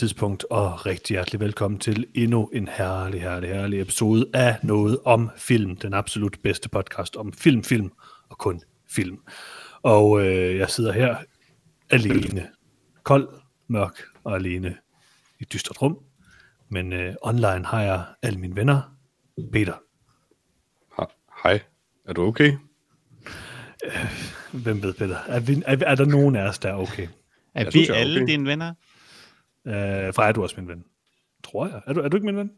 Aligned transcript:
Tidspunkt, 0.00 0.44
og 0.50 0.86
rigtig 0.86 1.14
hjertelig 1.14 1.40
velkommen 1.40 1.80
til 1.80 2.06
endnu 2.14 2.50
en 2.52 2.68
herlig, 2.68 3.22
herlig, 3.22 3.48
herlig 3.48 3.80
episode 3.80 4.26
af 4.34 4.56
Noget 4.62 4.98
om 5.04 5.30
Film. 5.36 5.76
Den 5.76 5.94
absolut 5.94 6.36
bedste 6.42 6.68
podcast 6.68 7.16
om 7.16 7.32
film, 7.32 7.64
film 7.64 7.92
og 8.30 8.38
kun 8.38 8.60
film. 8.90 9.18
Og 9.82 10.26
øh, 10.26 10.56
jeg 10.56 10.70
sidder 10.70 10.92
her 10.92 11.16
alene. 11.90 12.48
Kold, 13.02 13.28
mørk 13.68 14.00
og 14.24 14.34
alene 14.36 14.76
i 15.38 15.42
et 15.42 15.52
dystert 15.52 15.82
rum. 15.82 15.98
Men 16.68 16.92
øh, 16.92 17.14
online 17.22 17.66
har 17.66 17.82
jeg 17.82 18.04
alle 18.22 18.38
mine 18.40 18.56
venner. 18.56 18.96
Peter, 19.52 19.74
Hej, 21.42 21.60
er 22.08 22.12
du 22.12 22.22
okay? 22.22 22.52
hvem 24.52 24.82
ved 24.82 24.92
Peter? 24.94 25.16
Er, 25.16 25.40
vi, 25.40 25.62
er, 25.66 25.76
er 25.86 25.94
der 25.94 26.04
nogen 26.04 26.36
af 26.36 26.48
os, 26.48 26.58
der 26.58 26.68
er 26.68 26.74
okay? 26.74 27.02
Er 27.02 27.08
Jeg 27.54 27.66
vi 27.66 27.70
synes, 27.70 27.88
er 27.88 27.94
alle 27.94 28.22
okay. 28.22 28.32
dine 28.32 28.48
venner? 28.48 28.68
Øh, 29.66 30.14
Freja, 30.14 30.28
er 30.28 30.32
du 30.32 30.42
også 30.42 30.54
min 30.60 30.68
ven? 30.68 30.84
Tror 31.44 31.66
jeg. 31.66 31.80
Er 31.86 31.92
du, 31.92 32.00
er 32.00 32.08
du 32.08 32.16
ikke 32.16 32.26
min 32.26 32.36
ven? 32.36 32.50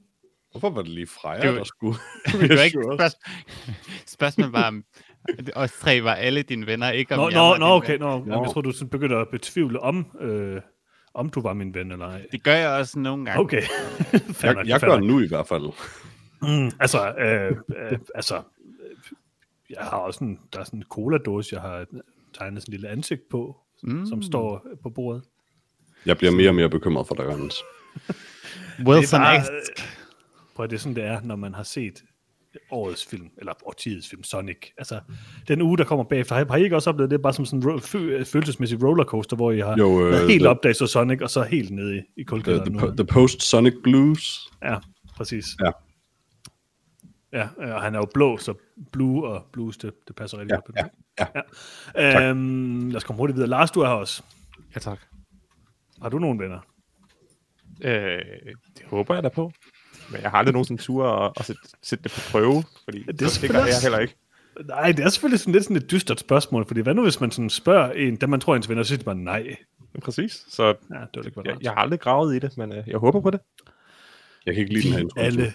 Hvorfor 0.51 0.71
var 0.71 0.83
det 0.83 0.91
lige 0.91 1.07
Freja, 1.07 1.41
Det 1.43 1.51
var- 1.51 1.57
der 1.57 1.65
skulle? 1.65 1.99
Det 2.41 2.59
var 2.59 2.63
ikke 2.63 2.79
spørgsmål. 2.83 3.01
Spørgsmålet 4.07 4.53
var, 4.53 4.83
os 5.55 5.73
tre 5.73 6.05
var 6.05 6.15
alle 6.15 6.43
dine 6.43 6.67
venner, 6.67 6.91
ikke 6.91 7.15
om 7.15 7.21
Nå, 7.21 7.29
jeg 7.29 7.37
nå, 7.37 7.49
var 7.49 7.59
nå 7.59 7.67
okay. 7.67 7.99
Nå, 7.99 8.25
nå. 8.25 8.43
Jeg 8.43 8.53
tror, 8.53 8.61
du 8.61 8.73
sådan 8.73 8.89
begynder 8.89 9.21
at 9.21 9.29
betvivle 9.29 9.81
om, 9.81 10.07
øh, 10.21 10.61
om 11.15 11.31
du 11.31 11.41
var 11.41 11.53
min 11.53 11.75
ven 11.75 11.93
eller 11.93 12.07
ej. 12.07 12.27
Det 12.33 12.43
gør 12.43 12.55
jeg 12.55 12.71
også 12.71 12.99
nogle 12.99 13.25
gange. 13.25 13.41
Okay. 13.41 13.63
Jeg, 14.43 14.57
jeg 14.67 14.81
gør 14.81 14.99
nu 14.99 15.21
i 15.21 15.29
hvert 15.29 15.47
fald. 15.47 15.73
Mm, 16.43 16.71
altså, 16.81 17.15
øh, 17.15 17.57
øh, 17.77 17.99
altså, 18.15 18.37
øh, 18.37 18.43
jeg 19.71 19.79
har 19.81 19.97
også 19.97 20.25
en, 20.25 20.39
der 20.53 20.61
er 20.61 20.65
sådan 20.65 20.79
en 20.79 20.85
cola-dåse, 20.91 21.55
jeg 21.55 21.63
har 21.63 21.87
tegnet 22.35 22.63
sådan 22.63 22.73
en 22.73 22.73
lille 22.73 22.89
ansigt 22.89 23.29
på, 23.31 23.57
mm. 23.83 24.07
Som 24.07 24.23
står 24.23 24.67
på 24.83 24.91
bordet. 24.91 25.23
Jeg 26.07 26.19
bliver 26.19 26.33
mere 26.33 26.49
og 26.49 26.55
mere 26.55 26.71
bekymret 26.71 27.07
for 27.07 27.15
dig, 27.15 27.25
Jørgens. 27.25 27.63
Wilson 28.87 29.21
det 29.21 29.27
er 29.27 29.41
bare, 29.41 29.45
prøv 30.55 30.65
at 30.65 30.71
det 30.71 30.77
er 30.77 30.81
sådan, 30.81 30.97
det 30.97 31.05
er, 31.05 31.21
når 31.21 31.37
man 31.37 31.55
har 31.55 31.63
set 31.63 32.03
årets 32.71 33.07
film, 33.07 33.31
eller 33.39 33.53
årtidets 33.67 34.09
film, 34.09 34.23
Sonic. 34.23 34.57
Altså, 34.79 35.01
den 35.49 35.63
uge, 35.63 35.79
der 35.79 35.85
kommer 35.85 36.05
bagefter, 36.05 36.35
har, 36.37 36.45
har 36.49 36.57
I 36.57 36.63
ikke 36.65 36.77
også 36.77 36.91
oplevet 36.91 37.11
det 37.11 37.23
bare 37.23 37.33
som 37.33 37.45
sådan 37.45 37.59
en 37.63 37.69
ro- 37.69 37.79
fø- 37.79 38.23
følelsesmæssig 38.25 38.83
rollercoaster, 38.83 39.37
hvor 39.37 39.51
I 39.53 39.59
har 39.61 39.77
Jo, 39.79 40.05
øh, 40.07 40.11
været 40.13 40.31
helt 40.31 40.43
the- 40.43 40.49
op, 40.49 40.63
da 40.63 40.69
I 40.69 40.75
så 40.75 40.87
Sonic, 40.87 41.21
og 41.23 41.31
så 41.31 41.43
helt 41.43 41.71
nede 41.71 41.97
i, 41.97 41.99
i 41.99 42.03
The, 42.17 42.25
kulkælderen 42.25 42.73
the, 42.73 42.81
nu. 42.87 42.93
po- 42.93 42.97
the 42.97 43.05
Post-Sonic 43.05 43.75
Blues. 43.83 44.51
Ja, 44.63 44.79
præcis. 45.17 45.47
Ja. 45.65 45.71
Ja, 47.33 47.49
øh, 47.63 47.75
og 47.75 47.83
han 47.83 47.95
er 47.95 47.99
jo 47.99 48.07
blå, 48.15 48.37
så 48.37 48.55
blue 48.93 49.27
og 49.29 49.47
blues, 49.53 49.77
det, 49.77 49.93
det 50.09 50.17
passer 50.17 50.39
rigtig 50.39 50.51
Ja, 50.51 50.55
godt 50.57 50.65
på 50.65 50.73
det. 50.73 50.91
ja, 51.19 51.27
ja. 51.97 52.29
Øhm, 52.31 52.89
lad 52.89 52.97
os 52.97 53.05
komme 53.05 53.17
hurtigt 53.19 53.35
videre. 53.37 53.51
Lars, 53.51 53.71
du 53.71 53.81
er 53.81 53.87
her 53.87 53.95
også. 53.95 54.23
Ja, 54.75 54.81
tak. 54.81 54.99
Har 56.03 56.09
du 56.09 56.19
nogen 56.19 56.39
venner? 56.39 56.59
Øh, 57.85 57.93
det 58.79 58.87
håber 58.87 59.15
jeg 59.15 59.23
da 59.23 59.29
på. 59.29 59.53
Men 60.11 60.23
jeg 60.23 60.31
har 60.31 60.39
aldrig 60.39 60.53
nogensinde 60.53 60.83
tur 60.83 61.07
at, 61.09 61.33
at 61.37 61.47
sætte, 61.47 61.63
sætte 61.83 62.03
det 62.05 62.13
på 62.13 62.21
prøve, 62.31 62.65
fordi 62.85 62.99
Det 62.99 63.09
er 63.09 63.13
det, 63.13 63.39
det 63.43 63.51
gør 63.51 63.65
jeg 63.65 63.81
heller 63.83 63.99
ikke. 63.99 64.15
Nej, 64.67 64.93
det 64.93 65.05
er 65.05 65.09
selvfølgelig 65.09 65.41
sådan 65.41 65.53
lidt 65.53 65.65
sådan 65.65 65.77
et 65.77 65.91
dystert 65.91 66.21
spørgsmål, 66.21 66.67
fordi 66.67 66.81
hvad 66.81 66.95
nu, 66.95 67.03
hvis 67.03 67.21
man 67.21 67.31
sådan 67.31 67.51
spørger 67.51 67.93
en, 67.93 68.17
da 68.17 68.27
man 68.27 68.41
tror 68.41 68.57
ens 68.57 68.69
venner, 68.69 68.83
så 68.83 68.89
siger 68.89 69.03
bare 69.03 69.15
nej. 69.15 69.57
Præcis, 70.03 70.45
så 70.49 70.65
Ja, 70.65 70.97
det 71.15 71.27
ikke 71.27 71.41
jeg, 71.45 71.57
jeg 71.63 71.71
har 71.73 71.79
aldrig 71.79 72.01
gravet 72.01 72.37
i 72.37 72.39
det, 72.39 72.59
men 72.59 72.73
øh, 72.73 72.85
jeg 72.87 72.99
håber 72.99 73.21
på 73.21 73.31
det. 73.31 73.41
Jeg 74.47 74.55
kan 74.55 74.63
ikke 74.63 74.75
lide 74.75 74.97
den 74.97 75.11
her 75.17 75.23
alle. 75.23 75.53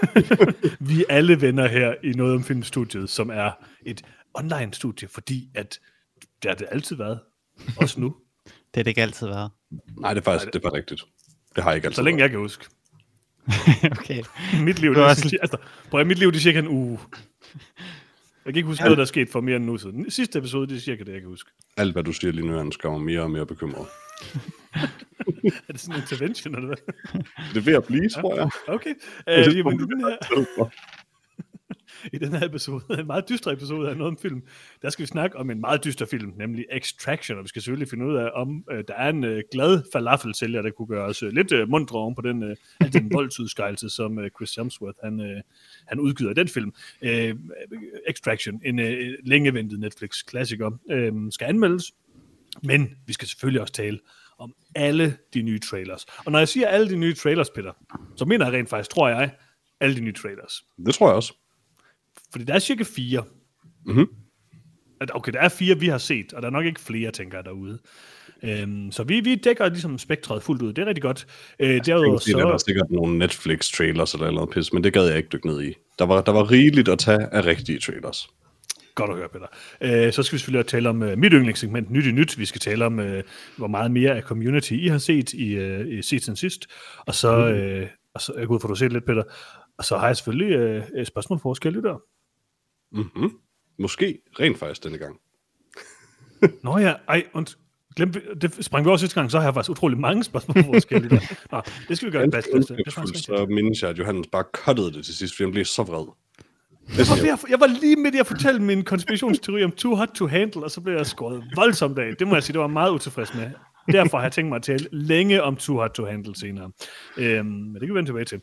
vi 0.90 1.00
er 1.00 1.04
alle 1.08 1.40
venner 1.40 1.66
her 1.66 1.94
i 2.04 2.10
noget 2.10 2.34
om 2.34 2.44
filmstudiet, 2.44 3.10
som 3.10 3.30
er 3.30 3.50
et 3.86 4.02
online 4.34 4.74
studie, 4.74 5.08
fordi 5.08 5.50
at 5.54 5.78
det 6.42 6.50
har 6.50 6.54
det 6.54 6.66
altid 6.70 6.96
været. 6.96 7.20
Også 7.76 8.00
nu. 8.00 8.16
Det 8.46 8.80
har 8.80 8.82
det 8.82 8.90
ikke 8.90 9.02
altid 9.02 9.26
været. 9.26 9.50
Nej, 10.00 10.14
det 10.14 10.20
er 10.20 10.24
faktisk 10.24 10.52
det 10.52 10.58
er 10.58 10.62
faktisk 10.62 10.78
rigtigt. 10.78 11.04
Det 11.56 11.64
har 11.64 11.70
jeg 11.70 11.76
ikke 11.76 11.86
altid 11.86 11.96
Så 11.96 12.02
længe 12.02 12.16
været. 12.16 12.22
jeg 12.22 12.30
kan 12.30 12.38
huske. 12.38 12.66
okay. 13.98 14.22
Mit 14.64 14.78
liv, 14.78 14.94
det 14.94 15.00
er 15.00 15.04
også- 15.06 15.36
altså, 15.42 15.56
prøv 15.90 16.00
at, 16.00 16.06
mit 16.06 16.18
liv, 16.18 16.30
det 16.32 16.36
er 16.36 16.40
cirka 16.40 16.58
en 16.58 16.68
uge. 16.68 16.98
Jeg 18.44 18.54
kan 18.54 18.56
ikke 18.56 18.66
huske 18.66 18.82
noget, 18.84 18.96
der 18.98 19.02
er 19.04 19.06
sket 19.06 19.28
for 19.28 19.40
mere 19.40 19.56
end 19.56 19.64
en 19.64 19.70
uge 19.70 19.80
siden. 19.80 20.10
Sidste 20.10 20.38
episode, 20.38 20.66
det 20.68 20.76
er 20.76 20.80
cirka 20.80 21.04
det, 21.04 21.12
jeg 21.12 21.20
kan 21.20 21.28
huske. 21.30 21.50
Alt, 21.76 21.92
hvad 21.92 22.02
du 22.04 22.12
siger 22.12 22.32
lige 22.32 22.46
nu, 22.46 22.52
Jørgens, 22.52 22.76
gør 22.76 22.90
mig 22.90 23.00
mere 23.00 23.20
og 23.20 23.30
mere 23.30 23.46
bekymret. 23.46 23.86
Er 25.68 25.72
det 25.72 25.80
sådan 25.80 25.96
en 25.96 26.00
intervention, 26.02 26.54
eller 26.54 26.66
hvad? 26.66 26.76
Det 27.54 27.56
er 27.56 27.60
ved 27.60 27.74
at 27.74 27.84
blive, 27.84 28.08
tror 28.08 28.36
jeg. 28.36 28.50
Okay. 28.68 28.94
Er 29.26 29.50
jamen, 29.50 29.78
den 29.78 30.00
her, 30.00 30.16
i 32.12 32.18
den 32.18 32.32
her 32.32 32.46
episode, 32.46 32.82
en 32.98 33.06
meget 33.06 33.28
dyster 33.28 33.50
episode 33.50 33.90
af 33.90 33.96
noget 33.96 34.10
om 34.10 34.18
film, 34.18 34.42
der 34.82 34.90
skal 34.90 35.02
vi 35.02 35.06
snakke 35.06 35.36
om 35.36 35.50
en 35.50 35.60
meget 35.60 35.84
dyster 35.84 36.06
film, 36.06 36.32
nemlig 36.36 36.64
Extraction, 36.72 37.38
og 37.38 37.44
vi 37.44 37.48
skal 37.48 37.62
selvfølgelig 37.62 37.88
finde 37.88 38.06
ud 38.06 38.16
af, 38.16 38.30
om 38.34 38.64
øh, 38.70 38.84
der 38.88 38.94
er 38.94 39.08
en 39.08 39.24
øh, 39.24 39.42
glad 39.52 39.82
falafelsælger, 39.92 40.62
der 40.62 40.70
kunne 40.70 40.88
gøre 40.88 41.04
os 41.04 41.22
øh, 41.22 41.32
lidt 41.32 41.52
øh, 41.52 41.68
mundre 41.68 41.98
oven 41.98 42.14
på 42.14 42.22
den, 42.22 42.42
øh, 42.42 42.56
al 42.80 42.92
den 42.92 43.12
voldsudskejelse, 43.12 43.90
som 43.90 44.18
øh, 44.18 44.30
Chris 44.30 44.54
Hemsworth 44.54 44.98
han, 45.04 45.20
øh, 45.20 45.42
han 45.86 46.00
udgiver 46.00 46.30
i 46.30 46.34
den 46.34 46.48
film. 46.48 46.74
Øh, 47.02 47.34
Extraction, 48.08 48.60
en 48.64 48.78
øh, 48.78 49.14
længeventet 49.24 49.80
Netflix-klassiker, 49.80 50.70
øh, 50.90 51.12
skal 51.30 51.46
anmeldes, 51.46 51.92
men 52.62 52.96
vi 53.06 53.12
skal 53.12 53.28
selvfølgelig 53.28 53.60
også 53.60 53.72
tale 53.72 53.98
om 54.38 54.54
alle 54.74 55.16
de 55.34 55.42
nye 55.42 55.58
trailers. 55.58 56.06
Og 56.26 56.32
når 56.32 56.38
jeg 56.38 56.48
siger 56.48 56.68
alle 56.68 56.88
de 56.88 56.96
nye 56.96 57.14
trailers, 57.14 57.50
Peter, 57.50 57.72
så 58.16 58.24
mener 58.24 58.44
jeg 58.46 58.54
rent 58.54 58.68
faktisk, 58.68 58.90
tror 58.90 59.08
jeg, 59.08 59.30
alle 59.80 59.96
de 59.96 60.00
nye 60.00 60.12
trailers. 60.12 60.64
Det 60.86 60.94
tror 60.94 61.08
jeg 61.08 61.16
også. 61.16 61.32
Fordi 62.32 62.44
der 62.44 62.54
er 62.54 62.58
cirka 62.58 62.84
fire. 62.96 63.24
Mhm. 63.86 64.06
At, 65.00 65.10
Okay, 65.14 65.32
der 65.32 65.40
er 65.40 65.48
fire, 65.48 65.78
vi 65.80 65.86
har 65.86 65.98
set, 65.98 66.32
og 66.32 66.42
der 66.42 66.48
er 66.48 66.52
nok 66.52 66.64
ikke 66.64 66.80
flere, 66.80 67.10
tænker 67.10 67.38
jeg, 67.38 67.44
derude. 67.44 67.78
Øhm, 68.42 68.92
så 68.92 69.02
vi, 69.02 69.20
vi 69.20 69.34
dækker 69.34 69.68
ligesom 69.68 69.98
spektret 69.98 70.42
fuldt 70.42 70.62
ud. 70.62 70.72
Det 70.72 70.82
er 70.82 70.86
rigtig 70.86 71.02
godt. 71.02 71.26
Øh, 71.60 71.84
derudover 71.86 72.12
Jeg 72.14 72.20
tænker, 72.20 72.46
der 72.46 72.54
er 72.54 72.58
så... 72.58 72.64
sikkert 72.64 72.90
nogle 72.90 73.18
Netflix-trailers 73.18 74.14
eller 74.14 74.30
noget 74.30 74.50
pis, 74.50 74.72
men 74.72 74.84
det 74.84 74.92
gad 74.92 75.06
jeg 75.06 75.16
ikke 75.16 75.28
dykke 75.32 75.46
ned 75.46 75.62
i. 75.62 75.74
Der 75.98 76.06
var, 76.06 76.22
der 76.22 76.32
var 76.32 76.50
rigeligt 76.50 76.88
at 76.88 76.98
tage 76.98 77.26
af 77.32 77.46
rigtige 77.46 77.78
trailers. 77.78 78.28
Godt 78.94 79.10
at 79.10 79.16
høre, 79.16 79.28
Peter. 79.28 79.46
Øh, 79.80 80.12
så 80.12 80.22
skal 80.22 80.36
vi 80.36 80.38
selvfølgelig 80.38 80.66
tale 80.66 80.88
om 80.88 81.02
uh, 81.02 81.18
mit 81.18 81.32
yndlingssegment, 81.32 81.90
Nyt 81.90 82.06
i 82.06 82.12
Nyt. 82.12 82.38
Vi 82.38 82.44
skal 82.44 82.60
tale 82.60 82.84
om, 82.86 82.98
uh, 82.98 83.06
hvor 83.56 83.66
meget 83.66 83.90
mere 83.90 84.16
af 84.16 84.22
community 84.22 84.72
I 84.72 84.88
har 84.88 84.98
set 84.98 85.32
i, 85.32 85.58
uh, 85.58 85.86
i 85.88 86.02
set 86.02 86.24
siden 86.24 86.36
sidst. 86.36 86.66
Og 87.06 87.14
så, 87.14 87.36
mm. 87.36 87.82
uh, 87.82 87.88
og 88.14 88.20
så 88.20 88.32
jeg 88.38 88.46
går 88.46 88.54
ud 88.54 88.60
for, 88.60 88.68
at 88.68 88.70
du 88.70 88.74
set 88.74 88.92
lidt, 88.92 89.04
Peter. 89.04 89.22
Og 89.78 89.84
så 89.84 89.96
har 89.96 90.06
jeg 90.06 90.16
selvfølgelig 90.16 90.76
uh, 90.76 91.00
et 91.00 91.06
spørgsmål 91.06 91.40
for 91.40 91.54
kære 91.54 91.72
lyttere. 91.72 91.98
Mm-hmm. 92.92 93.30
Måske 93.78 94.18
rent 94.40 94.58
faktisk 94.58 94.84
denne 94.84 94.98
gang. 94.98 95.16
Nå 96.64 96.78
ja, 96.78 96.94
ej, 97.08 97.26
und, 97.32 97.56
glem, 97.96 98.12
det 98.12 98.64
sprang 98.64 98.84
vi 98.84 98.88
over 98.88 98.96
sidste 98.96 99.14
gang, 99.14 99.30
så 99.30 99.38
har 99.38 99.46
jeg 99.46 99.54
faktisk 99.54 99.70
utrolig 99.70 99.98
mange 99.98 100.24
spørgsmål 100.24 100.64
for 100.64 100.70
vores 100.70 100.84
kære 100.84 101.00
lyttere. 101.00 101.20
Nå, 101.52 101.62
det 101.88 101.96
skal 101.96 102.06
vi 102.06 102.12
gøre 102.12 102.22
det 102.22 102.32
bedste. 102.32 102.52
Rigtigt. 102.54 103.24
så 103.24 103.46
mindes 103.48 103.82
jeg, 103.82 103.90
at 103.90 103.98
Johannes 103.98 104.26
bare 104.32 104.44
cuttede 104.52 104.92
det 104.92 105.04
til 105.04 105.14
sidst, 105.14 105.34
fordi 105.34 105.44
han 105.44 105.52
blev 105.52 105.64
så 105.64 105.82
vred. 105.82 106.06
Jeg 106.98 107.06
var, 107.08 107.32
at, 107.32 107.50
jeg 107.50 107.60
var 107.60 107.66
lige 107.80 107.96
midt 107.96 108.14
i 108.14 108.18
at 108.18 108.26
fortælle 108.26 108.62
min 108.62 108.84
konspirationsteori 108.84 109.64
om 109.64 109.72
Too 109.72 109.94
Hot 109.96 110.08
to 110.08 110.26
Handle, 110.26 110.64
og 110.64 110.70
så 110.70 110.80
blev 110.80 110.94
jeg 110.94 111.06
skåret 111.06 111.44
voldsomt 111.56 111.98
af. 111.98 112.16
Det 112.16 112.28
må 112.28 112.34
jeg 112.34 112.42
sige, 112.42 112.52
det 112.52 112.60
var 112.60 112.66
meget 112.66 112.90
utilfreds 112.90 113.34
med. 113.34 113.50
Derfor 113.92 114.16
har 114.16 114.24
jeg 114.24 114.32
tænkt 114.32 114.48
mig 114.48 114.56
at 114.56 114.62
tale 114.62 114.88
længe 114.92 115.42
om 115.42 115.56
Too 115.56 115.76
Hot 115.76 115.90
to 115.90 116.04
Handle 116.04 116.36
senere. 116.36 116.70
Øhm, 117.16 117.46
men 117.46 117.74
det 117.74 117.80
kan 117.80 117.88
vi 117.88 117.94
vende 117.94 118.08
tilbage 118.08 118.24
til. 118.24 118.40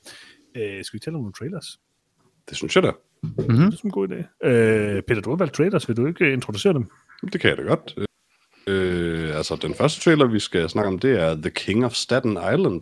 Øh, 0.57 0.83
skal 0.83 0.97
vi 0.97 0.99
tale 0.99 1.15
om 1.15 1.21
nogle 1.21 1.33
trailers? 1.33 1.79
det 2.49 2.57
synes 2.57 2.75
jeg 2.75 2.83
da. 2.83 2.91
Det 3.23 3.49
er 3.49 3.71
sådan 3.71 3.79
en 3.83 3.91
god 3.91 4.07
idé. 4.07 4.47
Øh, 4.47 5.01
Peter, 5.01 5.21
du 5.21 5.29
har 5.29 5.37
valgt 5.37 5.53
trailers. 5.53 5.87
Vil 5.87 5.97
du 5.97 6.05
ikke 6.05 6.25
øh, 6.25 6.33
introducere 6.33 6.73
dem? 6.73 6.89
Det 7.33 7.41
kan 7.41 7.49
jeg 7.49 7.57
da 7.57 7.63
godt. 7.63 7.95
Øh, 8.67 9.37
altså, 9.37 9.55
den 9.55 9.73
første 9.73 10.01
trailer, 10.01 10.25
vi 10.25 10.39
skal 10.39 10.69
snakke 10.69 10.87
om, 10.87 10.99
det 10.99 11.19
er 11.19 11.35
The 11.35 11.49
King 11.49 11.85
of 11.85 11.93
Staten 11.93 12.31
Island. 12.31 12.81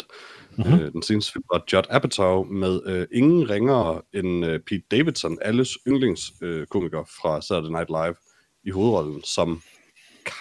Mm-hmm. 0.58 0.74
Øh, 0.74 0.92
den 0.92 1.04
seneste 1.04 1.32
film 1.32 1.44
var 1.52 1.64
Judd 1.74 1.88
Apatow 1.90 2.44
med 2.44 2.82
øh, 2.86 3.08
ingen 3.12 3.50
ringere 3.50 4.02
end 4.14 4.46
øh, 4.46 4.60
Pete 4.60 4.84
Davidson, 4.92 5.38
alles 5.42 5.78
yndlingskomiker 5.88 7.00
øh, 7.00 7.06
fra 7.22 7.42
Saturday 7.42 7.72
Night 7.72 7.90
Live, 7.90 8.16
i 8.64 8.70
hovedrollen 8.70 9.24
som 9.24 9.62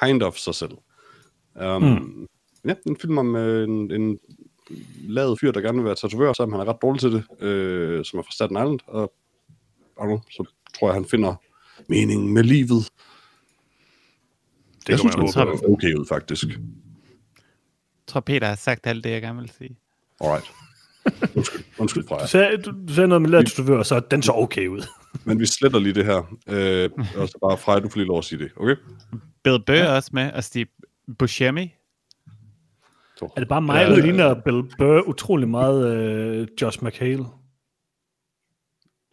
kind 0.00 0.22
of 0.22 0.36
sig 0.36 0.54
selv. 0.54 0.72
Um, 1.54 1.82
mm. 1.82 2.26
Ja, 2.64 2.74
en 2.86 2.96
film 3.00 3.18
om 3.18 3.36
øh, 3.36 3.68
en, 3.68 3.90
en 3.92 4.18
lavet 5.08 5.40
fyr, 5.40 5.52
der 5.52 5.60
gerne 5.60 5.78
vil 5.78 5.84
være 5.84 5.94
tatovør, 5.94 6.32
selvom 6.32 6.52
han 6.52 6.60
er 6.60 6.64
ret 6.64 6.82
dårlig 6.82 7.00
til 7.00 7.12
det, 7.12 7.44
øh, 7.44 8.04
som 8.04 8.18
er 8.18 8.22
fra 8.22 8.32
Staten 8.32 8.56
Island, 8.56 8.80
og, 8.86 9.12
og 10.00 10.24
så 10.30 10.44
tror 10.78 10.88
jeg, 10.88 10.94
han 10.94 11.04
finder 11.04 11.34
meningen 11.88 12.34
med 12.34 12.42
livet. 12.42 12.90
Det 14.80 14.88
jeg 14.88 14.98
synes, 14.98 15.16
man 15.16 15.32
ser 15.32 15.68
okay 15.70 15.94
ud, 15.94 16.06
faktisk. 16.08 16.44
Jeg 16.46 16.56
tror, 18.06 18.20
Peter 18.20 18.46
har 18.46 18.54
sagt 18.54 18.86
alt 18.86 19.04
det, 19.04 19.10
jeg 19.10 19.22
gerne 19.22 19.40
vil 19.40 19.50
sige. 19.58 19.76
Alright. 20.20 20.52
Undskyld, 21.36 21.64
undskyld 21.78 22.06
fra 22.08 22.18
Du 22.18 22.28
sagde, 22.28 22.56
du, 22.56 22.72
du 22.88 22.94
sagde 22.94 23.08
noget 23.08 23.22
med 23.22 23.30
lavet 23.30 23.46
tatovør, 23.46 23.82
så 23.82 24.00
den 24.10 24.22
så 24.22 24.32
okay 24.32 24.66
ud. 24.66 24.82
Men 25.26 25.40
vi 25.40 25.46
sletter 25.46 25.78
lige 25.78 25.94
det 25.94 26.04
her. 26.04 26.36
Øh, 26.46 26.90
og 27.16 27.28
så 27.28 27.38
bare 27.42 27.58
Freja, 27.58 27.80
du 27.80 27.88
får 27.88 27.96
lige 27.96 28.08
lov 28.08 28.18
at 28.18 28.24
sige 28.24 28.38
det, 28.38 28.50
okay? 28.56 28.76
Bill 29.44 29.62
Burr 29.66 29.74
ja. 29.74 29.96
også 29.96 30.10
med, 30.12 30.32
og 30.32 30.44
Steve 30.44 30.66
Buscemi. 31.18 31.74
Så. 33.16 33.24
Er 33.36 33.40
det 33.40 33.48
bare 33.48 33.62
mig, 33.62 33.86
der 33.86 33.96
ligner 33.96 34.34
Bill 34.34 34.62
Burr 34.78 35.08
utrolig 35.08 35.48
meget 35.48 35.96
øh, 35.96 36.48
Josh 36.62 36.84
McHale? 36.84 37.24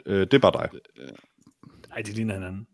Øh, 0.08 0.20
det 0.20 0.34
er 0.34 0.40
bare 0.40 0.62
dig. 0.62 0.80
Nej, 1.90 2.02
de 2.02 2.12
ligner 2.12 2.34
hinanden. 2.34 2.68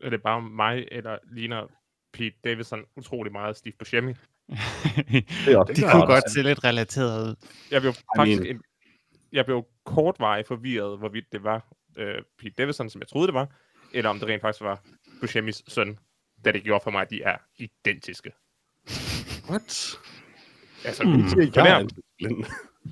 Er 0.00 0.10
det 0.10 0.22
bare 0.22 0.42
mig, 0.42 0.88
eller 0.92 1.18
ligner 1.32 1.66
Pete 2.12 2.36
Davidson 2.44 2.84
utrolig 2.96 3.32
meget 3.32 3.56
Steve 3.56 3.74
Buscemi? 3.78 4.12
Det 4.48 5.48
er 5.48 5.90
kunne 5.92 6.06
godt 6.06 6.30
se 6.30 6.42
lidt 6.42 6.64
relateret 6.64 7.28
ud. 7.28 7.34
Jeg 7.70 7.80
blev 7.80 7.92
I 7.92 8.02
faktisk 8.16 8.40
mean- 8.40 8.50
en, 8.50 8.62
jeg 9.32 9.44
blev 9.44 9.64
kortvarigt 9.84 10.48
forvirret, 10.48 10.98
hvorvidt 10.98 11.32
det 11.32 11.44
var 11.44 11.66
øh, 11.96 12.22
Pete 12.38 12.54
Davidson, 12.58 12.90
som 12.90 13.00
jeg 13.00 13.08
troede 13.08 13.26
det 13.26 13.34
var, 13.34 13.48
eller 13.92 14.10
om 14.10 14.18
det 14.18 14.28
rent 14.28 14.40
faktisk 14.40 14.62
var 14.62 14.82
Buscemis 15.20 15.62
søn, 15.68 15.98
da 16.44 16.52
det 16.52 16.62
gjorde 16.62 16.82
for 16.84 16.90
mig, 16.90 17.02
at 17.02 17.10
de 17.10 17.22
er 17.22 17.36
identiske. 17.56 18.32
What? 19.50 19.98
Altså, 20.84 21.04
mm. 21.04 21.50
på, 21.54 21.60
nær, 21.60 21.88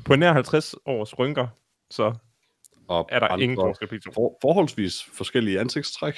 på 0.04 0.16
nær 0.16 0.32
50 0.32 0.74
års 0.86 1.18
rynker, 1.18 1.48
så 1.90 2.14
Og 2.88 3.08
er 3.12 3.18
der 3.18 3.26
andre 3.28 3.42
ingen 3.44 3.56
forskel 3.56 3.88
på 3.88 3.94
de 3.94 4.00
to. 4.00 4.10
For, 4.14 4.38
forholdsvis 4.42 5.02
forskellige 5.14 5.60
ansigtstræk. 5.60 6.14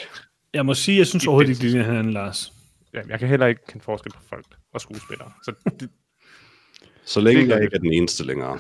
Jeg 0.54 0.66
må 0.66 0.74
sige, 0.74 0.98
jeg 0.98 1.06
synes 1.06 1.26
overhovedet 1.26 1.50
ikke, 1.50 1.60
de 1.62 1.66
ligner 1.68 1.84
hinanden, 1.84 2.12
Lars. 2.12 2.52
Jamen, 2.94 3.10
jeg 3.10 3.18
kan 3.18 3.28
heller 3.28 3.46
ikke 3.46 3.60
kende 3.68 3.84
forskel 3.84 4.12
på 4.12 4.20
folk 4.28 4.46
og 4.74 4.80
skuespillere. 4.80 5.32
Så 5.44 5.52
det, 5.80 5.90
Så 7.04 7.20
længe 7.20 7.42
Det 7.42 7.48
jeg 7.48 7.56
det. 7.56 7.64
ikke 7.64 7.74
er 7.74 7.80
den 7.80 7.92
eneste 7.92 8.24
længere. 8.24 8.58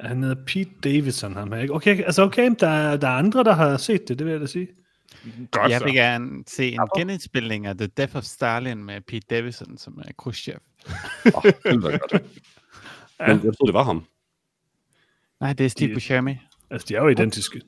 Han 0.00 0.22
hedder 0.22 0.44
Pete 0.46 0.70
Davidson, 0.84 1.34
ham 1.36 1.52
her, 1.52 1.60
ikke? 1.60 1.74
Okay, 1.74 2.02
altså 2.04 2.22
okay, 2.22 2.50
der, 2.60 2.96
der 2.96 3.08
er 3.08 3.12
andre, 3.12 3.44
der 3.44 3.52
har 3.52 3.76
set 3.76 4.08
det, 4.08 4.18
det 4.18 4.26
vil 4.26 4.30
jeg 4.32 4.40
da 4.40 4.46
sige. 4.46 4.68
godt 5.50 5.70
Jeg 5.72 5.78
så. 5.78 5.84
vil 5.84 5.94
gerne 5.94 6.44
se 6.46 6.72
en 6.72 6.80
genindspilning 6.96 7.66
af 7.66 7.78
The 7.78 7.86
Death 7.86 8.16
of 8.16 8.22
Stalin 8.24 8.84
med 8.84 9.00
Pete 9.00 9.26
Davidson, 9.30 9.78
som 9.78 9.98
er 10.04 10.12
Khrushchev. 10.18 10.58
Åh, 11.34 11.42
det 11.44 11.54
ville 11.64 11.82
være 11.82 11.98
godt. 11.98 12.12
Men 13.20 13.28
jeg 13.28 13.40
troede, 13.40 13.66
det 13.66 13.74
var 13.74 13.82
ham. 13.82 14.04
Nej, 15.40 15.52
det 15.52 15.64
er 15.66 15.70
Steve 15.70 15.90
De- 15.90 15.94
Buscemi. 15.94 16.34
Altså, 16.70 16.86
de 16.88 16.94
er 16.94 17.02
jo 17.02 17.08
identiske. 17.08 17.60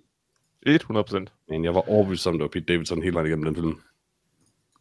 100 0.67 1.05
procent. 1.05 1.33
Men 1.49 1.65
jeg 1.65 1.75
var 1.75 1.91
overbevist 1.91 2.27
om, 2.27 2.35
det 2.35 2.43
var 2.43 2.49
Pete 2.49 2.73
Davidson 2.73 3.03
hele 3.03 3.15
vejen 3.15 3.27
igennem 3.27 3.45
den 3.45 3.55
film. 3.55 3.81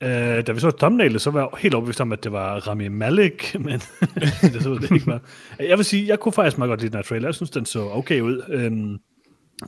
Uh, 0.02 0.10
da 0.48 0.52
vi 0.52 0.60
så 0.60 0.72
thumbnailet, 0.72 1.22
så 1.22 1.31
var 1.31 1.40
jeg 1.40 1.50
helt 1.60 1.74
overbevist 1.74 2.02
om, 2.02 2.12
at 2.12 2.24
det 2.24 2.31
var 2.31 2.68
Rami 2.68 2.88
Malek, 2.88 3.56
men 3.60 3.80
det 4.54 4.64
så 4.64 4.78
det 4.81 4.92
ikke 4.92 5.08
var. 5.08 5.22
Jeg 5.60 5.78
vil 5.78 5.86
sige, 5.86 6.08
jeg 6.08 6.19
kunne 6.19 6.34
faktisk 6.34 6.58
meget 6.58 6.69
godt 6.69 6.81
lide 6.81 6.92
den 6.92 6.98
her 6.98 7.04
trailer. 7.04 7.28
Jeg 7.28 7.36
synes, 7.36 7.50
den 7.50 7.66
så 7.66 7.90
okay 7.90 8.22
ud. 8.22 8.66
Um, 8.68 9.00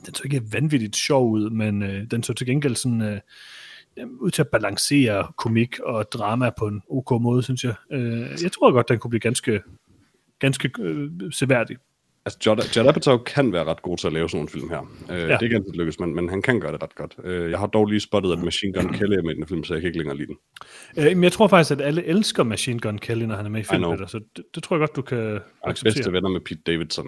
den 0.06 0.14
så 0.14 0.22
ikke 0.24 0.42
vanvittigt 0.52 0.96
sjov 0.96 1.30
ud, 1.30 1.50
men 1.50 1.82
uh, 1.82 1.88
den 2.10 2.22
så 2.22 2.32
til 2.32 2.46
gengæld 2.46 2.76
sådan, 2.76 3.00
uh, 3.00 3.18
ud 4.20 4.30
til 4.30 4.42
at 4.42 4.48
balancere 4.48 5.32
komik 5.38 5.78
og 5.78 6.12
drama 6.12 6.50
på 6.58 6.66
en 6.66 6.82
ok 6.88 7.22
måde, 7.22 7.42
synes 7.42 7.64
jeg. 7.64 7.74
Uh, 7.90 8.42
jeg 8.42 8.52
tror 8.52 8.72
godt, 8.72 8.88
den 8.88 8.98
kunne 8.98 9.10
blive 9.10 9.20
ganske, 9.20 9.62
ganske 10.38 10.70
uh, 10.78 11.32
seværdig. 11.32 11.76
Altså, 12.24 12.38
Judd, 12.46 12.76
Judd 12.76 12.88
Apatow 12.88 13.18
kan 13.18 13.52
være 13.52 13.64
ret 13.64 13.82
god 13.82 13.96
til 13.98 14.06
at 14.06 14.12
lave 14.12 14.28
sådan 14.28 14.36
nogle 14.38 14.48
film 14.48 14.70
her. 14.70 14.80
Øh, 15.10 15.28
Ja. 15.28 15.34
Det 15.34 15.42
ikke 15.42 15.56
altid 15.56 15.72
lykkes, 15.72 16.00
men, 16.00 16.14
men 16.14 16.28
han 16.28 16.42
kan 16.42 16.60
gøre 16.60 16.72
det 16.72 16.82
ret 16.82 16.94
godt. 16.94 17.16
Øh, 17.24 17.50
jeg 17.50 17.58
har 17.58 17.66
dog 17.66 17.86
lige 17.86 18.00
spottet, 18.00 18.32
at 18.32 18.38
Machine 18.38 18.72
Gun 18.72 18.92
Kelly 18.92 19.14
er 19.14 19.22
med 19.22 19.32
i 19.32 19.34
den 19.34 19.46
film, 19.46 19.64
så 19.64 19.74
jeg 19.74 19.80
kan 19.80 19.88
ikke 19.88 19.98
længere 19.98 20.16
lide 20.16 20.26
den. 20.26 20.36
Men 21.04 21.24
jeg 21.24 21.32
tror 21.32 21.46
faktisk, 21.48 21.70
at 21.70 21.80
alle 21.80 22.04
elsker 22.04 22.42
Machine 22.42 22.80
Gun 22.80 22.98
Kelly, 22.98 23.24
når 23.24 23.36
han 23.36 23.46
er 23.46 23.50
med 23.50 23.60
i 23.60 23.64
filmen, 23.64 24.08
så 24.08 24.20
det, 24.36 24.44
det 24.54 24.62
tror 24.62 24.76
jeg 24.76 24.80
godt, 24.80 24.96
du 24.96 25.02
kan 25.02 25.18
Jeg 25.18 25.34
er 25.34 25.40
acceptere. 25.62 25.94
bedste 25.94 26.12
venner 26.12 26.28
med 26.28 26.40
Pete 26.40 26.60
Davidson. 26.66 27.06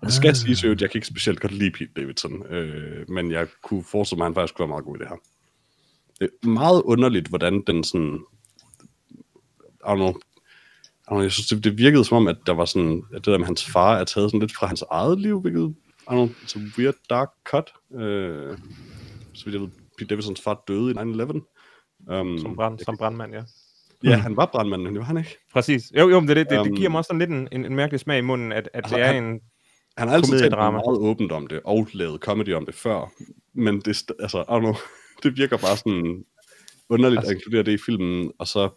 Og 0.00 0.06
det 0.06 0.12
skal 0.12 0.28
ah. 0.28 0.34
siges 0.36 0.64
jo, 0.64 0.70
at 0.70 0.80
jeg 0.80 0.90
kan 0.90 0.98
ikke 0.98 1.06
specielt 1.06 1.40
godt 1.40 1.52
lide 1.52 1.70
Pete 1.70 1.90
Davidson, 1.96 2.46
øh, 2.52 3.10
men 3.10 3.30
jeg 3.30 3.46
kunne 3.62 3.84
forestille 3.84 4.18
mig, 4.18 4.24
at 4.24 4.28
han 4.28 4.34
faktisk 4.34 4.54
kunne 4.54 4.62
være 4.62 4.68
meget 4.68 4.84
god 4.84 4.96
i 4.96 4.98
det 4.98 5.08
her. 5.08 5.16
Det 6.20 6.30
er 6.42 6.48
meget 6.48 6.82
underligt, 6.82 7.28
hvordan 7.28 7.62
den 7.66 7.84
sådan... 7.84 8.20
I 9.86 9.88
don't 9.88 9.94
know, 9.94 10.14
know, 11.08 11.22
jeg 11.22 11.32
synes, 11.32 11.46
det, 11.48 11.64
det 11.64 11.78
virkede 11.78 12.04
som 12.04 12.16
om, 12.16 12.28
at 12.28 12.36
der 12.46 12.52
var 12.52 12.64
sådan, 12.64 13.02
at 13.14 13.16
det 13.24 13.26
der 13.32 13.38
med 13.38 13.46
hans 13.46 13.64
far 13.64 13.96
er 13.96 14.04
taget 14.04 14.30
sådan 14.30 14.40
lidt 14.40 14.56
fra 14.56 14.66
hans 14.66 14.84
eget 14.90 15.20
liv, 15.20 15.40
hvilket, 15.40 15.74
I 16.00 16.10
don't 16.10 16.12
know, 16.14 16.26
it's 16.26 16.58
a 16.58 16.62
weird 16.78 16.94
dark 17.10 17.28
cut. 17.44 17.72
Øh, 18.00 18.58
så 19.34 19.44
vidt 19.44 19.54
jeg 19.54 19.60
ved, 19.62 19.68
Pete 19.98 20.08
Davidsons 20.08 20.40
far 20.40 20.62
døde 20.68 20.90
i 20.90 20.94
9-11. 20.94 22.12
Um, 22.14 22.38
Som, 22.38 22.56
brand, 22.56 22.78
som 22.78 22.96
brandmand, 22.96 23.34
ja. 23.34 23.42
Ja, 24.04 24.16
han 24.16 24.36
var 24.36 24.46
brandmand, 24.46 24.82
men 24.82 24.92
det 24.92 24.98
var 24.98 25.06
han 25.06 25.18
ikke. 25.18 25.36
Præcis. 25.52 25.92
Jo, 25.98 26.08
jo, 26.08 26.20
men 26.20 26.28
det, 26.28 26.36
det, 26.36 26.50
det, 26.50 26.64
det 26.64 26.76
giver 26.76 26.88
mig 26.88 26.98
også 26.98 27.08
sådan 27.08 27.18
lidt 27.18 27.30
en, 27.30 27.48
en, 27.52 27.64
en 27.64 27.76
mærkelig 27.76 28.00
smag 28.00 28.18
i 28.18 28.20
munden, 28.20 28.52
at, 28.52 28.58
at 28.58 28.70
Altså, 28.74 28.96
det 28.96 29.02
er 29.04 29.06
han- 29.12 29.24
en... 29.24 29.40
Han 29.96 30.08
har 30.08 30.14
altid 30.14 30.38
talt 30.38 30.52
meget 30.52 30.82
åbent 30.98 31.32
om 31.32 31.46
det, 31.46 31.60
og 31.64 31.88
lavet 31.92 32.20
comedy 32.20 32.54
om 32.54 32.66
det 32.66 32.74
før. 32.74 33.12
Men 33.54 33.80
det, 33.80 34.02
altså, 34.20 34.38
I 34.38 34.42
don't 34.42 34.58
know, 34.58 34.74
det 35.22 35.36
virker 35.36 35.56
bare 35.56 35.76
sådan 35.76 36.24
underligt 36.88 37.18
altså, 37.18 37.30
at 37.32 37.36
inkludere 37.36 37.62
det 37.62 37.72
i 37.72 37.78
filmen, 37.86 38.32
og 38.38 38.46
så... 38.48 38.68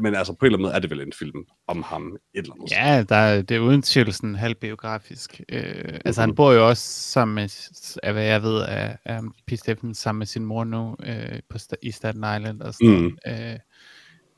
Men 0.00 0.14
altså, 0.14 0.32
på 0.32 0.38
en 0.42 0.46
eller 0.46 0.56
anden 0.58 0.62
måde 0.64 0.74
er 0.74 0.78
det 0.78 0.90
vel 0.90 1.00
en 1.00 1.12
film 1.18 1.44
om 1.66 1.82
ham 1.82 2.16
et 2.34 2.38
eller 2.38 2.54
andet. 2.54 2.70
Ja, 2.70 3.04
der, 3.08 3.16
er- 3.16 3.42
det 3.42 3.56
er 3.56 3.60
uden 3.60 3.82
tvivl 3.82 4.12
sådan 4.12 4.34
halvbiografisk. 4.34 5.40
Øh, 5.48 5.98
altså, 6.04 6.20
han 6.20 6.34
bor 6.34 6.52
jo 6.52 6.68
også 6.68 6.82
sammen 7.10 7.34
med, 7.34 7.70
af 8.02 8.12
hvad 8.12 8.24
jeg 8.24 8.42
ved, 8.42 8.62
af, 8.62 8.98
af 9.04 9.20
Pete 9.46 9.56
Steffen 9.56 9.94
sammen 9.94 10.18
med 10.18 10.26
sin 10.26 10.44
mor 10.44 10.64
nu 10.64 10.96
øh, 11.02 11.40
på, 11.48 11.58
i 11.82 11.90
Staten 11.90 12.20
Island. 12.20 12.60
Og 12.60 12.74
sådan 12.74 13.00
Mm. 13.00 13.18
øh, 13.26 13.58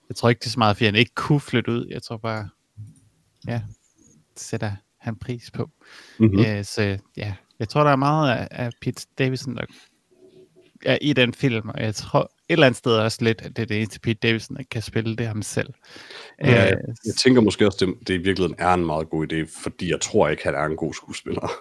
jeg 0.08 0.16
tror 0.16 0.28
ikke, 0.28 0.38
det 0.38 0.46
er 0.46 0.50
så 0.50 0.58
meget, 0.58 0.76
fordi 0.76 0.84
han 0.84 0.94
ikke 0.94 1.14
kunne 1.14 1.40
flytte 1.40 1.70
ud. 1.72 1.86
Jeg 1.90 2.02
tror 2.02 2.16
bare, 2.16 2.48
ja, 3.46 3.62
det 4.34 4.42
sætter 4.42 4.72
han 5.00 5.16
pris 5.16 5.50
på. 5.50 5.70
Mm-hmm. 6.18 6.36
Mm. 6.38 6.44
Øh, 6.46 6.64
så 6.64 6.98
ja, 7.16 7.34
jeg 7.58 7.68
tror, 7.68 7.84
der 7.84 7.90
er 7.90 7.96
meget 7.96 8.30
af, 8.36 8.48
af 8.50 8.70
Pete 8.82 9.06
Davidson, 9.18 9.56
der 9.56 9.64
er 10.84 10.98
i 11.00 11.12
den 11.12 11.34
film, 11.34 11.68
og 11.68 11.82
jeg 11.82 11.94
tror 11.94 12.32
et 12.52 12.56
eller 12.56 12.66
andet 12.66 12.78
sted 12.78 12.92
også 12.92 13.18
lidt, 13.24 13.42
at 13.42 13.56
det 13.56 13.62
er 13.62 13.66
det 13.66 13.76
eneste 13.76 14.00
Pete 14.00 14.18
Davidson, 14.28 14.56
der 14.56 14.62
kan 14.70 14.82
spille 14.82 15.16
det 15.16 15.26
ham 15.26 15.42
selv. 15.42 15.68
Ja, 16.44 16.50
jeg, 16.62 16.72
Øh, 16.72 16.78
jeg 17.06 17.14
tænker 17.14 17.40
måske 17.40 17.66
også, 17.66 17.86
det, 17.86 18.08
det 18.08 18.14
i 18.14 18.16
virkeligheden 18.16 18.54
er 18.58 18.74
en 18.74 18.86
meget 18.86 19.10
god 19.10 19.32
idé, 19.32 19.62
fordi 19.62 19.90
jeg 19.90 20.00
tror 20.00 20.28
ikke, 20.28 20.44
han 20.44 20.54
er 20.54 20.64
en 20.64 20.76
god 20.76 20.94
skuespiller. 20.94 21.52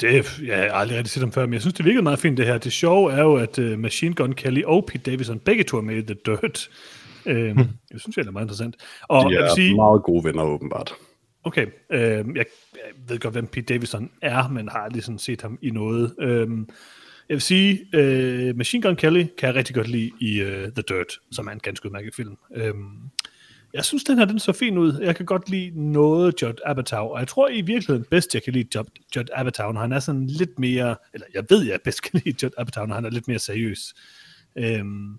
Det, 0.00 0.38
jeg 0.46 0.56
har 0.58 0.70
aldrig 0.78 0.98
rigtig 0.98 1.10
set 1.12 1.20
dem 1.22 1.32
før, 1.32 1.46
men 1.46 1.52
jeg 1.52 1.60
synes, 1.60 1.74
det 1.74 1.84
virkede 1.84 2.02
meget 2.02 2.18
fint 2.18 2.38
det 2.38 2.46
her. 2.46 2.58
Det 2.58 2.72
sjove 2.72 3.12
er 3.12 3.22
jo, 3.22 3.36
at 3.36 3.58
uh, 3.58 3.78
Machine 3.78 4.14
Gun 4.14 4.32
Kelly 4.32 4.62
og 4.64 4.86
Pete 4.86 5.10
Davidson 5.10 5.38
begge 5.38 5.64
to 5.64 5.76
er 5.76 5.80
med 5.82 5.96
i 5.96 6.02
The 6.02 6.16
Dirt. 6.26 6.68
Uh, 7.26 7.32
jeg 7.36 8.00
synes, 8.00 8.16
det 8.16 8.26
er 8.26 8.30
meget 8.30 8.44
interessant. 8.44 8.76
Og 9.02 9.24
De 9.24 9.34
jeg 9.34 9.42
vil 9.42 9.50
er 9.50 9.54
sige, 9.54 9.74
meget 9.76 10.02
gode 10.02 10.24
venner, 10.24 10.42
åbenbart. 10.42 10.92
okay, 11.44 11.66
uh, 11.90 11.98
jeg, 12.00 12.24
jeg 12.36 12.44
ved 13.08 13.18
godt, 13.18 13.34
hvem 13.34 13.46
Pete 13.46 13.74
Davidson 13.74 14.10
er, 14.22 14.48
men 14.48 14.68
har 14.68 14.78
aldrig 14.78 15.02
sådan 15.02 15.18
set 15.18 15.42
ham 15.42 15.58
i 15.62 15.70
noget. 15.70 16.14
Uh, 16.18 16.58
jeg 17.28 17.34
vil 17.34 17.40
sige, 17.40 17.86
uh, 17.94 18.56
Machine 18.56 18.82
Gun 18.82 18.96
Kelly 18.96 19.24
kan 19.38 19.46
jeg 19.46 19.54
rigtig 19.54 19.74
godt 19.74 19.88
lide 19.88 20.10
i 20.20 20.42
uh, 20.42 20.48
The 20.48 20.82
Dirt, 20.88 21.18
som 21.32 21.46
er 21.46 21.52
en 21.52 21.58
ganske 21.58 21.86
udmærket 21.86 22.14
film. 22.14 22.36
Uh, 22.50 22.60
jeg 23.74 23.84
synes, 23.84 24.04
den 24.04 24.18
her 24.18 24.24
den 24.24 24.38
så 24.38 24.52
fin 24.52 24.78
ud. 24.78 25.00
Jeg 25.00 25.16
kan 25.16 25.26
godt 25.26 25.50
lide 25.50 25.92
noget 25.92 26.42
Judd 26.42 26.58
Apatow, 26.64 27.06
og 27.06 27.18
jeg 27.18 27.28
tror 27.28 27.48
i 27.48 27.60
virkeligheden 27.60 28.06
bedst, 28.10 28.34
jeg 28.34 28.42
kan 28.42 28.52
lide 28.52 28.68
Judd, 28.74 28.88
Judd 29.16 29.28
Apatow, 29.34 29.72
når 29.72 29.80
han 29.80 29.92
er 29.92 29.98
sådan 29.98 30.26
lidt 30.26 30.58
mere, 30.58 30.96
eller 31.14 31.26
jeg 31.34 31.44
ved, 31.50 31.62
jeg 31.62 31.80
bedst 31.84 32.02
kan 32.02 32.20
lide 32.24 32.36
Judd 32.42 32.54
Apatow, 32.58 32.86
når 32.86 32.94
han 32.94 33.04
er 33.04 33.10
lidt 33.10 33.28
mere 33.28 33.38
seriøs. 33.38 33.94
Øhm, 34.58 35.18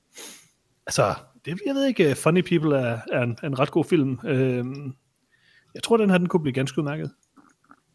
altså, 0.87 1.15
det, 1.45 1.59
jeg 1.65 1.75
ved 1.75 1.85
ikke, 1.85 2.15
Funny 2.15 2.41
People 2.41 2.77
er, 2.77 2.99
er 3.11 3.23
en, 3.23 3.37
en 3.43 3.59
ret 3.59 3.71
god 3.71 3.85
film. 3.85 4.19
Øhm, 4.25 4.93
jeg 5.73 5.83
tror, 5.83 5.97
den 5.97 6.09
her 6.09 6.17
den 6.17 6.27
kunne 6.27 6.43
blive 6.43 6.53
ganske 6.53 6.79
udmærket. 6.79 7.11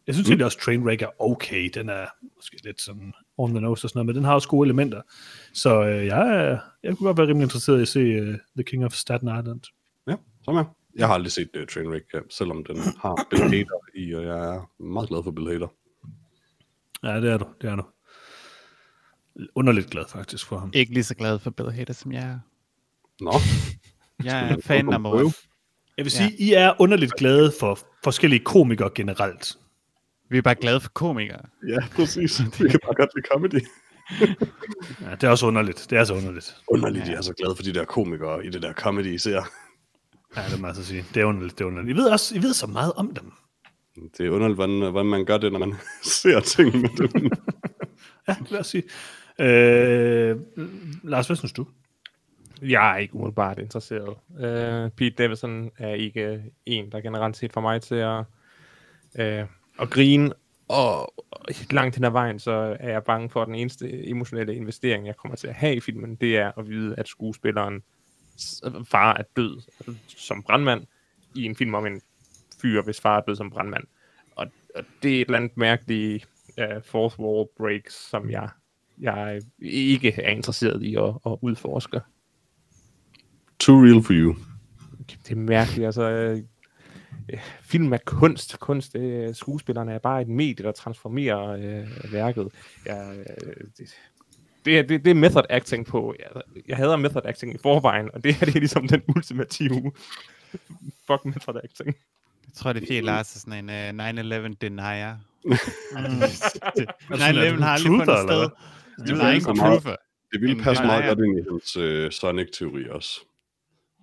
Jeg 0.07 0.15
synes 0.15 0.27
mm. 0.27 0.31
egentlig 0.31 0.45
også, 0.45 0.59
Trainwreck 0.59 1.01
er 1.01 1.21
okay. 1.21 1.69
Den 1.73 1.89
er 1.89 2.05
måske 2.35 2.57
lidt 2.63 2.81
sådan 2.81 3.13
on 3.37 3.51
the 3.51 3.61
nose 3.61 3.85
og 3.85 3.89
sådan 3.89 3.97
noget, 3.97 4.05
men 4.05 4.15
den 4.15 4.23
har 4.23 4.33
også 4.33 4.47
gode 4.47 4.67
elementer. 4.67 5.01
Så 5.53 5.83
øh, 5.83 6.05
jeg, 6.05 6.59
jeg 6.83 6.97
kunne 6.97 7.07
godt 7.07 7.17
være 7.17 7.27
rimelig 7.27 7.45
interesseret 7.45 7.79
i 7.79 7.81
at 7.81 7.87
se 7.87 8.21
uh, 8.21 8.35
The 8.55 8.63
King 8.63 8.85
of 8.85 8.93
Staten 8.93 9.27
Island. 9.27 9.61
Ja, 10.07 10.15
som 10.43 10.55
er. 10.55 10.63
Jeg 10.95 11.07
har 11.07 11.13
aldrig 11.13 11.31
set 11.31 11.49
uh, 11.59 11.65
Trainwreck, 11.67 12.05
ja, 12.13 12.19
selvom 12.29 12.65
den 12.65 12.77
har 12.77 13.27
Bill 13.29 13.43
Hader 13.43 13.79
i, 13.95 14.13
og 14.13 14.23
jeg 14.23 14.55
er 14.55 14.83
meget 14.83 15.09
glad 15.09 15.23
for 15.23 15.31
Bill 15.31 15.47
Hader. 15.47 15.67
Ja, 17.03 17.21
det 17.21 17.31
er 17.31 17.37
du. 17.37 17.45
Det 17.61 17.69
er 17.69 17.75
du. 17.75 17.83
Underligt 19.55 19.89
glad 19.89 20.03
faktisk 20.09 20.47
for 20.47 20.57
ham. 20.57 20.71
ikke 20.73 20.93
lige 20.93 21.03
så 21.03 21.15
glad 21.15 21.39
for 21.39 21.49
Bill 21.49 21.71
Hader, 21.71 21.93
som 21.93 22.11
jeg 22.11 22.23
er. 22.23 22.39
Nå, 23.21 23.33
Jeg 24.23 24.51
er 24.51 24.57
fan 24.61 25.05
one. 25.05 25.31
Jeg 25.97 26.05
vil 26.05 26.11
sige, 26.11 26.35
ja. 26.39 26.45
I 26.45 26.53
er 26.53 26.73
underligt 26.79 27.13
glade 27.13 27.53
for 27.59 27.79
forskellige 28.03 28.39
komikere 28.39 28.89
generelt. 28.95 29.57
Vi 30.33 30.37
er 30.37 30.41
bare 30.41 30.55
glade 30.55 30.79
for 30.79 30.89
komikere. 30.89 31.41
ja, 31.67 31.77
præcis. 31.95 32.41
Vi 32.61 32.69
kan 32.69 32.79
bare 32.85 32.95
godt 32.95 33.09
lide 33.15 33.27
comedy. 33.31 33.67
Ja, 35.01 35.11
det 35.11 35.23
er 35.23 35.29
også 35.29 35.47
underligt. 35.47 35.87
Det 35.89 35.97
er 35.97 36.03
så 36.03 36.13
underligt. 36.13 36.55
Underligt, 36.67 37.07
jeg 37.07 37.13
er 37.13 37.21
så 37.21 37.33
glad 37.33 37.55
for 37.55 37.63
de 37.63 37.73
der 37.73 37.85
komikere 37.85 38.45
i 38.45 38.49
det 38.49 38.61
der 38.61 38.73
comedy, 38.73 39.05
især. 39.05 39.49
Ja, 40.35 40.41
det 40.51 40.61
må 40.61 40.67
jeg 40.67 40.75
så 40.75 40.85
sige. 40.85 41.05
Det 41.13 41.21
er 41.21 41.25
underligt. 41.25 41.57
Det 41.57 41.63
er 41.63 41.67
underligt. 41.67 41.97
I 41.97 42.01
ved 42.01 42.09
også 42.09 42.35
I 42.35 42.41
ved 42.41 42.53
så 42.53 42.67
meget 42.67 42.93
om 42.93 43.13
dem. 43.15 43.31
Det 44.17 44.25
er 44.25 44.29
underligt, 44.29 44.57
hvordan, 44.57 44.91
hvordan 44.91 45.05
man 45.05 45.25
gør 45.25 45.37
det, 45.37 45.51
når 45.51 45.59
man 45.59 45.73
ser 46.21 46.39
ting 46.39 46.81
med 46.81 46.89
dem. 46.89 47.31
Ja, 48.27 48.35
lad 48.49 48.59
os 48.59 48.67
sige. 48.67 48.83
Øh, 49.39 50.37
Lars, 51.03 51.27
hvad 51.27 51.35
synes 51.35 51.53
du? 51.53 51.67
Jeg 52.61 52.93
er 52.93 52.97
ikke 52.97 53.15
umiddelbart 53.15 53.59
interesseret. 53.59 54.15
Uh, 54.29 54.91
Pete 54.91 55.15
Davidson 55.17 55.71
er 55.77 55.93
ikke 55.93 56.43
en, 56.65 56.91
der 56.91 57.01
generelt 57.01 57.37
set 57.37 57.53
for 57.53 57.61
mig 57.61 57.81
til 57.81 57.95
at, 57.95 58.19
uh, 59.19 59.49
at 59.79 59.89
grine 59.89 60.33
og 60.67 61.13
langt 61.71 61.95
hen 61.95 62.03
ad 62.03 62.11
vejen, 62.11 62.39
så 62.39 62.77
er 62.79 62.91
jeg 62.91 63.03
bange 63.03 63.29
for, 63.29 63.41
at 63.41 63.47
den 63.47 63.55
eneste 63.55 64.07
emotionelle 64.07 64.55
investering, 64.55 65.07
jeg 65.07 65.17
kommer 65.17 65.35
til 65.35 65.47
at 65.47 65.55
have 65.55 65.75
i 65.75 65.79
filmen, 65.79 66.15
det 66.15 66.37
er 66.37 66.51
at 66.57 66.69
vide, 66.69 66.95
at 66.97 67.07
skuespilleren 67.07 67.83
far 68.85 69.13
er 69.13 69.23
død 69.35 69.61
altså, 69.79 69.95
som 70.07 70.43
brandmand 70.43 70.85
i 71.35 71.43
en 71.43 71.55
film 71.55 71.75
om 71.75 71.85
en 71.85 72.01
fyr, 72.61 72.81
hvis 72.81 73.01
far 73.01 73.17
er 73.17 73.21
død 73.21 73.35
som 73.35 73.49
brandmand. 73.49 73.83
Og, 74.35 74.47
og 74.75 74.83
det 75.03 75.17
er 75.17 75.21
et 75.21 75.25
eller 75.25 75.37
andet 75.37 75.57
mærkeligt 75.57 76.27
uh, 76.57 76.83
fourth 76.83 77.19
wall 77.19 77.47
break, 77.57 77.89
som 77.89 78.29
jeg, 78.29 78.49
jeg 78.99 79.41
ikke 79.61 80.21
er 80.21 80.29
interesseret 80.29 80.83
i 80.83 80.95
at, 80.95 81.13
at 81.25 81.37
udforske. 81.41 82.01
Too 83.59 83.83
real 83.85 84.03
for 84.03 84.13
you. 84.13 84.35
Det 85.07 85.31
er 85.31 85.35
mærkeligt, 85.35 85.85
altså... 85.85 86.41
Øh, 87.29 87.39
film 87.61 87.93
er 87.93 87.97
kunst. 88.05 88.59
Kunst, 88.59 88.95
øh, 88.95 89.35
skuespillerne 89.35 89.93
er 89.93 89.99
bare 89.99 90.21
et 90.21 90.27
medie, 90.27 90.65
der 90.65 90.71
transformerer 90.71 91.49
øh, 91.49 92.13
værket. 92.13 92.47
Ja, 92.85 93.13
øh, 93.13 93.25
det, 93.77 93.89
det, 94.65 94.89
det, 94.89 95.05
det 95.05 95.11
er 95.11 95.15
method 95.15 95.43
acting 95.49 95.85
på. 95.85 96.15
Jeg, 96.19 96.41
jeg 96.67 96.77
hader 96.77 96.97
method 96.97 97.21
acting 97.25 97.55
i 97.55 97.57
forvejen, 97.57 98.09
og 98.13 98.23
det 98.23 98.33
her 98.33 98.45
det 98.45 98.55
er 98.55 98.59
ligesom 98.59 98.87
den 98.87 99.01
ultimative 99.15 99.91
fuck 101.07 101.25
method 101.25 101.55
acting. 101.63 101.95
Jeg 102.45 102.53
tror, 102.55 102.73
det 102.73 102.81
er 102.81 102.85
fordi 102.85 103.01
Lars 103.01 103.35
er 103.35 103.39
sådan 103.39 103.69
en 103.69 103.99
uh, 103.99 104.49
9-11 104.49 104.55
denier. 104.61 105.17
Mm. 105.45 105.51
9-11 107.11 107.63
har 107.63 107.73
aldrig 107.73 107.87
fundet 107.87 108.19
sted. 108.19 108.49
Det 109.07 109.17
var 109.17 109.31
ikke 109.31 109.45
truther. 109.45 109.95
Det 110.31 110.41
ville 110.41 110.63
passe 110.63 110.83
meget 110.83 111.05
godt 111.05 111.19
ind 111.19 111.39
i 111.39 111.41
hans 111.51 111.77
øh, 111.77 112.11
Sonic-teori 112.11 112.89
også. 112.89 113.19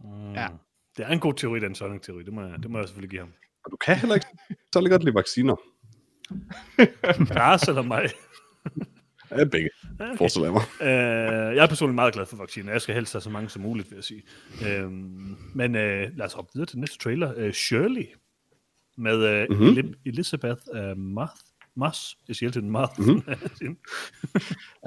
Mm. 0.05 0.33
Ja. 0.33 0.49
Det 0.97 1.05
er 1.05 1.09
en 1.09 1.21
god 1.21 1.35
teori, 1.35 1.61
den 1.61 1.75
Sonic-teori. 1.75 2.23
Det 2.25 2.33
må, 2.33 2.43
jeg, 2.43 2.63
det 2.63 2.71
må 2.71 2.79
jeg 2.79 2.89
selvfølgelig 2.89 3.11
give 3.11 3.21
ham. 3.21 3.33
Og 3.65 3.71
du 3.71 3.77
kan 3.77 3.97
heller 3.97 4.15
ikke 4.15 4.27
særlig 4.75 4.91
godt 4.91 5.05
lide 5.05 5.15
vacciner. 5.15 5.57
Lars 7.35 7.63
eller 7.63 7.83
mig? 7.83 8.09
Ja, 9.31 9.45
begge, 9.45 9.71
okay. 10.01 10.17
forestiller 10.17 10.47
jeg 10.47 10.53
mig. 10.53 10.63
Øh, 10.89 11.57
jeg 11.57 11.63
er 11.65 11.67
personligt 11.69 11.95
meget 11.95 12.15
glad 12.15 12.27
for 12.27 12.37
vacciner. 12.37 12.73
Jeg 12.73 12.81
skal 12.81 12.95
helst 12.95 13.13
have 13.13 13.21
så 13.21 13.31
mange 13.31 13.49
som 13.49 13.63
muligt, 13.63 13.91
vil 13.91 13.97
jeg 13.97 14.05
sige. 14.05 14.23
Øh, 14.69 14.91
men 15.55 15.75
øh, 15.77 16.17
lad 16.17 16.27
os 16.27 16.33
hoppe 16.33 16.51
videre 16.55 16.67
til 16.67 16.79
næste 16.79 16.99
trailer. 16.99 17.33
Øh, 17.37 17.53
Shirley 17.53 18.07
med 18.97 19.25
øh, 19.25 19.47
Mhm. 19.51 19.63
mm-hmm. 19.67 19.95
Elizabeth 20.07 20.61
øh, 20.75 20.97
Moth. 20.97 21.33
Moss. 21.77 22.17
Jeg 22.29 22.37
siger 22.37 22.49
altid 22.49 22.61
Moth. 22.63 23.01
Mhm. 23.01 23.23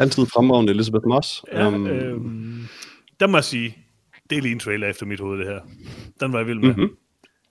Altid 0.01 0.25
fremragende 0.25 0.73
Elizabeth 0.73 1.05
Moss. 1.07 1.43
ja, 1.51 1.67
Øhm, 1.71 1.85
øh, 1.87 2.65
der 3.19 3.27
må 3.27 3.37
jeg 3.37 3.43
sige, 3.43 3.82
det 4.33 4.37
er 4.37 4.41
lige 4.41 4.51
en 4.51 4.59
trailer 4.59 4.87
efter 4.87 5.05
mit 5.05 5.19
hoved, 5.19 5.39
det 5.39 5.47
her. 5.47 5.59
Den 6.19 6.33
var 6.33 6.39
jeg 6.39 6.47
vild 6.47 6.59
med. 6.59 6.69
Mhm. 6.69 6.79
Mm-hmm. 6.79 6.97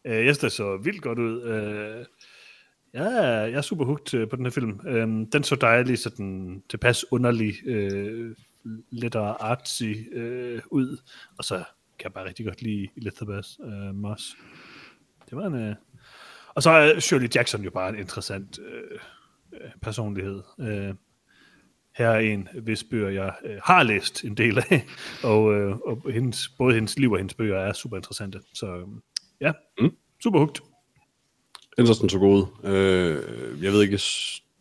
Øh, 0.05 0.27
jeg 0.27 0.37
synes, 0.37 0.53
så 0.53 0.77
vildt 0.77 1.03
godt 1.03 1.19
ud. 1.19 1.43
Øh, 1.43 2.05
ja, 2.95 3.09
jeg 3.11 3.53
er 3.53 3.61
super 3.61 3.85
hooked 3.85 4.15
øh, 4.15 4.29
på 4.29 4.37
den 4.37 4.47
her 4.47 4.51
film. 4.51 4.81
Øh, 4.87 5.27
den 5.33 5.43
så 5.43 5.57
dejlig, 5.57 5.99
sådan 5.99 6.63
tilpas 6.71 7.13
underlig, 7.13 7.55
øh, 7.67 8.37
lidt 8.91 9.15
artsy 9.15 9.93
øh, 10.13 10.61
ud. 10.71 11.01
Og 11.39 11.45
så 11.45 11.57
kan 11.99 12.05
jeg 12.05 12.13
bare 12.13 12.29
rigtig 12.29 12.47
godt 12.47 12.63
lide 12.63 12.89
Elizabeth 12.97 13.49
øh, 13.65 13.95
Moss. 13.95 14.37
Det 15.31 15.39
var 15.39 15.47
en... 15.47 15.55
Øh... 15.55 15.75
Og 16.55 16.63
så 16.63 16.71
er 16.71 17.01
Shirley 17.01 17.29
Jackson 17.35 17.63
jo 17.63 17.71
bare 17.71 17.89
en 17.89 17.99
interessant 17.99 18.59
øh, 18.59 18.99
øh, 19.53 19.71
personlighed. 19.83 20.43
Øh, 20.61 20.95
her 21.95 22.09
er 22.09 22.19
en, 22.19 22.49
hvis 22.63 22.85
bøger 22.85 23.09
jeg 23.11 23.33
øh, 23.45 23.57
har 23.65 23.83
læst 23.83 24.25
en 24.25 24.37
del 24.37 24.59
af, 24.59 24.87
og, 25.33 25.55
øh, 25.55 25.77
og 25.77 26.03
hendes, 26.13 26.49
både 26.59 26.75
hendes 26.75 26.99
liv 26.99 27.13
og 27.13 27.19
hendes 27.19 27.35
bøger 27.35 27.57
er 27.59 27.73
super 27.73 27.97
interessante. 27.97 28.41
Så 28.55 28.67
øh, 28.67 28.87
ja, 29.41 29.53
Mm. 29.81 29.91
super 30.23 30.39
hugt. 30.39 30.61
Interessen 31.79 32.09
så 32.09 32.19
god. 32.19 32.47
Øh, 32.65 33.65
jeg 33.65 33.73
ved 33.73 33.83
ikke, 33.83 34.01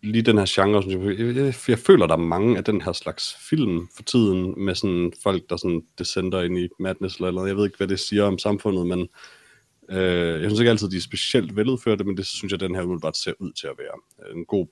lige 0.04 0.22
den 0.22 0.38
her 0.38 0.46
genre, 0.50 0.82
synes 0.84 1.06
jeg, 1.20 1.20
jeg, 1.28 1.36
jeg, 1.36 1.54
jeg 1.68 1.80
føler, 1.80 2.08
der 2.08 2.14
er 2.14 2.18
mange 2.20 2.58
af 2.58 2.64
den 2.64 2.82
her 2.82 2.92
slags 2.92 3.36
film 3.50 3.88
for 3.96 4.04
tiden, 4.04 4.66
med 4.66 4.76
sådan 4.76 5.14
folk, 5.24 5.50
der 5.50 5.58
sådan 5.58 5.82
descender 5.98 6.42
ind 6.42 6.58
i 6.60 6.70
madness 6.80 7.16
eller 7.16 7.32
noget. 7.32 7.48
Jeg 7.48 7.58
ved 7.58 7.66
ikke, 7.66 7.78
hvad 7.78 7.88
det 7.88 8.00
siger 8.00 8.24
om 8.24 8.38
samfundet, 8.38 8.88
men 8.88 9.08
øh, 9.90 10.42
jeg 10.42 10.50
synes 10.50 10.60
ikke 10.60 10.70
altid, 10.72 10.90
de 10.90 10.98
er 10.98 11.02
specielt 11.02 11.56
veludførte, 11.56 12.04
men 12.04 12.18
det 12.18 12.26
synes 12.26 12.52
jeg, 12.52 12.60
den 12.60 12.76
her 12.76 12.84
umiddelbart 12.84 13.18
ser 13.18 13.34
ud 13.40 13.52
til 13.52 13.68
at 13.68 13.76
være. 13.78 14.32
En 14.36 14.46
god 14.46 14.68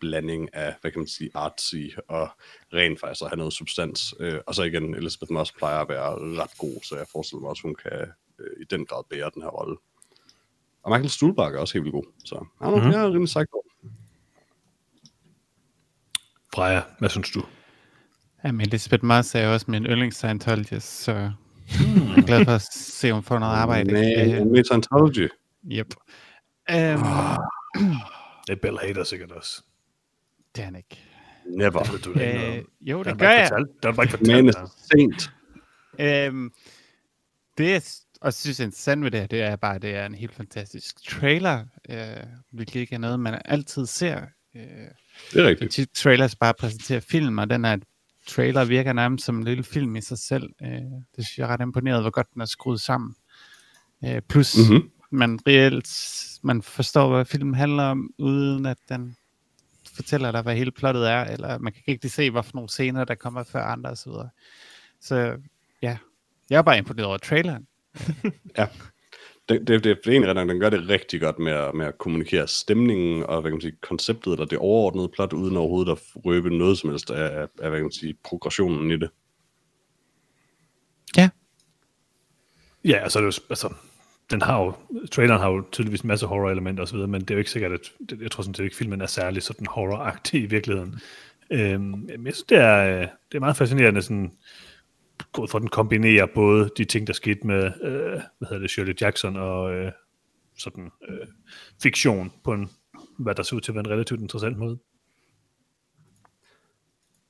blanding 0.00 0.54
af, 0.54 0.74
hvad 0.80 0.90
kan 0.90 1.00
man 1.00 1.08
sige, 1.08 1.30
artsy 1.34 1.84
og 2.08 2.28
rent 2.72 3.00
faktisk 3.00 3.22
at 3.22 3.28
have 3.28 3.36
noget 3.36 3.52
substans. 3.52 4.14
Øh, 4.20 4.40
og 4.46 4.54
så 4.54 4.62
igen, 4.62 4.94
Elizabeth 4.94 5.32
Moss 5.32 5.52
plejer 5.52 5.78
at 5.78 5.88
være 5.88 6.10
ret 6.42 6.58
god, 6.58 6.84
så 6.84 6.96
jeg 6.96 7.06
forestiller 7.12 7.40
mig 7.40 7.50
også, 7.50 7.62
hun 7.62 7.74
kan 7.74 8.06
øh, 8.38 8.46
i 8.60 8.64
den 8.70 8.86
grad 8.86 9.02
bære 9.10 9.30
den 9.34 9.42
her 9.42 9.48
rolle. 9.48 9.76
Og 10.82 10.90
Michael 10.90 11.10
Stuhlbarg 11.10 11.54
er 11.54 11.58
også 11.58 11.74
helt 11.74 11.84
vildt 11.84 11.94
god. 11.94 12.04
Så 12.24 12.46
jeg, 12.60 12.70
mm-hmm. 12.70 12.90
jeg 12.90 13.02
er 13.02 13.06
rimelig 13.06 13.28
sagt 13.28 13.50
på. 13.50 13.64
Freja, 16.54 16.82
hvad 16.98 17.08
synes 17.08 17.30
du? 17.30 17.42
Jamen, 18.44 18.60
Elisabeth 18.60 19.04
Moss 19.04 19.34
er 19.34 19.46
jo 19.46 19.52
også 19.52 19.66
min 19.68 19.86
yndlings 19.86 20.16
Scientologist, 20.16 21.00
så 21.00 21.12
jeg 21.12 21.32
er 22.16 22.26
glad 22.26 22.44
for 22.44 22.52
at 22.52 22.62
se, 22.72 23.10
om 23.10 23.16
hun 23.16 23.22
får 23.24 23.38
noget 23.38 23.52
arbejde. 23.52 23.92
Men, 23.92 24.34
Øh, 24.34 24.46
med 24.46 24.64
Scientology. 24.64 25.28
Yep. 25.72 25.94
Um, 26.72 27.02
Det 28.46 28.52
er 28.52 28.56
Bella 28.62 28.80
Hader 28.86 29.04
sikkert 29.04 29.32
også. 29.32 29.62
Det 30.56 30.60
er 30.62 30.64
han 30.64 30.76
ikke. 30.76 31.02
Never. 31.56 31.82
Det 31.82 31.92
ved 31.92 31.98
du 31.98 32.14
da 32.14 32.20
ikke 32.36 32.56
Øh, 32.58 32.64
jo, 32.80 32.98
Det 32.98 33.06
det 33.06 33.18
gør 33.18 33.30
jeg. 33.30 33.40
ikke 33.40 33.48
fortalt. 33.48 33.68
Det 33.76 33.84
har 33.84 33.90
du 33.90 33.96
bare 33.96 34.04
ikke 34.04 34.18
fortalt. 34.18 34.56
dig. 34.56 34.68
saint. 34.92 35.30
Øhm, 36.34 36.50
det 37.58 37.70
jeg 37.70 37.82
også 38.20 38.40
synes 38.40 38.60
er 38.60 38.64
interessant 38.64 39.04
ved 39.04 39.10
det 39.10 39.20
her, 39.20 39.26
det 39.26 39.42
er 39.42 39.56
bare, 39.56 39.74
at 39.74 39.82
det 39.82 39.94
er 39.94 40.06
en 40.06 40.14
helt 40.14 40.34
fantastisk 40.34 41.08
trailer, 41.08 41.64
øh, 41.90 41.98
hvilket 42.52 42.80
ikke 42.80 42.94
er 42.94 42.98
noget, 42.98 43.20
man 43.20 43.42
altid 43.44 43.86
ser. 43.86 44.20
Øh, 44.56 44.62
Det 45.32 45.44
er 45.44 45.48
rigtigt. 45.48 45.72
tit 45.72 45.88
trailers 45.94 46.36
bare 46.36 46.54
præsenterer 46.58 47.00
film, 47.00 47.38
og 47.38 47.50
den 47.50 47.64
her 47.64 47.76
trailer 48.28 48.64
virker 48.64 48.92
nærmest 48.92 49.24
som 49.24 49.36
en 49.38 49.44
lille 49.44 49.64
film 49.64 49.96
i 49.96 50.00
sig 50.00 50.18
selv. 50.18 50.50
Øh, 50.62 50.68
det 50.68 51.26
synes 51.26 51.38
jeg 51.38 51.44
er 51.44 51.48
ret 51.48 51.60
imponeret, 51.60 52.02
hvor 52.02 52.10
godt 52.10 52.26
den 52.34 52.40
er 52.42 52.46
skruet 52.46 52.80
sammen. 52.80 53.14
Øh, 54.04 54.22
plus, 54.28 54.56
Mhm. 54.56 54.74
mm-hmm. 54.74 54.90
man 55.10 55.38
reelt 55.46 55.88
man 56.42 56.62
forstår, 56.62 57.14
hvad 57.14 57.24
filmen 57.24 57.54
handler 57.54 57.82
om, 57.82 58.10
uden 58.18 58.66
at 58.66 58.76
den 58.88 59.16
fortæller 59.96 60.32
dig, 60.32 60.42
hvad 60.42 60.54
hele 60.54 60.70
plottet 60.70 61.10
er, 61.10 61.24
eller 61.24 61.58
man 61.58 61.72
kan 61.72 61.80
ikke 61.80 61.92
rigtig 61.92 62.10
se, 62.10 62.30
hvad 62.30 62.42
for 62.42 62.50
nogle 62.54 62.68
scener, 62.68 63.04
der 63.04 63.14
kommer 63.14 63.42
før 63.42 63.62
andre 63.62 63.90
osv. 63.90 63.96
Så, 63.96 64.28
så 65.00 65.36
ja, 65.82 65.98
jeg 66.50 66.58
er 66.58 66.62
bare 66.62 66.78
imponeret 66.78 67.06
over 67.06 67.18
traileren. 67.18 67.66
Ja. 68.58 68.66
Det, 69.48 69.68
det, 69.68 69.84
det, 69.84 69.98
det 70.04 70.16
er 70.16 70.28
ret 70.28 70.36
nok, 70.36 70.48
den 70.48 70.60
gør 70.60 70.70
det 70.70 70.88
rigtig 70.88 71.20
godt 71.20 71.38
med 71.38 71.52
at, 71.52 71.74
med 71.74 71.86
at 71.86 71.98
kommunikere 71.98 72.48
stemningen 72.48 73.22
og 73.22 73.40
hvad 73.40 73.50
kan 73.50 73.56
man 73.56 73.60
sige, 73.60 73.76
konceptet 73.80 74.32
eller 74.32 74.46
det 74.46 74.58
overordnede 74.58 75.08
plot, 75.08 75.32
uden 75.32 75.56
overhovedet 75.56 75.92
at 75.92 75.98
røbe 76.24 76.50
noget 76.50 76.78
som 76.78 76.90
helst 76.90 77.10
af, 77.10 77.40
af, 77.42 77.68
hvad 77.68 77.78
kan 77.78 77.82
man 77.82 77.92
sige, 77.92 78.14
progressionen 78.24 78.90
i 78.90 78.96
det. 78.96 79.10
Ja, 81.16 81.30
Ja, 82.86 82.96
altså, 82.96 83.20
det 83.20 83.26
er 83.26 83.40
altså 83.50 83.74
den 84.30 84.42
har 84.42 84.62
jo, 84.62 84.74
traileren 85.12 85.40
har 85.40 85.50
jo 85.50 85.64
tydeligvis 85.72 86.00
en 86.00 86.08
masse 86.08 86.26
horror-elementer 86.26 86.82
osv., 86.82 86.98
men 86.98 87.20
det 87.20 87.30
er 87.30 87.34
jo 87.34 87.38
ikke 87.38 87.50
sikkert, 87.50 87.72
at 87.72 87.92
det, 88.10 88.20
jeg 88.20 88.30
tror 88.30 88.42
sådan 88.42 88.54
set 88.54 88.64
ikke, 88.64 88.76
filmen 88.76 89.00
er 89.00 89.06
særlig 89.06 89.42
sådan 89.42 89.66
horror-agtig 89.66 90.42
i 90.42 90.46
virkeligheden. 90.46 91.00
Øhm, 91.50 91.82
men 91.82 92.26
jeg 92.26 92.34
synes, 92.34 92.42
det 92.42 92.58
er, 92.58 93.00
øh, 93.00 93.00
det 93.02 93.34
er 93.34 93.40
meget 93.40 93.56
fascinerende, 93.56 94.02
sådan, 94.02 94.32
gået 95.32 95.50
for, 95.50 95.58
at 95.58 95.62
den 95.62 95.68
kombinerer 95.68 96.26
både 96.26 96.70
de 96.76 96.84
ting, 96.84 97.06
der 97.06 97.12
skete 97.12 97.46
med, 97.46 97.64
øh, 97.82 98.20
hvad 98.38 98.48
hedder 98.48 98.58
det, 98.58 98.70
Shirley 98.70 98.94
Jackson 99.00 99.36
og 99.36 99.74
øh, 99.74 99.92
sådan 100.58 100.90
øh, 101.08 101.26
fiktion 101.82 102.32
på 102.44 102.52
en, 102.52 102.70
hvad 103.18 103.34
der 103.34 103.42
ser 103.42 103.56
ud 103.56 103.60
til 103.60 103.72
at 103.72 103.74
være 103.74 103.84
en 103.84 103.90
relativt 103.90 104.20
interessant 104.20 104.58
måde. 104.58 104.78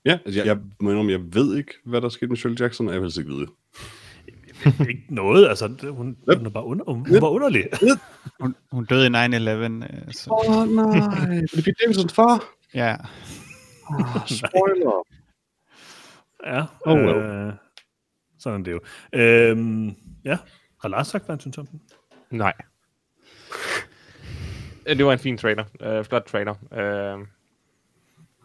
Ja, 0.05 0.19
altså 0.25 0.41
jeg, 0.41 0.47
jeg 0.47 0.59
må 0.81 0.91
indrømme, 0.91 1.13
jeg 1.13 1.35
ved 1.35 1.57
ikke, 1.57 1.73
hvad 1.85 2.01
der 2.01 2.09
skete 2.09 2.29
med 2.29 2.37
Shirley 2.37 2.61
Jackson, 2.61 2.87
og 2.87 2.93
jeg 2.93 3.01
vil 3.01 3.07
helst 3.07 3.19
ikke 3.19 3.31
vide. 3.31 3.47
Ikke 4.89 5.05
noget, 5.09 5.49
altså, 5.49 5.69
det- 5.69 5.93
hun, 5.93 6.17
hun, 6.37 6.47
er 6.47 6.51
bare 6.51 6.65
under, 6.65 6.85
hun, 6.85 7.07
hun 7.09 7.23
var 7.23 7.29
underlig. 7.29 7.65
hun, 8.41 8.55
hun 8.73 8.85
døde 8.85 9.07
i 9.07 9.11
9-11, 9.11 9.11
øh, 9.11 10.13
så 10.13 10.31
Åh 10.31 10.57
oh, 10.59 10.69
nej, 10.69 10.85
det 11.41 11.59
er 11.59 11.63
Pete 11.63 11.75
Davidsons 11.85 12.13
far. 12.15 12.45
ja. 12.75 12.97
Oh, 13.91 14.27
spoiler. 14.27 15.07
Ja, 16.47 16.65
Oh, 16.87 16.99
well. 16.99 17.17
øh, 17.17 17.53
sådan 18.39 18.61
er 18.61 18.65
det 18.65 18.73
jo. 18.73 18.81
Øhm, 19.13 19.95
ja, 20.25 20.39
har 20.83 20.89
Lars 20.89 21.07
sagt, 21.09 21.25
hvad 21.25 21.33
han 21.35 21.41
synes 21.41 21.59
om 21.59 21.67
den? 21.67 21.81
Nej. 22.31 22.53
Øh, 24.87 24.97
Det 24.99 25.07
var 25.07 25.13
en 25.13 25.19
fin 25.19 25.39
trailer. 25.39 25.65
Uh, 25.99 26.05
flot 26.05 26.23
trailer. 26.23 26.55
Uh, 26.71 27.27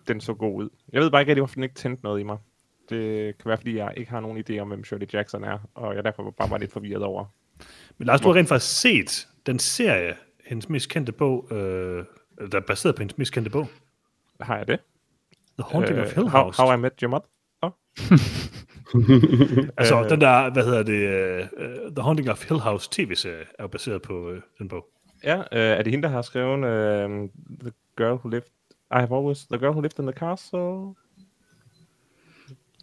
den 0.08 0.22
så 0.22 0.34
god 0.34 0.64
ud. 0.64 0.70
Jeg 0.94 1.02
ved 1.02 1.12
bare 1.12 1.22
ikke, 1.22 1.36
hvorfor 1.36 1.54
den 1.56 1.64
ikke 1.64 1.76
tændte 1.76 2.04
noget 2.04 2.20
i 2.20 2.24
mig. 2.24 2.38
Det 2.92 3.38
kan 3.38 3.50
være, 3.50 3.58
fordi 3.58 3.78
jeg 3.78 3.94
ikke 3.98 4.12
har 4.12 4.20
nogen 4.20 4.44
idé 4.50 4.60
om, 4.60 4.68
hvem 4.68 4.84
Shirley 4.84 5.08
Jackson 5.14 5.44
er, 5.44 5.58
og 5.76 5.96
jeg 5.96 6.04
derfor 6.04 6.32
bare 6.38 6.50
var 6.50 6.58
lidt 6.58 6.72
forvirret 6.72 7.04
over. 7.04 7.26
Men 7.98 8.06
Lars, 8.06 8.22
du 8.22 8.28
har 8.28 8.36
rent 8.36 8.50
faktisk 8.50 8.82
set 8.82 9.28
den 9.46 9.60
serie, 9.60 10.16
hendes 10.46 10.70
mest 10.70 10.90
kendte 10.90 11.12
bog, 11.12 11.48
øh, 11.52 12.06
der 12.52 12.58
er 12.58 12.66
baseret 12.68 12.96
på 12.96 13.02
hendes 13.02 13.18
mest 13.18 13.34
kendte 13.34 13.52
bog. 13.52 13.68
Har 14.42 14.58
jeg 14.58 14.68
det? 14.68 14.80
The 15.60 15.72
Haunting 15.72 16.00
uh, 16.00 16.06
of 16.06 16.16
Hill 16.16 16.28
how, 16.30 16.44
House. 16.44 16.62
how 16.62 16.74
I 16.74 16.78
Met 16.78 17.00
Your 17.00 17.10
Mother? 17.10 17.28
Oh. 17.62 17.72
altså, 19.78 20.04
øh, 20.04 20.10
den 20.10 20.22
der, 20.22 20.54
hvad 20.54 20.64
hedder 20.64 20.84
det, 20.84 21.04
uh, 21.42 21.96
The 21.96 22.04
Haunting 22.04 22.30
of 22.30 22.50
Hill 22.50 22.60
House 22.60 22.90
tv-serie 22.92 23.46
er 23.60 23.64
jo 23.64 23.68
baseret 23.68 24.02
på 24.02 24.30
uh, 24.30 24.38
den 24.60 24.68
bog. 24.68 24.86
Ja, 25.24 25.38
uh, 25.38 25.44
er 25.52 25.82
det 25.84 25.92
hende, 25.92 26.04
der 26.04 26.10
har 26.14 26.22
skrevet 26.22 26.58
uh, 26.58 27.30
The 27.60 27.72
girl 27.98 28.14
who 28.14 28.30
lived... 28.30 28.48
I 28.92 29.00
have 29.00 29.16
always... 29.18 29.46
The 29.46 29.60
girl 29.60 29.72
who 29.72 29.82
lived 29.82 30.00
in 30.00 30.06
the 30.06 30.20
castle... 30.20 30.96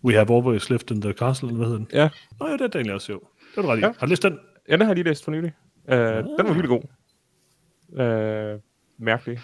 We 0.05 0.14
have 0.14 0.31
always 0.35 0.71
lived 0.71 0.90
in 0.90 1.00
the 1.00 1.12
castle, 1.12 1.49
eller 1.49 1.57
hvad 1.57 1.67
hedder 1.67 1.78
den? 1.85 1.88
Ja, 1.93 2.09
Nå 2.40 2.47
ja, 2.47 2.52
det 2.52 2.61
er 2.61 2.69
egentlig 2.75 2.95
også 2.95 3.12
jo. 3.12 3.21
Det 3.50 3.59
er 3.59 3.62
du 3.62 3.69
ret. 3.69 3.81
Ja. 3.81 3.93
Har 3.99 4.07
du 4.07 4.11
læst 4.11 4.23
den? 4.23 4.38
ja 4.69 4.73
den 4.73 4.81
har 4.81 4.88
jeg 4.88 4.95
lige 4.97 5.05
læst 5.05 5.25
for 5.25 5.31
nylig. 5.31 5.52
Uh, 5.85 5.95
Den 5.95 6.25
var 6.38 6.52
virkelig 6.52 6.69
god. 6.69 6.83
Uh, 7.88 8.61
mærkelig. 8.99 9.40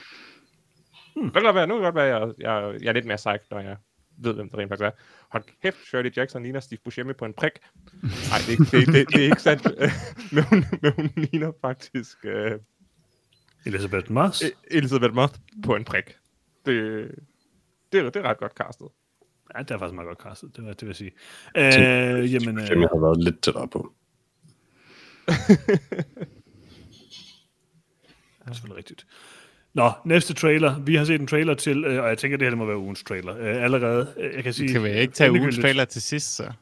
Hmm. 1.16 1.25
Det 1.25 1.32
kan 1.32 1.42
godt 1.42 1.54
være, 1.56 1.66
nu 1.66 1.75
kan 1.75 1.82
godt 1.82 1.94
være, 1.94 2.06
at 2.23 2.28
jeg, 2.28 2.34
jeg, 2.38 2.82
jeg 2.82 2.88
er 2.88 2.92
lidt 2.92 3.06
mere 3.06 3.16
psyched, 3.16 3.38
når 3.50 3.61
jeg 3.61 3.76
ved, 4.18 4.34
hvem 4.34 4.49
der 4.50 4.58
rent 4.58 4.68
faktisk 4.70 4.84
er. 4.87 4.90
Hold 5.30 5.44
kæft, 5.62 5.76
Shirley 5.87 6.12
Jackson 6.16 6.42
ligner 6.42 6.61
Steve 6.61 6.78
Buscemi 6.84 7.12
på 7.12 7.25
en 7.25 7.34
prik. 7.34 7.52
Nej, 8.02 8.38
det, 8.46 8.49
er 8.49 8.50
ikke- 8.50 8.64
det, 8.64 8.87
det, 8.87 9.08
det, 9.08 9.20
er 9.20 9.25
ikke 9.25 9.42
sandt. 9.42 9.62
men, 10.34 10.44
hun, 10.44 10.64
men 10.82 10.92
hun 10.96 11.11
ligner 11.16 11.52
faktisk 11.61 12.18
uh, 12.25 12.52
Elizabeth 13.66 14.12
Moss. 14.12 14.42
Elizabeth 14.70 15.14
Moth 15.14 15.34
på 15.64 15.76
en 15.76 15.84
prik. 15.84 16.04
Det, 16.66 17.08
det, 17.92 18.00
er, 18.00 18.11
det 18.11 18.16
er 18.16 18.23
ret 18.23 18.38
godt 18.38 18.52
castet. 18.52 18.88
Ja, 19.56 19.62
det 19.62 19.70
er 19.70 19.78
faktisk 19.78 19.94
meget 19.94 20.08
godt 20.08 20.18
castet, 20.18 20.56
det 20.56 20.64
vil, 20.64 20.72
det 20.72 20.82
vil 20.82 20.88
jeg 20.88 20.96
sige. 20.96 21.12
Øh, 21.56 22.34
jamen, 22.34 22.58
Øh, 22.58 22.64
øh, 22.70 22.80
jeg 22.80 22.88
har 22.92 23.00
været 23.06 23.24
lidt 23.24 23.42
tættere 23.42 23.68
på. 23.68 23.92
det 28.38 28.46
er 28.46 28.52
selvfølgelig 28.52 28.76
rigtigt. 28.76 29.06
Nå, 29.74 29.90
næste 30.04 30.34
trailer. 30.34 30.80
Vi 30.80 30.94
har 30.94 31.04
set 31.04 31.20
en 31.20 31.26
trailer 31.26 31.54
til, 31.54 31.84
øh, 31.84 32.02
og 32.02 32.08
jeg 32.08 32.18
tænker, 32.18 32.38
det 32.38 32.48
her 32.48 32.54
må 32.56 32.64
være 32.66 32.78
ugens 32.78 33.02
trailer. 33.02 33.36
Øh, 33.38 33.64
allerede, 33.64 34.14
øh, 34.16 34.34
jeg 34.34 34.42
kan 34.44 34.52
sige... 34.52 34.72
Kan 34.72 34.82
vi 34.82 34.90
ikke 34.90 35.14
tage 35.14 35.32
ugens 35.32 35.58
trailer 35.58 35.84
til 35.84 36.02
sidst, 36.02 36.36
så? 36.36 36.52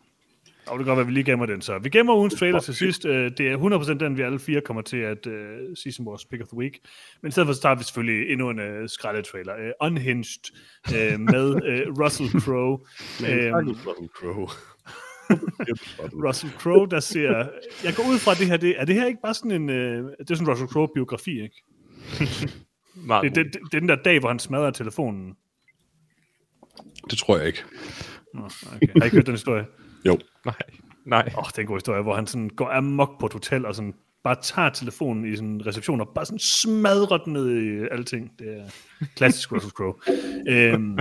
Og 0.66 0.78
det 0.78 0.87
kan 0.87 0.90
godt 0.90 0.97
være, 0.97 1.00
at 1.00 1.07
vi 1.07 1.12
lige 1.12 1.25
gemmer 1.25 1.47
den 1.47 1.62
så. 1.62 1.78
Vi 1.78 1.88
gemmer 1.88 2.14
ugens 2.16 2.35
trailer 2.35 2.61
til 2.61 2.75
sidst. 2.75 3.04
Øh, 3.04 3.31
Det 3.38 3.40
er 3.40 3.59
100% 3.59 3.92
den, 3.99 4.16
vi 4.16 4.23
alle 4.23 4.38
fire 4.38 4.61
kommer 4.61 4.83
til 4.83 4.97
at 4.97 5.26
uh, 5.26 5.33
sige 5.75 5.92
som 5.92 6.04
vores 6.07 6.25
pick 6.25 6.42
of 6.42 6.49
the 6.49 6.57
week. 6.57 6.78
Men 7.23 7.28
i 7.28 7.33
stedet 7.33 7.47
for, 7.47 7.52
så 7.52 7.61
tager 7.61 7.75
vi 7.75 7.85
selvfølgelig 7.85 8.33
endnu 8.33 8.50
en 8.50 8.59
uh, 8.59 8.87
skrællet 8.87 9.25
trailer. 9.25 9.54
Uh, 9.54 9.87
Unhinged 9.87 10.52
uh, 10.88 11.21
med 11.21 11.49
uh, 11.49 12.04
Russell 12.04 12.40
Crowe. 12.40 12.78
Øhm, 13.28 13.69
Russell 13.87 14.09
Crowe. 14.09 14.49
Russell 16.28 16.52
Crowe, 16.52 16.88
der 16.90 17.00
ser... 17.00 17.49
Jeg 17.85 17.95
går 17.97 18.02
ud 18.12 18.19
fra, 18.19 18.35
det 18.35 18.47
her... 18.47 18.57
Det, 18.57 18.81
er 18.81 18.85
det 18.85 18.95
her 18.95 19.07
ikke 19.07 19.21
bare 19.23 19.35
sådan 19.35 19.50
en... 19.50 19.69
Uh, 19.71 19.76
det 19.76 20.31
er 20.31 20.35
sådan 20.35 20.47
en 20.47 20.50
Russell 20.50 20.69
Crowe-biografi, 20.69 21.42
ikke? 21.42 21.62
Det, 23.23 23.35
det, 23.35 23.45
det, 23.45 23.54
det 23.54 23.75
er 23.75 23.81
den 23.81 23.88
der 23.88 23.97
dag, 23.97 24.19
hvor 24.21 24.28
han 24.28 24.38
smadrer 24.38 24.71
telefonen. 24.71 25.35
Det 27.11 27.19
tror 27.19 27.38
jeg 27.38 27.47
ikke. 27.47 27.62
Nå, 28.35 28.40
okay. 28.40 28.87
Har 28.92 29.02
I 29.02 29.04
ikke 29.04 29.16
hørt 29.16 29.26
den 29.26 29.35
historie? 29.35 29.66
Jo. 30.06 30.18
Nej, 30.44 30.54
nej. 31.04 31.32
Åh, 31.32 31.38
oh, 31.38 31.44
det 31.49 31.59
er 31.59 31.62
en 31.62 31.66
god 31.66 31.76
historie, 31.76 32.02
hvor 32.02 32.14
han 32.14 32.26
sådan 32.26 32.50
går 32.50 32.71
amok 32.71 33.21
på 33.21 33.26
et 33.26 33.32
hotel 33.32 33.66
og 33.66 33.75
sådan 33.75 33.94
bare 34.25 34.37
tager 34.42 34.71
telefonen 34.71 35.32
i 35.32 35.37
sådan 35.37 35.66
reception 35.66 36.00
og 36.00 36.09
bare 36.09 36.26
sådan 36.26 36.38
smadrer 36.38 37.18
den 37.18 37.32
ned 37.32 37.50
i 37.50 37.88
alting. 37.90 38.32
Det 38.38 38.59
er 38.59 38.71
klassisk 39.16 39.52
Russell 39.52 39.73
Crowe. 39.73 39.94
Øhm, 40.49 40.99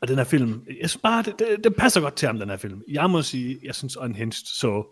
og 0.00 0.08
den 0.08 0.16
her 0.16 0.24
film, 0.24 0.64
jeg 0.80 0.90
synes 0.90 1.02
bare, 1.02 1.22
det, 1.22 1.38
det, 1.38 1.64
det, 1.64 1.76
passer 1.76 2.00
godt 2.00 2.14
til 2.14 2.26
ham, 2.26 2.38
den 2.38 2.48
her 2.48 2.56
film. 2.56 2.82
Jeg 2.88 3.10
må 3.10 3.22
sige, 3.22 3.58
jeg 3.62 3.74
synes 3.74 3.96
Unhinged 3.96 4.46
så 4.46 4.86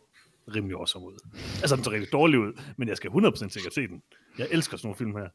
rimelig 0.55 0.77
awesome 0.77 1.07
ud. 1.07 1.19
Altså, 1.61 1.77
den 1.77 1.85
så 1.85 1.91
rigtig 1.91 2.13
dårlig 2.13 2.39
ud, 2.39 2.53
men 2.77 2.89
jeg 2.89 2.97
skal 2.97 3.11
100% 3.11 3.49
sikkert 3.49 3.75
se 3.75 3.89
den. 3.89 4.03
Jeg 4.39 4.47
elsker 4.51 4.77
sådan 4.77 4.87
nogle 4.87 4.97
film 4.97 5.17
her. 5.17 5.29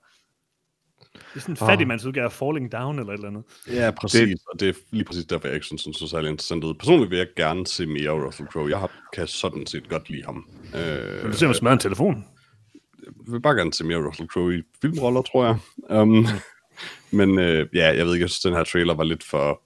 Det 1.13 1.35
er 1.35 1.39
sådan 1.39 1.53
en 1.53 1.57
fattigmands 1.57 2.05
udgave 2.05 2.25
af 2.25 2.31
Falling 2.31 2.71
Down 2.71 2.99
eller 2.99 3.13
et 3.13 3.17
eller 3.17 3.27
andet. 3.27 3.43
Ja, 3.67 3.91
præcis. 3.91 4.19
Det... 4.21 4.39
Og 4.53 4.59
det 4.59 4.69
er 4.69 4.73
lige 4.91 5.03
præcis 5.03 5.25
derfor, 5.25 5.47
jeg 5.47 5.55
ikke 5.55 5.65
synes, 5.65 5.83
den 5.83 5.93
så 5.93 6.07
særlig 6.07 6.29
interessant 6.29 6.63
ud. 6.63 6.73
Personligt 6.73 7.11
vil 7.11 7.17
jeg 7.17 7.27
gerne 7.35 7.67
se 7.67 7.85
mere 7.85 8.09
af 8.09 8.25
Russell 8.25 8.49
Crowe. 8.49 8.69
Jeg 8.69 8.79
har, 8.79 8.91
kan 9.13 9.27
sådan 9.27 9.65
set 9.65 9.89
godt 9.89 10.09
lide 10.09 10.23
ham. 10.25 10.45
Øh, 10.75 11.23
Vil 11.23 11.31
du 11.31 11.37
se 11.37 11.45
mig 11.45 11.55
smadre 11.55 11.73
en 11.73 11.79
telefon? 11.79 12.25
jeg 13.05 13.33
vil 13.33 13.41
bare 13.41 13.55
gerne 13.55 13.73
se 13.73 13.83
mere 13.83 13.97
af 13.97 14.07
Russell 14.07 14.29
Crowe 14.29 14.57
i 14.57 14.61
filmroller, 14.81 15.21
tror 15.21 15.45
jeg. 15.45 15.57
Um, 16.01 16.27
men 17.19 17.39
øh, 17.39 17.67
ja, 17.73 17.95
jeg 17.95 18.05
ved 18.05 18.13
ikke, 18.13 18.23
jeg 18.23 18.29
synes, 18.29 18.41
den 18.41 18.53
her 18.53 18.63
trailer 18.63 18.93
var 18.93 19.03
lidt 19.03 19.23
for, 19.23 19.61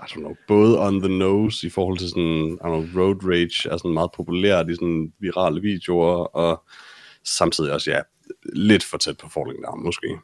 I 0.00 0.06
don't 0.06 0.20
know, 0.20 0.34
både 0.48 0.80
on 0.80 1.00
the 1.00 1.18
nose 1.18 1.66
i 1.66 1.70
forhold 1.70 1.98
til 1.98 2.08
sådan, 2.08 2.58
I 2.60 2.66
don't 2.66 2.92
know, 2.92 3.02
road 3.02 3.24
rage 3.24 3.70
er 3.70 3.76
sådan 3.76 3.94
meget 3.94 4.10
populært 4.16 4.70
i 4.70 4.74
sådan 4.74 5.12
virale 5.18 5.60
videoer, 5.60 6.36
og 6.36 6.62
samtidig 7.24 7.72
også, 7.72 7.90
ja, 7.90 8.00
lidt 8.52 8.84
for 8.84 8.98
tæt 8.98 9.16
på 9.16 9.28
Falling 9.28 9.64
Down, 9.64 9.84
måske. 9.84 10.18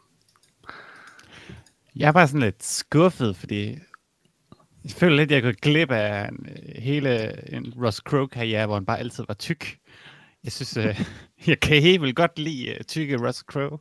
Jeg 1.96 2.14
var 2.14 2.26
sådan 2.26 2.40
lidt 2.40 2.64
skuffet, 2.64 3.36
fordi 3.36 3.78
jeg 4.84 4.92
føler 4.92 5.16
lidt, 5.16 5.32
at 5.32 5.34
jeg 5.34 5.42
kunne 5.42 5.54
glip 5.54 5.90
af 5.90 6.28
en, 6.28 6.46
øh, 6.48 6.82
hele 6.82 7.34
en 7.56 7.74
Ross 7.84 7.98
Crowe-karriere, 7.98 8.66
hvor 8.66 8.74
han 8.74 8.86
bare 8.86 8.98
altid 8.98 9.24
var 9.28 9.34
tyk. 9.34 9.78
Jeg 10.44 10.52
synes, 10.52 10.76
øh, 10.76 11.00
jeg 11.46 11.60
kan 11.60 11.82
helt 11.82 12.02
vildt 12.02 12.16
godt 12.16 12.38
lide 12.38 12.68
øh, 12.68 12.84
tykke 12.84 13.26
Russ 13.26 13.38
Crowe. 13.38 13.78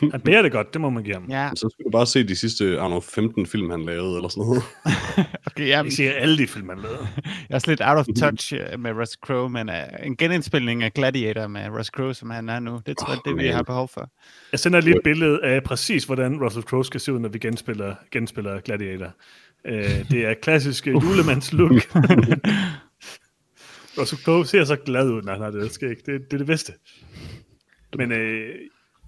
Han 0.12 0.20
bærer 0.20 0.42
det 0.42 0.52
godt, 0.52 0.72
det 0.72 0.80
må 0.80 0.90
man 0.90 1.02
give 1.02 1.14
ham. 1.14 1.26
Ja, 1.30 1.50
Så 1.54 1.68
skal 1.72 1.84
du 1.84 1.90
bare 1.90 2.06
se 2.06 2.28
de 2.28 2.36
sidste, 2.36 2.76
know, 2.76 3.00
15 3.00 3.46
film, 3.46 3.70
han 3.70 3.84
lavede, 3.84 4.16
eller 4.16 4.28
sådan 4.28 4.44
noget. 4.46 4.62
okay, 5.46 5.68
jeg, 5.68 5.84
Jeg 5.84 5.92
siger 5.92 6.12
alle 6.12 6.38
de 6.38 6.46
film, 6.46 6.68
han 6.68 6.78
lavede. 6.78 7.08
jeg 7.24 7.50
er 7.50 7.54
også 7.54 7.70
lidt 7.70 7.80
out 7.84 7.98
of 7.98 8.06
touch 8.16 8.54
øh, 8.54 8.80
med 8.80 8.92
Russ 8.92 9.12
Crowe, 9.12 9.50
men 9.50 9.68
uh, 9.68 10.06
en 10.06 10.16
genindspilning 10.16 10.82
af 10.82 10.92
Gladiator 10.92 11.46
med 11.46 11.68
Russ 11.68 11.88
Crowe, 11.88 12.14
som 12.14 12.30
han 12.30 12.48
er 12.48 12.60
nu, 12.60 12.80
det 12.86 12.98
tror 12.98 13.12
jeg, 13.12 13.18
Åh, 13.26 13.32
det 13.32 13.44
vi 13.44 13.48
har 13.48 13.62
behov 13.62 13.88
for. 13.88 14.10
Jeg 14.52 14.60
sender 14.60 14.80
lige 14.80 14.96
et 14.96 15.02
billede 15.04 15.40
af 15.44 15.62
præcis, 15.62 16.04
hvordan 16.04 16.44
Russell 16.44 16.64
Crowe 16.64 16.84
skal 16.84 17.00
se 17.00 17.12
ud, 17.12 17.18
når 17.18 17.28
vi 17.28 17.38
genspiller, 17.38 17.94
genspiller 18.12 18.60
Gladiator. 18.60 19.10
Uh, 19.68 19.72
det 20.10 20.26
er 20.26 20.34
klassisk 20.42 20.86
uh, 20.86 21.04
julemands 21.04 21.52
look. 21.52 21.72
Russell 23.98 24.22
Crowe 24.22 24.46
ser 24.46 24.64
så 24.64 24.76
glad 24.76 25.10
ud, 25.10 25.22
når 25.22 25.32
han 25.32 25.42
har 25.42 25.50
det 25.50 25.72
skæg. 25.72 25.96
Det, 26.06 26.06
det 26.06 26.32
er 26.32 26.38
det 26.38 26.46
bedste. 26.46 26.72
Men 27.96 28.12
øh, 28.12 28.54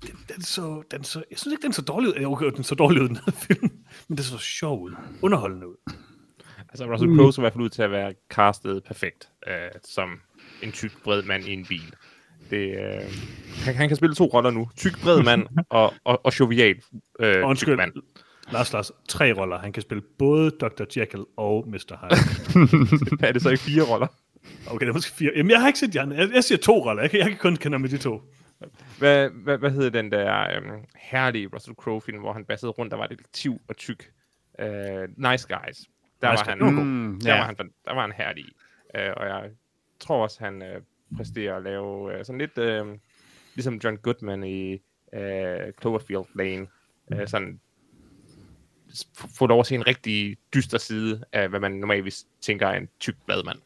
den, 0.03 0.19
den, 0.35 0.43
så, 0.43 0.83
den 0.91 1.05
så, 1.05 1.23
jeg 1.31 1.39
synes 1.39 1.53
ikke, 1.53 1.63
den 1.63 1.73
så 1.73 1.83
dårlig 1.83 2.09
ud. 2.09 2.25
Okay, 2.25 2.51
den 2.57 2.65
så 2.65 2.75
dårlig 2.75 3.03
ud, 3.03 3.09
den 3.09 3.17
her 3.17 3.33
film. 3.33 3.71
Men 4.09 4.17
det 4.17 4.25
så 4.25 4.39
sjov 4.39 4.83
ud. 4.83 4.93
Underholdende 5.23 5.69
ud. 5.69 5.77
Altså, 6.69 6.93
Russell 6.93 7.17
Crowe 7.17 7.33
så 7.33 7.41
i 7.41 7.43
hvert 7.43 7.53
fald 7.53 7.65
ud 7.65 7.69
til 7.69 7.83
at 7.83 7.91
være 7.91 8.15
castet 8.31 8.85
perfekt, 8.85 9.29
øh, 9.47 9.53
som 9.85 10.21
en 10.63 10.73
tyk, 10.73 11.03
bred 11.05 11.23
mand 11.23 11.45
i 11.45 11.53
en 11.53 11.67
bil. 11.67 11.95
Det, 12.51 12.69
øh, 12.69 13.13
han, 13.65 13.75
han 13.75 13.89
kan 13.89 13.97
spille 13.97 14.15
to 14.15 14.25
roller 14.25 14.51
nu. 14.51 14.69
Tyk, 14.77 15.03
bred 15.03 15.23
mand 15.23 15.47
og, 15.71 15.95
og, 16.05 16.27
og 16.27 16.41
jovial 16.41 16.77
øh, 17.21 17.35
tyk 17.35 17.45
Undskyld, 17.45 17.77
mand. 17.77 17.93
Lars 18.53 18.73
Lars, 18.73 18.93
tre 19.09 19.33
roller. 19.33 19.59
Han 19.59 19.73
kan 19.73 19.83
spille 19.83 20.03
både 20.19 20.51
Dr. 20.51 20.85
Jekyll 20.97 21.25
og 21.37 21.69
Mr. 21.69 21.97
Hyde. 22.01 23.27
er 23.29 23.33
det 23.33 23.43
så 23.43 23.51
ikke 23.51 23.63
fire 23.63 23.83
roller? 23.83 24.07
Okay, 24.67 24.87
det 24.87 24.89
er 24.89 24.95
måske 24.95 25.17
fire. 25.17 25.31
Jamen, 25.37 25.51
jeg 25.51 25.61
har 25.61 25.67
ikke 25.67 25.79
set 25.79 25.95
Jan. 25.95 26.13
Jeg, 26.13 26.31
jeg 26.35 26.45
siger 26.45 26.59
to 26.59 26.85
roller. 26.85 27.03
Jeg 27.03 27.11
kan, 27.11 27.21
jeg 27.21 27.29
kan 27.29 27.39
kun 27.39 27.57
kende 27.57 27.79
med 27.79 27.89
de 27.89 27.99
to. 27.99 28.23
Hvad, 28.99 29.31
hvad, 29.31 29.59
hvad 29.59 29.71
hedder 29.71 29.91
den 29.91 30.13
der 30.13 30.57
øhm, 30.57 30.85
herlige 30.97 31.51
Russell 31.55 31.75
Crowe-film, 31.75 32.19
hvor 32.19 32.33
han 32.33 32.45
bassede 32.45 32.71
rundt, 32.71 32.91
der 32.91 32.97
var 32.97 33.07
detektiv 33.07 33.61
og 33.69 33.77
tyk? 33.77 34.13
Øh, 34.59 35.09
nice 35.17 35.49
Guys. 35.49 35.89
Der 36.23 36.31
Nice 36.31 36.47
var 36.47 36.49
han, 36.49 36.75
Mm, 36.75 37.21
der, 37.21 37.35
ja. 37.35 37.39
var 37.39 37.47
han, 37.47 37.57
der 37.57 37.95
var 37.95 38.01
han 38.01 38.13
herlig. 38.13 38.45
Øh, 38.95 39.11
og 39.17 39.27
jeg 39.27 39.51
tror 40.01 40.23
også, 40.23 40.45
han 40.45 40.63
øh, 40.63 40.83
præsterer 41.17 41.57
at 41.57 41.63
lave 41.63 42.19
øh, 42.19 42.25
sådan 42.25 42.39
lidt 42.39 42.59
øh, 42.59 42.87
ligesom 43.55 43.81
John 43.85 43.97
Goodman 43.97 44.45
i 44.45 44.73
øh, 45.13 45.73
Cloverfield 45.81 46.27
Lane. 46.35 46.67
Øh, 47.13 47.29
sådan 47.29 47.61
få 49.39 49.47
lov 49.47 49.61
at 49.61 49.67
se 49.67 49.75
en 49.75 49.87
rigtig 49.87 50.37
dyster 50.55 50.79
side 50.79 51.25
af, 51.33 51.49
hvad 51.49 51.61
man 51.61 51.73
normalvis 51.73 52.27
tænker 52.41 52.67
er 52.67 52.77
en 52.77 52.89
tyk 53.01 53.15
bladmand. 53.27 53.59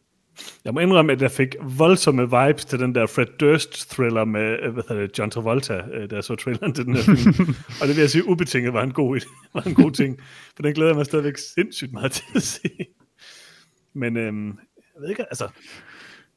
Jeg 0.65 0.75
må 0.75 0.81
indrømme, 0.81 1.13
at 1.13 1.23
jeg 1.23 1.31
fik 1.31 1.57
voldsomme 1.63 2.23
vibes 2.23 2.65
til 2.65 2.79
den 2.79 2.95
der 2.95 3.07
Fred 3.07 3.27
Durst-thriller 3.41 4.25
med 4.25 4.59
øh, 4.63 4.73
hvad 4.73 4.83
hedder 4.89 5.03
det, 5.03 5.19
John 5.19 5.31
Travolta, 5.31 5.75
øh, 5.93 6.13
jeg 6.13 6.25
så 6.25 6.35
traileren 6.35 6.75
til 6.75 6.85
den 6.85 6.97
her 6.97 7.03
film. 7.03 7.55
og 7.81 7.89
det 7.89 7.97
vil 7.97 8.01
jeg 8.01 8.11
sige, 8.11 8.29
ubetinget 8.29 8.73
var 8.73 8.83
en 8.83 8.93
god, 8.93 9.21
var 9.55 9.63
en 9.63 9.75
god 9.75 9.91
ting. 9.91 10.21
For 10.57 10.63
den 10.63 10.75
glæder 10.75 10.91
jeg 10.91 10.97
mig 10.97 11.07
stadigvæk 11.07 11.37
sindssygt 11.55 11.93
meget 11.93 12.13
til 12.13 12.25
at 12.35 12.43
se. 12.43 12.69
Men 13.95 14.17
øhm, 14.17 14.49
jeg 14.95 15.03
ved 15.03 15.09
ikke, 15.09 15.23
altså... 15.23 15.49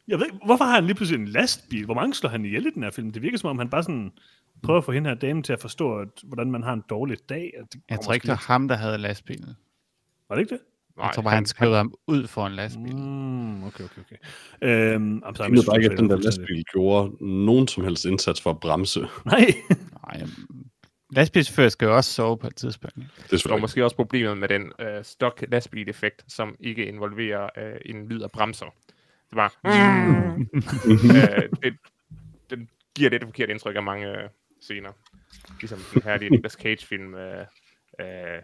Jeg 0.07 0.19
ved 0.19 0.25
ikke, 0.25 0.37
hvorfor 0.45 0.63
har 0.63 0.75
han 0.75 0.85
lige 0.85 0.95
pludselig 0.95 1.21
en 1.21 1.27
lastbil? 1.27 1.85
Hvor 1.85 1.93
mange 1.93 2.13
slår 2.13 2.29
han 2.29 2.45
ihjel 2.45 2.65
i 2.65 2.69
den 2.69 2.83
her 2.83 2.91
film? 2.91 3.11
Det 3.11 3.21
virker 3.21 3.37
som 3.37 3.49
om, 3.49 3.57
han 3.57 3.69
bare 3.69 3.83
sådan 3.83 4.11
prøver 4.63 4.77
at 4.77 4.85
få 4.85 4.91
hende 4.91 5.09
her 5.09 5.15
dame 5.15 5.43
til 5.43 5.53
at 5.53 5.61
forstå, 5.61 5.99
at, 5.99 6.07
hvordan 6.23 6.51
man 6.51 6.63
har 6.63 6.73
en 6.73 6.83
dårlig 6.89 7.17
dag. 7.29 7.53
At 7.59 7.73
det 7.73 7.81
Jeg 7.89 7.99
tror 7.99 8.13
ikke, 8.13 8.23
det 8.23 8.29
var 8.29 8.45
ham, 8.47 8.67
der 8.67 8.75
havde 8.75 8.97
lastbilen. 8.97 9.55
Var 10.29 10.35
det 10.35 10.41
ikke 10.41 10.53
det? 10.53 10.61
Jeg 10.97 11.11
tror 11.15 11.21
bare, 11.21 11.35
han 11.35 11.45
skrev 11.45 11.73
ham 11.73 11.93
ud 12.07 12.27
for 12.27 12.47
en 12.47 12.53
lastbil. 12.53 12.95
Mm, 12.95 13.63
okay, 13.63 13.83
okay, 13.83 14.01
okay. 14.01 14.15
Øhm, 14.61 14.93
jamen, 14.93 15.35
så 15.35 15.43
har 15.43 15.49
Jeg 15.49 15.51
ved 15.51 15.63
bare 15.65 15.77
ikke, 15.77 15.91
at 15.91 15.97
den 15.97 16.09
der 16.09 16.17
lastbil 16.17 16.63
gjorde 16.73 17.25
nogen 17.25 17.67
som 17.67 17.83
helst 17.83 18.05
indsats 18.05 18.41
for 18.41 18.49
at 18.49 18.59
bremse. 18.59 18.99
Nej. 19.25 19.45
Nej, 20.07 20.27
lastbilsfører 21.11 21.69
skal 21.69 21.85
jo 21.85 21.95
også 21.95 22.11
sove 22.11 22.37
på 22.37 22.47
et 22.47 22.55
tidspunkt. 22.55 22.95
Det 23.31 23.45
er 23.45 23.57
måske 23.57 23.83
også 23.83 23.95
problemet 23.95 24.37
med 24.37 24.47
den 24.47 24.71
øh, 24.79 25.03
stok 25.03 25.43
lastbil-effekt, 25.47 26.25
som 26.27 26.55
ikke 26.59 26.85
involverer 26.85 27.49
øh, 27.57 27.75
en 27.85 28.07
lyd 28.07 28.21
af 28.21 28.31
bremser. 28.31 28.73
Det 29.29 29.35
var... 29.35 29.53
øh, 29.65 31.49
det, 31.63 31.77
den 32.49 32.69
giver 32.95 33.09
lidt 33.09 33.23
et 33.23 33.27
forkert 33.27 33.49
indtryk 33.49 33.75
af 33.75 33.83
mange 33.83 34.07
øh, 34.07 34.29
scener. 34.61 34.91
Ligesom 35.59 35.79
den 35.93 36.01
her 36.01 36.19
Nicolas 36.19 36.53
Cage-film, 36.53 37.15
øh, 37.15 37.45
øh, 38.01 38.41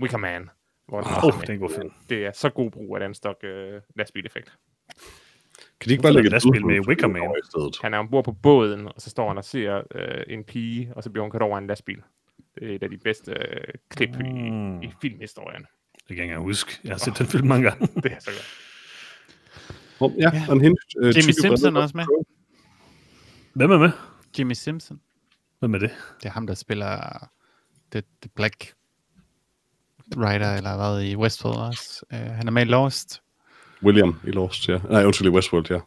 Wicker 0.00 0.18
Man. 0.18 0.50
Hvor 0.88 1.00
den 1.00 1.10
oh, 1.10 1.16
er 1.16 1.36
med. 1.36 1.40
det 1.40 1.48
er 1.48 1.52
en 1.52 1.58
god 1.60 1.70
film. 1.70 1.90
det 2.08 2.26
er 2.26 2.32
så 2.32 2.48
god 2.50 2.70
brug 2.70 2.96
af 2.96 3.00
den 3.00 3.14
stok 3.14 3.36
øh, 3.44 3.80
lastbil-effekt. 3.96 4.52
Kan 5.80 5.88
de 5.88 5.90
ikke 5.92 6.02
bare 6.02 6.12
lægge 6.12 6.26
et 6.26 6.32
lastbil 6.32 6.66
med 6.66 6.74
i 6.76 6.80
Wicker 6.80 7.06
Man? 7.06 7.22
i? 7.22 7.70
Han 7.82 7.94
er 7.94 7.98
ombord 7.98 8.24
på 8.24 8.32
båden, 8.32 8.86
og 8.86 8.94
så 8.98 9.10
står 9.10 9.28
han 9.28 9.38
og 9.38 9.44
ser 9.44 9.82
øh, 9.94 10.22
en 10.28 10.44
pige, 10.44 10.92
og 10.96 11.02
så 11.02 11.10
bliver 11.10 11.22
hun 11.24 11.30
kørt 11.30 11.42
over 11.42 11.56
af 11.56 11.60
en 11.60 11.66
lastbil. 11.66 12.02
Det 12.54 12.70
er 12.70 12.74
et 12.74 12.82
af 12.82 12.90
de 12.90 12.98
bedste 12.98 13.32
øh, 13.32 13.74
klip 13.90 14.10
i, 14.20 14.22
Mm. 14.22 14.82
i 14.82 14.92
filmhistorien. 15.02 15.66
Det 16.08 16.16
kan 16.16 16.18
jeg 16.18 16.24
ikke 16.24 16.38
huske. 16.40 16.78
Jeg 16.84 16.92
har 16.92 16.98
set 16.98 17.18
den 17.18 17.26
film 17.26 17.46
mange 17.48 17.70
gange. 17.70 17.86
Det 18.02 18.12
er 18.12 18.20
så 18.20 18.30
godt. 18.30 18.48
Oh, 20.00 20.12
ja, 20.18 20.30
Ja. 20.32 20.42
ja. 20.46 20.52
Unhinged. 20.52 20.78
Uh, 21.02 21.16
Jimmy 21.16 21.30
Simpson 21.32 21.76
er 21.76 21.80
også 21.80 21.96
med. 21.96 22.04
Hvem 23.54 23.70
er 23.70 23.78
med? 23.78 23.90
Jimmy 24.38 24.52
Simpson. 24.52 25.00
Hvem 25.58 25.74
er 25.74 25.78
det? 25.78 25.90
Det 26.22 26.26
er 26.28 26.30
ham, 26.32 26.46
der 26.46 26.54
spiller 26.54 27.18
The, 27.90 28.02
the 28.22 28.30
Black 28.36 28.72
Rider, 30.16 30.54
eller 30.56 30.76
hvad, 30.76 31.02
i 31.04 31.16
Westworld 31.16 31.56
også. 31.56 32.04
Uh, 32.12 32.18
han 32.18 32.46
er 32.46 32.50
med 32.52 32.62
i 32.62 32.68
Lost. 32.68 33.22
William 33.82 34.20
i 34.24 34.30
Lost, 34.30 34.68
ja. 34.68 34.78
Nej, 34.90 35.04
undskyld, 35.04 35.28
i 35.28 35.30
Westworld, 35.30 35.70
ja. 35.70 35.80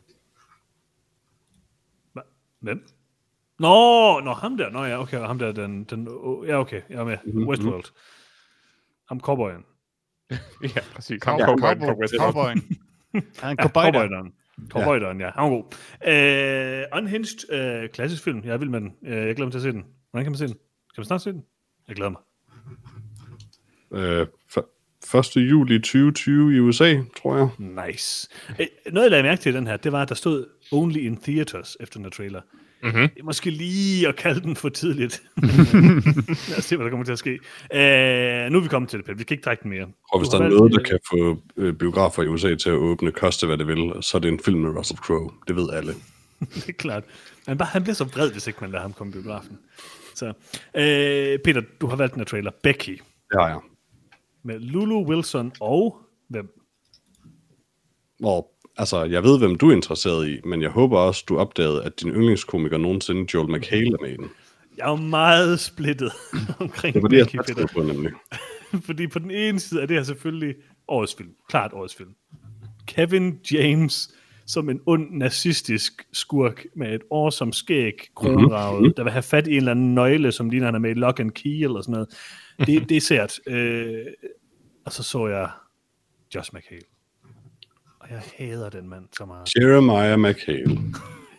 Hvem? 2.60 2.84
Nå, 3.60 4.20
nå, 4.20 4.34
ham 4.34 4.58
der. 4.58 4.70
Nå 4.70 4.84
ja, 4.84 5.02
okay, 5.02 5.18
ham 5.20 5.40
der, 5.40 5.52
den, 5.52 5.84
den, 5.84 6.08
oh, 6.10 6.48
ja, 6.48 6.60
okay, 6.60 6.82
jeg 6.90 7.00
er 7.00 7.04
med. 7.04 7.18
Mhm, 7.26 7.48
Westworld. 7.48 7.86
Ham 9.08 9.20
cowboyen. 9.20 9.64
Ja, 10.76 10.82
præcis. 10.96 11.24
Ham 11.24 11.40
Ja, 11.40 11.46
cowboyen 11.46 11.78
cowboy- 11.82 11.86
fra 11.86 11.96
Westworld. 12.02 12.34
Cowboyen. 12.34 12.78
Han 13.14 13.24
er 13.42 13.48
en 13.50 13.58
Ja, 13.60 13.64
cowboy. 13.68 13.82
der. 13.84 13.92
cowboyderen. 13.92 14.34
Cowboyderen, 14.70 15.20
ja. 15.22 15.30
Han 15.36 15.44
var 15.44 15.50
god. 15.50 15.64
Uh, 16.94 16.98
Unhinged, 16.98 17.40
uh, 17.84 17.90
klassisk 17.90 18.24
film. 18.24 18.42
Jeg 18.44 18.54
er 18.54 18.58
vild 18.58 18.70
med 18.70 18.82
den. 18.82 18.94
Uh, 19.02 19.10
jeg 19.10 19.36
glæder 19.36 19.46
mig 19.46 19.52
til 19.52 19.60
at 19.60 19.64
se 19.64 19.72
den. 19.72 19.86
Hvordan 20.12 20.26
kan 20.26 20.32
man 20.32 20.38
se 20.38 20.48
den? 20.48 20.54
Kan 20.54 20.98
man 20.98 21.06
snart 21.06 21.22
se 21.22 21.32
den? 21.32 21.44
Jeg 21.88 21.96
glæder 21.96 22.12
mig. 22.12 22.22
Øh, 23.94 24.28
f- 24.58 25.18
1. 25.18 25.36
juli 25.50 25.80
2020 25.80 26.56
i 26.56 26.60
USA, 26.60 26.98
tror 27.22 27.38
jeg. 27.38 27.50
Nice. 27.88 28.30
Øh, 28.60 28.66
Noget, 28.92 29.04
jeg 29.06 29.12
lagde 29.12 29.24
mærke 29.24 29.42
til 29.42 29.54
i 29.54 29.58
den 29.58 29.68
her, 29.68 29.78
det 29.78 29.92
var, 29.92 30.02
at 30.02 30.10
der 30.10 30.16
stod 30.16 30.46
Only 30.72 30.98
in 30.98 31.18
Theaters 31.18 31.78
efter 31.80 31.98
den 32.00 32.06
her 32.06 32.10
trailer. 32.10 32.42
Mhm. 32.84 32.94
Det 32.94 33.20
er 33.20 33.24
måske 33.24 33.50
lige 33.50 34.08
at 34.08 34.16
kalde 34.16 34.42
den 34.42 34.56
for 34.56 34.70
tidligt. 34.70 35.22
Men, 35.36 35.50
øh, 35.50 36.06
Lad 36.50 36.58
os 36.58 36.64
se, 36.66 36.76
hvad 36.76 36.84
der 36.86 36.90
kommer 36.90 37.06
til 37.06 37.12
at 37.12 37.20
ske. 37.20 37.32
Uh, 37.32 38.52
nu 38.52 38.58
er 38.58 38.62
vi 38.62 38.68
kommet 38.68 38.90
til 38.90 38.98
det, 39.00 39.06
Pelle. 39.06 39.18
Vi 39.18 39.24
kan 39.24 39.34
ikke 39.36 39.44
trække 39.44 39.64
den 39.64 39.70
mere. 39.72 39.88
Og 40.12 40.20
hvis 40.20 40.30
Du 40.30 40.38
der 40.38 40.44
er 40.44 40.50
noget, 40.50 40.72
der 40.74 40.84
kan 40.84 41.00
få 41.12 41.42
øh, 41.58 41.74
biografer 41.74 42.24
i 42.24 42.28
USA 42.28 42.56
til 42.56 42.70
at 42.70 42.76
åbne, 42.76 43.12
koste 43.12 43.48
hvad 43.48 43.58
det 43.58 43.68
vil, 43.68 43.94
så 44.02 44.18
er 44.18 44.20
det 44.22 44.30
en 44.30 44.40
film 44.46 44.60
med 44.60 44.70
Russell 44.78 44.98
Crowe. 44.98 45.30
Det 45.48 45.56
ved 45.56 45.70
alle. 45.74 45.94
det 46.56 46.70
er 46.70 46.74
klart. 46.74 47.04
Han, 47.48 47.58
bare, 47.58 47.70
han 47.72 47.84
bliver 47.84 47.96
så 47.96 48.04
vred, 48.04 48.32
hvis 48.32 48.48
ikke 48.48 48.60
man 48.62 48.72
lader 48.72 48.82
ham 48.82 48.94
komme 48.94 49.14
i 49.18 49.22
biografen. 49.22 49.58
Så, 50.16 50.26
øh, 50.78 51.40
Peter, 51.44 51.62
du 51.82 51.88
har 51.88 51.96
valgt 51.96 52.14
den 52.14 52.20
her 52.20 52.26
trailer. 52.26 52.52
Becky. 52.64 53.02
Har 53.40 53.48
jeg. 53.48 53.60
Med 54.44 54.60
Lulu 54.60 55.06
Wilson 55.06 55.52
og... 55.60 55.98
Hvem? 56.30 56.48
Og, 58.24 58.52
altså, 58.78 59.04
jeg 59.04 59.24
ved, 59.24 59.40
hvem 59.40 59.56
du 59.56 59.70
er 59.70 59.76
interesseret 59.76 60.28
i, 60.30 60.40
men 60.46 60.62
jeg 60.62 60.70
håber 60.70 61.00
også, 61.00 61.24
du 61.30 61.38
opdagede, 61.38 61.84
at 61.84 62.02
din 62.02 62.10
yndlingskomiker 62.10 62.78
nogensinde, 62.78 63.28
Joel 63.34 63.52
McHale, 63.58 63.88
er 63.88 64.02
med 64.02 64.10
i 64.12 64.18
den. 64.18 64.30
Jeg 64.78 64.92
er 64.92 64.96
meget 64.96 65.60
splittet 65.60 66.12
omkring 66.60 66.94
Det 66.94 67.02
var 67.04 67.10
det, 67.10 67.18
jeg 67.34 67.44
satte 67.48 67.68
på, 67.74 67.84
nemlig. 67.84 68.12
Fordi 68.86 69.08
på 69.08 69.20
den 69.20 69.32
ene 69.32 69.60
side 69.60 69.82
er 69.82 69.86
det 69.86 69.98
her 69.98 70.04
selvfølgelig 70.04 70.56
årets 70.88 71.16
film. 71.16 71.30
Klart 71.50 71.72
årets 71.74 71.96
film. 71.96 72.10
Kevin 72.88 73.40
James 73.52 74.10
som 74.46 74.70
en 74.70 74.80
ond 74.86 75.08
nazistisk 75.12 75.94
skurk 76.14 76.66
med 76.76 76.96
et 76.96 77.02
år 77.10 77.30
som 77.30 77.52
skæg, 77.54 77.94
kronravet, 78.16 78.74
Mhm. 78.74 78.82
mm-hmm. 78.84 78.94
der 78.98 79.04
vil 79.04 79.12
have 79.12 79.24
fat 79.24 79.48
i 79.48 79.52
en 79.52 79.58
eller 79.58 79.72
anden 79.72 79.96
nøgle, 79.96 80.32
som 80.32 80.50
ligner, 80.50 80.66
han 80.68 80.76
er 80.76 80.80
med 80.80 80.90
i 80.92 80.94
Lock 80.94 81.20
and 81.20 81.32
Key 81.32 81.64
eller 81.64 81.82
sådan 81.82 81.92
noget. 81.92 82.08
Det, 82.66 82.90
det 82.90 82.98
er 82.98 83.02
sært. 83.02 83.40
Øh, 83.48 84.06
og 84.86 84.94
så 84.94 85.04
så 85.04 85.28
jeg 85.28 85.50
Josh 86.36 86.56
McHale. 86.56 86.82
Og 88.00 88.08
jeg 88.10 88.22
hader 88.38 88.70
den 88.70 88.90
mand 88.90 89.06
så 89.18 89.26
meget. 89.26 89.50
Jeremiah 89.60 90.20
McHale. 90.20 90.78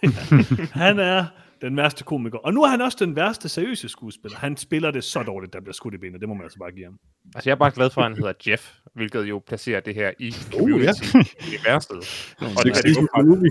Han 0.82 0.98
er 0.98 1.26
den 1.62 1.76
værste 1.76 2.04
komiker. 2.04 2.38
Og 2.38 2.54
nu 2.54 2.62
er 2.62 2.68
han 2.68 2.80
også 2.80 2.96
den 3.00 3.16
værste 3.16 3.48
seriøse 3.48 3.88
skuespiller. 3.88 4.38
Han 4.38 4.56
spiller 4.56 4.90
det 4.90 5.04
så 5.04 5.22
dårligt, 5.22 5.52
der 5.52 5.60
bliver 5.60 5.72
skudt 5.72 5.94
i 5.94 5.96
benet. 5.96 6.20
Det 6.20 6.28
må 6.28 6.34
man 6.34 6.42
altså 6.42 6.58
bare 6.58 6.72
give 6.72 6.84
ham. 6.84 6.98
Altså, 7.34 7.50
jeg 7.50 7.54
er 7.54 7.58
bare 7.58 7.70
glad 7.70 7.90
for, 7.90 8.00
at 8.00 8.08
han 8.08 8.16
hedder 8.16 8.32
Jeff, 8.46 8.72
hvilket 8.94 9.22
jo 9.22 9.42
placerer 9.46 9.80
det 9.80 9.94
her 9.94 10.10
i 10.18 10.28
ja. 10.28 10.58
community-universet. 10.58 11.96
Og 12.40 12.64
det 12.64 12.72
er 12.72 13.22
movie. 13.24 13.50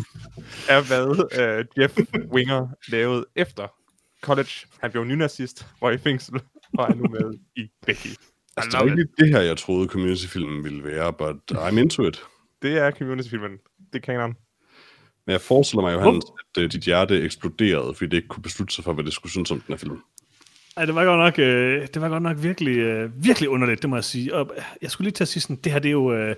er, 0.69 0.81
hvad 0.87 1.07
uh, 1.07 1.81
Jeff 1.81 1.97
Winger 2.33 2.67
lavede 2.87 3.25
efter 3.35 3.67
college. 4.21 4.51
Han 4.81 4.91
blev 4.91 5.03
nynazist, 5.03 5.67
var 5.81 5.91
i 5.91 5.97
fængsel, 5.97 6.41
og 6.77 6.87
er 6.89 6.95
nu 6.95 7.03
med 7.03 7.39
i 7.55 7.69
Becky. 7.85 8.07
Altså, 8.57 8.69
det 8.71 8.79
var 8.79 8.85
love 8.85 8.99
ikke 9.01 9.13
det 9.17 9.29
her, 9.29 9.41
jeg 9.41 9.57
troede, 9.57 9.87
community-filmen 9.87 10.63
ville 10.63 10.83
være, 10.83 11.13
but 11.13 11.35
I'm 11.51 11.79
into 11.79 12.07
it. 12.07 12.23
Det 12.61 12.77
er 12.77 12.91
community-filmen. 12.91 13.51
Det 13.93 13.99
er 13.99 14.05
kanon. 14.05 14.35
Men 15.25 15.31
jeg 15.31 15.41
forestiller 15.41 15.81
mig, 15.81 15.93
Johannes, 15.93 16.23
at 16.55 16.63
uh, 16.63 16.69
dit 16.69 16.83
hjerte 16.83 17.21
eksploderede, 17.21 17.93
fordi 17.93 18.09
det 18.09 18.17
ikke 18.17 18.27
kunne 18.27 18.43
beslutte 18.43 18.73
sig 18.73 18.83
for, 18.83 18.93
hvad 18.93 19.03
det 19.03 19.13
skulle 19.13 19.31
synes 19.31 19.51
om 19.51 19.59
den 19.59 19.73
her 19.73 19.77
film. 19.77 19.97
Ej, 20.77 20.85
det 20.85 20.95
var 20.95 21.05
godt 21.05 21.19
nok, 21.19 21.39
øh, 21.39 21.87
det 21.93 22.01
var 22.01 22.09
godt 22.09 22.23
nok 22.23 22.37
virkelig, 22.43 22.77
øh, 22.77 23.23
virkelig 23.23 23.49
underligt, 23.49 23.81
det 23.81 23.89
må 23.89 23.95
jeg 23.95 24.03
sige. 24.03 24.35
Og 24.35 24.53
øh, 24.57 24.63
jeg 24.81 24.91
skulle 24.91 25.05
lige 25.05 25.13
til 25.13 25.23
at 25.23 25.27
sige 25.27 25.41
sådan, 25.41 25.55
det 25.55 25.71
her 25.71 25.79
det 25.79 25.89
er 25.89 25.93
jo 25.93 26.13
øh, 26.13 26.35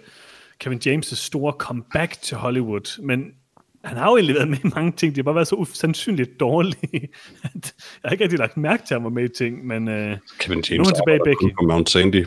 Kevin 0.59 0.81
James' 0.85 1.15
store 1.15 1.53
comeback 1.57 2.21
til 2.21 2.37
Hollywood, 2.37 3.01
men 3.01 3.33
han 3.83 3.97
har 3.97 4.09
jo 4.09 4.15
egentlig 4.15 4.35
været 4.35 4.49
med 4.49 4.57
i 4.65 4.67
mange 4.75 4.91
ting, 4.91 5.15
de 5.15 5.19
har 5.19 5.23
bare 5.23 5.35
været 5.35 5.47
så 5.47 5.55
usandsynligt 5.55 6.39
dårlige, 6.39 7.09
at 7.43 7.75
jeg 8.03 8.05
har 8.05 8.11
ikke 8.11 8.23
rigtig 8.23 8.39
lagt 8.39 8.57
mærke 8.57 8.83
til, 8.87 8.93
at 8.93 8.99
han 8.99 9.03
var 9.03 9.09
med 9.09 9.23
i 9.23 9.33
ting, 9.37 9.67
men 9.67 9.87
øh, 9.87 10.17
Kevin 10.39 10.63
James 10.69 10.71
Nu 10.71 10.81
er 10.83 10.85
han 10.85 10.95
tilbage 10.95 11.15
i 11.17 11.19
Becky. 11.25 11.55
på 11.59 11.65
Mount 11.65 11.89
Sandy. 11.89 12.25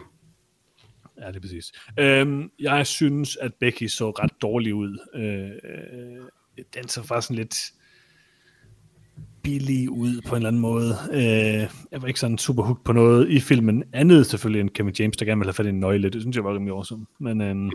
ja, 1.21 1.27
det 1.29 1.37
er 1.37 1.41
præcis. 1.41 1.73
Øhm, 1.99 2.51
jeg 2.61 2.87
synes, 2.87 3.37
at 3.37 3.55
Becky 3.61 3.87
så 3.87 4.11
ret 4.11 4.33
dårlig 4.43 4.75
ud. 4.75 4.99
Øh, 5.15 5.51
øh, 5.51 6.25
den 6.75 6.89
så 6.89 7.03
faktisk 7.03 7.27
sådan 7.27 7.37
lidt 7.37 7.57
billig 9.43 9.91
ud 9.91 10.21
på 10.27 10.35
en 10.35 10.37
eller 10.37 10.49
anden 10.49 10.63
måde. 10.63 10.95
Øh, 11.13 11.69
jeg 11.93 12.03
var 12.03 12.07
ikke 12.09 12.21
sådan 12.21 12.39
super 12.39 12.63
hooked 12.63 12.85
på 12.85 12.93
noget 12.93 13.31
i 13.31 13.41
filmen. 13.41 13.85
Andet 13.93 14.27
selvfølgelig 14.27 14.61
end 14.61 14.71
Kevin 14.71 14.95
James, 14.99 15.17
der 15.17 15.25
gerne 15.27 15.39
ville 15.39 15.49
have 15.49 15.55
fat 15.55 15.67
i 15.67 15.69
en 15.69 15.81
nøgle. 15.81 16.11
Det 16.11 16.21
synes 16.23 16.37
jeg 16.37 16.45
var 16.45 16.55
rimelig 16.55 16.73
awesome. 16.73 17.07
Men 17.21 17.41
øhm, 17.41 17.71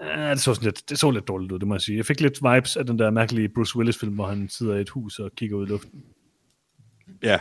ja, 0.00 0.30
det, 0.30 0.40
så 0.40 0.54
sådan 0.54 0.64
lidt, 0.66 0.90
det 0.90 0.98
så 0.98 1.10
lidt 1.10 1.28
dårligt 1.28 1.52
ud, 1.52 1.58
det 1.58 1.68
må 1.68 1.74
jeg 1.74 1.80
sige. 1.80 1.96
Jeg 1.96 2.06
fik 2.06 2.20
lidt 2.20 2.38
vibes 2.42 2.76
af 2.76 2.86
den 2.86 2.98
der 2.98 3.10
mærkelige 3.10 3.48
Bruce 3.48 3.76
Willis-film, 3.76 4.14
hvor 4.14 4.26
han 4.26 4.48
sidder 4.48 4.76
i 4.76 4.80
et 4.80 4.88
hus 4.88 5.18
og 5.18 5.30
kigger 5.36 5.56
ud 5.56 5.66
i 5.66 5.68
luften. 5.70 6.02
Ja, 7.22 7.38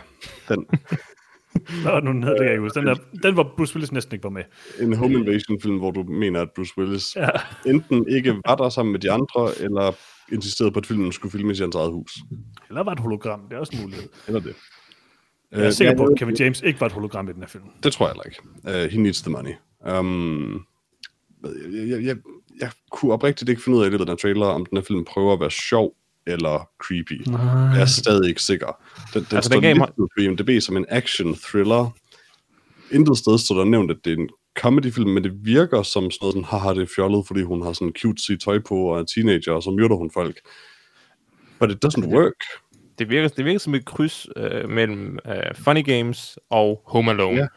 den, 0.50 0.66
det 1.84 2.04
nu, 2.04 2.12
den 2.12 2.24
hed? 2.24 2.32
Det 2.36 2.46
jeg 2.46 2.54
ikke. 2.54 2.70
Den, 2.70 2.86
der, 2.86 2.96
den 3.24 3.38
var 3.38 3.54
Bruce 3.58 3.76
Willis 3.76 3.92
næsten 3.92 4.14
ikke 4.14 4.24
var 4.24 4.30
med. 4.30 4.44
en 4.82 4.94
home 4.94 5.14
invasion 5.20 5.62
film, 5.62 5.78
hvor 5.78 5.92
du 5.92 6.04
mener, 6.04 6.42
at 6.42 6.50
Bruce 6.56 6.74
Willis 6.78 7.16
Ja. 7.16 7.30
enten 7.66 8.08
ikke 8.08 8.36
var 8.46 8.56
der 8.56 8.70
sammen 8.70 8.92
med 8.92 9.00
de 9.00 9.12
andre, 9.12 9.52
eller 9.60 9.92
insisterede 10.32 10.72
på, 10.72 10.80
at 10.80 10.86
filmen 10.86 11.12
skulle 11.12 11.32
filmes 11.32 11.60
i 11.60 11.62
hans 11.62 11.76
eget 11.76 11.92
hus. 11.92 12.18
Eller 12.70 12.84
var 12.84 12.92
et 12.92 13.00
hologram, 13.00 13.42
det 13.50 13.56
er 13.56 13.60
også 13.60 13.74
en 13.76 13.82
mulighed. 13.82 14.10
Eller 14.28 14.40
det. 14.40 14.56
Jeg 15.52 15.60
er 15.60 15.66
Øh, 15.66 15.72
sikker 15.72 15.92
ja, 15.92 15.98
på, 15.98 16.04
at 16.06 16.20
Kevin 16.20 16.36
James 16.36 16.62
ikke 16.62 16.80
var 16.80 16.88
et 16.88 16.94
hologram 16.94 17.30
i 17.30 17.34
den 17.34 17.42
her 17.42 17.48
film. 17.48 17.64
Det 17.84 17.94
tror 17.94 18.08
jeg 18.08 18.14
heller 18.14 18.24
ikke. 18.24 18.86
Uh, 18.86 18.92
he 18.92 19.02
needs 19.02 19.22
the 19.22 19.32
money. 19.32 19.54
Um, 20.00 20.66
jeg, 21.74 21.90
jeg, 21.90 22.04
jeg, 22.04 22.18
jeg 22.60 22.72
kunne 22.92 23.14
oprigtigt 23.14 23.50
ikke 23.50 23.62
finde 23.62 23.78
ud 23.78 23.84
af 23.84 23.88
i 23.88 23.90
løbet 23.92 24.02
af 24.02 24.06
den 24.06 24.12
her 24.12 24.18
trailer, 24.18 24.46
om 24.46 24.66
den 24.66 24.78
her 24.78 24.84
film 24.84 25.06
prøver 25.06 25.34
at 25.34 25.40
være 25.40 25.52
sjov 25.52 25.94
eller 26.28 26.70
creepy. 26.84 27.26
Jeg 27.76 27.82
er 27.82 27.86
stadig 27.86 28.30
ikke 28.30 28.42
sikker. 28.42 28.68
Den, 29.14 29.24
den 29.30 29.36
Altså, 29.36 29.36
den 29.36 29.42
står 29.42 29.62
gav 29.62 29.74
lidt 29.74 29.96
på 29.98 30.22
IMDb 30.22 30.62
som 30.62 30.78
en 30.78 30.86
action-thriller. 30.90 31.96
Intet 32.92 33.18
sted 33.18 33.38
står 33.38 33.56
der 33.58 33.64
nævnt, 33.66 33.92
at 33.92 33.98
det 34.06 34.14
er 34.14 34.18
en 34.18 34.30
comedy-film, 34.60 35.10
men 35.10 35.24
det 35.24 35.32
virker 35.46 35.84
som 35.84 36.12
sådan 36.12 36.18
noget, 36.22 36.34
sådan, 36.34 36.46
haha, 36.46 36.74
det 36.74 36.82
er 36.82 36.94
fjollet, 36.96 37.28
fordi 37.28 37.42
hun 37.42 37.62
har 37.62 37.74
sådan 37.74 37.94
cutesy 38.02 38.32
tøj 38.32 38.60
på 38.60 38.76
og 38.76 39.00
er 39.00 39.04
teenager, 39.04 39.52
og 39.52 39.64
så 39.64 39.72
myrder 39.72 39.96
hun 39.96 40.12
folk. 40.12 40.40
But 41.60 41.72
it 41.72 41.86
doesn't 41.86 42.08
work. 42.08 42.34
Det 43.00 43.10
virker, 43.10 43.28
det 43.28 43.46
virker 43.46 43.60
som 43.60 43.76
et 43.76 43.86
kryds 43.86 44.28
øh, 44.36 44.70
mellem 44.70 45.20
øh, 45.28 45.56
Funny 45.56 45.86
Games 45.86 46.38
og 46.50 46.82
Home 46.86 47.12
Alone. 47.12 47.48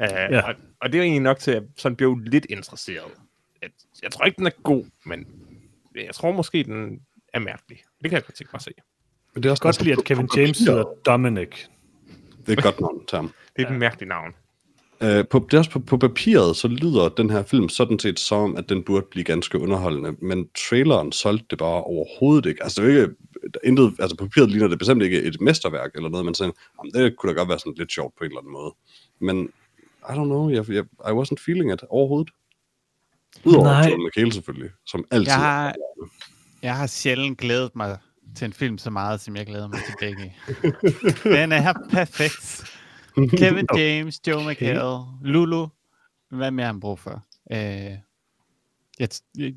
Ja. 0.00 0.26
Øh, 0.26 0.32
Ja. 0.32 0.40
og, 0.48 0.54
og 0.80 0.92
det 0.92 0.98
er 0.98 1.02
egentlig 1.02 1.22
nok 1.22 1.38
til, 1.38 1.50
at 1.50 1.62
sådan 1.76 1.96
blev 1.96 2.18
lidt 2.18 2.46
interesseret. 2.50 3.12
Jeg, 3.64 3.70
jeg 4.02 4.10
tror 4.12 4.24
ikke, 4.24 4.36
den 4.38 4.46
er 4.46 4.50
god, 4.62 4.84
men 5.06 5.26
jeg 5.94 6.14
tror 6.14 6.32
måske, 6.32 6.62
den 6.64 7.00
er 7.32 7.38
mærkelig. 7.38 7.78
Det 8.02 8.10
kan 8.10 8.12
jeg 8.12 8.24
godt 8.24 8.34
tænke 8.36 8.50
mig 8.52 8.58
at 8.58 8.62
se. 8.62 8.70
Men 9.34 9.42
det 9.42 9.48
er 9.48 9.50
også 9.50 9.62
godt 9.62 9.82
lide, 9.82 9.94
på- 9.94 10.00
at 10.00 10.06
Kevin 10.06 10.28
James 10.36 10.58
hedder 10.58 10.84
Dominic. 11.06 11.48
Det 12.46 12.48
er 12.48 12.52
et 12.52 12.62
godt 12.62 12.80
navn, 12.80 13.06
Tam. 13.06 13.32
Det 13.56 13.64
er 13.64 13.70
et 13.70 13.78
mærkeligt 13.78 14.08
navn. 14.08 14.34
Uh, 15.00 15.28
på, 15.30 15.46
det 15.50 15.54
er 15.54 15.58
også 15.58 15.70
på, 15.70 15.78
på 15.78 15.96
papiret, 15.96 16.56
så 16.56 16.68
lyder 16.68 17.08
den 17.08 17.30
her 17.30 17.42
film 17.42 17.68
sådan 17.68 17.98
set 17.98 18.18
som, 18.20 18.56
at 18.56 18.68
den 18.68 18.82
burde 18.82 19.06
blive 19.10 19.24
ganske 19.24 19.58
underholdende, 19.58 20.12
men 20.12 20.48
traileren 20.68 21.12
solgte 21.12 21.46
det 21.50 21.58
bare 21.58 21.82
overhovedet 21.84 22.46
ikke. 22.48 22.62
Altså, 22.62 22.82
det 22.82 22.88
er 22.96 23.02
ikke, 23.02 23.14
der 23.42 23.60
er 23.62 23.68
intet, 23.68 23.94
altså 23.98 24.16
på 24.16 24.24
papiret 24.24 24.50
ligner 24.50 24.68
det 24.68 24.78
bestemt 24.78 25.02
ikke 25.02 25.22
et 25.22 25.40
mesterværk 25.40 25.90
eller 25.94 26.08
noget, 26.08 26.24
men 26.24 26.34
sådan, 26.34 26.54
jamen, 26.78 26.92
det 26.94 27.16
kunne 27.16 27.32
da 27.32 27.38
godt 27.38 27.48
være 27.48 27.58
sådan 27.58 27.74
lidt 27.78 27.92
sjovt 27.92 28.14
på 28.18 28.24
en 28.24 28.30
eller 28.30 28.38
anden 28.40 28.52
måde. 28.52 28.74
Men, 29.20 29.48
I 30.08 30.12
don't 30.12 30.24
know, 30.24 30.48
jeg, 30.50 30.70
jeg, 30.70 30.84
I 30.84 31.10
wasn't 31.10 31.44
feeling 31.44 31.72
it 31.72 31.82
overhovedet. 31.88 32.30
Udover. 33.44 33.88
Joel 33.88 34.06
McHale 34.06 34.32
selvfølgelig, 34.32 34.70
som 34.86 35.04
altid. 35.10 35.26
Jeg 35.26 35.36
har, 35.36 35.74
jeg 36.62 36.76
har 36.76 36.86
sjældent 36.86 37.38
glædet 37.38 37.76
mig 37.76 37.98
til 38.36 38.44
en 38.44 38.52
film 38.52 38.78
så 38.78 38.90
meget, 38.90 39.20
som 39.20 39.36
jeg 39.36 39.46
glæder 39.46 39.68
mig 39.68 39.78
til 39.78 39.94
Becky. 40.00 40.30
Den 41.36 41.52
er 41.52 41.72
perfekt. 41.90 42.64
Kevin 43.14 43.66
James, 43.76 44.20
Joe 44.26 44.50
McHale, 44.50 45.04
Lulu. 45.22 45.66
Hvad 46.30 46.50
mere 46.50 46.66
har 46.66 46.72
han 46.72 46.80
brug 46.80 46.98
for? 46.98 47.22
Øh, 47.52 47.58
jeg, 48.98 49.08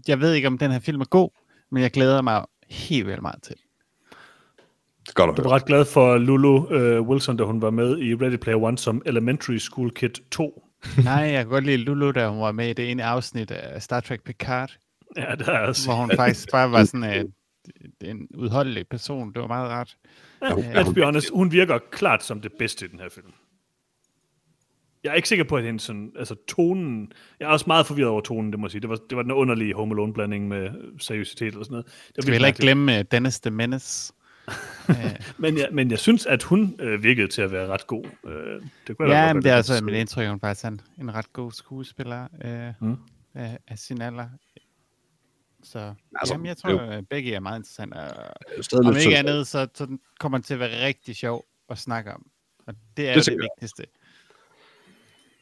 jeg 0.08 0.20
ved 0.20 0.34
ikke, 0.34 0.48
om 0.48 0.58
den 0.58 0.72
her 0.72 0.80
film 0.80 1.02
er 1.02 1.06
god, 1.06 1.30
men 1.72 1.84
jeg 1.84 1.92
glæder 1.92 2.22
mig 2.22 2.46
helt 2.70 3.08
vildt 3.08 3.22
meget 3.22 3.44
til. 3.44 3.56
Det 5.02 5.10
er 5.10 5.14
godt 5.14 5.38
høre. 5.38 5.46
var 5.46 5.56
ret 5.56 5.66
glad 5.66 5.86
for 5.86 6.18
Lulu 6.18 6.70
øh, 6.72 7.02
Wilson, 7.02 7.38
da 7.38 7.44
hun 7.44 7.62
var 7.62 7.70
med 7.70 8.00
i 8.00 8.16
Ready 8.16 8.38
Player 8.38 8.58
One 8.58 8.78
som 8.78 9.02
Elementary 9.06 9.58
School 9.58 9.92
Kid 9.92 10.10
2. 10.32 10.67
Nej, 11.04 11.14
jeg 11.14 11.44
kan 11.44 11.48
godt 11.48 11.64
lide 11.66 11.78
Lulu, 11.78 12.12
da 12.12 12.28
hun 12.30 12.40
var 12.40 12.52
med 12.52 12.70
i 12.70 12.74
det 12.74 12.92
ene 12.92 13.04
afsnit 13.04 13.52
af 13.52 13.82
Star 13.82 14.00
Trek 14.00 14.24
Picard, 14.24 14.78
Ja, 15.18 15.36
det 15.36 15.48
er 15.48 15.60
også. 15.60 15.88
hvor 15.88 15.96
hun 15.96 16.12
faktisk 16.16 16.52
bare 16.52 16.72
var 16.72 16.84
sådan 16.94 17.04
en, 17.04 17.34
en 18.10 18.28
udholdelig 18.36 18.88
person. 18.88 19.34
Det 19.34 19.42
var 19.42 19.48
meget 19.48 19.70
rart. 19.70 19.98
Ja, 20.42 20.54
hun- 20.54 20.64
let's 20.64 20.94
be 20.94 21.04
honest, 21.04 21.30
hun 21.34 21.52
virker 21.52 21.80
klart 21.92 22.24
som 22.24 22.42
det 22.42 22.52
bedste 22.60 22.86
i 22.86 22.90
den 22.90 23.00
her 23.00 23.10
film. 23.10 23.28
Jeg 25.04 25.10
er 25.12 25.14
ikke 25.16 25.30
sikker 25.30 25.46
på, 25.46 25.56
at 25.58 25.64
hendes 25.64 25.84
sådan, 25.84 26.12
altså 26.20 26.36
tonen, 26.48 27.12
jeg 27.40 27.46
er 27.46 27.50
også 27.50 27.64
meget 27.68 27.86
forvirret 27.86 28.10
over 28.10 28.22
tonen, 28.22 28.52
det 28.52 28.60
må 28.60 28.68
jeg 28.68 28.72
sige. 28.72 28.82
Det 28.82 28.90
var, 28.90 28.96
det 29.10 29.16
var 29.16 29.22
den 29.22 29.32
underlige 29.32 29.74
Home 29.74 29.96
Alone-blanding 29.96 30.48
med 30.48 30.70
seriøsitet 31.00 31.48
eller 31.48 31.64
sådan 31.64 31.72
noget. 31.74 31.86
Det 31.86 32.16
Skal 32.24 32.28
vi 32.28 32.32
heller 32.32 32.48
ikke 32.48 32.60
glemme 32.60 33.00
uh, 33.00 33.06
Dennis 33.12 33.40
the 33.40 33.52
Menace? 33.52 34.14
Men 35.38 35.58
jeg, 35.58 35.70
men 35.72 35.92
jeg 35.92 36.00
synes, 36.00 36.26
at 36.26 36.44
hun 36.44 36.76
øh, 36.80 37.04
virkede 37.04 37.28
til 37.28 37.42
at 37.42 37.52
være 37.52 37.68
ret 37.68 37.88
god. 37.88 38.06
Øh, 38.26 38.62
det 38.88 38.98
kunne 38.98 39.14
ja, 39.16 39.26
godt 39.26 39.36
men 39.36 39.44
det 39.44 39.52
er 39.52 39.58
også 39.58 39.84
mit 39.84 39.96
indtryk, 39.96 40.24
at 40.24 40.30
hun 40.30 40.40
faktisk 40.40 40.64
er 40.66 40.70
en, 40.70 40.82
en 41.00 41.14
ret 41.14 41.34
god 41.34 41.52
skuespiller 41.52 42.28
uh, 42.82 42.88
Mm. 42.88 42.98
af, 43.34 43.58
af 43.68 43.80
sin 43.80 44.02
alder. 44.02 44.28
Så 45.64 45.80
Altså, 45.80 45.96
altså, 46.22 46.34
jamen, 46.34 46.46
jeg 46.46 46.56
det 46.56 46.62
tror, 46.64 46.80
at 46.80 47.08
begge 47.08 47.34
er 47.34 47.40
meget 47.40 47.60
interessant. 47.60 47.94
Og, 47.94 48.08
Det 48.58 48.74
om 48.74 48.96
ikke 48.98 49.18
andet, 49.18 49.48
så, 49.48 49.68
så 49.74 49.98
kommer 50.20 50.38
den 50.38 50.44
til 50.44 50.54
at 50.54 50.60
være 50.60 50.86
rigtig 50.86 51.16
sjov 51.16 51.46
at 51.70 51.78
snakke 51.78 52.14
om. 52.14 52.26
Og 52.68 52.74
det 52.98 53.10
er 53.10 53.14
Det 53.14 53.26
det, 53.26 53.32
jo 53.32 53.38
det 53.38 53.50
vigtigste. 53.54 53.84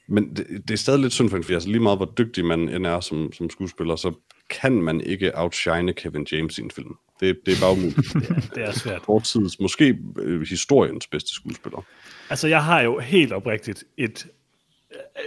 Men 0.07 0.35
det, 0.35 0.47
det 0.67 0.71
er 0.71 0.77
stadig 0.77 0.99
lidt 0.99 1.13
synd 1.13 1.29
for 1.29 1.35
hende, 1.37 1.45
fordi 1.45 1.53
altså 1.53 1.69
lige 1.69 1.79
meget 1.79 1.97
hvor 1.97 2.13
dygtig 2.17 2.45
man 2.45 2.69
end 2.69 2.87
er 2.87 2.99
som, 2.99 3.33
som 3.33 3.49
skuespiller, 3.49 3.95
så 3.95 4.13
kan 4.49 4.73
man 4.73 5.01
ikke 5.01 5.31
outshine 5.35 5.93
Kevin 5.93 6.27
James 6.31 6.57
i 6.57 6.61
en 6.61 6.71
film. 6.71 6.95
Det, 7.19 7.39
det 7.45 7.53
er 7.53 7.61
bare 7.61 7.71
umuligt. 7.71 8.13
Det, 8.13 8.51
det 8.55 8.63
er 8.63 8.71
svært. 8.71 9.01
Fortidens, 9.05 9.59
måske 9.59 9.97
øh, 10.19 10.41
historiens 10.49 11.07
bedste 11.07 11.33
skuespiller. 11.33 11.85
Altså, 12.29 12.47
jeg 12.47 12.63
har 12.63 12.81
jo 12.81 12.99
helt 12.99 13.33
oprigtigt 13.33 13.83
et, 13.97 14.27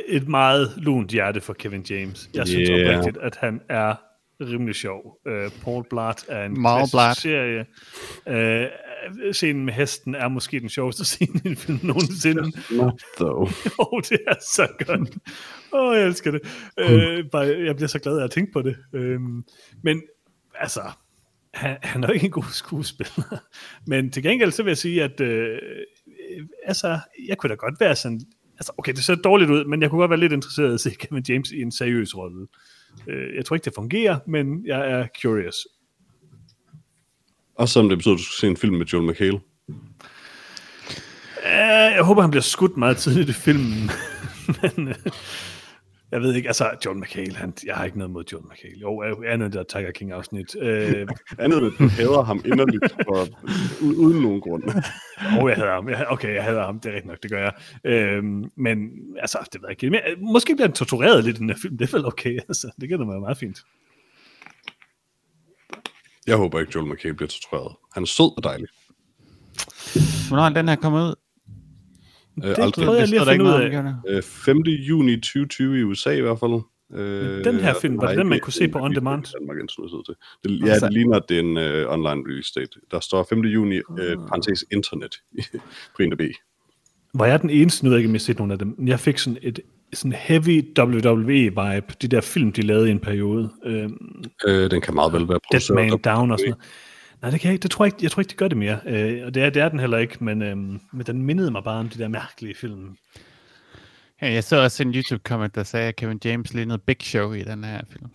et 0.07 0.28
meget 0.28 0.72
lunt 0.76 1.11
hjerte 1.11 1.40
for 1.40 1.52
Kevin 1.52 1.87
James. 1.90 2.31
Jeg 2.35 2.46
synes 2.48 2.68
Yeah. 2.68 2.88
oprigtigt, 2.88 3.18
at 3.22 3.37
han 3.37 3.61
er 3.68 3.94
rimelig 4.40 4.74
sjov. 4.74 5.18
Uh, 5.26 5.33
Paul 5.64 5.85
Blart 5.90 6.24
er 6.28 6.44
en 6.44 6.61
Meget 6.61 7.16
serie. 7.16 7.66
Uh, 8.26 8.35
scenen 9.32 9.64
med 9.64 9.72
hesten 9.72 10.14
er 10.14 10.28
måske 10.28 10.61
den 10.61 10.68
sjoveste 10.68 11.04
scene 11.04 11.40
i 11.44 11.48
en 11.48 11.56
film 11.56 11.80
nogensinde. 11.82 12.52
Not 12.70 13.02
though. 13.16 13.52
Oh, 13.78 14.02
det 14.02 14.18
er 14.26 14.34
så 14.40 14.68
godt. 14.87 15.18
Åh, 15.72 15.88
oh, 15.88 15.96
jeg 15.96 16.06
elsker 16.06 16.30
det. 16.30 16.40
Uh, 16.82 17.30
bare, 17.30 17.44
jeg 17.44 17.76
bliver 17.76 17.88
så 17.88 17.98
glad 17.98 18.18
af 18.18 18.24
at 18.24 18.30
tænke 18.30 18.52
på 18.52 18.62
det. 18.62 18.76
Uh, 18.92 19.20
men 19.82 20.02
altså, 20.54 20.82
han, 21.54 21.76
han 21.82 22.04
er 22.04 22.08
jo 22.08 22.14
ikke 22.14 22.26
en 22.26 22.32
god 22.32 22.52
skuespiller. 22.52 23.38
Men 23.87 24.11
til 24.11 24.22
gengæld 24.22 24.52
så 24.52 24.62
vil 24.62 24.70
jeg 24.70 24.78
sige, 24.78 25.02
at 25.02 25.20
øh, 25.20 25.58
altså, 26.64 26.98
jeg 27.28 27.38
kunne 27.38 27.50
da 27.50 27.54
godt 27.54 27.80
være 27.80 27.96
sådan, 27.96 28.20
altså 28.52 28.72
okay, 28.78 28.92
det 28.92 29.04
ser 29.04 29.14
dårligt 29.14 29.50
ud, 29.50 29.64
men 29.64 29.82
jeg 29.82 29.90
kunne 29.90 30.00
godt 30.00 30.11
være 30.11 30.20
lidt 30.20 30.32
interesseret 30.32 30.70
i 30.70 30.74
at 30.74 30.80
se 30.80 30.90
Kevin 30.90 31.24
James 31.28 31.50
i 31.50 31.62
en 31.62 31.72
seriøs 31.72 32.16
rolle. 32.16 32.46
Øh, 33.08 33.37
jeg 33.37 33.44
tror 33.44 33.56
ikke, 33.56 33.64
det 33.64 33.74
fungerer, 33.74 34.18
men 34.26 34.66
jeg 34.66 34.90
er 34.90 35.06
curious. 35.22 35.56
Også 37.59 37.73
selvom 37.73 37.88
det 37.88 37.99
betyder, 37.99 38.14
at 38.14 38.18
du 38.18 38.25
skal 38.25 38.40
se 38.40 38.47
en 38.47 38.57
film 38.57 38.75
med 38.75 38.87
Joel 38.87 39.11
McHale. 39.11 39.40
Uh, 41.38 41.94
jeg 41.94 42.03
håber, 42.03 42.21
han 42.23 42.31
bliver 42.31 42.42
skudt 42.42 42.77
meget 42.77 42.97
tidligt 42.97 43.29
i 43.29 43.33
filmen. 43.33 43.90
men, 44.62 44.88
øh, 44.88 44.94
jeg 46.12 46.21
ved 46.21 46.35
ikke, 46.35 46.49
altså, 46.49 46.71
John 46.87 47.01
McHale, 47.01 47.35
han, 47.37 47.53
jeg 47.66 47.75
har 47.75 47.85
ikke 47.85 47.99
noget 47.99 48.11
mod 48.11 48.25
John 48.33 48.44
McHale. 48.53 48.75
Jo, 48.81 48.99
er 48.99 49.14
andet 49.33 49.53
der 49.53 49.62
Tiger 49.62 49.90
King-afsnit. 49.90 50.57
Øh, 50.62 51.07
Andet 51.38 51.57
at 51.57 51.73
du 51.79 51.88
hader 51.88 52.23
ham 52.23 52.42
inderligt 52.44 52.92
for, 53.05 53.29
uden 53.83 54.23
nogen 54.23 54.40
grund. 54.40 54.62
Og 55.40 55.49
jeg 55.49 55.57
hader 55.57 55.73
ham. 55.75 55.88
Jeg- 55.88 56.07
Okay, 56.09 56.35
jeg 56.35 56.44
hader 56.44 56.64
ham. 56.64 56.81
Det 56.81 56.88
er 56.90 56.94
rigtigt 56.94 57.07
nok, 57.09 57.23
det 57.23 57.31
gør 57.31 57.42
jeg. 57.42 57.53
Øhm, 57.85 58.44
men 58.57 58.88
altså, 59.21 59.38
det 59.53 59.62
ved 59.62 59.68
jeg 59.68 59.85
ikke. 59.85 59.90
Men, 59.90 60.01
øh, 60.11 60.21
måske 60.33 60.55
bliver 60.55 60.66
han 60.68 60.75
tortureret 60.75 61.25
lidt 61.25 61.37
i 61.37 61.40
den 61.40 61.51
her 61.51 61.57
film. 61.62 61.79
Det 61.79 61.92
er 61.92 61.97
vel 61.97 62.07
okay. 62.07 62.38
Altså, 62.49 62.71
det 62.81 62.88
kan 62.88 62.99
da 62.99 63.05
være 63.05 63.21
meget 63.21 63.38
fint. 63.38 63.59
Jeg 66.28 66.36
håber 66.36 66.60
ikke, 66.60 66.72
Joel 66.74 66.86
McHale 66.92 67.14
bliver 67.14 67.28
tortureret. 67.28 67.76
Han 67.94 68.02
er 68.02 68.06
sød 68.06 68.36
og 68.36 68.44
dejlig. 68.44 68.68
Hvornår 70.28 70.42
er 70.44 70.48
den 70.48 70.68
her 70.68 70.76
kommet 70.76 71.00
ud? 71.08 71.14
Øh, 72.44 72.48
Det 72.50 72.58
aldrig. 72.58 72.84
prøvede 72.84 73.00
jeg 73.00 73.08
lige 73.08 73.20
at 73.20 73.26
finde 73.28 73.44
ud 73.44 73.50
af. 73.50 73.94
Øh, 74.16 74.22
5. 74.22 74.58
juni 74.60 75.16
2020 75.16 75.78
i 75.80 75.82
USA 75.82 76.10
i 76.10 76.20
hvert 76.20 76.38
fald. 76.40 76.60
Øh, 76.94 77.44
Den 77.44 77.60
her 77.60 77.74
film, 77.80 77.96
var 78.00 78.08
det 78.08 78.18
den, 78.18 78.28
man 78.28 78.40
kunne 78.40 78.52
se 78.52 78.68
på 78.68 78.78
on 78.78 78.94
demand? 78.94 79.24
Danmark, 79.40 79.56
til. 79.68 80.14
Det, 80.44 80.66
ja, 80.66 80.70
Altså- 80.72 80.86
det 80.86 80.94
ligner, 80.94 81.16
at 81.16 81.22
det 81.28 81.36
er 81.36 81.40
en 81.40 81.56
uh, 81.86 81.92
online 81.92 82.22
release 82.28 82.52
date. 82.60 82.70
Der 82.90 83.00
står 83.00 83.26
5. 83.28 83.40
juni, 83.40 83.80
uh, 83.88 83.96
parentes 84.28 84.64
internet, 84.72 85.14
på 85.96 86.02
IMDb. 86.02 86.20
Var 87.14 87.26
jeg 87.26 87.42
den 87.42 87.50
eneste, 87.50 87.84
nu 87.84 87.88
ved 87.90 87.96
jeg 87.96 88.00
ikke, 88.00 88.08
om 88.08 88.14
jeg 88.14 88.20
har 88.20 88.24
set 88.24 88.38
nogen 88.38 88.50
af 88.52 88.58
dem, 88.58 88.86
jeg 88.86 89.00
fik 89.00 89.18
sådan 89.18 89.38
et 89.42 89.60
sådan 89.92 90.12
heavy 90.12 90.79
WWE-vibe, 90.79 91.94
de 92.03 92.09
der 92.09 92.20
film, 92.20 92.53
de 92.53 92.62
lavede 92.62 92.88
i 92.88 92.90
en 92.90 92.98
periode. 93.01 93.51
Øhm, 93.64 94.24
Øh, 94.46 94.70
den 94.70 94.81
kan 94.81 94.94
meget 94.94 95.12
vel 95.12 95.29
være 95.29 95.38
Dead 95.53 95.74
Man 95.74 95.92
af- 95.92 95.98
Down 96.01 96.31
og 96.31 96.38
sådan 96.38 96.51
noget. 96.51 96.64
Nej, 97.22 97.31
det 97.31 97.40
kan 97.40 97.48
jeg 97.48 97.53
ikke. 97.55 97.62
Det 97.62 97.70
tror 97.70 97.85
jeg 97.85 97.94
ikke, 97.94 97.98
jeg 98.05 98.11
tror 98.11 98.20
ikke, 98.20 98.31
de 98.31 98.35
gør 98.37 98.48
det 98.48 98.57
mere. 98.59 98.79
Øh, 98.87 99.27
og 99.27 99.35
det 99.35 99.42
er, 99.42 99.51
det 99.51 99.62
er 99.62 99.68
den 99.68 99.81
heller 99.81 99.98
ikke, 99.98 100.24
men, 100.24 100.42
øhm, 100.42 100.81
men 100.92 101.07
den 101.07 101.22
mindede 101.22 101.51
mig 101.51 101.64
bare 101.64 101.81
om 101.81 101.88
de 101.88 101.98
der 101.98 102.09
mærkelige 102.09 102.55
film. 102.55 102.96
Ja, 104.22 104.33
jeg 104.33 104.44
så 104.44 104.57
også 104.62 104.83
en 104.83 104.94
YouTube-comment, 104.94 105.48
der 105.55 105.62
sagde, 105.62 105.88
at 105.88 105.96
Kevin 105.96 106.20
James 106.24 106.55
lignede 106.55 106.79
Big 106.79 106.96
Show 107.03 107.33
i 107.33 107.42
den 107.42 107.64
her 107.64 107.81
film. 107.90 108.07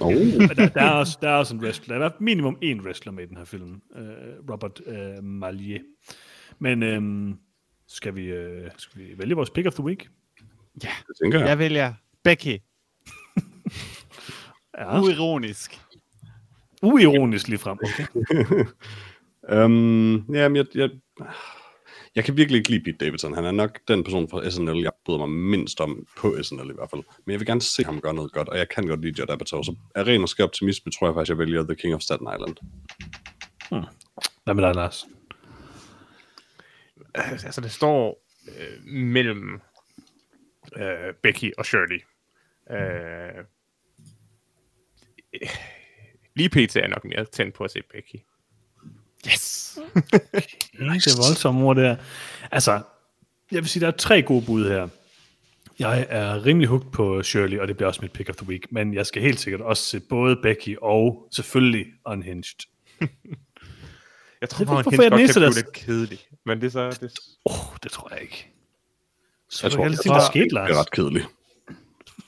Oh, 0.00 0.12
Men 0.38 0.48
der, 0.48 0.68
der, 0.68 0.82
er 0.82 0.90
også, 0.90 1.18
der 1.22 1.28
er 1.28 1.34
også 1.34 1.54
en 1.54 1.60
wrestler. 1.64 1.98
Der 1.98 2.06
er 2.06 2.10
minimum 2.20 2.58
en 2.62 2.80
wrestler 2.80 3.12
med 3.12 3.24
i 3.24 3.26
den 3.26 3.36
her 3.36 3.44
film. 3.44 3.80
Øh, 3.96 4.02
Robert 4.50 4.80
øh, 4.86 5.24
Malier. 5.24 5.78
Men 6.58 6.82
øhm, 6.82 7.34
skal, 7.88 8.16
vi, 8.16 8.24
øh, 8.24 8.70
skal 8.78 9.00
vi 9.02 9.04
vælge 9.18 9.34
vores 9.34 9.50
pick 9.50 9.66
of 9.66 9.74
the 9.74 9.84
week? 9.84 10.08
Det 10.80 10.88
tænker 11.22 11.38
jeg. 11.38 11.48
Jeg 11.48 11.58
vælger 11.58 11.94
Becky. 12.24 12.58
Ja. 14.78 15.00
Uironisk. 15.00 15.80
Uironisk 16.82 17.48
lige 17.48 17.58
frem. 17.58 17.78
Okay. 17.82 18.06
Um, 19.64 20.24
jamen, 20.34 20.56
jeg, 20.56 20.66
jeg, 20.74 20.90
jeg 22.14 22.24
kan 22.24 22.36
virkelig 22.36 22.58
ikke 22.58 22.70
lide 22.70 22.84
Pete 22.84 23.04
Davidson. 23.04 23.34
Han 23.34 23.44
er 23.44 23.50
nok 23.50 23.78
den 23.88 24.04
person 24.04 24.28
fra 24.28 24.50
SNL, 24.50 24.82
jeg 24.82 24.92
bryder 25.04 25.18
mig 25.18 25.28
mindst 25.28 25.80
om 25.80 26.06
på 26.16 26.36
SNL 26.42 26.70
i 26.70 26.74
hvert 26.74 26.90
fald. 26.90 27.02
Men 27.26 27.32
jeg 27.32 27.40
vil 27.40 27.46
gerne 27.46 27.62
se 27.62 27.84
ham 27.84 28.00
gøre 28.00 28.14
noget 28.14 28.32
godt, 28.32 28.48
og 28.48 28.58
jeg 28.58 28.68
kan 28.68 28.86
godt 28.86 29.00
lide 29.00 29.14
Judd 29.18 29.30
Apatow. 29.30 29.62
Så 29.62 29.74
af 29.94 30.04
ren 30.06 30.22
og 30.22 30.28
skær 30.28 30.44
optimisme 30.44 30.92
tror 30.92 31.06
jeg 31.06 31.14
faktisk, 31.14 31.30
jeg 31.30 31.38
vælger 31.38 31.62
The 31.62 31.74
King 31.74 31.94
of 31.94 32.00
Staten 32.00 32.28
Island. 32.36 32.56
Hvad 34.44 34.54
med 34.54 34.62
dig, 34.62 34.74
Lars? 34.74 35.06
altså, 37.14 37.60
det 37.60 37.70
står 37.70 38.22
øh, 38.48 38.84
mellem 38.84 39.60
øh, 40.76 41.14
Becky 41.22 41.52
og 41.58 41.66
Shirley. 41.66 42.00
Øh, 42.70 43.44
lige 46.36 46.48
pt. 46.48 46.76
er 46.76 46.88
nok 46.88 47.04
mere 47.04 47.24
tændt 47.24 47.54
på 47.54 47.64
at 47.64 47.70
se 47.70 47.82
Becky. 47.92 48.16
Yes! 49.26 49.78
Det 50.72 50.80
er 50.80 51.26
voldsomt 51.28 51.62
ord, 51.62 51.76
det 51.76 51.84
her. 51.84 51.96
Altså, 52.50 52.80
jeg 53.50 53.60
vil 53.62 53.68
sige, 53.68 53.80
der 53.80 53.86
er 53.86 53.90
tre 53.96 54.22
gode 54.22 54.46
bud 54.46 54.68
her. 54.68 54.88
Jeg 55.78 56.06
er 56.08 56.46
rimelig 56.46 56.68
hooked 56.68 56.90
på 56.90 57.22
Shirley, 57.22 57.58
og 57.58 57.68
det 57.68 57.76
bliver 57.76 57.88
også 57.88 58.02
mit 58.02 58.12
pick 58.12 58.28
of 58.28 58.36
the 58.36 58.46
week, 58.48 58.72
men 58.72 58.94
jeg 58.94 59.06
skal 59.06 59.22
helt 59.22 59.40
sikkert 59.40 59.60
også 59.60 59.82
se 59.84 60.00
både 60.00 60.36
Becky 60.42 60.76
og 60.82 61.28
selvfølgelig 61.32 61.86
Unhinged. 62.06 62.66
Jeg 64.40 64.48
tror, 64.50 64.64
Jeg 64.64 64.68
ved 64.70 64.76
er 64.76 64.82
den 64.82 64.84
godt 64.84 64.94
kan 64.94 65.10
der- 65.10 65.40
blive 65.40 65.54
lidt 65.54 65.72
kedelig. 65.72 66.18
Men 66.46 66.60
det 66.60 66.66
er 66.66 66.70
så... 66.70 66.98
Det, 67.00 67.12
oh, 67.44 67.76
det 67.82 67.92
tror 67.92 68.08
jeg 68.14 68.22
ikke. 68.22 68.51
Så 69.52 69.66
Jeg 69.66 69.72
tror, 69.72 69.88
tror, 69.88 70.14
der 70.14 70.20
skete, 70.30 70.44
det 70.44 70.52
Lars. 70.52 70.70
er 70.70 70.80
ret 70.80 70.90
kedeligt. 70.90 71.26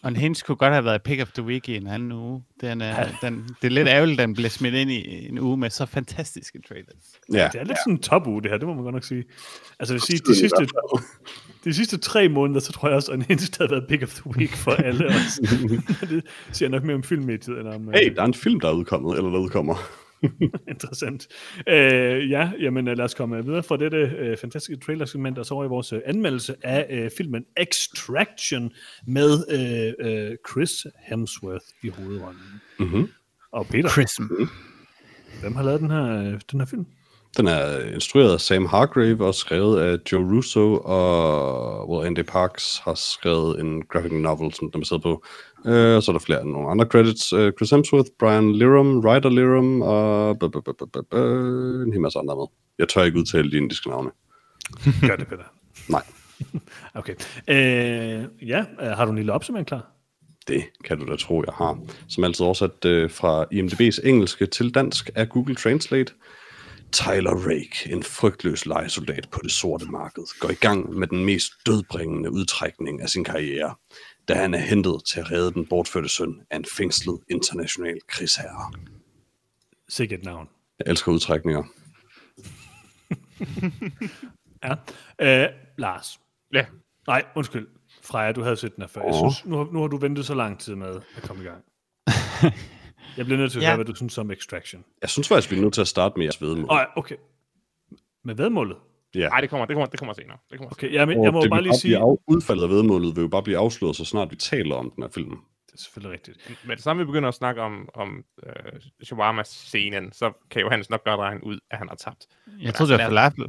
Og 0.03 0.11
en 0.11 0.17
hinge 0.17 0.43
kunne 0.47 0.57
godt 0.57 0.73
have 0.73 0.85
været 0.85 1.03
pick 1.03 1.23
of 1.23 1.33
the 1.33 1.43
week 1.43 1.69
i 1.69 1.77
en 1.77 1.87
anden 1.87 2.13
uge. 2.13 2.43
Den 2.61 2.81
er, 2.81 3.09
den, 3.23 3.45
det 3.63 3.67
er 3.67 3.71
lidt 3.73 3.89
ærgerligt, 3.89 4.21
at 4.21 4.27
den 4.29 4.35
blev 4.35 4.51
smidt 4.51 4.75
ind 4.75 4.91
i 4.91 5.29
en 5.29 5.39
uge 5.39 5.57
med 5.57 5.71
så 5.71 5.87
fantastiske 5.87 6.59
trailers. 6.69 6.95
Ja, 7.33 7.49
Det 7.53 7.61
er 7.61 7.65
lidt 7.65 7.79
sådan 7.79 7.93
en 7.95 7.99
top 7.99 8.27
uge, 8.27 8.43
det 8.43 8.51
her, 8.51 8.59
det 8.59 8.67
må 8.69 8.75
man 8.75 8.83
godt 8.83 8.95
nok 8.95 9.05
sige. 9.05 9.25
Altså, 9.81 9.95
jeg 9.95 10.01
vil 10.01 10.01
sige, 10.01 10.19
de 10.19 10.35
sidste, 10.37 10.67
de 11.65 11.75
sidste 11.75 11.99
tre 11.99 12.29
måneder, 12.29 12.61
så 12.61 12.73
tror 12.73 12.89
jeg 12.89 12.97
også, 12.97 13.13
at 13.13 13.17
Unhinged 13.17 13.59
har 13.61 13.69
været 13.69 13.85
pick 13.89 14.03
of 14.03 14.15
the 14.15 14.27
week 14.27 14.53
for 14.57 14.71
alle 14.73 15.07
os. 15.07 15.41
det 16.11 16.25
siger 16.53 16.69
nok 16.69 16.85
mere 16.85 16.95
om 16.97 17.03
filmmediet, 17.03 17.59
end 17.61 17.69
om... 17.69 17.89
øh, 17.89 17.95
Hey, 17.95 18.15
der 18.15 18.23
er 18.23 18.27
en 18.27 18.35
film, 18.35 18.61
der 18.61 18.69
er 18.69 18.73
udkommet, 18.73 19.17
eller 19.17 19.31
der 19.31 19.39
udkommer. 19.39 19.75
Interessant. 20.73 21.29
Øh, 21.69 22.31
ja, 22.31 22.53
jamen 22.61 22.89
øh, 22.89 22.97
lad 22.97 23.05
os 23.05 23.15
komme 23.15 23.45
videre 23.45 23.63
fra 23.63 23.77
dette 23.77 23.97
øh, 23.97 24.37
fantastiske 24.37 24.77
trailer-segment, 24.77 25.39
og 25.39 25.47
så 25.47 25.55
over 25.55 25.65
i 25.65 25.69
vores 25.69 25.93
øh, 25.93 26.01
anmeldelse 26.07 26.57
af 26.63 26.87
øh, 26.91 27.11
filmen 27.17 27.45
Extraction 27.57 28.73
med 29.07 29.31
øh, 29.51 30.29
øh, 30.31 30.37
Chris 30.51 30.87
Hemsworth 31.09 31.65
i 31.83 31.89
hovedrollen. 31.89 32.41
Mm-hmm. 32.79 33.09
Og 33.53 33.67
Peter, 33.67 33.89
Prism. 33.89 34.23
hvem 35.41 35.55
har 35.55 35.63
lavet 35.63 35.81
den 35.81 35.91
her, 35.91 36.05
øh, 36.05 36.41
den 36.53 36.61
her 36.61 36.67
film? 36.67 36.87
Den 37.37 37.47
er 37.47 37.81
instrueret 37.95 38.33
af 38.33 38.41
Sam 38.41 38.67
Hargrave 38.67 39.27
og 39.27 39.35
skrevet 39.35 39.81
af 39.81 39.99
Joe 40.13 40.37
Russo, 40.37 40.77
og 40.85 41.91
well, 41.91 42.07
Andy 42.07 42.23
Parks 42.23 42.79
har 42.85 42.95
skrevet 42.95 43.61
en 43.61 43.83
graphic 43.83 44.13
novel, 44.13 44.55
som 44.55 44.71
den 44.71 44.79
er 44.79 44.83
baseret 44.83 45.03
på. 45.03 45.25
Uh, 45.59 46.03
så 46.03 46.05
er 46.09 46.13
der 46.13 46.19
flere 46.19 46.47
nogle 46.47 46.71
andre 46.71 46.85
credits. 46.85 47.33
Uh, 47.33 47.51
Chris 47.59 47.71
Hemsworth, 47.71 48.09
Brian 48.19 48.53
Lirum, 48.53 49.01
Ryder 49.01 49.29
Lirum 49.31 49.83
og 49.83 50.31
bu- 50.31 50.47
bu- 50.57 50.87
bu- 50.97 51.17
en 51.87 51.93
hel 51.93 52.01
masse 52.01 52.19
andre 52.19 52.37
med. 52.37 52.47
Jeg 52.79 52.89
tør 52.89 53.03
ikke 53.03 53.19
udtale 53.19 53.51
de 53.51 53.57
indiske 53.57 53.89
navne. 53.89 54.11
Gør 55.09 55.17
det, 55.17 55.27
Peter. 55.29 55.45
Nej, 55.89 56.03
Okay. 57.01 57.15
Øh, 57.49 58.49
ja, 58.49 58.65
øh, 58.83 58.89
har 58.89 59.05
du 59.05 59.11
en 59.11 59.17
lille 59.17 59.33
opsummering 59.33 59.67
klar? 59.67 59.91
det 60.49 60.65
kan 60.85 60.99
du 60.99 61.07
da 61.13 61.17
tro, 61.17 61.43
jeg 61.47 61.55
har. 61.55 61.79
Som 62.09 62.25
altid 62.25 62.45
oversat 62.45 62.85
uh, 62.87 63.11
fra 63.11 63.45
IMDb's 63.53 64.09
engelske 64.09 64.47
til 64.47 64.75
dansk 64.75 65.11
af 65.15 65.29
Google 65.29 65.55
Translate. 65.55 66.13
Tyler 66.95 67.35
Rake, 67.49 67.93
en 67.93 68.03
frygtløs 68.03 68.67
lejesoldat 68.67 69.29
på 69.33 69.41
det 69.43 69.53
sorte 69.53 69.87
marked, 69.87 70.41
går 70.41 70.51
i 70.51 70.55
gang 70.55 70.91
med 70.95 71.07
den 71.07 71.25
mest 71.25 71.53
dødbringende 71.67 72.31
udtrækning 72.31 73.03
af 73.03 73.09
sin 73.09 73.25
karriere, 73.25 73.75
da 74.29 74.35
han 74.35 74.55
er 74.55 74.59
hentet 74.59 75.03
til 75.13 75.21
at 75.21 75.31
redde 75.31 75.53
den 75.53 75.67
bortførte 75.67 76.09
søn 76.09 76.41
af 76.51 76.57
en 76.57 76.65
fængslet 76.77 77.21
international 77.31 77.99
krigsherre. 78.09 78.73
Sikkert 79.89 80.19
et 80.19 80.25
navn. 80.25 80.49
Jeg 80.79 80.91
elsker 80.91 81.13
udtrækninger. 81.13 81.63
Ja. 84.65 84.75
Øh, 85.45 85.49
Lars. 85.79 86.21
Ja. 86.53 86.67
Nej, 87.07 87.25
undskyld. 87.37 87.69
Freja, 88.03 88.33
du 88.33 88.43
havde 88.43 88.57
set 88.57 88.75
den 88.77 88.83
her 88.83 88.89
før. 88.89 89.01
Jeg 89.01 89.15
Åh. 89.15 89.19
synes, 89.33 89.47
nu, 89.47 89.57
har, 89.57 89.69
nu 89.73 89.81
har 89.81 89.87
du 89.87 89.97
ventet 89.97 90.27
så 90.27 90.35
lang 90.35 90.61
tid 90.61 90.75
med 90.75 91.01
at 91.17 91.23
komme 91.23 91.43
i 91.43 91.47
gang. 91.47 91.65
Jeg 93.17 93.25
bliver 93.25 93.39
nødt 93.39 93.53
til 93.53 93.59
at 93.59 93.63
Ja. 93.63 93.69
høre, 93.69 93.77
hvad 93.77 93.85
du 93.85 93.95
synes 93.95 94.19
om 94.19 94.31
Extraction. 94.31 94.85
Jeg 95.03 95.11
synes 95.11 95.29
faktisk, 95.29 95.51
vi 95.51 95.57
er 95.57 95.61
nødt 95.63 95.75
til 95.75 95.81
at 95.81 95.89
starte 95.89 96.15
med 96.17 96.25
jeres 96.25 96.43
vedmål. 96.43 96.67
Oh, 96.71 96.81
okay. 96.97 97.17
Med 98.25 98.35
vedmålet? 98.35 98.77
Ja. 99.15 99.29
Nej, 99.29 99.41
det 99.41 99.51
kommer, 99.51 99.67
det 99.67 99.75
kommer, 99.75 99.87
det 99.87 99.99
kommer 99.99 100.15
senere. 100.15 100.39
Det 100.51 100.59
kommer 100.59 100.71
Okay, 100.73 100.93
jeg, 100.93 101.09
jeg, 101.09 101.19
Og 101.19 101.25
jeg 101.25 101.33
må 101.33 101.41
det 101.43 101.51
bare 101.51 101.63
lige 101.63 101.75
sige... 101.79 101.99
Af, 101.99 102.17
udfaldet 102.27 102.63
af 102.63 102.69
vedmålet 102.71 103.17
vil 103.17 103.23
jo 103.23 103.29
bare 103.29 103.43
blive 103.43 103.59
afsløret, 103.59 103.97
så 103.97 104.05
snart 104.05 104.31
vi 104.31 104.37
taler 104.37 104.75
om 104.75 104.91
den 104.91 105.03
her 105.03 105.11
film. 105.11 105.31
Det 105.67 105.75
er 105.75 105.83
selvfølgelig 105.83 106.13
rigtigt. 106.13 106.43
senere. 106.43 106.59
Men 106.65 106.77
det 106.77 106.85
samme 106.85 107.03
vi 107.03 107.07
begynder 107.07 107.29
at 107.29 107.35
snakke 107.35 107.63
om, 107.63 107.89
om 107.95 108.25
øh, 108.47 108.53
shawarma-scenen, 109.03 110.13
så 110.13 110.33
kan 110.51 110.61
Johannes 110.63 110.91
nok 110.91 111.05
godt 111.05 111.21
regne 111.21 111.45
ud, 111.47 111.59
at 111.71 111.79
han 111.79 111.89
har 111.89 111.97
tabt. 111.97 112.27
Jeg 112.61 112.75
troede, 112.75 112.93
det 112.93 112.99
var 112.99 113.05
altså, 113.05 113.11
falafel. 113.11 113.43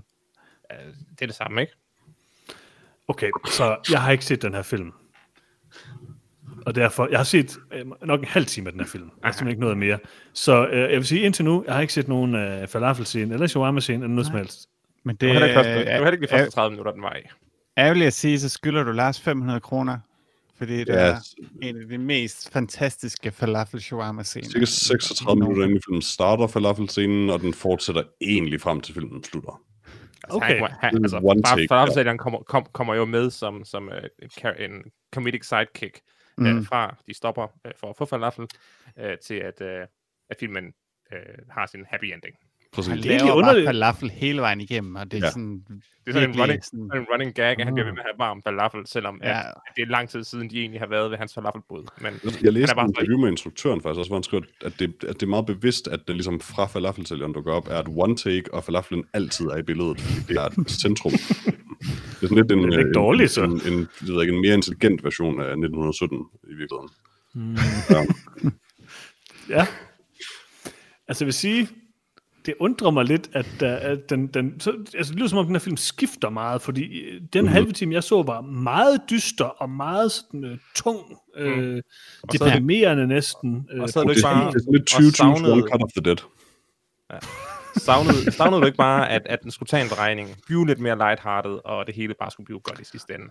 Øh, 0.72 0.94
det 1.12 1.22
er 1.22 1.26
det 1.26 1.36
samme, 1.36 1.62
ikke? 1.62 1.74
Okay, 3.08 3.30
så 3.48 3.78
jeg 3.92 4.02
har 4.02 4.12
ikke 4.12 4.26
set 4.26 4.42
den 4.42 4.54
her 4.54 4.62
film. 4.62 4.92
Og 6.66 6.76
derfor, 6.76 7.08
jeg 7.12 7.20
har 7.20 7.24
set 7.24 7.58
øh, 7.74 7.86
nok 8.04 8.20
en 8.20 8.26
halv 8.26 8.46
time 8.46 8.68
af 8.68 8.74
den 8.74 8.82
her 8.82 8.88
film. 8.88 9.04
Jeg 9.04 9.12
har 9.28 9.32
simpelthen 9.32 9.50
ikke 9.50 9.62
noget 9.62 9.78
mere. 9.78 10.00
Så 10.34 10.68
øh, 10.68 10.80
jeg 10.80 10.98
vil 10.98 11.06
sige, 11.06 11.22
indtil 11.22 11.46
nu, 11.46 11.64
jeg 11.68 11.74
har 11.74 11.82
ikke 11.82 11.94
set 11.94 12.08
nogen 12.08 12.36
øh, 12.36 12.68
falafel-scene, 12.68 13.34
eller 13.34 13.48
shawarma-scene, 13.48 14.04
eller 14.04 14.08
noget 14.16 14.28
som 14.28 14.36
helst. 14.36 14.68
Men 15.04 15.16
Det 15.16 15.28
var 15.28 15.34
heller 15.34 15.48
ikke, 15.48 15.58
første, 15.58 15.72
det 15.80 15.86
var 15.86 15.92
heller 15.94 16.12
ikke 16.12 16.26
de 16.26 16.32
første 16.32 16.52
30 16.52 16.72
minutter, 16.72 16.92
den 16.92 17.02
var 17.02 17.16
i. 17.16 17.20
ærgerligt 17.78 18.08
at 18.08 18.14
sige, 18.14 18.40
så 18.40 18.50
skylder 18.50 18.84
du 18.84 18.92
Lars 18.92 19.22
500 19.22 19.60
kroner. 19.60 19.98
Fordi 20.58 20.78
det 20.80 20.88
Ja, 20.88 20.94
er 20.94 21.16
en 21.62 21.82
af 21.82 21.88
de 21.88 21.98
mest 21.98 22.54
fantastiske 22.54 23.32
falafel 23.32 23.82
shawarma 23.82 24.24
scener. 24.24 24.46
Cirka 24.50 24.66
36 24.66 25.40
minutter 25.40 25.64
inde 25.64 25.76
i 25.76 25.80
filmen 25.86 26.02
starter 26.02 26.48
falafelscenen, 26.48 27.30
og 27.30 27.40
den 27.42 27.54
fortsætter 27.54 28.04
egentlig 28.22 28.62
frem 28.62 28.82
til 28.82 28.94
filmen 28.94 29.24
slutter. 29.24 29.62
Altså, 30.24 30.38
Okay. 30.38 30.60
Han, 30.60 30.98
er 30.98 31.02
altså, 31.04 31.20
one 31.24 31.42
take, 31.44 31.68
falafelsælgeren 31.70 32.18
kommer, 32.18 32.40
kom, 32.40 32.66
kommer 32.74 32.96
jo 32.96 33.06
med 33.06 33.30
som, 33.32 33.64
som 33.66 33.88
uh, 33.88 34.28
char- 34.40 34.64
en 34.64 34.72
comedic 35.14 35.46
sidekick 35.48 36.00
mm. 36.38 36.46
Mm. 36.46 36.58
uh, 36.58 36.66
fra 36.66 36.96
de 37.08 37.14
stopper 37.14 37.44
uh, 37.44 37.72
for 37.76 37.90
at 37.90 37.98
få 37.98 38.06
falafel, 38.06 38.48
uh, 38.98 39.16
til 39.22 39.36
at, 39.36 39.62
uh, 39.62 39.88
at 40.30 40.38
filmen 40.40 40.74
uh, 41.12 41.50
har 41.50 41.66
sin 41.66 41.86
happy 41.86 42.14
ending. 42.14 42.36
Præcis. 42.76 42.90
Han 42.90 43.04
Det 43.04 43.16
er 43.16 43.26
laver 43.26 43.42
bare 43.42 43.64
falafel 43.66 44.10
hele 44.10 44.42
vejen 44.42 44.62
igennem, 44.62 44.96
og 44.96 45.12
det 45.12 45.18
er 45.18 45.26
Ja. 45.26 45.32
sådan 45.32 45.64
Det 46.06 46.16
er 46.16 46.20
sådan 46.20 46.30
en 46.30 46.40
running, 46.42 46.64
sådan, 46.66 46.80
en 46.96 47.06
running 47.14 47.34
gag, 47.34 47.60
at 47.60 47.66
han 47.66 47.74
bliver 47.74 47.86
ved 47.86 47.94
med 47.94 48.00
at 48.00 48.06
have 48.06 48.20
varm 48.20 48.42
falafel, 48.44 48.80
selvom 48.86 49.20
ja. 49.24 49.40
at, 49.40 49.46
at 49.46 49.54
det 49.76 49.82
er 49.82 49.86
lang 49.88 50.10
tid 50.10 50.24
siden, 50.24 50.50
de 50.50 50.60
egentlig 50.60 50.80
har 50.82 50.88
været 50.88 51.12
ved 51.12 51.18
hans 51.18 51.34
falafelbod. 51.34 51.84
Men 52.02 52.14
Jeg 52.44 52.54
læste 52.54 52.76
bare 52.76 52.86
en 52.86 52.92
interview 52.92 53.20
med 53.20 53.30
instruktøren 53.30 53.82
faktisk 53.82 54.00
også, 54.00 54.10
hvor 54.10 54.18
han 54.18 54.24
skriver, 54.24 54.44
at 54.66 54.74
det, 54.80 54.94
at 55.08 55.14
det 55.20 55.24
er 55.24 55.28
meget 55.28 55.46
bevidst, 55.46 55.88
at 55.88 56.00
det 56.08 56.16
ligesom 56.16 56.40
fra 56.40 56.66
falafelsælgeren 56.66 57.34
dukker 57.34 57.54
op, 57.54 57.68
er 57.72 57.80
et 57.80 57.88
one 57.96 58.18
take, 58.18 58.54
og 58.54 58.64
falafelen 58.64 59.04
altid 59.14 59.46
er 59.46 59.58
i 59.58 59.64
billedet, 59.64 60.02
fordi 60.02 60.34
det 60.34 60.38
er 60.38 60.46
et 60.46 60.72
centrum. 60.72 61.12
Det 62.20 62.24
er 62.24 62.28
sådan 62.28 62.38
lidt 62.38 62.52
en, 62.52 62.58
Det 62.64 62.74
er 62.74 62.78
ikke 62.80 62.88
en- 62.88 62.94
dårligt, 62.94 63.32
så. 63.32 63.44
en, 63.44 63.52
en, 63.52 63.74
en, 63.74 63.88
jeg 64.08 64.14
ved 64.14 64.22
ikke, 64.22 64.34
en 64.34 64.42
mere 64.42 64.54
intelligent 64.54 65.04
version 65.04 65.42
af 65.42 65.46
1917 65.46 66.18
i 66.44 66.54
virkeligheden. 66.54 66.90
Hmm. 67.34 67.56
Ja. 67.90 68.06
Ja. 69.60 69.68
Altså 71.08 71.24
jeg 71.24 71.26
vil 71.26 71.34
sige, 71.34 71.68
det 72.46 72.54
undrer 72.60 72.92
mig 72.92 73.06
lidt, 73.06 73.30
at, 73.34 73.46
uh, 73.46 73.92
at 73.92 74.10
den, 74.10 74.28
den 74.28 74.60
så, 74.60 74.72
altså, 74.96 75.12
det 75.12 75.20
lyder 75.20 75.30
som 75.30 75.38
om, 75.40 75.46
den 75.46 75.56
her 75.56 75.60
film 75.60 75.78
skifter 75.78 76.30
meget, 76.30 76.62
fordi 76.62 77.00
øh, 77.00 77.14
den 77.14 77.22
mm-hmm. 77.34 77.48
halve 77.48 77.72
time, 77.72 77.94
jeg 77.94 78.04
så, 78.04 78.24
var 78.24 78.42
meget 78.42 79.02
dyster 79.10 79.46
og 79.46 79.70
meget 79.70 80.12
sådan, 80.12 80.44
uh, 80.44 80.58
tung, 80.76 81.00
Mm. 81.40 81.44
Og 81.44 81.44
så 81.44 82.44
er 82.44 82.48
det- 82.48 82.54
deprimerende 82.56 83.08
næsten. 83.08 83.68
Og 83.80 83.90
så 83.90 84.00
er 84.00 84.04
Det 84.04 84.10
det 84.10 84.10
er 84.10 84.10
ikke 84.10 84.22
sådan, 84.22 84.38
bare 84.38 84.52
det 84.52 84.56
er 84.56 84.60
sådan 84.60 84.74
lidt 84.74 84.82
og 84.84 84.88
2020 84.88 85.12
savnede- 85.12 85.68
Cut 85.72 85.84
of 85.84 85.90
the 85.98 86.02
Dead. 86.02 86.18
savnede, 87.78 88.32
savnede 88.32 88.62
du 88.62 88.66
ikke 88.66 88.78
bare, 88.78 89.10
at, 89.10 89.22
at 89.26 89.40
den 89.44 89.52
skulle 89.52 89.68
tage 89.68 89.84
en 89.84 89.90
drejning, 89.90 90.30
blive 90.46 90.68
lidt 90.68 90.80
mere 90.80 90.98
lighthearted, 90.98 91.60
og 91.66 91.88
det 91.88 91.96
hele 91.96 92.14
bare 92.20 92.32
skulle 92.32 92.46
blive 92.46 92.60
godt 92.60 92.80
i 92.80 92.84
sidste 92.86 93.14
ende? 93.14 93.26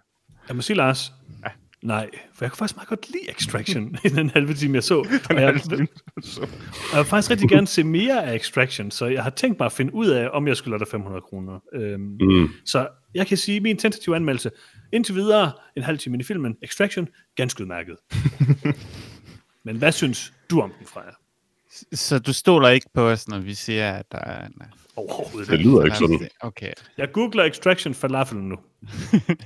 Jeg 0.48 0.56
må 0.56 0.62
sige, 0.62 0.76
Lars, 0.76 1.12
Ja. 1.44 1.50
Nej, 1.84 2.10
for 2.34 2.44
jeg 2.44 2.50
kunne 2.50 2.56
faktisk 2.58 2.76
meget 2.76 2.88
godt 2.88 3.08
lide 3.10 3.30
Extraction 3.30 3.96
i 4.04 4.08
den 4.08 4.30
halve 4.30 4.54
time, 4.54 4.74
jeg 4.74 4.82
så. 4.84 4.94
Og 5.30 5.40
jeg, 5.40 5.60
jeg 5.70 6.98
vil 6.98 7.04
faktisk 7.04 7.30
rigtig 7.30 7.48
gerne 7.48 7.66
se 7.66 7.84
mere 7.84 8.24
af 8.24 8.34
Extraction, 8.34 8.90
så 8.90 9.06
jeg 9.06 9.22
har 9.22 9.30
tænkt 9.30 9.58
mig 9.58 9.66
at 9.66 9.72
finde 9.72 9.94
ud 9.94 10.06
af, 10.06 10.28
om 10.32 10.48
jeg 10.48 10.56
skulle 10.56 10.72
lade 10.72 10.84
dig 10.84 10.90
500 10.90 11.20
kroner. 11.22 11.60
Øhm, 11.74 12.16
Mm. 12.20 12.48
Så 12.66 12.88
jeg 13.14 13.26
kan 13.26 13.36
sige, 13.36 13.60
min 13.60 13.76
tentative 13.76 14.16
anmeldelse, 14.16 14.50
indtil 14.92 15.14
videre, 15.14 15.52
en 15.76 15.82
halv 15.82 15.98
time 15.98 16.14
ind 16.14 16.20
i 16.22 16.24
filmen, 16.24 16.56
Extraction, 16.62 17.08
ganske 17.36 17.62
udmærket. 17.62 17.96
Men 19.64 19.76
hvad 19.76 19.92
synes 19.92 20.32
du 20.50 20.60
om 20.60 20.72
den, 20.78 20.86
Freja? 20.86 21.10
så 21.92 22.18
du 22.18 22.32
stoler 22.32 22.68
ikke 22.68 22.86
på 22.94 23.08
os, 23.08 23.28
når 23.28 23.38
vi 23.38 23.54
siger, 23.54 23.92
at 23.92 24.12
der 24.12 24.18
er 24.18 24.46
en... 24.46 24.52
Overhovedet 24.96 25.48
Det 25.50 25.58
ikke. 25.58 25.70
lyder 25.70 25.84
ikke 25.84 25.96
sådan. 25.96 26.28
Okay. 26.40 26.72
Jeg 26.98 27.12
googler 27.12 27.44
Extraction 27.44 27.94
falafel 27.94 28.38
nu. 28.38 28.56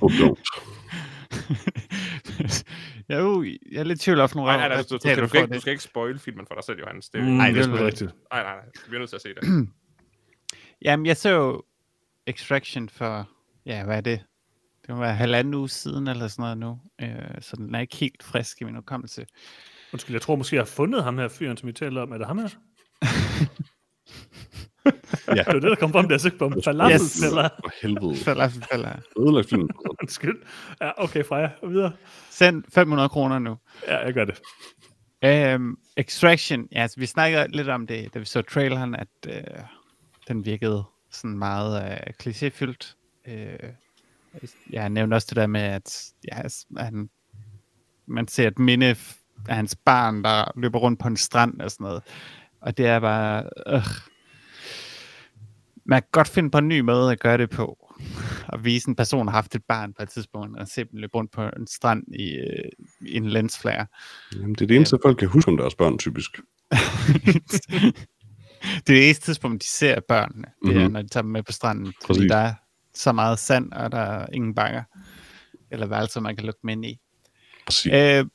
Oh. 0.01 0.11
jeg, 3.09 3.17
er 3.17 3.21
jo, 3.21 3.43
jeg 3.71 3.79
er 3.79 3.83
lidt 3.83 3.99
tvivl 3.99 4.19
om, 4.19 4.29
Nej, 4.35 4.57
nej, 4.57 4.67
nej, 4.67 4.77
du, 4.77 4.83
du, 4.89 4.95
betaler 4.97 5.15
du, 5.15 5.21
for 5.21 5.27
skal 5.27 5.41
ikke, 5.41 5.55
du 5.55 5.59
skal 5.61 5.71
ikke 5.71 5.83
spoil 5.83 6.19
filmen 6.19 6.45
for 6.47 6.55
dig 6.55 6.63
selv, 6.63 6.79
Johannes. 6.79 7.09
Det, 7.09 7.21
Mm, 7.21 7.27
nej, 7.27 7.35
Nej, 7.37 7.47
det 7.47 7.55
det 7.55 7.61
er 7.71 7.75
sgu 7.77 7.85
rigtigt. 7.85 8.11
nej, 8.33 8.43
nej, 8.43 8.55
vi 8.73 8.81
bliver 8.87 8.99
nødt 8.99 9.09
til 9.09 9.15
at 9.15 9.21
se 9.21 9.29
det. 9.29 9.67
Jamen, 10.85 11.05
jeg 11.05 11.17
så 11.17 11.29
jo 11.29 11.63
Extraction 12.27 12.89
for, 12.89 13.29
ja, 13.65 13.85
hvad 13.85 13.97
er 13.97 14.01
det? 14.01 14.25
Det 14.87 14.95
må 14.95 15.01
være 15.01 15.15
halvanden 15.15 15.53
uge 15.53 15.69
siden, 15.69 16.07
eller 16.07 16.27
sådan 16.27 16.57
noget 16.57 16.57
nu. 16.57 16.79
Øh, 17.01 17.41
så 17.41 17.55
den 17.55 17.75
er 17.75 17.79
ikke 17.79 17.95
helt 17.95 18.23
frisk 18.23 18.61
i 18.61 18.63
min 18.63 18.75
hukommelse. 18.75 19.25
Undskyld, 19.93 20.13
jeg 20.15 20.21
tror 20.21 20.35
måske, 20.35 20.55
jeg 20.55 20.61
har 20.61 20.65
fundet 20.65 21.03
ham 21.03 21.17
her 21.17 21.27
fyren, 21.27 21.57
som 21.57 21.67
vi 21.67 21.73
taler 21.73 22.01
om. 22.01 22.11
Er 22.11 22.17
det 22.17 22.27
ham 22.27 22.37
her? 22.37 22.49
Ja. 25.35 25.43
Det 25.43 25.47
var 25.47 25.53
det, 25.53 25.63
der 25.63 25.75
kom 25.75 25.91
frem, 25.91 26.11
jeg 26.11 26.21
søgte 26.21 26.37
på 26.37 26.49
ham. 26.49 26.61
Falafel, 26.63 26.93
Yes. 26.95 27.23
For 27.33 27.71
helvede. 27.81 28.15
Falafel, 28.17 28.65
falafel. 28.71 29.03
Ødelagt 29.19 29.49
filmen. 29.49 29.69
Undskyld. 30.01 30.37
Ja, 30.81 31.03
okay, 31.03 31.23
Freja. 31.23 31.49
Videre. 31.67 31.91
Send 32.29 32.63
500 32.73 33.09
kroner 33.09 33.39
nu. 33.39 33.57
Ja, 33.87 33.97
jeg 33.97 34.13
gør 34.13 34.25
det. 34.25 34.39
Um, 35.55 35.77
Extraction, 35.97 36.67
ja, 36.71 36.81
altså, 36.81 36.99
vi 36.99 37.05
snakkede 37.05 37.47
lidt 37.49 37.69
om 37.69 37.87
det, 37.87 38.13
da 38.13 38.19
vi 38.19 38.25
så 38.25 38.41
traileren, 38.41 38.95
at 38.95 39.07
uh, 39.27 39.33
den 40.27 40.45
virkede 40.45 40.83
sådan 41.11 41.37
meget 41.37 41.83
uh, 41.83 42.13
klichéfyldt. 42.23 42.95
Uh, 43.27 43.69
jeg 44.69 44.89
nævnte 44.89 45.15
også 45.15 45.27
det 45.29 45.35
der 45.35 45.47
med, 45.47 45.61
at 45.61 46.05
ja, 46.31 46.41
han, 46.77 47.09
man 48.05 48.27
ser 48.27 48.47
et 48.47 48.59
minde 48.59 48.85
af 48.85 49.15
hans 49.47 49.75
barn, 49.85 50.23
der 50.23 50.51
løber 50.55 50.79
rundt 50.79 50.99
på 50.99 51.07
en 51.07 51.17
strand 51.17 51.61
og 51.61 51.71
sådan 51.71 51.83
noget. 51.83 52.03
Og 52.61 52.77
det 52.77 52.85
er 52.85 52.99
bare... 52.99 53.49
Øh. 53.67 53.83
Man 55.89 56.01
kan 56.01 56.09
godt 56.11 56.27
finde 56.27 56.51
på 56.51 56.57
en 56.57 56.67
ny 56.67 56.79
måde 56.79 57.11
at 57.11 57.19
gøre 57.19 57.37
det 57.37 57.49
på. 57.49 57.93
At 58.53 58.63
vise 58.65 58.89
en 58.89 58.95
person, 58.95 59.25
der 59.25 59.31
har 59.31 59.37
haft 59.37 59.55
et 59.55 59.63
barn 59.67 59.93
på 59.93 60.03
et 60.03 60.09
tidspunkt, 60.09 60.59
og 60.59 60.67
se 60.67 60.81
dem 60.83 60.89
løbe 60.99 61.15
rundt 61.15 61.31
på 61.31 61.41
en 61.43 61.67
strand 61.67 62.03
i, 62.15 62.31
øh, 62.35 62.69
i 63.01 63.15
en 63.17 63.29
lensflare. 63.29 63.85
Jamen, 64.35 64.53
det 64.53 64.61
er 64.61 64.67
det 64.67 64.75
eneste, 64.75 64.97
folk 65.03 65.17
kan 65.17 65.27
huske 65.27 65.49
om 65.51 65.57
deres 65.57 65.75
børn, 65.75 65.97
typisk. 65.97 66.31
det 66.71 67.93
er 68.77 68.81
det 68.87 69.05
eneste 69.05 69.25
tidspunkt, 69.25 69.61
de 69.63 69.67
ser 69.67 69.99
børnene. 70.07 70.45
Det 70.65 70.75
er, 70.77 70.83
Mhm. 70.83 70.91
når 70.93 71.01
de 71.01 71.07
tager 71.07 71.21
dem 71.21 71.31
med 71.31 71.43
på 71.43 71.51
stranden. 71.51 71.93
Fordi 72.05 72.17
Præcis. 72.19 72.29
der 72.31 72.37
er 72.37 72.53
så 72.93 73.11
meget 73.11 73.39
sand, 73.39 73.71
og 73.73 73.91
der 73.91 73.97
er 73.99 74.25
ingen 74.33 74.55
bakker. 74.55 74.83
Eller 75.71 75.85
værelser, 75.87 76.19
man 76.21 76.35
kan 76.35 76.45
lukke 76.45 76.59
dem 76.61 76.69
ind 76.69 76.85
i. 76.85 76.99
Præcis. 77.65 77.91
Øh, 77.93 78.25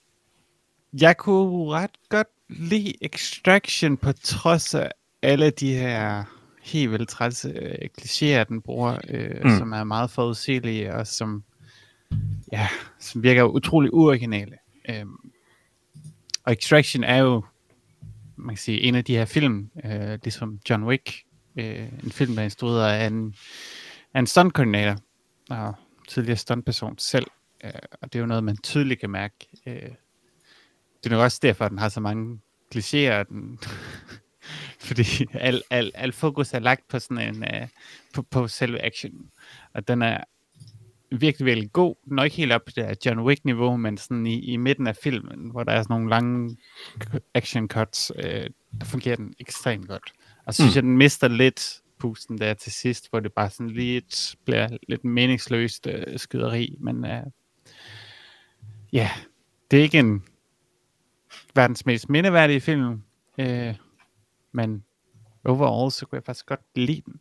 jeg 1.01 1.17
kunne 1.17 1.73
ret 1.73 1.91
godt 2.09 2.29
lide 2.49 2.93
Extraction 3.05 3.97
på 3.97 4.13
trods 4.13 4.75
af 4.75 4.91
alle 5.23 5.51
de 5.51 5.75
her 5.75 6.25
helt 6.65 6.91
vildt 6.91 7.09
trælse 7.09 7.49
øh, 7.49 7.89
klichéer, 8.01 8.45
den 8.45 8.63
bruger, 8.63 8.99
øh, 9.09 9.45
Mm. 9.45 9.59
som 9.59 9.73
er 9.73 9.85
meget 9.85 10.11
forudsigelige, 10.11 10.95
og 10.95 11.07
som, 11.07 11.45
ja, 12.53 12.69
som 12.99 13.23
virker 13.23 13.43
utrolig 13.45 13.95
uoriginale. 13.95 14.57
Øhm, 14.89 15.17
og 16.45 16.53
Extraction 16.53 17.05
er 17.05 17.17
jo, 17.19 17.45
man 18.37 18.55
kan 18.55 18.61
sige, 18.61 18.81
en 18.81 18.95
af 18.95 19.05
de 19.05 19.17
her 19.17 19.25
film, 19.25 19.71
øh, 19.85 20.19
ligesom 20.25 20.59
John 20.71 20.85
Wick, 20.85 21.25
Øh, 21.59 21.89
en 22.05 22.13
film, 22.13 22.33
der 22.35 22.41
er 22.41 22.45
instrueret 22.45 22.93
af 22.93 23.07
en, 23.07 23.35
af 24.15 24.21
en 24.21 24.27
stunt-koordinator, 24.27 24.97
og 25.51 25.75
tidligere 26.09 26.37
stuntperson 26.37 26.99
selv. 26.99 27.27
Øh, 27.65 27.71
og 28.03 28.13
det 28.13 28.19
er 28.19 28.21
jo 28.21 28.27
noget, 28.27 28.45
man 28.45 28.57
tydeligt 28.57 29.01
kan 29.01 29.11
mærke. 29.11 29.35
Øh, 29.67 29.75
det 31.03 31.07
er 31.07 31.11
nok 31.11 31.21
også 31.21 31.39
derfor, 31.43 31.65
at 31.65 31.71
den 31.71 31.79
har 31.79 31.89
så 31.89 32.01
mange 32.01 32.41
klichéer. 32.75 33.23
Den, 33.23 33.59
fordi 34.85 35.05
al, 35.33 35.63
al, 35.71 35.91
al 35.95 36.13
fokus 36.13 36.53
er 36.53 36.59
lagt 36.59 36.89
på 36.89 36.99
sådan 36.99 37.35
en, 37.35 37.43
uh, 37.43 37.69
på, 38.15 38.23
på 38.23 38.49
selve 38.49 38.85
action. 38.85 39.31
Og 39.75 39.89
den 39.89 40.03
er 40.03 40.25
virkelig, 41.11 41.47
virkelig 41.47 41.73
god. 41.73 41.95
Den 42.09 42.19
er 42.19 42.25
ikke 42.25 42.37
helt 42.37 42.53
op 42.53 42.65
på 42.65 42.73
det 42.77 43.07
John 43.07 43.21
Wick-niveau, 43.21 43.77
men 43.77 43.99
sådan 43.99 44.27
i, 44.27 44.41
i 44.41 44.57
midten 44.57 44.87
af 44.87 44.97
filmen, 44.97 45.51
hvor 45.51 45.65
der 45.65 45.73
er 45.73 45.83
sådan 45.83 45.95
nogle 45.95 46.11
lange 46.11 46.57
action 47.35 47.69
cuts, 47.69 48.13
uh, 48.17 48.25
der 48.81 48.85
fungerer 48.85 49.17
den 49.17 49.35
ekstremt 49.41 49.89
godt. 49.89 50.13
Og 50.47 50.55
så 50.55 50.63
synes 50.63 50.75
mm. 50.75 50.77
jeg, 50.77 50.83
den 50.83 50.97
mister 50.97 51.29
lidt 51.29 51.81
pusten 51.99 52.39
der 52.39 52.55
til 52.55 52.73
sidst, 52.73 53.11
hvor 53.11 53.21
det 53.21 53.33
bare 53.33 53.51
sådan 53.51 53.71
lidt 53.71 54.37
bliver 54.45 54.69
lidt 54.89 55.05
meningsløst 55.05 55.87
uh, 55.87 56.17
skyderi, 56.17 56.77
men 56.81 56.97
uh, 56.97 57.11
ja, 57.11 57.21
yeah, 58.93 59.11
det 59.71 59.79
er 59.79 59.83
ikke 59.83 59.99
en 59.99 60.23
verdens 61.55 61.87
mest 61.87 62.09
mindeværdige 62.09 62.61
film, 62.61 63.03
uh, 63.39 63.75
men 64.55 64.85
overall, 65.45 65.93
så 65.93 66.07
kunne 66.07 66.17
jeg 66.17 66.25
faktisk 66.25 66.47
godt 66.47 66.61
lide 66.75 67.03
den. 67.07 67.21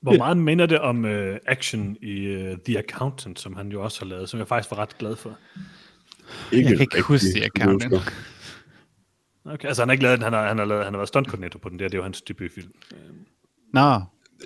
Hvor 0.00 0.16
meget 0.16 0.36
minder 0.36 0.66
det 0.66 0.78
om 0.78 1.04
uh, 1.04 1.36
action 1.46 1.96
i 2.02 2.36
uh, 2.36 2.58
The 2.64 2.78
Accountant, 2.78 3.40
som 3.40 3.56
han 3.56 3.68
jo 3.68 3.82
også 3.82 4.00
har 4.00 4.06
lavet, 4.06 4.28
som 4.28 4.38
jeg 4.38 4.48
faktisk 4.48 4.70
var 4.70 4.78
ret 4.78 4.98
glad 4.98 5.16
for? 5.16 5.38
Ikke 6.52 6.68
jeg 6.68 6.78
kan 6.78 6.80
ikke 6.80 7.02
huske 7.02 7.26
The 7.36 7.44
Accountant. 7.44 7.94
Okay, 9.44 9.68
altså 9.68 9.82
han 9.82 9.88
har 9.88 9.92
ikke 9.92 10.02
lavet 10.02 10.18
den, 10.18 10.24
han 10.24 10.32
har, 10.32 10.48
han 10.48 10.58
har, 10.58 10.64
lavet, 10.64 10.84
han 10.84 10.92
har 10.92 10.98
været 10.98 11.08
stuntkoordinator 11.08 11.58
på 11.58 11.68
den 11.68 11.78
der, 11.78 11.84
det 11.84 11.94
er 11.94 11.98
jo 11.98 12.02
hans 12.02 12.22
debutfilm. 12.22 12.72
Nå. 13.72 14.00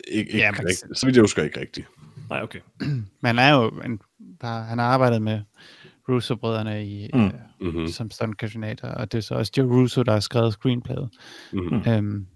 Ikke, 0.08 0.32
ikke 0.32 0.38
ja, 0.38 0.50
men... 0.50 0.60
rigtigt. 0.60 0.98
Så 0.98 1.06
vidt 1.06 1.16
jeg 1.16 1.22
husker 1.22 1.42
ikke 1.42 1.60
rigtigt. 1.60 1.86
Nej, 2.30 2.42
okay. 2.42 2.60
men 3.22 3.26
han 3.26 3.38
er 3.38 3.54
jo, 3.54 3.68
en, 3.68 4.00
der, 4.40 4.62
han 4.62 4.78
har 4.78 4.86
arbejdet 4.86 5.22
med 5.22 5.40
Russo-brødrene 6.08 6.86
i, 6.86 7.10
mm. 7.14 7.24
øh, 7.24 7.30
mm-hmm. 7.60 7.88
som 7.88 8.10
stuntkoordinator, 8.10 8.88
og 8.88 9.12
det 9.12 9.18
er 9.18 9.22
så 9.22 9.34
også 9.34 9.52
Joe 9.58 9.82
Russo, 9.82 10.02
der 10.02 10.12
har 10.12 10.20
skrevet 10.20 10.52
screenplayet. 10.52 11.08
Mm-hmm. 11.52 11.92
Øhm, 11.92 12.26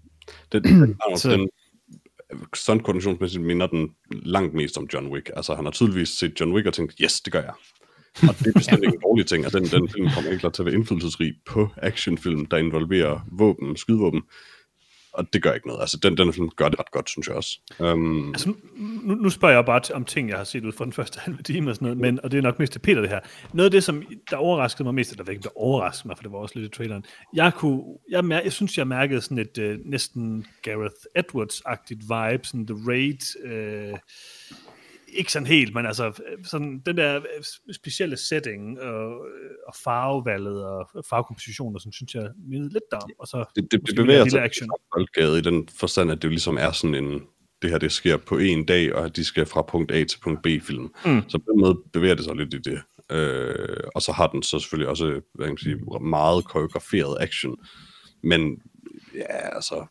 den, 0.51 0.63
den, 0.63 0.95
så, 1.17 1.31
den 1.31 1.49
stuntkoordinationsmæssigt 2.55 3.43
minder 3.43 3.67
den 3.67 3.89
langt 4.11 4.53
mest 4.53 4.77
om 4.77 4.87
John 4.93 5.07
Wick. 5.07 5.29
Altså 5.35 5.55
han 5.55 5.65
har 5.65 5.71
tydeligvis 5.71 6.09
set 6.09 6.39
John 6.39 6.53
Wick 6.53 6.67
og 6.67 6.73
tænkt, 6.73 6.93
yes, 7.01 7.21
det 7.21 7.33
gør 7.33 7.41
jeg. 7.41 7.53
Og 8.29 8.39
det 8.39 8.47
er 8.47 8.51
bestemt 8.53 8.83
ikke 8.83 8.95
en 8.95 9.01
dårlig 9.03 9.25
ting, 9.25 9.45
at 9.45 9.53
den, 9.53 9.63
den 9.63 9.89
film 9.89 10.09
kommer 10.15 10.31
ikke 10.31 10.49
til 10.49 10.61
at 10.61 10.65
være 10.65 10.75
indflydelsesrig 10.75 11.33
på 11.45 11.69
actionfilm, 11.77 12.45
der 12.45 12.57
involverer 12.57 13.27
våben, 13.31 13.77
skydevåben 13.77 14.21
og 15.13 15.33
det 15.33 15.43
gør 15.43 15.53
ikke 15.53 15.67
noget. 15.67 15.81
Altså, 15.81 15.97
den, 15.97 16.17
den 16.17 16.33
film 16.33 16.49
gør 16.49 16.69
det 16.69 16.79
ret 16.79 16.91
godt, 16.91 17.09
synes 17.09 17.27
jeg 17.27 17.35
også. 17.35 17.59
Um... 17.79 18.27
Altså, 18.27 18.53
nu, 19.03 19.15
nu 19.15 19.29
spørger 19.29 19.55
jeg 19.55 19.65
bare 19.65 19.81
om 19.93 20.05
ting, 20.05 20.29
jeg 20.29 20.37
har 20.37 20.43
set 20.43 20.65
ud 20.65 20.71
fra 20.71 20.85
den 20.85 20.93
første 20.93 21.19
halve 21.19 21.41
time 21.43 21.69
og 21.71 21.75
sådan 21.75 21.85
noget, 21.85 21.97
men, 21.97 22.19
og 22.23 22.31
det 22.31 22.37
er 22.37 22.41
nok 22.41 22.59
mest 22.59 22.71
til 22.73 22.79
Peter 22.79 23.01
det 23.01 23.09
her. 23.09 23.19
Noget 23.53 23.65
af 23.65 23.71
det, 23.71 23.83
som 23.83 24.03
der 24.29 24.37
overraskede 24.37 24.83
mig 24.83 24.93
mest, 24.93 25.11
eller 25.11 25.29
ikke, 25.29 25.43
der 25.43 25.57
overraskede 25.57 26.07
mig, 26.07 26.17
for 26.17 26.23
det 26.23 26.31
var 26.31 26.37
også 26.37 26.59
lidt 26.59 26.73
i 26.73 26.77
traileren, 26.77 27.05
jeg, 27.33 27.53
kunne, 27.53 27.83
jeg, 28.09 28.25
mær, 28.25 28.39
jeg 28.39 28.53
synes, 28.53 28.77
jeg 28.77 28.87
mærkede 28.87 29.21
sådan 29.21 29.37
et 29.37 29.57
uh, 29.57 29.85
næsten 29.85 30.45
Gareth 30.61 30.95
Edwards-agtigt 31.19 32.01
vibe, 32.01 32.47
sådan 32.47 32.67
The 32.67 32.77
Raid, 32.87 33.21
uh, 33.45 33.99
ikke 35.17 35.31
sådan 35.31 35.45
helt, 35.45 35.73
men 35.73 35.85
altså 35.85 36.21
sådan 36.43 36.81
den 36.85 36.97
der 36.97 37.21
specielle 37.71 38.17
setting 38.17 38.81
og, 38.81 39.05
og 39.67 39.73
farvevalget 39.83 40.65
og 40.65 40.89
farvekompositioner, 41.09 41.79
som 41.79 41.91
synes 41.91 42.15
jeg 42.15 42.29
mindede 42.49 42.73
lidt 42.73 42.83
der. 42.91 42.99
Og 43.19 43.27
så 43.27 43.45
det, 43.55 43.71
det, 43.71 43.87
det 43.87 43.95
bevæger 43.95 44.29
sig 44.29 44.43
action. 44.43 44.69
i 45.37 45.41
den 45.41 45.67
forstand, 45.79 46.11
at 46.11 46.17
det 46.21 46.23
jo 46.23 46.29
ligesom 46.29 46.57
er 46.57 46.71
sådan 46.71 46.95
en, 46.95 47.21
det 47.61 47.69
her 47.69 47.77
det 47.77 47.91
sker 47.91 48.17
på 48.17 48.37
en 48.37 48.65
dag, 48.65 48.95
og 48.95 49.05
at 49.05 49.15
de 49.15 49.23
skal 49.23 49.45
fra 49.45 49.61
punkt 49.61 49.91
A 49.91 50.03
til 50.03 50.19
punkt 50.23 50.41
B-film. 50.43 50.93
Mm. 51.05 51.21
Så 51.27 51.37
på 51.37 51.45
den 51.51 51.61
måde 51.61 51.75
bevæger 51.93 52.15
det 52.15 52.25
sig 52.25 52.35
lidt 52.35 52.53
i 52.53 52.57
det. 52.57 52.81
Øh, 53.11 53.83
og 53.95 54.01
så 54.01 54.11
har 54.11 54.27
den 54.27 54.43
så 54.43 54.59
selvfølgelig 54.59 54.89
også 54.89 55.05
hvad 55.05 55.47
kan 55.47 55.51
man 55.51 55.57
sige, 55.57 55.77
meget 56.01 56.45
koreograferet 56.45 57.17
action. 57.19 57.55
Men 58.23 58.61
ja, 59.15 59.55
altså, 59.55 59.85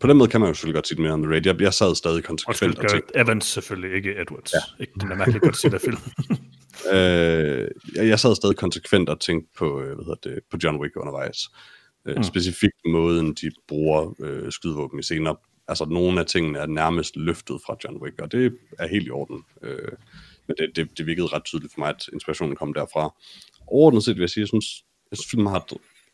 på 0.00 0.06
den 0.06 0.16
måde 0.16 0.30
kan 0.30 0.40
man 0.40 0.48
jo 0.48 0.54
selvfølgelig 0.54 0.74
godt 0.74 0.88
sige 0.88 1.02
mere 1.02 1.12
om 1.12 1.22
The 1.22 1.32
Raid. 1.32 1.46
Jeg, 1.46 1.60
jeg 1.60 1.74
sad 1.74 1.94
stadig 1.94 2.24
konsekvent 2.24 2.78
og 2.78 2.90
tænkte... 2.90 3.20
Evans 3.20 3.44
selvfølgelig, 3.44 3.96
ikke 3.96 4.20
Edwards. 4.20 4.52
Ja. 4.52 4.58
Ikke 4.80 4.92
den 5.00 5.12
er 5.12 5.16
mærkeligt 5.16 5.44
godt 5.44 5.56
set 5.56 5.74
af 5.74 5.80
film. 5.80 5.98
øh, 6.94 7.68
jeg, 7.94 8.08
jeg 8.08 8.20
sad 8.20 8.34
stadig 8.34 8.56
konsekvent 8.56 9.08
og 9.08 9.20
tænkte 9.20 9.50
på, 9.58 9.80
øh, 9.80 9.94
hvad 9.94 10.04
hedder 10.04 10.30
det, 10.30 10.38
på 10.50 10.58
John 10.64 10.80
Wick 10.80 10.96
undervejs. 10.96 11.38
Øh, 12.06 12.16
mm. 12.16 12.22
Specifikt 12.22 12.76
måden, 12.86 13.34
de 13.34 13.50
bruger 13.68 14.14
øh, 14.20 14.52
skydevåben 14.52 14.98
i 14.98 15.02
scener. 15.02 15.34
Altså, 15.68 15.84
nogle 15.84 16.20
af 16.20 16.26
tingene 16.26 16.58
er 16.58 16.66
nærmest 16.66 17.16
løftet 17.16 17.60
fra 17.66 17.76
John 17.84 18.02
Wick, 18.02 18.20
og 18.20 18.32
det 18.32 18.52
er 18.78 18.86
helt 18.86 19.06
i 19.06 19.10
orden. 19.10 19.44
Øh, 19.62 19.92
men 20.48 20.56
det, 20.58 20.76
det, 20.76 20.98
det 20.98 21.06
virkede 21.06 21.26
ret 21.26 21.44
tydeligt 21.44 21.74
for 21.74 21.80
mig, 21.80 21.88
at 21.88 22.08
inspirationen 22.12 22.56
kom 22.56 22.74
derfra. 22.74 23.14
Overordnet 23.66 24.04
set 24.04 24.16
vil 24.16 24.22
jeg 24.22 24.30
sige, 24.30 24.42
jeg 24.42 24.48
synes, 24.48 24.66
jeg 25.10 25.18
synes 25.18 25.30
filmen 25.30 25.46
har 25.46 25.64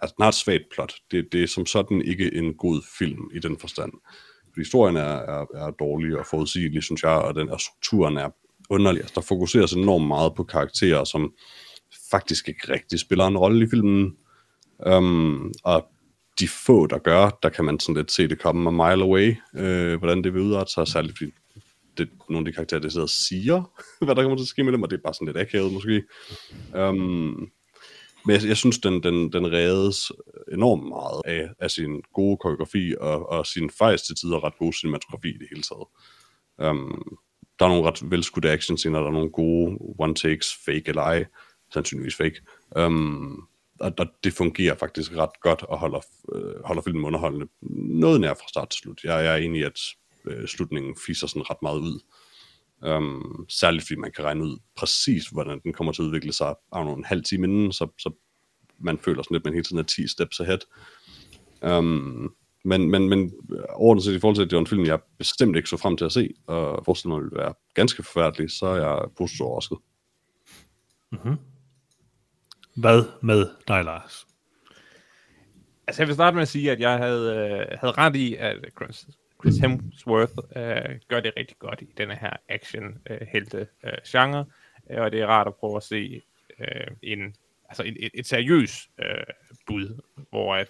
altså, 0.03 0.15
den 0.17 0.23
har 0.23 0.29
et 0.29 0.35
svagt 0.35 0.63
plot. 0.75 0.95
Det, 1.11 1.33
det 1.33 1.43
er 1.43 1.47
som 1.47 1.67
sådan 1.67 2.03
ikke 2.03 2.35
en 2.35 2.55
god 2.55 2.83
film 2.99 3.31
i 3.35 3.39
den 3.39 3.59
forstand. 3.59 3.93
For 4.55 4.61
historien 4.61 4.97
er, 4.97 5.17
er, 5.35 5.47
er 5.55 5.71
dårlig 5.71 6.19
og 6.19 6.27
forudsigelig, 6.27 6.83
synes 6.83 7.03
jeg, 7.03 7.11
og 7.11 7.35
den 7.35 7.49
og 7.49 7.61
strukturen 7.61 8.17
er 8.17 8.31
underlig. 8.71 9.01
Altså, 9.01 9.15
der 9.15 9.21
fokuseres 9.21 9.73
enormt 9.73 10.07
meget 10.07 10.35
på 10.35 10.45
karakterer, 10.45 11.05
som 11.05 11.33
faktisk 12.11 12.49
ikke 12.49 12.73
rigtig 12.73 13.01
spiller 13.01 13.27
en 13.27 13.39
rolle 13.39 13.67
i 13.67 13.69
filmen. 13.71 14.17
Um, 14.87 15.53
og 15.65 15.87
de 16.41 16.49
få, 16.49 16.87
der 16.87 16.99
gør, 16.99 17.39
der 17.43 17.49
kan 17.49 17.65
man 17.65 17.81
sådan 17.81 17.97
lidt 17.97 18.13
se 18.13 18.29
det 18.29 18.39
komme 18.39 18.69
a 18.69 18.91
mile 18.91 19.05
away, 19.05 19.35
øh, 19.57 19.99
hvordan 19.99 20.25
det 20.25 20.35
vil 20.35 20.43
udarte 20.43 20.73
sig, 20.73 20.89
særligt 20.89 21.19
fordi 21.19 21.31
det, 21.99 22.09
nogle 22.31 22.39
af 22.39 22.45
de 22.45 22.53
karakterer, 22.53 22.81
der 22.81 22.89
sidder 22.89 23.07
og 23.07 23.11
siger, 23.11 23.73
hvad 24.05 24.15
der 24.15 24.23
kommer 24.23 24.37
til 24.37 24.45
at 24.45 24.49
ske 24.49 24.65
med 24.65 24.73
dem, 24.73 24.83
og 24.83 24.91
det 24.91 24.97
er 24.97 25.03
bare 25.03 25.15
sådan 25.15 25.27
lidt 25.27 25.37
akavet 25.37 25.73
måske. 25.73 26.03
Um, 26.75 27.51
men 28.27 28.37
jeg, 28.37 28.49
jeg 28.49 28.57
synes, 28.57 28.79
den, 28.79 29.03
den, 29.03 29.33
den 29.33 29.53
reddes 29.53 30.13
enormt 30.53 30.89
meget 30.89 31.23
af, 31.25 31.49
af 31.59 31.71
sin 31.71 32.03
gode 32.15 32.37
koreografi 32.37 32.95
og, 33.01 33.29
og 33.29 33.47
sin 33.47 33.71
faktisk 33.71 34.07
til 34.07 34.17
tider 34.17 34.45
ret 34.45 34.59
gode 34.59 34.79
cinematografi 34.79 35.29
i 35.29 35.39
det 35.39 35.47
hele 35.51 35.63
taget. 35.63 35.87
Um, 36.71 37.19
der 37.59 37.65
er 37.65 37.69
nogle 37.69 37.89
ret 37.89 38.11
velskudte 38.11 38.51
action 38.51 38.79
scener, 38.79 39.01
der 39.01 39.07
er 39.07 39.13
nogle 39.13 39.31
gode 39.31 39.79
one-takes, 39.99 40.65
fake 40.65 40.83
eller 40.87 41.03
ej, 41.03 41.25
sandsynligvis 41.73 42.17
fake. 42.17 42.41
Um, 42.77 43.49
og, 43.81 43.93
og 43.99 44.07
det 44.25 44.33
fungerer 44.33 44.75
faktisk 44.75 45.13
ret 45.17 45.41
godt 45.41 45.63
og 45.63 45.79
holder, 45.79 46.01
øh, 46.35 46.65
holder 46.65 46.83
filmen 46.83 47.05
underholdende 47.05 47.47
noget 48.01 48.21
nær 48.21 48.35
fra 48.35 48.49
start 48.49 48.71
til 48.71 48.79
slut. 48.79 49.05
Jeg, 49.05 49.25
jeg 49.25 49.33
er 49.33 49.37
enig 49.37 49.61
i, 49.61 49.65
at 49.65 49.81
øh, 50.25 50.49
slutningen 50.49 50.97
fiser 51.07 51.27
sådan 51.27 51.51
ret 51.51 51.63
meget 51.63 51.79
ud. 51.79 52.01
Um, 52.87 53.47
særligt 53.49 53.85
fordi 53.85 53.97
man 53.97 54.13
kan 54.13 54.25
regne 54.25 54.45
ud 54.45 54.59
præcis, 54.77 55.27
hvordan 55.27 55.61
den 55.65 55.73
kommer 55.73 55.93
til 55.93 56.03
at 56.03 56.07
udvikle 56.07 56.33
sig 56.33 56.55
af 56.73 56.95
en 56.95 57.05
halv 57.05 57.25
time 57.25 57.47
inden, 57.47 57.73
så, 57.73 57.89
så 57.99 58.13
man 58.79 58.99
føler 58.99 59.23
sådan 59.23 59.35
lidt, 59.35 59.41
at 59.41 59.45
man 59.45 59.55
hele 59.55 59.65
tiden 59.65 59.79
er 59.79 59.83
10 59.83 60.09
steps 60.09 60.41
ahead. 60.41 60.59
Um, 61.79 62.35
men, 62.65 62.91
men, 62.91 63.09
men 63.09 63.33
overordnet 63.69 64.05
set 64.05 64.15
i 64.15 64.19
forhold 64.21 64.37
til, 64.37 64.43
at 64.43 64.51
det 64.51 64.57
var 64.57 64.61
en 64.61 64.67
film, 64.67 64.85
jeg 64.85 65.01
bestemt 65.19 65.57
ikke 65.57 65.69
så 65.69 65.77
frem 65.77 65.97
til 65.97 66.05
at 66.05 66.13
se, 66.13 66.35
og 66.47 66.85
forestiller 66.85 67.17
mig 67.17 67.25
ville 67.25 67.37
være 67.37 67.55
ganske 67.75 68.03
forfærdelig, 68.03 68.51
så 68.51 68.67
er 68.67 68.77
jeg 68.77 69.09
positivt 69.19 69.47
overrasket. 69.47 69.79
Mm-hmm. 71.13 71.37
Hvad 72.77 73.05
med 73.23 73.47
dig, 73.69 73.85
Lars? 73.85 74.27
Altså, 75.87 76.03
jeg 76.03 76.07
vil 76.07 76.15
starte 76.15 76.35
med 76.35 76.43
at 76.43 76.49
sige, 76.49 76.73
at 76.73 76.81
jeg 76.81 76.99
havde, 76.99 77.37
øh, 77.37 77.79
havde 77.81 77.93
ret 77.93 78.17
i, 78.17 78.35
at 78.35 78.57
Chris, 79.43 79.55
Chris 79.55 79.71
Hemsworth 79.71 80.33
øh, 80.57 80.99
gør 81.09 81.21
det 81.21 81.33
rigtig 81.37 81.57
godt 81.59 81.83
i 81.83 81.89
denne 81.99 82.15
her 82.15 82.37
action-helte-genre, 82.49 84.45
øh, 84.91 84.97
øh, 84.97 85.03
og 85.05 85.13
det 85.13 85.21
er 85.21 85.27
rart 85.27 85.47
at 85.47 85.55
prøve 85.55 85.77
at 85.77 85.83
se 85.83 86.23
øh, 86.59 86.87
en, 87.03 87.35
altså 87.69 87.83
et, 87.83 87.97
et, 88.01 88.11
et 88.15 88.27
seriøst 88.27 88.89
øh, 88.99 89.25
bud, 89.67 90.01
hvor 90.31 90.55
at 90.55 90.69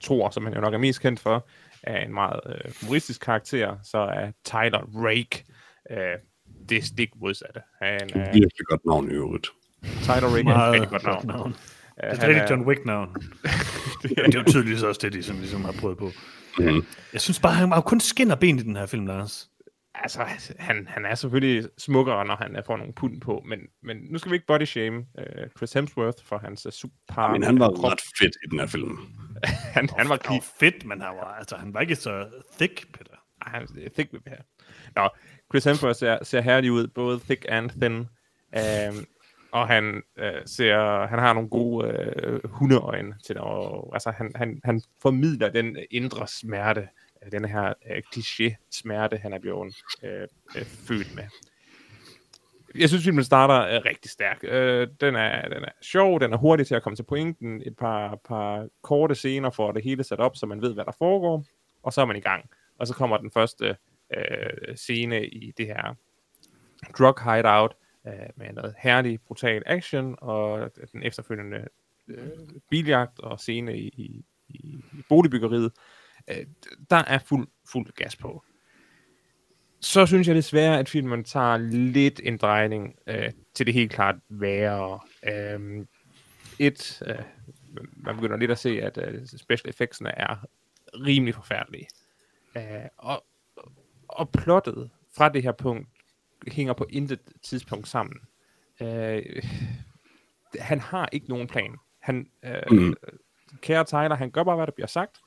Thor, 0.00 0.30
som 0.30 0.44
han 0.44 0.54
jo 0.54 0.60
nok 0.60 0.74
er 0.74 0.78
mest 0.78 1.00
kendt 1.00 1.20
for, 1.20 1.48
er 1.82 2.04
en 2.04 2.14
meget 2.14 2.40
øh, 2.46 2.72
humoristisk 2.80 3.20
karakter, 3.20 3.76
så 3.82 3.98
er 3.98 4.30
Tyler 4.44 5.04
Rake 5.04 5.44
øh, 5.90 6.18
det 6.68 6.84
stik 6.84 7.10
modsatte. 7.16 7.60
Han, 7.82 7.94
øh, 7.94 8.08
det 8.08 8.16
er 8.16 8.32
virkelig 8.32 8.66
godt 8.66 8.84
navn 8.86 9.10
i 9.10 9.14
øvrigt. 9.14 9.48
Tyler 9.82 10.36
Rake 10.36 10.50
er 10.50 10.54
et 10.54 10.72
rigtig 10.72 10.88
godt 10.88 11.24
navn. 11.24 11.54
Uh, 12.04 12.10
det 12.10 12.22
er 12.22 12.28
rigtig 12.28 12.50
John 12.50 12.62
Wick-navn. 12.62 13.14
det, 14.02 14.10
det 14.26 14.34
er 14.34 14.38
jo 14.38 14.44
tydeligvis 14.52 14.82
også 14.82 15.00
det, 15.02 15.12
de 15.12 15.22
som 15.22 15.36
ligesom 15.36 15.64
har 15.64 15.72
prøvet 15.72 15.98
på. 15.98 16.10
Mm. 16.58 16.84
Jeg 17.12 17.20
synes 17.20 17.40
bare, 17.40 17.52
han 17.54 17.72
har 17.72 17.80
kun 17.80 18.00
skinner 18.00 18.34
ben 18.34 18.58
i 18.58 18.62
den 18.62 18.76
her 18.76 18.86
film, 18.86 19.06
Lars. 19.06 19.48
Altså, 19.94 20.24
han, 20.58 20.86
han 20.88 21.04
er 21.04 21.14
selvfølgelig 21.14 21.68
smukkere, 21.78 22.24
når 22.24 22.36
han 22.36 22.62
får 22.66 22.76
nogle 22.76 22.92
pund 22.92 23.20
på, 23.20 23.42
men, 23.48 23.58
men 23.82 23.96
nu 24.10 24.18
skal 24.18 24.30
vi 24.30 24.34
ikke 24.34 24.46
body 24.46 24.64
shame 24.64 24.96
uh, 24.98 25.50
Chris 25.56 25.72
Hemsworth 25.72 26.24
for 26.24 26.38
hans 26.38 26.66
uh, 26.66 26.72
super... 26.72 27.32
Men 27.32 27.42
han 27.42 27.58
var 27.58 27.68
krop. 27.68 27.84
ret 27.84 28.00
fedt 28.20 28.36
i 28.44 28.50
den 28.50 28.58
her 28.58 28.66
film. 28.66 28.98
han, 29.76 29.88
han 29.98 30.08
var, 30.08 30.18
han 30.24 30.34
var 30.34 30.44
fedt, 30.60 30.84
men 30.84 31.00
han 31.00 31.16
var, 31.16 31.34
altså, 31.34 31.56
han 31.56 31.74
var 31.74 31.80
ikke 31.80 31.96
så 31.96 32.26
thick, 32.58 32.92
Peter. 32.92 33.16
Ej, 33.46 33.52
han 33.52 33.62
er 33.62 33.88
thick 33.94 34.10
her. 34.26 34.42
Nå, 34.96 35.08
Chris 35.52 35.64
Hemsworth 35.64 35.98
ser, 35.98 36.24
ser 36.24 36.40
herlig 36.40 36.72
ud, 36.72 36.86
både 36.86 37.20
thick 37.20 37.44
and 37.48 37.70
thin. 37.70 37.96
Um, 38.56 39.06
og 39.56 39.68
han 39.68 40.02
øh, 40.16 40.42
ser, 40.46 41.06
han 41.06 41.18
har 41.18 41.32
nogle 41.32 41.48
gode 41.48 41.88
øh, 41.88 42.40
hundeøjne 42.44 43.14
til 43.26 43.38
og 43.38 43.90
altså 43.92 44.10
han, 44.10 44.32
han, 44.34 44.60
han 44.64 44.82
formidler 45.02 45.48
den 45.48 45.76
indre 45.90 46.26
smerte 46.26 46.88
øh, 47.24 47.32
den 47.32 47.44
her 47.44 47.72
øh, 47.90 48.02
kliché-smerte, 48.14 49.16
han 49.16 49.32
er 49.32 49.38
blevet 49.38 49.76
øh, 50.02 50.28
øh, 50.56 50.64
født 50.64 51.14
med. 51.14 51.24
Jeg 52.78 52.88
synes, 52.88 53.04
filmen 53.04 53.24
starter 53.24 53.76
øh, 53.76 53.84
rigtig 53.84 54.10
stærk. 54.10 54.38
Øh, 54.42 54.88
den, 55.00 55.16
er, 55.16 55.48
den 55.48 55.64
er 55.64 55.72
sjov, 55.82 56.20
den 56.20 56.32
er 56.32 56.36
hurtig 56.36 56.66
til 56.66 56.74
at 56.74 56.82
komme 56.82 56.96
til 56.96 57.02
pointen. 57.02 57.62
Et 57.66 57.76
par, 57.76 58.18
par 58.28 58.68
korte 58.82 59.14
scener 59.14 59.50
for 59.50 59.72
det 59.72 59.84
hele 59.84 60.04
sat 60.04 60.20
op, 60.20 60.36
så 60.36 60.46
man 60.46 60.62
ved, 60.62 60.74
hvad 60.74 60.84
der 60.84 60.92
foregår. 60.98 61.44
Og 61.82 61.92
så 61.92 62.00
er 62.00 62.04
man 62.04 62.16
i 62.16 62.20
gang. 62.20 62.50
Og 62.78 62.86
så 62.86 62.94
kommer 62.94 63.16
den 63.16 63.30
første 63.30 63.76
øh, 64.16 64.22
øh 64.70 64.76
scene 64.76 65.26
i 65.26 65.52
det 65.56 65.66
her 65.66 65.94
drug 66.98 67.32
hideout 67.32 67.74
øh, 68.06 68.28
med 68.36 68.52
noget 68.52 68.74
herlig, 68.78 69.20
brutal 69.20 69.62
action, 69.66 70.14
og 70.18 70.70
den 70.92 71.02
efterfølgende 71.02 71.68
øh, 72.08 72.28
biljagt 72.70 73.20
og 73.20 73.40
scene 73.40 73.78
i, 73.78 73.88
i, 73.88 74.24
i 74.48 74.84
boligbyggeriet. 75.08 75.72
Øh, 76.30 76.46
der 76.90 76.96
er 76.96 77.18
fuld, 77.18 77.48
fuld 77.72 77.92
gas 77.92 78.16
på. 78.16 78.44
Så 79.80 80.06
synes 80.06 80.28
jeg 80.28 80.36
desværre, 80.36 80.78
at 80.78 80.88
filmen 80.88 81.24
tager 81.24 81.56
lidt 81.56 82.20
en 82.24 82.36
drejning 82.36 82.98
øh, 83.06 83.32
til 83.54 83.66
det 83.66 83.74
helt 83.74 83.92
klart 83.92 84.16
værre. 84.28 85.00
Øh, 85.28 85.86
et, 86.58 87.02
øh, 87.06 87.24
man 87.96 88.14
begynder 88.14 88.36
lidt 88.36 88.50
at 88.50 88.58
se, 88.58 88.82
at 88.82 88.98
øh, 88.98 89.26
special 89.26 89.68
effectsene 89.68 90.10
er 90.18 90.46
rimelig 90.94 91.34
forfærdelige. 91.34 91.86
Øh, 92.56 92.62
og, 92.96 93.24
og 94.08 94.30
plottet 94.30 94.90
fra 95.16 95.28
det 95.28 95.42
her 95.42 95.52
punkt 95.52 95.88
hænger 96.48 96.72
på 96.72 96.86
intet 96.90 97.20
tidspunkt 97.42 97.88
sammen. 97.88 98.20
Øh, 98.82 99.22
han 100.60 100.80
har 100.80 101.08
ikke 101.12 101.28
nogen 101.28 101.46
plan. 101.46 101.76
Han, 101.98 102.30
øh, 102.44 102.62
mm. 102.70 102.94
Kære 103.60 103.84
Tyler, 103.84 104.14
han 104.14 104.30
gør 104.30 104.44
bare, 104.44 104.56
hvad 104.56 104.66
der 104.66 104.72
bliver 104.72 104.86
sagt. 104.86 105.20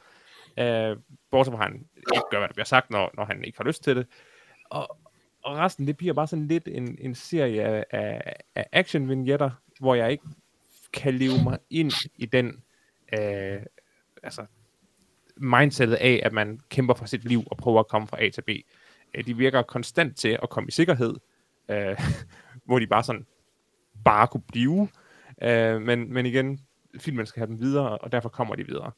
Øh, 0.59 0.97
bortset 1.31 1.53
fra, 1.53 1.63
han 1.63 1.75
ikke 1.95 2.23
gør, 2.31 2.37
hvad 2.37 2.47
der 2.47 2.53
bliver 2.53 2.65
sagt, 2.65 2.89
når, 2.89 3.11
når 3.13 3.25
han 3.25 3.43
ikke 3.43 3.57
har 3.57 3.65
lyst 3.65 3.83
til 3.83 3.95
det. 3.95 4.07
Og, 4.65 4.97
og 5.43 5.57
resten, 5.57 5.87
det 5.87 5.97
bliver 5.97 6.13
bare 6.13 6.27
sådan 6.27 6.47
lidt 6.47 6.67
en, 6.67 6.97
en 6.99 7.15
serie 7.15 7.63
af, 7.63 7.85
af, 7.91 8.35
af 8.55 8.65
action-vignetter, 8.71 9.49
hvor 9.79 9.95
jeg 9.95 10.11
ikke 10.11 10.23
kan 10.93 11.13
leve 11.13 11.43
mig 11.43 11.59
ind 11.69 11.91
i 12.15 12.25
den 12.25 12.63
øh, 13.19 13.61
altså, 14.23 14.45
mindsetet 15.35 15.95
af, 15.95 16.21
at 16.23 16.33
man 16.33 16.59
kæmper 16.69 16.93
for 16.93 17.05
sit 17.05 17.25
liv 17.25 17.43
og 17.45 17.57
prøver 17.57 17.79
at 17.79 17.87
komme 17.87 18.07
fra 18.07 18.23
A 18.23 18.29
til 18.29 18.41
B. 18.41 18.49
Øh, 19.13 19.25
de 19.25 19.37
virker 19.37 19.61
konstant 19.61 20.17
til 20.17 20.39
at 20.43 20.49
komme 20.49 20.67
i 20.67 20.71
sikkerhed, 20.71 21.15
øh, 21.69 21.99
hvor 22.65 22.79
de 22.79 22.87
bare 22.87 23.03
sådan 23.03 23.25
bare 24.05 24.27
kunne 24.27 24.43
blive. 24.47 24.87
Øh, 25.41 25.81
men, 25.81 26.13
men 26.13 26.25
igen, 26.25 26.59
filmen 26.99 27.25
skal 27.25 27.39
have 27.39 27.47
dem 27.47 27.59
videre, 27.59 27.97
og 27.97 28.11
derfor 28.11 28.29
kommer 28.29 28.55
de 28.55 28.65
videre. 28.65 28.91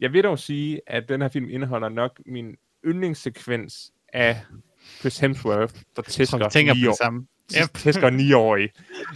Jeg 0.00 0.12
vil 0.12 0.24
dog 0.24 0.38
sige, 0.38 0.80
at 0.86 1.08
den 1.08 1.22
her 1.22 1.28
film 1.28 1.48
indeholder 1.48 1.88
nok 1.88 2.20
min 2.26 2.56
yndlingssekvens 2.86 3.92
af 4.12 4.40
Chris 5.00 5.18
Hemsworth, 5.18 5.74
der 5.96 6.02
tæsker, 6.02 6.48
tænker 6.48 6.72
på 6.72 6.76
9 6.76 6.86
år, 6.86 6.90
det 6.90 6.98
samme. 6.98 7.26
yep. 7.62 7.74
tæsker 7.74 8.10
9-årige. 8.10 8.70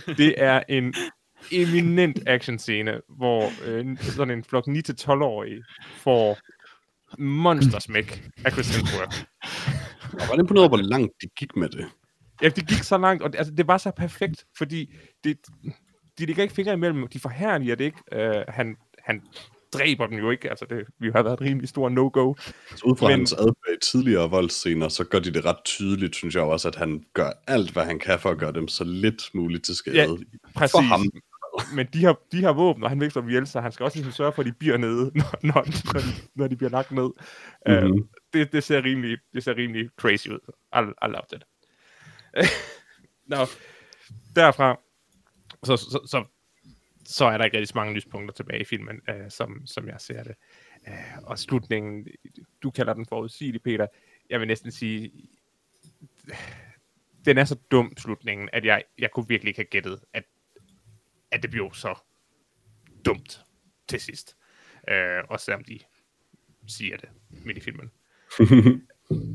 Det 0.19 0.35
er 0.43 0.63
en 0.69 0.95
eminent 1.53 2.19
actionscene, 2.27 3.01
hvor 3.09 3.51
øh, 3.65 3.99
sådan 3.99 4.39
en 4.39 4.45
flok 4.45 4.69
9-12-årige 4.69 5.65
får 5.97 6.39
monstersmæk 7.19 8.31
af 8.45 8.53
Chris 8.53 8.77
Hemsworth. 8.77 9.17
Jeg 10.19 10.29
var 10.29 10.39
imponeret 10.39 10.69
over, 10.69 10.69
hvor 10.69 10.89
langt 10.89 11.13
de 11.23 11.29
gik 11.39 11.57
med 11.57 11.69
det. 11.69 11.87
Ja, 12.43 12.49
det 12.49 12.69
gik 12.69 12.83
så 12.83 12.99
langt, 12.99 13.23
og 13.23 13.33
det, 13.33 13.39
altså, 13.39 13.55
det 13.55 13.67
var 13.67 13.79
så 13.79 13.91
perfekt, 13.91 14.45
fordi 14.59 14.95
det, 15.25 15.37
de 16.19 16.27
lægger 16.27 16.43
ikke 16.43 16.55
fingre 16.55 16.73
imellem, 16.73 17.07
de 17.09 17.21
forhærliger 17.21 17.75
det 17.75 17.85
ikke. 17.85 17.99
Uh, 18.17 18.55
han, 18.55 18.77
han 18.99 19.23
dræber 19.73 20.07
dem 20.07 20.19
jo 20.19 20.31
ikke, 20.31 20.51
altså 20.51 20.67
det 20.71 20.85
vi 20.99 21.11
har 21.11 21.23
været 21.23 21.35
et 21.35 21.41
rimelig 21.41 21.69
stor 21.69 21.89
no-go. 21.89 22.35
Så 22.77 22.83
ud 22.85 22.97
fra 22.97 23.07
Men- 23.09 23.19
hans 23.19 23.33
adfærd 23.33 23.77
i 23.77 23.81
tidligere 23.93 24.31
voldsscener, 24.31 24.89
så 24.89 25.05
gør 25.05 25.19
de 25.19 25.35
det 25.35 25.45
ret 25.45 25.65
tydeligt, 25.65 26.17
synes 26.17 26.35
jeg 26.35 26.43
også, 26.43 26.69
at 26.69 26.75
han 26.75 27.05
gør 27.15 27.31
alt, 27.47 27.71
hvad 27.71 27.85
han 27.85 27.99
kan 27.99 28.19
for 28.19 28.31
at 28.31 28.39
gøre 28.39 28.53
dem 28.53 28.69
så 28.69 28.85
lidt 28.85 29.31
muligt 29.35 29.65
til 29.65 29.75
skade. 29.75 29.97
Ja, 29.97 30.07
Præcis. 30.55 30.73
for 30.73 30.81
ham. 30.81 31.11
Men 31.75 31.87
de 31.93 32.05
har, 32.05 32.21
de 32.33 32.43
har 32.43 32.53
våben, 32.53 32.85
og 32.85 32.91
han 32.91 33.11
slå 33.11 33.21
dem 33.21 33.29
ihjel, 33.29 33.47
så 33.47 33.61
han 33.61 33.73
skal 33.73 33.85
også 33.85 33.97
ligesom 33.97 34.13
sørge 34.13 34.33
for, 34.33 34.43
at 34.43 34.47
de 34.47 34.53
bliver 34.53 34.77
nede, 34.77 35.11
når, 35.19 35.39
når, 35.43 35.65
når, 35.95 36.01
de, 36.01 36.07
når 36.35 36.47
de 36.47 36.57
bliver 36.57 36.71
lagt 36.71 36.91
ned. 36.91 37.11
Mm-hmm 37.67 38.09
det, 38.33 38.53
det, 38.53 38.65
ser 38.65 38.85
rimelig, 38.85 39.19
det 39.35 39.45
ser 39.45 39.57
rimelig 39.57 39.91
crazy 39.97 40.29
ud. 40.29 40.53
I, 40.75 41.07
I 41.07 41.11
loved 41.11 41.33
it. 41.33 41.45
Nå, 43.27 43.37
derfra, 44.37 44.81
så, 45.63 45.77
så, 45.77 46.07
så, 46.07 46.25
så 47.05 47.25
er 47.25 47.39
der 47.39 47.45
ikke 47.45 47.57
rigtig 47.57 47.69
så 47.69 47.75
mange 47.79 47.95
lyspunkter 47.95 48.35
tilbage 48.35 48.61
i 48.61 48.65
filmen, 48.65 49.01
uh, 49.09 49.29
som, 49.29 49.67
som 49.67 49.89
jeg 49.89 50.01
ser 50.01 50.23
det. 50.23 50.35
Uh, 50.89 51.23
og 51.23 51.39
slutningen, 51.39 52.07
du 52.63 52.71
kalder 52.71 52.95
den 52.95 53.07
forudsigelig, 53.07 53.63
Peter. 53.63 53.87
Jeg 54.31 54.41
vil 54.41 54.49
næsten 54.49 54.71
sige, 54.71 55.13
den 57.25 57.39
er 57.39 57.45
så 57.45 57.59
dum, 57.71 57.97
slutningen, 57.97 58.49
at 58.53 58.65
jeg, 58.65 58.85
jeg 58.99 59.11
kunne 59.11 59.29
virkelig 59.29 59.49
ikke 59.51 59.59
have 59.59 59.65
gættet, 59.71 60.01
at, 60.13 60.25
at 61.31 61.43
det 61.43 61.51
blev 61.51 61.75
så 61.75 61.99
dumt 63.05 63.41
til 63.89 64.01
sidst. 64.01 64.37
Uh, 64.91 65.29
også 65.29 65.45
selvom 65.45 65.65
de 65.65 65.79
siger 66.67 66.97
det 66.97 67.09
midt 67.31 67.59
i 67.59 67.61
filmen. 67.61 67.91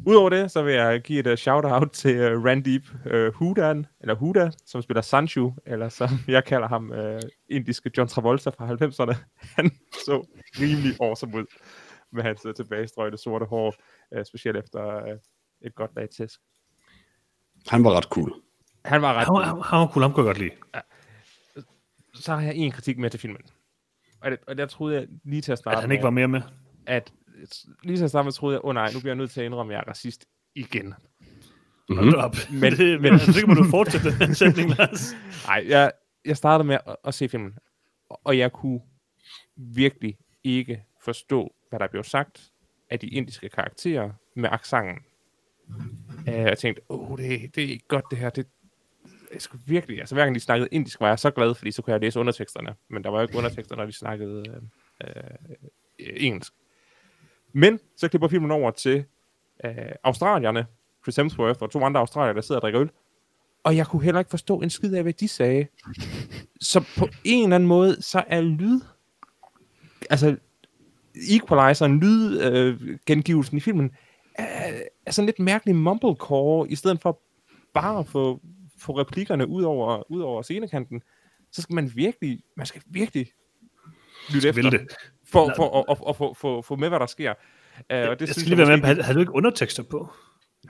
Udover 0.07 0.29
det, 0.29 0.51
så 0.51 0.63
vil 0.63 0.73
jeg 0.73 1.01
give 1.01 1.19
et 1.19 1.27
uh, 1.27 1.35
shout-out 1.35 1.91
til 1.91 2.33
uh, 2.35 2.43
Randeep 2.45 2.83
uh, 3.13 3.27
Hudan, 3.35 3.85
eller 4.01 4.15
Huda, 4.15 4.51
som 4.65 4.81
spiller 4.81 5.01
Sanju, 5.01 5.53
eller 5.65 5.89
som 5.89 6.09
jeg 6.27 6.43
kalder 6.45 6.67
ham, 6.67 6.91
uh, 6.91 7.19
indiske 7.49 7.91
John 7.97 8.07
Travolta 8.09 8.49
fra 8.49 8.67
90'erne. 8.67 9.15
Han 9.55 9.71
så 10.05 10.25
rimelig 10.59 10.95
awesome 11.01 11.37
ud 11.37 11.45
med 12.11 12.23
hans 12.23 12.45
uh, 12.45 12.53
tilbagestrøgte 12.53 13.17
sorte 13.17 13.45
hår, 13.45 13.75
uh, 14.17 14.23
specielt 14.25 14.57
efter 14.57 15.03
uh, 15.03 15.17
et 15.61 15.75
godt 15.75 15.91
lag 15.95 16.09
tæsk. 16.17 16.39
Han 17.67 17.83
var 17.83 17.91
ret 17.97 18.03
cool. 18.03 18.33
Han 18.85 19.01
var 19.01 19.13
ret 19.13 19.25
Han, 19.25 19.33
var- 19.33 19.43
han, 19.43 19.61
han 19.63 19.79
var 19.79 19.87
cool, 19.87 20.01
ham 20.03 20.13
kunne 20.13 20.25
jeg 20.27 20.35
godt 20.35 20.37
lide. 20.39 20.51
Så 22.13 22.33
har 22.33 22.41
jeg 22.41 22.55
en 22.55 22.71
kritik 22.71 22.97
med 22.97 23.09
til 23.09 23.19
filmen. 23.19 23.41
Og 24.21 24.31
det, 24.31 24.39
og 24.47 24.57
der 24.57 24.65
troede 24.65 24.95
jeg 24.95 25.07
lige 25.23 25.41
til 25.41 25.51
at 25.51 25.57
starte 25.57 25.75
At 25.77 25.81
han 25.83 25.91
ikke 25.91 26.03
var 26.03 26.09
mere 26.09 26.27
med. 26.27 26.41
at 26.85 27.13
lige 27.83 28.03
at 28.03 28.09
starte 28.09 28.23
med 28.23 28.31
troede 28.31 28.53
jeg, 28.53 28.65
åh 28.65 28.69
oh, 28.69 28.73
nej, 28.73 28.91
nu 28.93 28.99
bliver 28.99 29.11
jeg 29.11 29.17
nødt 29.17 29.31
til 29.31 29.39
at 29.41 29.45
indrømme, 29.45 29.73
at 29.73 29.77
jeg 29.77 29.83
er 29.87 29.89
racist 29.89 30.25
igen. 30.55 30.93
Mm-hmm. 31.89 32.13
Op. 32.17 32.35
Men- 32.51 32.73
det, 32.73 33.01
men 33.01 33.19
så 33.19 33.39
kan 33.39 33.47
man 33.49 33.57
jo 33.57 33.63
fortsætte 33.69 34.19
den 34.19 34.35
sætning, 34.35 34.69
Lars. 34.77 35.15
Nej, 35.47 35.65
jeg, 35.67 35.91
jeg 36.25 36.37
startede 36.37 36.67
med 36.67 36.77
at, 36.87 36.95
at 37.05 37.13
se 37.13 37.29
filmen, 37.29 37.53
og- 38.09 38.37
jeg 38.37 38.51
kunne 38.51 38.81
virkelig 39.55 40.17
ikke 40.43 40.83
forstå, 41.03 41.53
hvad 41.69 41.79
der 41.79 41.87
blev 41.87 42.03
sagt 42.03 42.51
af 42.89 42.99
de 42.99 43.07
indiske 43.07 43.49
karakterer 43.49 44.11
med 44.35 44.49
accenten. 44.51 45.03
Uh, 46.27 46.33
jeg 46.33 46.57
tænkte, 46.57 46.81
åh, 46.89 47.11
oh, 47.11 47.17
det, 47.17 47.55
det 47.55 47.63
er 47.63 47.67
ikke 47.67 47.87
godt 47.87 48.05
det 48.11 48.17
her. 48.19 48.29
Det, 48.29 48.47
jeg 49.33 49.41
skulle 49.41 49.63
virkelig, 49.65 49.99
altså 49.99 50.15
hver 50.15 50.23
gang 50.23 50.35
de 50.35 50.39
snakkede 50.39 50.69
indisk, 50.71 50.99
var 50.99 51.07
jeg 51.07 51.19
så 51.19 51.31
glad, 51.31 51.55
fordi 51.55 51.71
så 51.71 51.81
kunne 51.81 51.91
jeg 51.93 52.01
læse 52.01 52.19
underteksterne. 52.19 52.75
Men 52.89 53.03
der 53.03 53.09
var 53.09 53.17
jo 53.17 53.27
ikke 53.27 53.37
undertekster, 53.37 53.75
når 53.75 53.85
de 53.85 53.91
snakkede 53.91 54.43
øh, 54.49 55.07
øh, 55.99 56.13
engelsk. 56.17 56.53
Men 57.55 57.79
så 57.97 58.07
klipper 58.07 58.27
filmen 58.27 58.51
over 58.51 58.71
til 58.71 59.05
øh, 59.65 59.71
australierne, 60.03 60.65
Chris 61.03 61.15
Hemsworth 61.15 61.61
og 61.61 61.71
to 61.71 61.83
andre 61.83 61.99
australier, 61.99 62.33
der 62.33 62.41
sidder 62.41 62.59
og 62.59 62.61
drikker 62.61 62.81
øl. 62.81 62.89
Og 63.63 63.75
jeg 63.75 63.87
kunne 63.87 64.03
heller 64.03 64.19
ikke 64.19 64.29
forstå 64.29 64.61
en 64.61 64.69
skid 64.69 64.93
af, 64.93 65.03
hvad 65.03 65.13
de 65.13 65.27
sagde. 65.27 65.67
Så 66.61 66.85
på 66.97 67.07
en 67.23 67.43
eller 67.43 67.55
anden 67.55 67.67
måde, 67.67 68.01
så 68.01 68.23
er 68.27 68.41
lyd... 68.41 68.81
Altså, 70.09 70.37
equalizeren, 71.29 71.99
lydgengivelsen 71.99 72.91
øh, 72.91 72.99
gengivelsen 73.05 73.57
i 73.57 73.59
filmen, 73.59 73.91
er, 74.35 74.81
er 75.05 75.11
sådan 75.11 75.25
lidt 75.25 75.39
mærkelig 75.39 75.75
mumblecore, 75.75 76.69
i 76.69 76.75
stedet 76.75 77.01
for 77.01 77.21
bare 77.73 77.99
at 77.99 78.07
få, 78.07 78.41
få 78.79 78.99
replikkerne 78.99 79.47
ud 79.47 79.63
over, 79.63 80.11
ud 80.11 80.21
over 80.21 80.41
scenekanten, 80.41 81.01
så 81.51 81.61
skal 81.61 81.75
man 81.75 81.91
virkelig, 81.95 82.39
man 82.57 82.65
skal 82.65 82.81
virkelig 82.85 83.27
lytte 84.33 84.49
efter, 84.49 84.61
Vil 84.61 84.71
det. 84.71 84.95
For, 85.31 85.53
for 85.55 85.79
at, 85.79 85.85
at, 85.89 85.97
at 86.09 86.15
få, 86.15 86.33
få, 86.33 86.61
få 86.61 86.75
med, 86.75 86.89
hvad 86.89 86.99
der 86.99 87.05
sker. 87.05 87.33
Uh, 87.33 87.83
og 87.87 87.87
det 87.89 87.97
Jeg 87.97 88.17
synes 88.19 88.35
skal 88.35 88.49
lige 88.49 88.57
være 88.57 88.67
med, 88.67 88.77
måske- 88.77 88.85
havde, 88.87 89.03
havde 89.03 89.15
du 89.15 89.19
ikke 89.19 89.35
undertekster 89.35 89.83
på? 89.83 90.09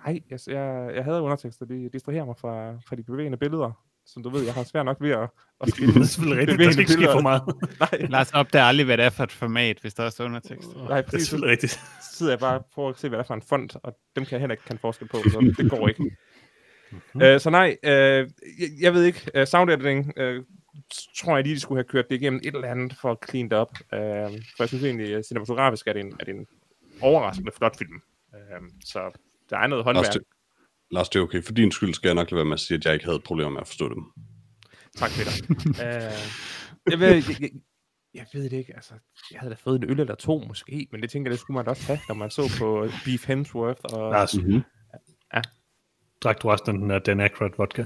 Nej, 0.06 0.20
jeg, 0.30 0.40
jeg, 0.48 0.92
jeg 0.96 1.04
havde 1.04 1.22
undertekster. 1.22 1.66
Det 1.66 1.94
distraherer 1.94 2.26
mig 2.26 2.36
fra, 2.38 2.72
fra 2.88 2.96
de 2.96 3.04
bevægende 3.04 3.38
billeder. 3.38 3.72
Som 4.08 4.24
du 4.24 4.30
ved, 4.30 4.44
jeg 4.44 4.54
har 4.54 4.64
svært 4.64 4.86
nok 4.86 4.98
ved 5.02 5.12
at, 5.12 5.30
at 5.62 5.70
spille. 5.70 5.94
Det 5.94 6.02
er 6.02 6.06
selvfølgelig 6.06 6.40
rigtigt. 6.42 6.60
Der 6.60 6.72
skal 6.72 6.80
ikke 6.82 6.94
ske 6.94 7.08
for 7.12 7.22
meget. 7.22 7.42
Nej, 7.92 8.08
Lars 8.10 8.32
opdager 8.34 8.66
aldrig, 8.66 8.86
hvad 8.86 8.98
det 8.98 9.06
er 9.06 9.10
for 9.10 9.24
et 9.24 9.32
format, 9.32 9.78
hvis 9.82 9.94
der 9.94 10.04
også 10.04 10.24
er 10.24 10.28
undertekster. 10.28 10.88
nej, 10.90 11.02
Det 11.02 11.08
er 11.08 11.10
præcis. 11.10 11.22
Så 11.22 11.30
selvfølgelig 11.30 11.52
rigtigt. 11.52 11.80
sidder 12.18 12.32
jeg 12.32 12.40
bare 12.40 12.60
og 12.60 12.66
prøver 12.74 12.90
at 12.90 13.00
se, 13.00 13.10
hvad 13.10 13.18
det 13.20 13.24
er 13.24 13.28
for 13.28 13.34
en 13.34 13.42
font, 13.42 13.76
og 13.84 13.98
dem 14.16 14.26
kan 14.26 14.32
jeg 14.32 14.40
heller 14.40 14.54
ikke 14.54 14.64
kende 14.68 14.80
forskel 14.82 15.08
på, 15.08 15.18
så 15.18 15.54
det 15.58 15.70
går 15.72 15.88
ikke. 15.88 16.04
uh, 17.16 17.40
så 17.42 17.50
nej, 17.50 17.78
uh, 17.84 17.90
jeg, 17.90 18.26
jeg 18.82 18.94
ved 18.94 19.04
ikke. 19.04 19.32
Uh, 19.40 19.46
sound 19.46 19.70
editing, 19.72 20.14
uh, 20.22 20.44
tror 21.18 21.36
jeg 21.36 21.44
lige, 21.44 21.56
de 21.56 21.60
skulle 21.60 21.78
have 21.78 21.90
kørt 21.90 22.10
det 22.10 22.16
igennem 22.16 22.40
et 22.44 22.56
eller 22.56 22.68
andet 22.68 22.98
for 23.02 23.12
at 23.12 23.18
clean 23.30 23.50
det 23.50 23.58
op. 23.58 23.72
Uh, 23.82 24.00
for 24.56 24.60
jeg 24.60 24.68
synes 24.68 24.84
egentlig, 24.84 25.16
at 25.16 25.26
cinematografisk 25.26 25.88
er 25.88 25.94
det 25.94 26.00
en, 26.00 26.14
er 26.20 26.26
det 26.26 26.36
en 26.36 26.48
overraskende 27.02 27.52
flot 27.52 27.78
film. 27.78 28.02
Uh, 28.34 28.68
så 28.86 29.12
der 29.50 29.58
er 29.58 29.68
noget 29.68 29.84
håndværk. 29.84 30.06
Lars, 30.06 30.14
det, 30.16 30.24
Lars, 30.92 31.10
det 31.10 31.20
er 31.20 31.24
okay. 31.24 31.44
For 31.44 31.54
din 31.54 31.72
skyld 31.72 31.94
skal 31.94 32.08
jeg 32.08 32.16
nok 32.16 32.32
lade 32.32 32.38
være 32.38 32.46
med 32.46 32.54
at 32.54 32.60
sige, 32.60 32.78
at 32.78 32.86
jeg 32.86 32.94
ikke 32.94 33.06
havde 33.06 33.20
problemer 33.20 33.52
med 33.52 33.62
at 33.62 33.68
forstå 33.68 33.90
dem. 33.90 34.04
Tak, 34.96 35.12
Peter. 35.12 35.32
uh, 35.60 36.92
jeg, 36.92 37.00
vil, 37.00 37.08
jeg, 37.08 37.42
jeg, 37.42 37.50
Jeg 38.14 38.26
ved 38.34 38.44
det 38.44 38.54
ikke, 38.54 38.76
altså, 38.76 38.94
jeg 39.32 39.40
havde 39.40 39.54
da 39.54 39.58
fået 39.60 39.84
en 39.84 39.90
øl 39.90 40.00
eller 40.00 40.16
to 40.16 40.44
måske, 40.48 40.88
men 40.92 41.02
det 41.02 41.10
tænker 41.10 41.30
jeg, 41.30 41.32
det 41.32 41.40
skulle 41.40 41.56
man 41.56 41.66
da 41.66 41.70
også 41.70 41.88
have, 41.88 42.00
når 42.08 42.16
man 42.16 42.30
så 42.30 42.56
på 42.60 42.88
Beef 43.06 43.28
Hemsworth 43.28 43.82
og... 43.84 44.12
Lars, 44.12 44.38
Mm-hmm. 44.38 44.64
drak 46.22 46.42
du 46.42 46.50
også 46.50 46.64
den 46.68 46.90
der 46.90 47.00
Dan 47.00 47.20
Aykroyd 47.20 47.50
vodka? 47.58 47.84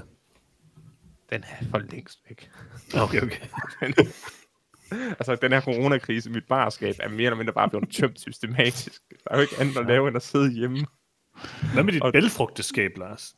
Den 1.32 1.42
er 1.50 1.64
for 1.70 1.78
længst 1.78 2.18
væk. 2.28 2.50
Okay, 2.96 3.20
okay. 3.22 3.46
altså, 5.18 5.38
den 5.42 5.52
her 5.52 5.60
coronakrise, 5.60 6.30
mit 6.30 6.44
barskab, 6.48 6.94
er 7.00 7.08
mere 7.08 7.22
eller 7.22 7.36
mindre 7.36 7.52
bare 7.52 7.68
blevet 7.70 7.90
tømt 7.92 8.20
systematisk. 8.20 9.02
Der 9.24 9.30
er 9.30 9.36
jo 9.36 9.40
ikke 9.42 9.54
andet 9.58 9.76
at 9.76 9.86
lave, 9.86 10.08
end 10.08 10.16
at 10.16 10.22
sidde 10.22 10.50
hjemme. 10.52 10.86
Hvad 11.74 11.82
med 11.84 11.92
dit 11.92 12.02
Og- 12.02 12.12
bælfrugteskab, 12.12 12.90
Lars? 12.98 13.34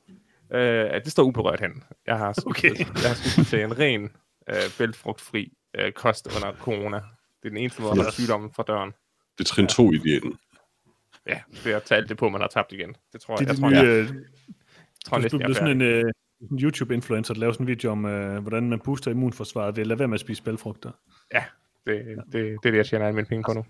Øh, 0.53 0.61
det 1.05 1.13
står 1.13 1.23
uberørt 1.23 1.61
hen. 1.61 1.83
Jeg 2.07 2.19
har 2.19 2.35
Okay. 2.47 2.75
skiftet, 2.75 3.03
jeg 3.03 3.09
har 3.11 3.15
skiftet 3.15 3.47
til 3.47 3.61
en 3.63 3.79
ren, 3.79 4.11
øh, 4.51 4.57
bæltfrugtfri 4.79 5.53
øh, 5.79 5.93
kost 5.93 6.27
under 6.37 6.53
corona. 6.59 6.97
Det 6.97 7.05
er 7.45 7.49
den 7.49 7.57
eneste 7.57 7.83
måde 7.83 7.91
at 7.91 7.97
holde 7.97 8.09
Yes. 8.09 8.15
sygdommen 8.15 8.51
fra 8.53 8.63
døren. 8.67 8.91
Det 9.39 9.45
er 9.45 9.49
trin 9.55 9.67
2 9.67 9.93
i 9.93 9.97
diæten. 9.99 10.39
Ja, 11.27 11.41
det 11.65 11.73
er 11.73 11.77
at 11.77 11.83
tage 11.83 11.99
alt 11.99 12.09
det 12.09 12.17
på, 12.17 12.29
man 12.29 12.41
har 12.41 12.49
tabt 12.49 12.73
igen. 12.73 12.97
Det 13.13 13.21
tror 13.21 13.37
Det 13.37 13.47
jeg, 13.47 13.47
er 13.47 13.49
jeg, 13.49 13.57
dit 13.57 13.61
tror, 13.63 13.71
nye, 13.71 13.77
jeg, 13.77 13.87
øh, 13.87 14.09
tror 15.05 15.17
du 15.17 15.23
næsten, 15.23 15.41
jeg 15.41 15.49
er 15.51 15.55
sådan 15.55 15.71
en, 15.71 15.83
øh, 15.83 16.05
YouTube-influencer, 16.51 17.35
der 17.35 17.41
laver 17.41 17.53
sådan 17.53 17.65
en 17.65 17.69
video 17.69 17.91
om, 17.91 18.05
øh, 18.07 18.43
hvordan 18.43 18.69
man 18.71 18.81
booster 18.81 19.11
immunforsvaret 19.11 19.77
ved 19.77 19.81
at 19.81 19.87
lade 19.87 19.99
være 19.99 20.09
med 20.09 20.15
at 20.15 20.21
spise 20.21 20.43
bælfrugter. 20.43 20.91
Ja, 21.35 21.45
det, 21.87 22.03
det, 22.07 22.33
det 22.33 22.51
er 22.55 22.71
det, 22.71 22.77
jeg 22.77 22.87
tjener 22.87 23.07
alle 23.07 23.15
mine 23.17 23.27
penge 23.27 23.45
på 23.47 23.53
nu. 23.53 23.65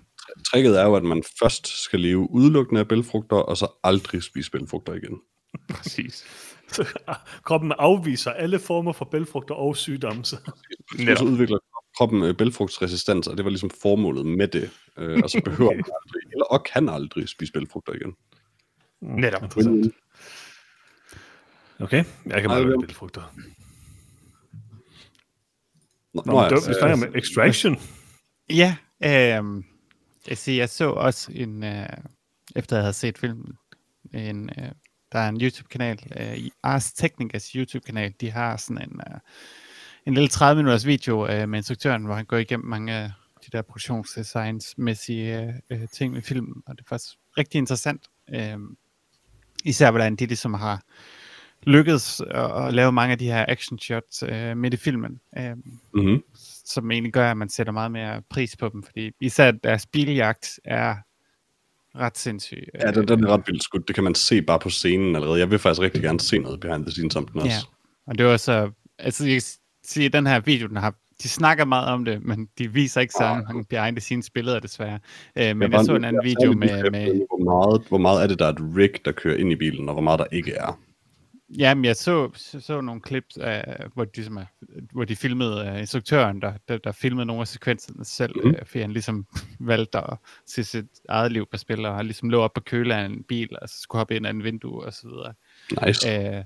Tricket 0.50 0.80
er 0.80 0.84
jo, 0.86 0.94
at 0.94 1.02
man 1.02 1.22
først 1.42 1.82
skal 1.84 2.00
leve 2.00 2.30
udelukkende 2.30 2.80
af 2.80 2.88
bælfrugter, 2.88 3.36
og 3.36 3.56
så 3.56 3.66
aldrig 3.84 4.22
spise 4.22 4.50
bælfrugter 4.50 4.94
igen. 4.94 5.20
Præcis. 5.74 6.24
Så 6.68 6.86
kroppen 7.44 7.72
afviser 7.78 8.30
alle 8.30 8.58
former 8.58 8.92
for 8.92 9.04
bælfrugter 9.04 9.54
og 9.54 9.76
sygdomme. 9.76 10.24
Så. 10.24 10.36
Og 10.46 10.52
så 10.96 11.04
Netop. 11.04 11.26
udvikler 11.26 11.58
kroppen 11.96 12.22
øh, 12.22 12.34
bælfrugtsresistens, 12.36 13.26
og 13.28 13.36
det 13.36 13.44
var 13.44 13.50
ligesom 13.50 13.70
formålet 13.82 14.26
med 14.26 14.48
det. 14.48 14.70
Øh, 14.98 15.20
og 15.22 15.30
så 15.30 15.40
behøver 15.44 15.70
Okay. 15.70 15.76
man 15.76 15.84
aldrig, 16.04 16.32
eller, 16.32 16.44
og 16.44 16.64
kan 16.64 16.88
aldrig 16.88 17.28
spise 17.28 17.52
bælfrugter 17.52 17.92
igen. 17.92 18.12
Netop. 19.00 19.42
Interessant. 19.42 19.94
Okay, 21.82 22.04
jeg 22.26 22.40
kan 22.40 22.50
meget 22.50 22.66
godt 22.66 22.86
bælfrugter. 22.86 23.34
Nå, 26.14 26.22
Nå, 26.26 26.32
nå, 26.32 26.40
men 26.40 26.44
det, 26.44 26.52
altså, 26.52 26.68
vi 26.68 26.74
snakker 26.74 27.06
om 27.06 27.14
Extraction. 27.14 27.76
Ja, 28.50 28.76
øh, 29.04 29.62
jeg, 30.28 30.38
siger, 30.38 30.56
jeg 30.62 30.68
så 30.68 30.90
også 30.90 31.32
en, 31.34 31.64
øh, 31.64 31.88
efter 32.56 32.76
jeg 32.76 32.82
havde 32.82 32.92
set 32.92 33.18
filmen, 33.18 33.56
en, 34.14 34.50
øh, 34.58 34.70
der 35.12 35.18
er 35.18 35.28
en 35.28 35.40
YouTube-kanal, 35.40 35.98
øh, 36.20 36.50
Ars 36.62 36.92
Technicas 36.92 37.48
YouTube-kanal, 37.48 38.14
de 38.20 38.30
har 38.30 38.56
sådan 38.56 38.90
en, 38.90 39.00
øh, 39.06 39.18
en 40.06 40.14
lille 40.14 40.28
30-minutters 40.32 40.86
video 40.86 41.26
øh, 41.26 41.48
med 41.48 41.58
instruktøren, 41.58 42.04
hvor 42.04 42.14
han 42.14 42.24
går 42.24 42.36
igennem 42.36 42.66
mange 42.66 42.92
af 42.92 43.12
de 43.44 43.50
der 43.52 43.62
produktionsdesignsmæssige 43.62 45.40
øh, 45.40 45.54
øh, 45.70 45.88
ting 45.88 46.12
med 46.12 46.22
filmen, 46.22 46.62
og 46.66 46.76
det 46.76 46.84
er 46.84 46.88
faktisk 46.88 47.14
rigtig 47.38 47.58
interessant. 47.58 48.02
Øh, 48.34 48.58
især 49.64 49.90
hvordan 49.90 50.16
de 50.16 50.26
ligesom 50.26 50.54
har 50.54 50.82
lykkedes 51.66 52.20
at, 52.20 52.66
at 52.66 52.74
lave 52.74 52.92
mange 52.92 53.12
af 53.12 53.18
de 53.18 53.26
her 53.26 53.44
action 53.48 53.78
shots 53.78 54.22
øh, 54.22 54.56
midt 54.56 54.74
i 54.74 54.76
filmen. 54.76 55.20
Øh, 55.38 55.52
mm-hmm. 55.94 56.22
som 56.64 56.90
egentlig 56.90 57.12
gør, 57.12 57.30
at 57.30 57.36
man 57.36 57.48
sætter 57.48 57.72
meget 57.72 57.90
mere 57.90 58.22
pris 58.30 58.56
på 58.56 58.68
dem, 58.68 58.82
fordi 58.82 59.10
især 59.20 59.50
deres 59.50 59.86
biljagt 59.86 60.60
er 60.64 60.94
ret 61.98 62.18
sindssyg. 62.18 62.68
Ja, 62.82 62.90
den, 62.90 63.08
den 63.08 63.24
er 63.24 63.28
ret 63.28 63.42
vildt 63.46 63.64
skudt. 63.64 63.88
Det 63.88 63.94
kan 63.94 64.04
man 64.04 64.14
se 64.14 64.42
bare 64.42 64.58
på 64.58 64.70
scenen 64.70 65.16
allerede. 65.16 65.38
Jeg 65.38 65.50
vil 65.50 65.58
faktisk 65.58 65.82
rigtig 65.82 66.02
gerne 66.02 66.20
se 66.20 66.38
noget 66.38 66.60
behind 66.60 66.84
the 66.84 66.90
scenes 66.90 67.16
om 67.16 67.26
den 67.26 67.40
også. 67.40 67.50
Ja. 67.50 68.10
Og 68.10 68.18
det 68.18 68.26
var 68.26 68.36
så, 68.36 68.70
altså 68.98 69.26
jeg 69.26 69.34
kan 69.34 69.42
sige, 69.84 70.06
at 70.06 70.12
den 70.12 70.26
her 70.26 70.40
video, 70.40 70.68
den 70.68 70.76
har, 70.76 70.94
de 71.22 71.28
snakker 71.28 71.64
meget 71.64 71.88
om 71.88 72.04
det, 72.04 72.22
men 72.22 72.48
de 72.58 72.72
viser 72.72 73.00
ikke 73.00 73.12
så 73.12 73.42
mange 73.46 73.64
behind 73.64 73.96
the 73.96 74.00
scenes 74.00 74.30
billeder 74.30 74.60
desværre. 74.60 74.98
Øh, 75.36 75.56
men 75.56 75.62
jeg, 75.62 75.72
jeg 75.72 75.84
så 75.84 75.94
en 75.94 76.04
anden 76.04 76.24
video 76.24 76.52
med, 76.52 76.90
med, 76.90 77.06
Hvor 77.06 77.44
meget, 77.44 77.88
hvor 77.88 77.98
meget 77.98 78.22
er 78.22 78.26
det, 78.26 78.38
der 78.38 78.46
er 78.46 78.52
et 78.52 78.76
rig, 78.76 78.90
der 79.04 79.12
kører 79.12 79.36
ind 79.36 79.52
i 79.52 79.56
bilen, 79.56 79.88
og 79.88 79.94
hvor 79.94 80.02
meget 80.02 80.18
der 80.18 80.26
ikke 80.32 80.52
er? 80.52 80.78
Jamen, 81.58 81.84
jeg 81.84 81.96
så, 81.96 82.30
så, 82.34 82.60
så 82.60 82.80
nogle 82.80 83.00
clips, 83.06 83.36
af, 83.36 83.86
hvor, 83.94 84.04
de, 84.04 84.10
ligesom, 84.16 84.36
er- 84.36 84.44
hvor 84.92 85.04
de 85.04 85.16
filmede 85.16 85.72
uh, 85.72 85.78
instruktøren, 85.78 86.42
der, 86.42 86.52
der, 86.68 86.78
der 86.78 86.92
filmede 86.92 87.26
nogle 87.26 87.40
af 87.40 87.48
sekvenserne 87.48 88.04
selv, 88.04 88.34
mm. 88.44 88.50
uh, 88.50 88.56
fordi 88.66 88.80
han 88.80 88.92
ligesom 88.92 89.26
valgte 89.60 89.98
at 89.98 90.16
se 90.46 90.64
sit 90.64 90.86
eget 91.08 91.32
liv 91.32 91.46
på 91.50 91.56
spil, 91.56 91.86
og 91.86 91.96
han 91.96 92.06
ligesom 92.06 92.30
lå 92.30 92.40
op 92.40 92.52
på 92.54 92.60
køle 92.60 92.94
af 92.94 93.04
en 93.04 93.24
bil, 93.24 93.48
og 93.62 93.68
så 93.68 93.80
skulle 93.80 94.00
hoppe 94.00 94.16
ind 94.16 94.26
ad 94.26 94.30
en 94.30 94.44
vindue 94.44 94.84
og 94.84 94.92
så 94.92 95.08
videre. 95.08 95.34
Nice. 95.86 96.38
Uh, 96.38 96.44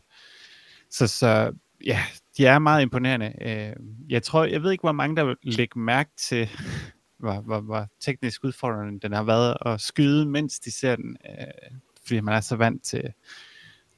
så, 0.90 1.06
så 1.06 1.52
ja, 1.84 2.00
de 2.36 2.46
er 2.46 2.58
meget 2.58 2.82
imponerende. 2.82 3.32
Uh, 3.40 4.10
jeg 4.12 4.22
tror, 4.22 4.44
jeg 4.44 4.62
ved 4.62 4.72
ikke, 4.72 4.82
hvor 4.82 4.92
mange 4.92 5.16
der 5.16 5.24
vil 5.24 5.36
lægge 5.42 5.78
mærke 5.78 6.10
til, 6.18 6.48
hvor, 7.18 7.40
hvor, 7.40 7.60
hvor 7.60 7.86
teknisk 8.00 8.44
udfordrende 8.44 9.00
den 9.00 9.12
har 9.12 9.22
været 9.22 9.56
at 9.66 9.80
skyde, 9.80 10.26
mens 10.26 10.58
de 10.60 10.72
ser 10.72 10.96
den, 10.96 11.16
uh, 11.28 11.76
fordi 12.06 12.20
man 12.20 12.34
er 12.34 12.40
så 12.40 12.56
vant 12.56 12.84
til, 12.84 13.12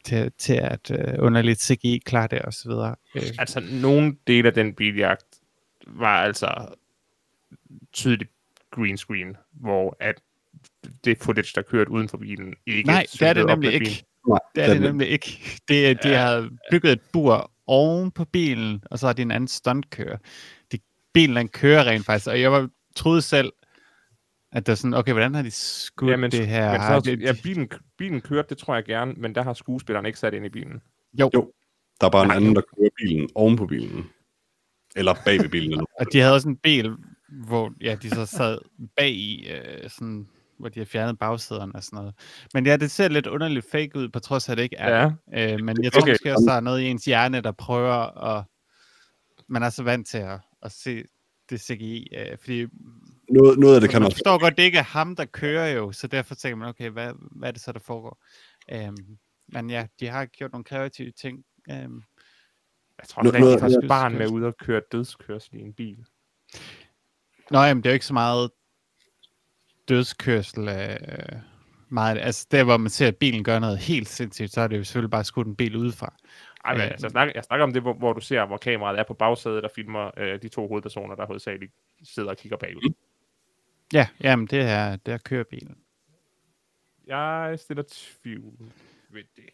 til, 0.04 0.32
til 0.38 0.52
at 0.54 0.90
uh, 0.90 1.24
underligt 1.24 1.62
CGI 1.62 2.02
klare 2.04 2.28
det 2.30 2.42
og 2.42 2.52
så 2.52 2.68
videre. 2.68 2.96
Uh, 3.14 3.22
Altså, 3.38 3.62
nogle 3.70 4.16
dele 4.26 4.48
af 4.48 4.54
den 4.54 4.74
biljagt 4.74 5.24
var 5.86 6.22
altså 6.22 6.68
tydeligt 7.92 8.30
green 8.70 8.96
screen, 8.96 9.36
hvor 9.52 9.96
at 10.00 10.14
det 11.04 11.18
footage, 11.18 11.52
der 11.54 11.62
kørte 11.62 11.90
uden 11.90 12.08
for 12.08 12.18
bilen, 12.18 12.54
ikke 12.66 12.86
nej, 12.86 13.06
det 13.12 13.22
er 13.22 13.32
det 13.32 13.46
nemlig 13.46 13.70
bilen. 13.70 13.86
ikke. 13.86 14.04
Nej, 14.28 14.38
Det 14.54 14.64
er 14.64 14.72
det 14.72 14.82
nemlig 14.82 15.08
ikke. 15.08 15.40
Det, 15.68 16.02
de 16.02 16.08
har 16.14 16.50
bygget 16.70 16.92
et 16.92 17.00
bur 17.12 17.50
oven 17.66 18.10
på 18.10 18.24
bilen, 18.24 18.82
og 18.90 18.98
så 18.98 19.06
har 19.06 19.12
de 19.12 19.22
en 19.22 19.30
anden 19.30 19.48
stuntkører. 19.48 20.16
De, 20.72 20.78
bilen 21.12 21.36
den 21.36 21.48
kører 21.48 21.84
rent 21.84 22.06
faktisk, 22.06 22.28
og 22.28 22.40
jeg 22.40 22.52
var, 22.52 22.68
troede 22.96 23.22
selv, 23.22 23.52
at 24.52 24.66
der 24.66 24.72
er 24.72 24.76
sådan, 24.76 24.94
okay, 24.94 25.12
hvordan 25.12 25.34
har 25.34 25.42
de 25.42 25.50
skudt 25.50 26.10
Ja, 26.10 26.16
men, 26.16 26.30
det 26.30 26.46
her? 26.46 26.72
men 26.72 26.80
Har 26.80 27.00
så, 27.00 27.16
ja, 27.20 27.32
bilen, 27.42 27.68
bilen 27.98 28.20
kørte, 28.20 28.48
det 28.48 28.58
tror 28.58 28.74
jeg 28.74 28.84
gerne, 28.84 29.12
men 29.12 29.34
der 29.34 29.42
har 29.42 29.54
skuespilleren 29.54 30.06
ikke 30.06 30.18
sat 30.18 30.34
ind 30.34 30.46
i 30.46 30.48
bilen. 30.48 30.82
jo, 31.20 31.30
Jo. 31.34 31.52
Der 32.00 32.06
er 32.06 32.10
bare 32.10 32.24
en 32.24 32.30
anden, 32.30 32.54
der 32.54 32.62
kører 32.76 32.90
bilen 32.96 33.28
oven 33.34 33.56
på 33.56 33.66
bilen. 33.66 34.10
Eller 34.96 35.14
bag 35.24 35.38
ved 35.38 35.48
bilen. 35.48 35.72
Eller 35.72 35.84
og 36.00 36.06
de 36.12 36.20
havde 36.20 36.34
også 36.34 36.48
en 36.48 36.56
bil, 36.56 36.96
hvor 37.28 37.72
ja, 37.80 37.96
de 38.02 38.10
så 38.10 38.26
sad 38.26 38.58
bag 38.96 39.10
i, 39.10 39.50
øh, 39.50 39.90
sådan, 39.90 40.28
hvor 40.58 40.68
de 40.68 40.80
har 40.80 40.84
fjernet 40.84 41.18
bagsæderne 41.18 41.74
og 41.74 41.84
sådan 41.84 41.96
noget. 41.96 42.14
Men 42.54 42.66
ja, 42.66 42.76
det 42.76 42.90
ser 42.90 43.08
lidt 43.08 43.26
underligt 43.26 43.66
fake 43.70 43.98
ud, 43.98 44.08
på 44.08 44.20
trods 44.20 44.48
af, 44.48 44.52
at 44.52 44.56
det 44.58 44.64
ikke 44.64 44.76
er. 44.76 45.12
Ja, 45.32 45.52
Øh, 45.54 45.64
men 45.64 45.84
jeg 45.84 45.92
tror 45.92 46.02
okay. 46.02 46.12
måske 46.12 46.32
også, 46.32 46.44
der 46.48 46.54
er 46.54 46.60
noget 46.60 46.80
i 46.80 46.86
ens 46.86 47.04
hjerne, 47.04 47.40
der 47.40 47.52
prøver 47.52 48.24
at... 48.24 48.44
Man 49.48 49.62
er 49.62 49.70
så 49.70 49.82
vant 49.82 50.06
til 50.06 50.18
at, 50.18 50.40
at 50.62 50.72
se 50.72 51.04
det 51.50 51.60
CGI, 51.60 52.08
øh, 52.16 52.38
fordi 52.44 52.66
noget, 53.30 53.58
noget 53.58 53.74
af 53.74 53.80
det 53.80 53.90
kan 53.90 54.00
man 54.00 54.06
også 54.06 54.16
forstår 54.16 54.38
godt, 54.40 54.56
det 54.56 54.62
ikke 54.62 54.78
er 54.78 54.82
ham, 54.82 55.16
der 55.16 55.24
kører 55.24 55.66
jo, 55.72 55.92
så 55.92 56.06
derfor 56.06 56.34
tænker 56.34 56.56
man, 56.56 56.68
okay, 56.68 56.90
hvad, 56.90 57.12
hvad 57.18 57.48
er 57.48 57.52
det 57.52 57.60
så, 57.60 57.72
der 57.72 57.78
foregår? 57.78 58.18
Øhm, 58.72 59.18
men 59.48 59.70
ja, 59.70 59.86
de 60.00 60.06
har 60.08 60.24
gjort 60.26 60.52
nogle 60.52 60.64
kreative 60.64 61.10
ting. 61.10 61.44
Øhm, 61.70 62.02
jeg 62.98 63.08
tror, 63.08 63.22
Nå- 63.22 63.30
er 63.30 63.38
noget- 63.38 63.60
faktisk 63.60 63.76
noget- 63.76 63.88
barn 63.88 64.14
med 64.18 64.30
ude 64.32 64.46
og 64.46 64.56
køre 64.56 64.82
dødskørsel 64.92 65.54
i 65.54 65.60
en 65.60 65.72
bil. 65.72 66.04
nå, 67.50 67.58
jamen, 67.58 67.82
det 67.82 67.88
er 67.88 67.92
jo 67.92 67.94
ikke 67.94 68.06
så 68.06 68.14
meget 68.14 68.50
dødskørsel. 69.88 70.68
Øh, 70.68 71.40
meget, 71.88 72.18
altså 72.18 72.46
der, 72.50 72.64
hvor 72.64 72.76
man 72.76 72.90
ser, 72.90 73.08
at 73.08 73.16
bilen 73.16 73.44
gør 73.44 73.58
noget 73.58 73.78
helt 73.78 74.08
sindssygt, 74.08 74.52
så 74.52 74.60
er 74.60 74.68
det 74.68 74.78
jo 74.78 74.84
selvfølgelig 74.84 75.10
bare 75.10 75.24
skudt 75.24 75.46
en 75.46 75.56
bil 75.56 75.76
udefra. 75.76 76.14
Ej, 76.64 76.72
men, 76.72 76.80
Øh. 76.82 76.90
altså, 76.90 77.04
jeg, 77.06 77.10
snakker, 77.10 77.32
jeg 77.34 77.44
snakker 77.44 77.64
om 77.64 77.72
det, 77.72 77.82
hvor, 77.82 77.92
hvor 77.94 78.12
du 78.12 78.20
ser, 78.20 78.46
hvor 78.46 78.56
kameraet 78.56 78.98
er 78.98 79.04
på 79.04 79.14
bagsædet, 79.14 79.62
der 79.62 79.68
filmer 79.74 80.10
øh, 80.16 80.42
de 80.42 80.48
to 80.48 80.68
hovedpersoner, 80.68 81.14
der 81.14 81.26
hovedsageligt 81.26 81.72
sidder 82.02 82.30
og 82.30 82.36
kigger 82.36 82.56
bagud. 82.56 82.92
Ja, 83.92 84.08
jamen, 84.20 84.46
det 84.46 84.60
er, 84.60 84.96
det 84.96 85.14
er 85.14 85.18
kørebilen. 85.18 85.76
Jeg 87.06 87.56
stiller 87.60 87.82
tvivl 87.92 88.72
ved 89.10 89.22
det. 89.36 89.44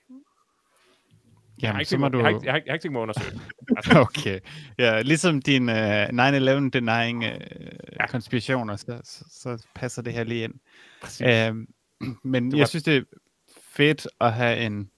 Jeg 1.63 1.69
har 1.69 1.73
Jamen, 1.73 1.81
ikke, 1.81 1.91
så 1.91 1.99
må 1.99 2.09
du... 2.09 2.19
jeg, 2.19 2.25
har 2.25 2.29
ikke, 2.31 2.45
jeg, 2.45 2.53
har 2.53 2.57
ikke, 2.57 2.67
jeg 2.67 2.73
har 2.73 2.75
ikke 2.75 2.83
tænkt 2.83 2.93
mig 2.93 3.01
at 3.01 3.03
undersøge. 3.03 3.41
Altså, 3.77 3.99
Okay. 4.01 4.41
Ja, 4.79 5.03
ligesom 5.03 5.43
din 5.43 5.69
uh, 5.69 5.75
9-11 5.75 6.71
denying 6.71 7.25
uh, 7.25 7.31
Ja. 8.01 8.07
konspirationer, 8.07 8.77
så, 8.77 9.01
så, 9.05 9.25
så 9.31 9.67
passer 9.75 10.03
det 10.03 10.13
her 10.13 10.25
lige 10.25 10.45
ind. 10.45 10.55
Øhm, 11.27 11.67
men 12.23 12.53
var- 12.53 12.59
jeg 12.59 12.69
synes, 12.69 12.83
det 12.83 12.97
er 12.97 13.03
fedt 13.63 14.07
at 14.21 14.33
have 14.33 14.59
en, 14.67 14.91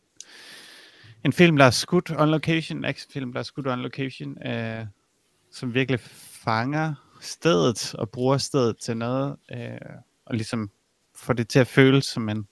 en 1.25 1.33
film, 1.33 1.57
der 1.57 1.65
er 1.65 1.71
skudt 1.71 2.11
on 2.19 2.29
location, 2.29 2.79
en 2.79 2.85
actionfilm, 2.85 3.33
der 3.33 3.39
er 3.39 3.45
skudt 3.45 3.67
on 3.67 3.79
location, 3.83 4.47
øh, 4.47 4.87
som 5.51 5.75
virkelig 5.75 6.01
fanger 6.45 6.95
stedet 7.27 7.95
og 7.95 8.11
bruger 8.11 8.39
stedet 8.39 8.79
til 8.79 8.97
noget, 8.97 9.37
øh, 9.53 9.79
og 10.27 10.35
ligesom 10.35 10.71
får 11.15 11.33
det 11.33 11.49
til 11.49 11.59
at 11.59 11.67
føles 11.67 12.05
som 12.05 12.29
en, 12.29 12.49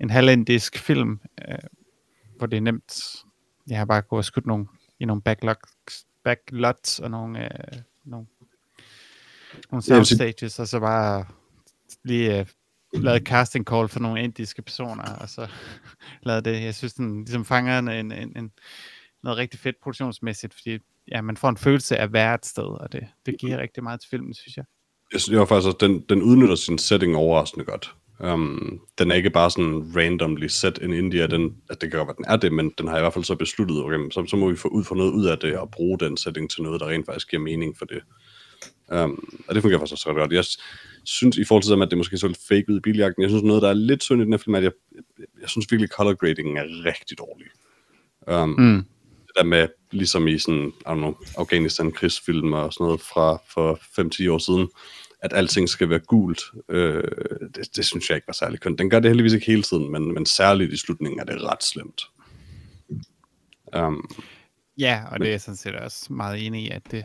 en 0.00 0.10
halvindisk 0.10 0.78
film, 0.78 1.20
øh, 1.48 1.58
hvor 2.36 2.46
det 2.46 2.56
er 2.56 2.60
nemt. 2.60 3.16
Jeg 3.66 3.78
har 3.78 3.84
bare 3.84 4.02
gået 4.02 4.18
og 4.18 4.24
skudt 4.24 4.46
nogle, 4.46 4.66
i 5.00 5.04
nogle 5.04 5.22
backlots, 5.22 6.06
backlots 6.24 6.98
og 6.98 7.10
nogle, 7.10 7.44
øh, 7.44 7.82
nogle, 8.04 8.26
nogle 9.70 9.82
soundstages, 9.82 10.58
og 10.58 10.68
så 10.68 10.80
bare 10.80 11.26
lige 12.04 12.38
øh, 12.38 12.46
lavet 12.92 13.22
casting 13.22 13.66
call 13.66 13.88
for 13.88 14.00
nogle 14.00 14.22
indiske 14.22 14.62
personer, 14.62 15.14
og 15.14 15.28
så 15.28 15.48
lavet 16.26 16.44
det. 16.44 16.62
Jeg 16.62 16.74
synes, 16.74 16.94
den 16.94 17.18
ligesom 17.18 17.44
fanger 17.44 17.78
en, 17.78 17.88
en, 17.88 18.12
en, 18.12 18.32
en, 18.36 18.52
noget 19.22 19.38
rigtig 19.38 19.60
fedt 19.60 19.76
produktionsmæssigt, 19.82 20.54
fordi 20.54 20.78
ja, 21.12 21.22
man 21.22 21.36
får 21.36 21.48
en 21.48 21.56
følelse 21.56 21.96
af 21.96 22.02
at 22.02 22.12
være 22.12 22.34
et 22.34 22.46
sted, 22.46 22.80
og 22.80 22.92
det, 22.92 23.06
det 23.26 23.34
giver 23.40 23.58
rigtig 23.58 23.82
meget 23.82 24.00
til 24.00 24.10
filmen, 24.10 24.34
synes 24.34 24.56
jeg. 24.56 24.64
Jeg 25.12 25.20
synes 25.20 25.32
jeg 25.32 25.40
var 25.40 25.46
faktisk, 25.46 25.74
at 25.74 25.80
den, 25.80 26.04
den 26.08 26.22
udnytter 26.22 26.54
sin 26.54 26.78
setting 26.78 27.16
overraskende 27.16 27.64
godt. 27.64 27.94
Um, 28.20 28.80
den 28.98 29.10
er 29.10 29.14
ikke 29.14 29.30
bare 29.30 29.50
sådan 29.50 29.92
randomly 29.96 30.46
set 30.46 30.78
in 30.82 30.92
India, 30.92 31.26
den, 31.26 31.56
at 31.70 31.80
det 31.80 31.90
kan 31.90 31.98
godt 31.98 32.08
være, 32.08 32.16
den 32.16 32.24
er 32.28 32.36
det, 32.36 32.52
men 32.52 32.72
den 32.78 32.88
har 32.88 32.96
i 32.96 33.00
hvert 33.00 33.12
fald 33.12 33.24
så 33.24 33.34
besluttet, 33.34 33.84
okay, 33.84 34.10
så, 34.10 34.26
så 34.26 34.36
må 34.36 34.50
vi 34.50 34.56
få 34.56 34.68
ud 34.68 34.84
for 34.84 34.94
noget 34.94 35.12
ud 35.12 35.26
af 35.26 35.38
det, 35.38 35.58
og 35.58 35.70
bruge 35.70 35.98
den 35.98 36.16
setting 36.16 36.50
til 36.50 36.62
noget, 36.62 36.80
der 36.80 36.88
rent 36.88 37.06
faktisk 37.06 37.30
giver 37.30 37.42
mening 37.42 37.78
for 37.78 37.84
det. 37.84 38.02
Um, 38.92 39.42
og 39.48 39.54
det 39.54 39.62
fungerer 39.62 39.80
faktisk 39.80 39.92
også 39.92 40.10
ret 40.10 40.16
godt. 40.16 40.32
Jeg 40.32 40.44
synes, 41.04 41.36
i 41.36 41.44
forhold 41.44 41.62
til 41.62 41.72
det, 41.72 41.82
at 41.82 41.90
det 41.90 41.98
måske 41.98 42.18
så 42.18 42.26
lidt 42.26 42.46
fake 42.48 42.64
ud 42.68 42.76
i 42.76 42.80
biljagten, 42.80 43.22
jeg 43.22 43.30
synes 43.30 43.42
noget, 43.42 43.62
der 43.62 43.68
er 43.68 43.74
lidt 43.74 44.02
synd 44.02 44.20
i 44.20 44.24
den 44.24 44.32
her 44.32 44.38
film, 44.38 44.54
at 44.54 44.62
jeg, 44.62 44.72
jeg, 44.94 45.26
jeg 45.40 45.48
synes 45.48 45.66
virkelig, 45.70 45.90
color 45.90 46.14
gradingen 46.14 46.56
er 46.56 46.64
rigtig 46.84 47.18
dårlig. 47.18 47.46
Um, 48.42 48.54
Mm. 48.58 48.84
Der 49.36 49.44
med, 49.44 49.68
ligesom 49.90 50.28
i 50.28 50.38
sådan, 50.38 50.72
I 50.80 50.88
don't 50.88 50.94
know, 50.94 51.14
Afghanistan 51.38 51.92
krigsfilm 51.92 52.52
og 52.52 52.72
sådan 52.72 52.84
noget 52.84 53.00
fra 53.00 53.38
for 53.54 53.74
5-10 54.26 54.30
år 54.30 54.38
siden, 54.38 54.68
at 55.20 55.32
alting 55.32 55.68
skal 55.68 55.90
være 55.90 55.98
gult, 55.98 56.42
øh, 56.68 57.04
det, 57.54 57.76
det, 57.76 57.84
synes 57.84 58.08
jeg 58.08 58.16
ikke 58.16 58.26
var 58.26 58.32
særlig 58.32 58.60
kønt. 58.60 58.78
Den 58.78 58.90
gør 58.90 59.00
det 59.00 59.10
heldigvis 59.10 59.32
ikke 59.32 59.46
hele 59.46 59.62
tiden, 59.62 59.92
men, 59.92 60.14
men 60.14 60.26
særligt 60.26 60.72
i 60.72 60.76
slutningen 60.76 61.20
er 61.20 61.24
det 61.24 61.42
ret 61.42 61.64
slemt. 61.64 62.02
Um, 63.76 64.10
Ja, 64.78 65.02
og 65.10 65.20
det 65.20 65.26
er 65.26 65.30
jeg 65.30 65.40
sådan 65.40 65.56
set 65.56 65.74
også 65.74 66.12
meget 66.12 66.46
enig 66.46 66.64
i, 66.64 66.70
at 66.70 66.82
det, 66.90 67.04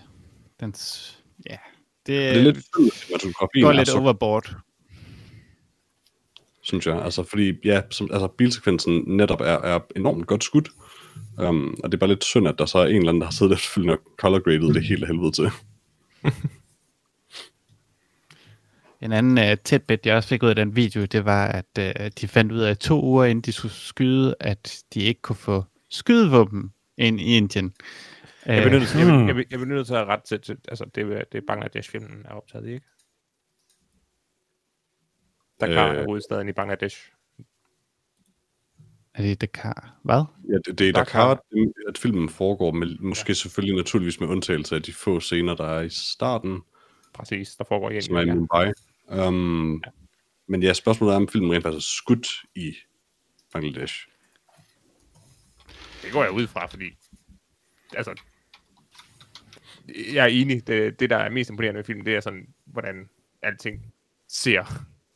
den, 0.60 0.76
ja, 1.50 1.58
det, 2.06 2.08
det 2.08 2.30
er 2.30 2.42
lidt 2.42 2.58
cinematografien 2.76 3.64
går 3.64 3.72
lidt 3.72 3.88
så 3.88 3.98
overboard. 3.98 4.56
synes 6.62 6.88
jeg. 6.88 7.04
Altså, 7.04 7.24
fordi 7.24 7.54
ja, 7.66 7.82
som, 7.90 8.10
altså, 8.12 8.28
bilsekvensen 8.28 9.04
netop 9.08 9.42
er, 9.42 9.46
er 9.46 9.80
enormt 9.96 10.28
godt 10.28 10.44
skudt. 10.44 10.70
Um, 11.38 11.80
og 11.84 11.92
det 11.92 11.98
er 11.98 12.00
bare 12.00 12.10
lidt 12.10 12.24
synd, 12.24 12.48
at 12.48 12.56
der 12.58 12.66
så 12.66 12.78
er 12.78 12.86
en 12.86 12.96
eller 12.96 13.10
anden, 13.10 13.22
der 13.22 13.28
har 13.28 13.32
siddet 13.32 13.54
efterfølgende 13.54 13.94
og 13.98 14.04
color 14.18 14.40
graded 14.40 14.74
det 14.74 14.84
hele 14.88 15.02
af 15.02 15.08
helvede 15.08 15.32
til. 15.32 15.50
En 19.02 19.12
anden 19.12 19.38
uh, 19.52 19.58
tæt 19.64 19.84
bit, 19.84 20.06
jeg 20.06 20.16
også 20.16 20.30
fik 20.30 20.44
ud 20.44 20.50
af 20.50 20.56
den 20.56 20.76
video, 20.76 21.06
det 21.06 21.26
var, 21.26 21.48
at 21.48 22.00
uh, 22.00 22.08
de 22.22 22.28
fandt 22.28 22.52
ud 22.52 22.60
af 22.60 22.78
to 22.78 23.04
uger 23.04 23.26
inden 23.26 23.42
de 23.42 23.52
skulle 23.52 23.74
skyde, 23.74 24.36
at 24.40 24.84
de 24.94 25.00
ikke 25.00 25.22
kunne 25.22 25.36
få 25.36 25.64
skydevåben 25.90 26.74
ind 26.98 27.22
i 27.22 27.24
Indien. 27.38 27.74
Jeg 28.46 28.64
bliver 28.64 28.80
nødt 28.80 28.90
til, 28.90 29.00
jeg, 29.00 29.08
vil- 29.36 29.46
jeg, 29.52 29.60
jeg 29.60 29.68
nødt 29.68 29.88
til 29.88 29.94
at 29.94 30.06
rette 30.08 30.28
til, 30.28 30.42
til 30.42 30.58
altså 30.68 30.86
det, 30.96 31.04
er- 31.04 31.24
det 31.32 31.38
er 31.38 31.42
Bangladesh-filmen 31.48 32.26
er 32.26 32.34
optaget 32.34 32.68
i, 32.68 32.74
ikke? 32.74 32.86
Dakar 35.62 35.88
Øh. 35.92 35.98
er 35.98 36.06
hovedstaden 36.06 36.50
i 36.50 36.54
Bangladesh. 36.54 36.98
Er 39.14 39.22
det 39.22 39.42
Dakar? 39.42 40.00
Hvad? 40.04 40.24
Ja, 40.50 40.58
det, 40.66 40.80
det 40.80 40.90
er 40.90 40.94
Dakar. 40.94 41.28
Dakar, 41.28 41.44
at 41.88 41.98
filmen 41.98 42.30
foregår, 42.30 42.72
med, 42.72 42.98
måske 43.00 43.30
ja. 43.30 43.34
selvfølgelig 43.34 43.76
naturligvis 43.76 44.20
med 44.20 44.28
undtagelse 44.28 44.76
af 44.76 44.82
de 44.82 44.94
få 44.94 45.20
scener, 45.20 45.56
der 45.56 45.68
er 45.68 45.82
i 45.82 45.90
starten, 45.90 46.62
Præcis, 47.14 47.56
der 47.56 47.64
foregår 47.64 47.90
i 47.90 48.02
som 48.02 48.16
er 48.16 48.22
i. 48.22 48.26
Ja. 48.26 48.34
Mumbai. 48.34 48.72
Um, 49.28 49.84
Men 50.48 50.64
ja, 50.64 50.74
spørgsmålet 50.74 51.14
er, 51.14 51.18
om 51.18 51.28
filmen 51.28 51.52
rent 51.52 51.64
faktisk 51.64 51.88
er 51.90 51.96
skudt 51.96 52.28
i 52.56 52.76
Bangladesh. 53.54 54.08
Det 56.04 56.12
går 56.12 56.24
jeg 56.24 56.32
ud 56.32 56.48
fra, 56.48 56.66
fordi 56.66 56.86
altså, 57.94 58.22
jeg 60.14 60.24
er 60.24 60.28
enig. 60.28 60.68
Det, 60.68 61.00
det, 61.00 61.10
der 61.10 61.18
er 61.18 61.30
mest 61.30 61.50
imponerende 61.50 61.78
ved 61.78 61.86
filmen, 61.86 62.06
det 62.06 62.16
er 62.16 62.20
sådan, 62.20 62.54
hvordan 62.66 63.10
alting 63.42 63.94
ser. 64.28 64.64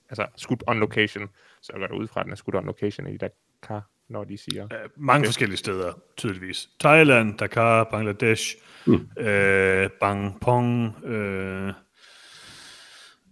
Altså, 0.09 0.27
skudt 0.35 0.63
on 0.67 0.79
location. 0.79 1.29
Så 1.61 1.73
jeg 1.79 1.89
går 1.89 1.97
ud 1.97 2.07
fra, 2.07 2.19
at 2.19 2.23
den 2.23 2.31
er 2.31 2.35
skudt 2.35 2.55
on 2.55 2.65
location 2.65 3.07
i 3.07 3.17
Dakar, 3.61 3.89
når 4.09 4.23
de 4.23 4.37
siger... 4.37 4.63
Øh, 4.63 4.89
mange 4.97 5.19
okay. 5.19 5.27
forskellige 5.27 5.57
steder, 5.57 5.93
tydeligvis. 6.17 6.69
Thailand, 6.79 7.37
Dakar, 7.37 7.83
Bangladesh, 7.83 8.55
mm. 8.87 9.09
øh, 9.17 9.89
Bangpong, 9.99 11.03
øh, 11.05 11.73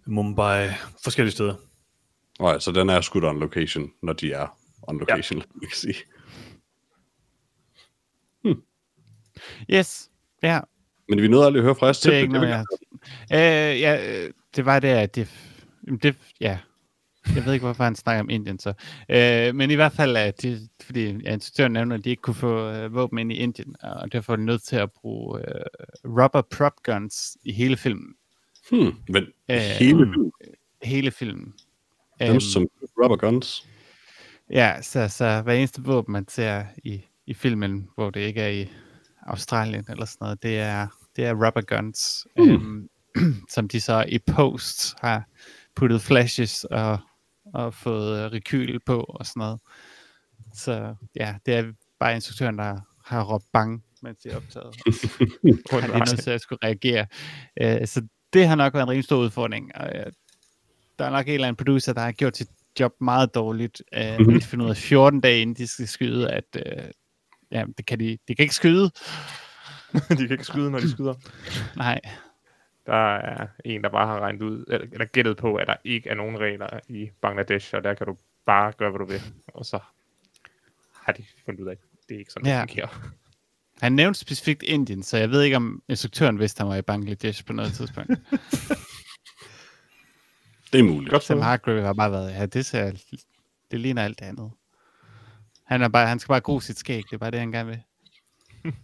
Mumbai, 0.06 0.68
forskellige 1.04 1.32
steder. 1.32 1.54
Nej, 2.40 2.58
så 2.58 2.72
den 2.72 2.88
er 2.88 3.00
skudt 3.00 3.24
on 3.24 3.40
location, 3.40 3.90
når 4.02 4.12
de 4.12 4.32
er 4.32 4.58
on 4.82 4.98
location, 4.98 5.38
ja. 5.38 5.44
kan 5.68 5.76
sige. 5.76 5.94
Yes, 9.70 10.10
ja, 10.42 10.60
Men 11.08 11.22
vi 11.22 11.28
nåede 11.28 11.46
aldrig 11.46 11.60
at 11.60 11.64
høre 11.64 11.74
fra 11.74 11.86
os 11.86 12.00
det 12.00 12.08
er 12.08 12.12
til 12.12 12.22
ikke 12.22 12.32
noget, 12.32 12.48
jeg 12.48 12.64
øh, 13.32 13.80
ja, 13.80 14.24
øh, 14.24 14.30
det 14.56 14.64
var 14.64 14.80
det, 14.80 14.88
at 14.88 15.14
det, 15.14 15.28
det, 16.02 16.16
ja, 16.40 16.58
jeg 17.34 17.44
ved 17.46 17.52
ikke, 17.52 17.64
hvorfor 17.64 17.84
han 17.84 17.94
snakker 17.96 18.20
om 18.22 18.30
Indien 18.30 18.58
så. 18.58 18.72
Øh, 19.08 19.54
men 19.54 19.70
i 19.70 19.74
hvert 19.74 19.92
fald, 19.92 20.16
at 20.16 20.42
de, 20.42 20.68
fordi 20.82 21.12
ja, 21.12 21.32
instruktøren 21.32 21.72
nævner, 21.72 21.96
at 21.96 22.04
de 22.04 22.10
ikke 22.10 22.22
kunne 22.22 22.34
få 22.34 22.70
øh, 22.70 22.94
våben 22.94 23.18
ind 23.18 23.32
i 23.32 23.34
Indien, 23.36 23.76
og 23.82 24.12
derfor 24.12 24.32
er 24.32 24.36
de 24.36 24.44
nødt 24.44 24.62
til 24.62 24.76
at 24.76 24.90
bruge 24.92 25.40
øh, 25.40 25.64
rubber 26.04 26.42
prop 26.42 26.82
guns 26.82 27.36
i 27.44 27.52
hele 27.52 27.76
filmen. 27.76 28.14
Hmm, 28.70 28.92
men 29.08 29.26
Øh, 29.50 29.56
hele 29.58 29.98
filmen, 29.98 30.32
Hele 30.82 31.10
filmen. 31.10 31.54
dem 32.20 32.30
Øhm, 32.30 32.40
som 32.40 32.66
rubber 33.02 33.16
guns. 33.16 33.68
Ja, 34.50 34.82
så, 34.82 35.08
så 35.08 35.40
hver 35.42 35.52
eneste 35.52 35.82
våben, 35.82 36.12
man 36.12 36.28
ser 36.28 36.64
i, 36.84 37.02
i 37.26 37.34
filmen, 37.34 37.88
hvor 37.94 38.10
det 38.10 38.20
ikke 38.20 38.40
er 38.40 38.48
i 38.48 38.68
Australien 39.26 39.84
eller 39.88 40.04
sådan 40.04 40.24
noget, 40.24 40.42
det 40.42 40.58
er, 40.58 40.86
det 41.16 41.24
er 41.24 41.32
rubber 41.46 41.60
guns, 41.60 42.26
Hmm. 42.36 42.50
øhm, 42.50 42.88
som 43.54 43.68
de 43.68 43.80
så 43.80 44.04
i 44.08 44.18
post 44.18 44.94
har 45.00 45.24
puttet 45.74 46.00
flashes 46.02 46.64
og, 46.64 46.98
og 47.54 47.74
fået 47.74 48.24
øh, 48.24 48.32
rekyl 48.32 48.78
på 48.86 49.00
og 49.00 49.26
sådan 49.26 49.40
noget. 49.40 49.60
Så 50.54 50.94
ja, 51.16 51.34
det 51.46 51.54
er 51.54 51.72
bare 52.00 52.14
instruktøren, 52.14 52.58
der 52.58 52.80
har 53.04 53.24
råbt 53.24 53.44
bang, 53.52 53.84
mens 54.02 54.18
det 54.18 54.32
er 54.32 54.36
optaget. 54.36 54.76
Han 55.82 55.90
er 55.90 55.98
nødt 55.98 56.20
til 56.20 56.30
at 56.30 56.40
skulle 56.40 56.58
reagere. 56.64 57.06
Øh, 57.62 57.86
så 57.86 58.06
det 58.32 58.48
har 58.48 58.54
nok 58.54 58.74
været 58.74 58.82
en 58.82 58.90
rimelig 58.90 59.04
stor 59.04 59.16
udfordring. 59.16 59.76
Og, 59.76 59.96
øh, 59.96 60.06
der 60.98 61.04
er 61.04 61.10
nok 61.10 61.26
en 61.26 61.34
eller 61.34 61.48
anden 61.48 61.64
producer, 61.64 61.92
der 61.92 62.00
har 62.00 62.12
gjort 62.12 62.36
sit 62.36 62.48
job 62.80 62.92
meget 63.00 63.34
dårligt. 63.34 63.82
Øh, 63.94 64.02
Mhm. 64.12 64.22
mm-hmm. 64.22 64.40
De 64.40 64.46
finder 64.46 64.64
ud 64.64 64.70
af 64.70 64.76
14 64.76 65.20
dage, 65.20 65.40
inden 65.40 65.56
de 65.56 65.66
skal 65.66 65.88
skyde, 65.88 66.30
at 66.30 66.44
øh, 66.56 66.84
ja, 67.50 67.64
det 67.78 67.86
kan 67.86 68.00
de, 68.00 68.18
de 68.28 68.34
kan 68.34 68.42
ikke 68.42 68.54
skyde. 68.54 68.84
de 70.10 70.16
kan 70.16 70.30
ikke 70.30 70.44
skyde, 70.44 70.70
når 70.70 70.78
de 70.80 70.90
skyder. 70.90 71.14
Nej, 71.76 72.00
Der 72.86 73.16
er 73.16 73.46
en, 73.64 73.82
der 73.82 73.88
bare 73.88 74.06
har 74.06 74.20
regnet 74.20 74.42
ud, 74.42 74.64
eller, 74.68 74.86
eller 74.92 75.04
gættet 75.06 75.36
på, 75.36 75.54
at 75.56 75.66
der 75.66 75.76
ikke 75.84 76.08
er 76.08 76.14
nogen 76.14 76.38
regler 76.40 76.80
i 76.88 77.10
Bangladesh, 77.20 77.74
og 77.74 77.84
der 77.84 77.94
kan 77.94 78.06
du 78.06 78.16
bare 78.46 78.72
gøre, 78.72 78.90
hvad 78.90 78.98
du 78.98 79.04
vil. 79.06 79.22
Og 79.46 79.66
så 79.66 79.78
har 81.04 81.12
de 81.12 81.24
fundet 81.44 81.60
ud 81.62 81.68
af, 81.68 81.72
at 81.72 81.78
det 82.08 82.14
er 82.14 82.18
ikke 82.18 82.30
sådan, 82.32 82.44
det 82.44 82.50
Ja. 82.50 82.60
fungerer. 82.60 82.88
han 83.82 83.92
nævnte 83.92 84.20
specifikt 84.20 84.62
Indien, 84.62 85.02
så 85.02 85.16
jeg 85.18 85.30
ved 85.30 85.42
ikke, 85.42 85.56
om 85.56 85.82
instruktøren 85.88 86.38
vidste, 86.38 86.58
han 86.60 86.68
var 86.68 86.76
i 86.76 86.82
Bangladesh 86.82 87.44
på 87.46 87.52
noget 87.52 87.72
tidspunkt. 87.72 88.10
Det 90.72 90.80
er 90.80 90.84
muligt. 90.84 91.10
Godt 91.10 91.24
Sam 91.24 91.38
så. 91.38 91.42
Hargrave 91.42 91.82
har 91.82 91.92
bare 91.92 92.12
været, 92.12 92.32
ja, 92.32 92.46
det 92.46 92.66
ser, 92.66 92.92
det 93.70 93.80
ligner 93.80 94.02
alt 94.04 94.18
det 94.18 94.24
andet. 94.26 94.50
Han, 95.64 95.82
er 95.82 95.88
bare, 95.88 96.06
han 96.06 96.18
skal 96.18 96.32
bare 96.32 96.40
gro 96.40 96.60
sit 96.60 96.78
skæg, 96.78 96.96
det 97.10 97.12
er 97.12 97.18
bare 97.18 97.30
det, 97.30 97.38
han 97.40 97.52
gerne 97.52 97.68
vil. 97.68 97.82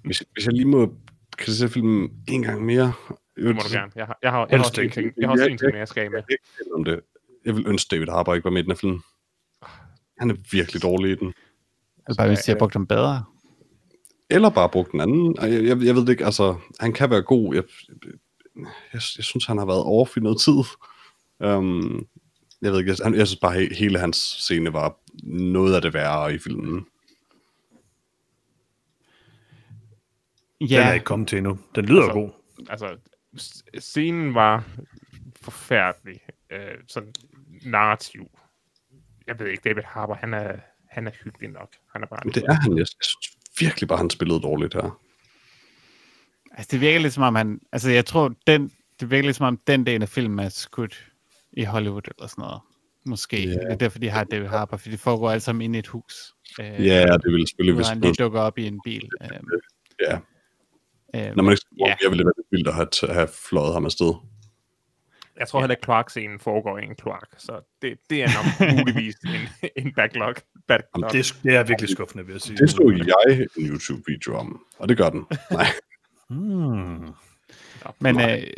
Hvis, 0.05 0.23
hvis 0.33 0.45
jeg 0.47 0.53
lige 0.55 0.65
må 0.69 0.95
kritisere 1.37 1.69
filmen 1.69 2.23
en 2.29 2.43
gang 2.43 2.65
mere. 2.65 2.93
Det 3.37 3.45
må 3.55 3.61
du 3.61 3.69
gerne. 3.73 3.93
Jeg 3.97 4.07
har, 4.07 4.19
jeg 4.23 4.31
har, 4.31 4.39
jeg 4.39 4.49
har 4.51 4.57
Helst 4.57 4.71
også 4.71 4.81
en 4.81 4.85
ikke. 4.85 4.95
ting, 4.95 5.13
jeg 5.17 5.29
har 5.29 5.33
også 5.33 5.45
Jeg- 5.45 5.53
en 5.53 5.59
ting, 5.59 5.77
jeg 5.77 5.89
skal 5.89 6.05
af 6.05 6.11
med. 6.11 6.23
Jeg, 6.29 6.37
jeg, 6.59 6.75
om 6.75 6.85
det. 6.85 7.01
jeg 7.45 7.57
vil 7.57 7.67
ønske, 7.67 7.89
David 7.97 8.07
Harbour 8.09 8.35
ikke 8.35 8.45
var 8.45 8.51
med 8.51 8.63
i 8.63 8.67
den 8.67 8.77
film. 8.77 9.03
Han 10.19 10.31
er 10.31 10.35
virkelig 10.53 10.83
dårlig 10.83 11.11
i 11.13 11.15
den. 11.15 11.35
Eller 12.09 12.17
bare, 12.19 12.29
hvis 12.29 12.39
de 12.39 12.51
har 12.51 12.59
brugt 12.59 12.73
ham 12.73 12.87
bedre. 12.87 13.25
Eller 14.31 14.51
bare 14.51 14.69
brugt 14.69 14.93
den 14.93 15.01
anden. 15.01 15.37
Jeg, 15.41 15.53
jeg, 15.53 15.83
jeg 15.83 15.95
ved 15.95 16.03
det 16.03 16.09
ikke, 16.09 16.25
altså, 16.25 16.57
han 16.81 16.93
kan 16.93 17.11
være 17.11 17.23
god. 17.23 17.55
Jeg, 17.55 17.63
jeg, 18.67 18.73
jeg 18.93 19.03
synes, 19.03 19.47
han 19.47 19.59
har 19.59 19.67
været 19.67 19.83
off 19.85 20.17
i 20.17 20.21
noget 20.21 20.41
tid. 20.41 20.63
Um, 21.51 22.07
jeg 22.63 22.73
ved 22.73 22.79
ikke, 22.79 22.95
jeg, 23.05 23.15
jeg 23.17 23.27
synes 23.27 23.41
bare, 23.41 23.55
he, 23.61 23.75
hele 23.75 23.99
hans 23.99 24.17
scene 24.17 24.73
var 24.73 24.99
noget 25.25 25.75
af 25.75 25.83
det 25.83 25.95
værre 25.95 26.35
i 26.35 26.39
filmen. 26.39 26.87
Ja. 30.61 30.65
Den 30.67 30.87
er 30.89 30.93
ikke 30.93 31.05
kommet 31.05 31.29
til 31.29 31.39
endnu. 31.39 31.59
Den 31.75 31.85
lyder 31.85 32.03
Altså, 32.03 32.13
god. 32.13 32.31
Altså, 32.71 32.97
scenen 33.79 34.35
var 34.35 34.65
forfærdelig. 35.43 36.21
Øh, 36.51 36.75
sådan 36.89 37.13
narrativ. 37.65 38.31
Jeg 39.27 39.39
ved 39.39 39.47
ikke, 39.47 39.69
David 39.69 39.83
Harbour, 39.83 40.15
han 40.15 40.35
er, 40.35 40.57
han 40.91 41.07
er 41.07 41.11
hyggelig 41.25 41.51
nok. 41.51 41.69
Han 41.93 42.03
er 42.03 42.07
bare... 42.07 42.21
Men 42.25 42.35
det 42.35 42.45
er 42.49 42.53
han. 42.53 42.79
Jeg, 42.79 42.87
synes 42.87 43.37
virkelig 43.61 43.89
bare, 43.89 43.99
han 43.99 44.11
spillede 44.11 44.41
dårligt 44.41 44.75
her. 44.75 45.01
altså 46.53 46.69
det 46.73 46.81
virker 46.81 46.99
lidt 47.01 47.13
som 47.13 47.23
om 47.23 47.35
han, 47.35 47.61
altså 47.73 47.91
jeg 47.91 48.07
tror, 48.07 48.35
den, 48.47 48.73
det 49.01 49.11
virker 49.11 49.25
lidt 49.25 49.37
som 49.37 49.47
om 49.47 49.57
den 49.67 49.87
del 49.87 50.03
af 50.03 50.09
filmen 50.09 50.39
er 50.39 50.49
skudt 50.49 51.11
i 51.53 51.65
Hollywood 51.65 52.03
eller 52.19 52.27
sådan 52.27 52.43
noget. 52.43 52.61
Måske. 53.07 53.37
Yeah. 53.37 53.49
Det 53.55 53.73
er 53.73 53.77
derfor, 53.77 53.99
de 53.99 54.09
har 54.11 54.25
David 54.25 54.47
Harbour, 54.47 54.77
fordi 54.77 54.91
det 54.91 55.01
foregår 55.01 55.31
alle 55.31 55.41
sammen 55.41 55.63
inde 55.63 55.77
i 55.77 55.79
et 55.79 55.87
hus. 55.87 56.35
Øh, 56.61 56.87
Ja, 56.87 57.03
det 57.03 57.25
ville 57.25 57.47
selvfølgelig, 57.49 57.75
hvis 57.77 57.89
han 57.89 58.01
lige 58.01 58.15
dukker 58.15 58.41
op 58.41 58.59
i 58.59 58.67
en 58.67 58.81
bil. 58.85 59.09
Øh, 59.23 59.29
ja, 60.09 60.19
øh, 61.15 61.37
når 61.37 61.43
man 61.43 61.53
ikke 61.53 61.65
Ja. 61.81 61.87
yeah. 61.89 61.99
jeg 62.03 62.11
ville 62.11 62.25
det 62.25 62.33
være 62.37 62.45
vildt 62.51 62.69
at 62.69 62.75
have, 62.75 63.15
have 63.15 63.29
fløjet 63.49 63.73
ham 63.73 63.85
afsted. 63.85 64.15
Jeg 65.39 65.49
tror 65.49 65.61
heller 65.61 65.73
ikke, 65.75 65.83
kloakscenen 65.83 66.41
foregår 66.41 66.79
i 66.79 66.85
en 66.85 66.95
kloak, 66.95 67.29
så 67.39 67.61
det, 67.83 67.99
det 68.11 68.23
er 68.23 68.29
nok 68.37 68.71
muligvis 68.79 69.15
en, 69.25 69.71
en 69.87 69.95
backlog. 69.95 70.35
backlog. 70.69 71.13
Det, 71.13 71.19
er- 71.21 71.41
det 71.43 71.55
er 71.57 71.63
virkelig 71.65 71.91
skuffende, 71.91 72.27
vil 72.27 72.33
jeg 72.33 72.41
sige. 72.41 72.57
Det 72.57 72.71
så 72.71 73.03
jeg 73.29 73.49
en 73.59 73.67
YouTube-video 73.67 74.37
om, 74.37 74.65
og 74.79 74.89
det 74.89 74.97
gør 74.97 75.11
den. 75.11 75.27
Nej. 75.51 75.67
Hmm. 76.29 77.09
Men 78.01 78.15
Nej. 78.15 78.41
øh, 78.47 78.53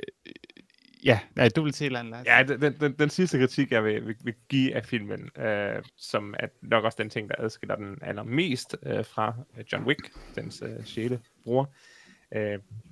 Ja, 1.04 1.18
nej, 1.36 1.48
du 1.56 1.62
vil 1.62 1.74
se 1.74 1.84
et 1.84 1.86
eller 1.86 1.98
andet. 2.00 2.22
Ja, 2.26 2.42
den, 2.48 2.74
den, 2.80 2.92
den, 2.98 3.10
sidste 3.10 3.38
kritik, 3.38 3.70
jeg 3.72 3.84
vil, 3.84 4.06
vil, 4.06 4.16
vil 4.24 4.34
give 4.48 4.74
af 4.74 4.84
filmen, 4.86 5.30
øh, 5.42 5.82
som 5.96 6.34
er 6.38 6.46
nok 6.62 6.84
også 6.84 6.96
den 7.00 7.10
ting, 7.10 7.28
der 7.28 7.34
adskiller 7.38 7.76
den 7.76 7.98
allermest 8.02 8.76
øh, 8.86 9.04
fra 9.04 9.34
John 9.72 9.84
Wick, 9.84 10.00
dens 10.34 10.62
øh, 10.66 10.84
sjæle 10.84 11.20
bror, 11.44 11.62
øh, 11.62 11.66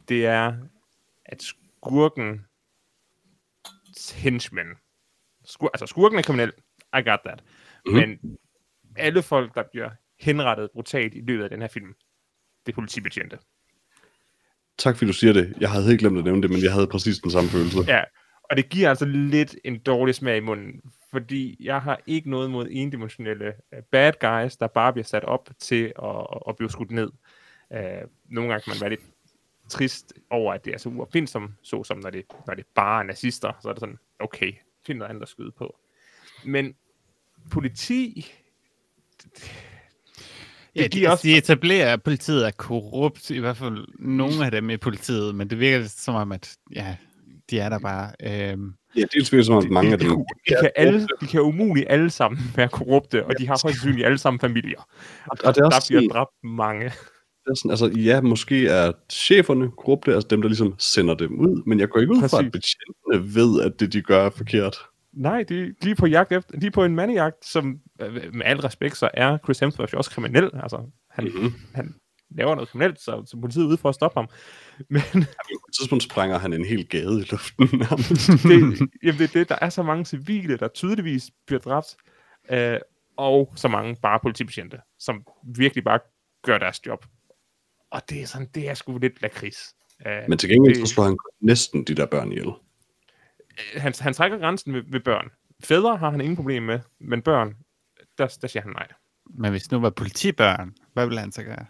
det 0.09 0.27
er, 0.27 0.57
at 1.25 1.43
skurken 1.43 2.47
henchmen, 4.15 4.67
skur, 5.45 5.71
altså 5.75 5.87
skurken 5.87 6.19
er 6.19 6.23
kriminel, 6.23 6.53
I 6.99 7.03
got 7.03 7.21
that, 7.25 7.45
mm. 7.87 7.93
men 7.93 8.39
alle 8.97 9.23
folk, 9.23 9.55
der 9.55 9.63
bliver 9.71 9.91
henrettet 10.21 10.71
brutalt 10.73 11.15
i 11.15 11.21
løbet 11.21 11.45
af 11.45 11.51
den 11.51 11.61
her 11.61 11.69
film, 11.69 11.95
det 12.67 12.73
er 12.73 12.75
politibetjente. 12.75 13.39
Tak 14.79 14.97
fordi 14.97 15.07
du 15.07 15.13
siger 15.13 15.33
det. 15.33 15.55
Jeg 15.61 15.71
havde 15.71 15.85
helt 15.85 16.01
glemt 16.01 16.19
at 16.19 16.25
nævne 16.25 16.43
det, 16.43 16.51
men 16.51 16.63
jeg 16.63 16.73
havde 16.73 16.87
præcis 16.87 17.19
den 17.19 17.31
samme 17.31 17.51
følelse. 17.51 17.79
Ja, 17.87 18.05
og 18.51 18.57
det 18.57 18.69
giver 18.69 18.89
altså 18.89 19.05
lidt 19.05 19.57
en 19.65 19.79
dårlig 19.79 20.15
smag 20.15 20.37
i 20.37 20.41
munden, 20.41 20.81
fordi 21.11 21.57
jeg 21.61 21.83
har 21.83 22.01
ikke 22.07 22.31
noget 22.31 22.51
mod 22.51 22.69
endimensionelle 22.71 23.53
uh, 23.73 23.79
bad 23.93 24.13
guys, 24.21 24.57
der 24.57 24.67
bare 24.67 24.93
bliver 24.93 25.05
sat 25.05 25.25
op 25.25 25.49
til 25.59 25.93
at, 26.03 26.27
at 26.49 26.57
blive 26.57 26.71
skudt 26.71 26.91
ned. 26.91 27.11
Uh, 27.71 28.09
nogle 28.29 28.51
gange 28.51 28.63
kan 28.65 28.71
man 28.71 28.81
være 28.81 28.91
lidt 28.91 29.01
trist 29.71 30.13
over, 30.31 30.53
at 30.55 30.65
det 30.65 30.75
er 30.75 30.79
så 30.79 30.89
uopfindsomt, 30.89 31.51
så 31.63 31.85
som 31.85 31.99
når 31.99 32.11
det, 32.11 32.25
når 32.47 32.55
det 32.55 32.65
bare 32.75 33.01
er 33.03 33.07
nazister, 33.07 33.53
så 33.63 33.69
er 33.69 33.73
det 33.73 33.81
sådan, 33.81 33.99
okay, 34.19 34.53
find 34.87 34.99
noget 34.99 35.11
andet 35.11 35.23
at 35.23 35.29
skyde 35.29 35.51
på. 35.59 35.77
Men 36.45 36.75
politi, 37.51 38.33
Ja, 40.77 40.83
det 40.83 40.93
de, 40.93 40.99
giver 40.99 41.11
altså, 41.11 41.13
også- 41.29 41.29
de 41.29 41.37
etablerer, 41.39 41.93
at 41.93 42.03
politiet 42.03 42.47
er 42.47 42.51
korrupt, 42.51 43.31
i 43.31 43.39
hvert 43.39 43.57
fald 43.57 43.87
nogle 43.99 44.45
af 44.45 44.51
dem 44.51 44.71
i 44.71 44.77
politiet, 44.77 45.35
men 45.35 45.51
det 45.51 45.59
virker 45.61 45.85
som 45.89 46.15
om, 46.15 46.33
at 46.33 46.57
ja, 46.75 46.97
de 47.51 47.59
er 47.61 47.69
der 47.69 47.79
bare. 47.79 48.13
Øhm, 48.23 48.75
Ja, 48.97 49.01
det 49.01 49.33
er 49.33 49.43
som 49.43 49.55
om, 49.55 49.65
at 49.65 49.71
mange 49.71 49.93
af 49.93 49.99
de, 49.99 50.05
dem... 50.05 50.17
de, 50.17 50.25
de, 50.55 50.57
kan 50.61 50.71
alle, 50.77 51.09
de 51.21 51.27
kan 51.27 51.41
umuligt 51.41 51.87
alle 51.91 52.11
sammen 52.11 52.41
være 52.57 52.69
korrupte, 52.69 53.27
og 53.27 53.39
de 53.39 53.47
har 53.47 53.53
højst 53.53 53.61
sandsynligt 53.63 54.07
alle 54.07 54.19
sammen 54.19 54.41
familier. 54.41 54.89
Og 55.31 55.37
det 55.55 55.61
er 55.61 55.65
også 55.67 55.87
Der 55.93 55.99
bliver 55.99 56.13
dræbt 56.13 56.31
mange. 56.45 56.93
Sådan, 57.57 57.71
altså, 57.71 57.87
ja, 57.87 58.21
måske 58.21 58.67
er 58.67 58.93
cheferne 59.11 59.71
korrupte, 59.71 60.15
altså 60.15 60.29
dem, 60.29 60.43
der 60.43 60.49
ligesom 60.49 60.75
sender 60.79 61.15
dem 61.15 61.41
ud, 61.41 61.63
men 61.67 61.81
jeg 61.81 61.89
går 61.89 62.01
ikke 62.01 62.13
ud 62.13 62.29
fra, 62.29 62.39
at 62.39 62.53
betjentene 62.53 63.35
ved, 63.35 63.63
at 63.63 63.81
det, 63.81 63.93
de 63.93 64.03
gør, 64.03 64.27
er 64.27 64.31
forkert. 64.31 64.77
Nej, 65.13 65.43
de, 65.43 65.75
de 65.83 65.91
er 65.91 65.95
på 65.95 66.07
jagt 66.07 66.33
efter, 66.33 66.59
de 66.59 66.67
er 66.67 66.71
på 66.71 66.85
en 66.85 66.95
mandejagt, 66.95 67.45
som 67.47 67.81
øh, 68.01 68.35
med 68.35 68.43
al 68.45 68.61
respekt, 68.61 68.97
så 68.97 69.11
er 69.15 69.39
Chris 69.45 69.59
Hemsworth 69.59 69.93
jo 69.93 69.99
også 69.99 70.11
kriminel. 70.11 70.51
Altså, 70.55 70.91
han, 71.11 71.25
Mm-hmm. 71.25 71.53
han 71.75 71.95
laver 72.31 72.55
noget 72.55 72.69
kriminelt, 72.69 73.01
så, 73.01 73.23
så 73.27 73.37
politiet 73.41 73.65
er 73.65 73.69
ude 73.69 73.77
for 73.77 73.89
at 73.89 73.95
stoppe 73.95 74.21
ham. 74.21 74.29
Men 74.89 75.03
På 75.13 75.67
et 75.69 75.75
tidspunkt 75.81 76.05
sprænger 76.05 76.39
han 76.39 76.53
en 76.53 76.65
hel 76.65 76.89
gade 76.89 77.21
i 77.21 77.25
luften. 77.31 77.69
det, 78.51 78.89
jamen 79.03 79.19
det 79.19 79.23
er 79.23 79.33
det, 79.33 79.49
der 79.49 79.59
er 79.61 79.69
så 79.69 79.83
mange 79.83 80.05
civile, 80.05 80.57
der 80.57 80.69
tydeligvis 80.69 81.31
bliver 81.47 81.61
dræbt, 81.61 81.97
øh, 82.51 82.79
og 83.17 83.53
så 83.57 83.69
mange 83.69 83.97
bare 84.03 84.19
politibetjente, 84.23 84.79
som 84.99 85.25
virkelig 85.57 85.85
bare 85.85 85.99
gør 86.43 86.59
deres 86.59 86.87
job. 86.87 87.05
Og 87.91 88.03
det 88.11 88.23
er 88.23 88.27
sådan, 88.27 88.49
det 88.55 88.69
er 88.69 88.75
sgu 88.75 88.99
lidt 88.99 89.23
lakrids. 89.23 89.75
Øh, 90.07 90.23
men 90.29 90.39
til 90.39 90.49
gengæld, 90.51 90.75
det- 90.75 90.89
så 90.89 90.95
slår 90.95 91.05
han 91.05 91.17
næsten 91.41 91.85
de 91.85 91.95
der 91.95 92.07
børn 92.07 92.33
ihjel. 92.33 92.53
han, 93.77 93.95
han 94.01 94.13
trækker 94.15 94.39
grænsen 94.39 94.75
ved, 94.75 94.83
ved 94.87 95.01
børn. 95.01 95.29
Fædre 95.65 95.97
har 95.97 96.11
han 96.11 96.21
ingen 96.21 96.37
problem 96.37 96.63
med, 96.63 96.81
men 96.99 97.23
børn, 97.23 97.57
der, 98.19 98.37
der 98.43 98.49
siger 98.49 98.63
han 98.63 98.73
nej. 98.73 98.87
men 99.35 99.51
hvis 99.51 99.71
nu 99.71 99.81
var 99.81 99.91
politibørn, 99.91 100.75
hvad 100.93 101.07
ville 101.07 101.21
han 101.21 101.33
så 101.33 101.43
gøre? 101.43 101.67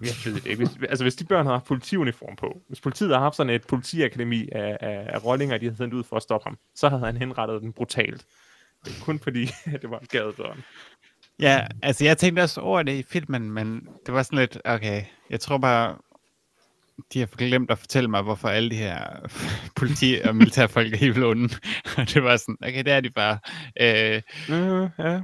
Jeg 0.00 0.14
ved 0.24 0.34
det 0.34 0.46
ikke. 0.46 0.56
Hvis, 0.56 0.70
altså, 0.88 1.04
hvis 1.04 1.14
de 1.14 1.24
børn 1.24 1.46
havde 1.46 1.54
haft 1.58 1.66
politiuniform 1.66 2.36
på, 2.36 2.62
hvis 2.68 2.80
politiet 2.80 3.10
havde 3.10 3.20
haft 3.22 3.36
sådan 3.36 3.50
et 3.52 3.66
politiakademi 3.66 4.48
af, 4.52 4.76
af, 4.80 5.06
af 5.14 5.24
rollinger, 5.24 5.58
de 5.58 5.64
havde 5.66 5.76
sendt 5.76 5.94
ud 5.94 6.04
for 6.04 6.16
at 6.16 6.22
stoppe 6.22 6.44
ham, 6.44 6.58
så 6.74 6.88
havde 6.88 7.02
han 7.04 7.16
henrettet 7.16 7.62
den 7.62 7.72
brutalt. 7.72 8.26
Det 8.84 9.02
kun 9.04 9.18
fordi, 9.18 9.44
det 9.82 9.90
var 9.90 9.98
en 9.98 10.06
gadebørn. 10.10 10.62
Ja, 11.40 11.66
altså 11.82 12.04
jeg 12.04 12.18
tænkte 12.18 12.40
også 12.40 12.60
over 12.60 12.82
det 12.82 12.92
i 12.92 13.02
filmen, 13.02 13.50
men 13.50 13.88
det 14.06 14.14
var 14.14 14.22
sådan 14.22 14.38
lidt, 14.38 14.58
okay, 14.64 15.02
jeg 15.30 15.40
tror 15.40 15.58
bare, 15.58 15.96
de 17.12 17.18
har 17.18 17.26
glemt 17.26 17.70
at 17.70 17.78
fortælle 17.78 18.10
mig, 18.10 18.22
hvorfor 18.22 18.48
alle 18.48 18.70
de 18.70 18.76
her 18.76 19.28
politi- 19.80 20.20
og 20.24 20.36
militærfolk 20.36 20.92
er 20.92 20.96
helt 20.96 21.18
onde. 21.24 21.54
Og 21.98 22.14
det 22.14 22.22
var 22.24 22.36
sådan, 22.36 22.56
okay, 22.62 22.84
det 22.84 22.92
er 22.92 23.00
de 23.00 23.10
bare. 23.10 23.38
Øh, 23.80 24.22
Øh, 24.50 24.88
ja. 24.98 25.20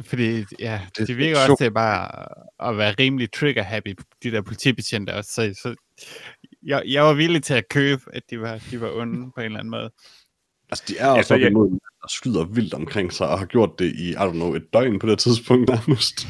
fordi 0.00 0.44
ja, 0.58 0.80
Det- 0.98 1.08
de 1.08 1.14
virker 1.14 1.36
så- 1.36 1.42
også 1.52 1.64
til 1.64 1.70
bare 1.72 2.26
at 2.70 2.76
være 2.76 2.94
rimelig 2.98 3.28
trigger-happy, 3.36 3.94
de 4.22 4.30
der 4.30 4.42
politibetjente 4.42 5.14
også. 5.14 5.30
Så, 5.32 5.54
så 5.62 5.74
jeg, 6.62 6.82
jeg 6.86 7.04
var 7.04 7.12
villig 7.14 7.42
til 7.42 7.54
at 7.54 7.68
købe, 7.68 8.02
at 8.12 8.22
de 8.30 8.40
var, 8.40 8.60
de 8.70 8.80
var 8.80 8.90
onde 8.92 9.30
på 9.34 9.40
en 9.40 9.44
eller 9.46 9.58
anden 9.58 9.70
måde. 9.70 9.90
Altså, 10.70 10.84
de 10.88 10.98
er 10.98 11.06
også 11.06 11.16
Altså, 11.18 11.34
op 11.34 11.40
jeg- 11.40 11.50
imod, 11.50 11.70
mand, 11.70 11.80
der 12.02 12.08
skyder 12.08 12.44
vildt 12.44 12.74
omkring 12.74 13.12
sig, 13.12 13.28
og 13.28 13.38
har 13.38 13.46
gjort 13.46 13.78
det 13.78 13.92
i, 13.94 14.10
I 14.10 14.14
don't 14.14 14.32
know, 14.32 14.54
et 14.54 14.72
døgn 14.72 14.98
på 14.98 15.06
det 15.06 15.18
tidspunkt 15.18 15.68
nærmest. 15.68 16.26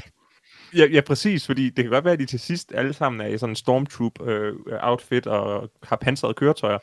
Ja, 0.76 0.86
ja, 0.86 1.00
præcis, 1.00 1.46
fordi 1.46 1.64
det 1.70 1.84
kan 1.84 1.90
godt 1.90 2.04
være, 2.04 2.12
at 2.12 2.18
de 2.18 2.26
til 2.26 2.40
sidst 2.40 2.72
alle 2.74 2.92
sammen 2.92 3.20
er 3.20 3.26
i 3.26 3.38
sådan 3.38 3.50
en 3.52 3.56
stormtroop-outfit 3.56 5.26
og 5.26 5.70
har 5.82 5.96
pansrede 5.96 6.34
køretøjer, 6.34 6.78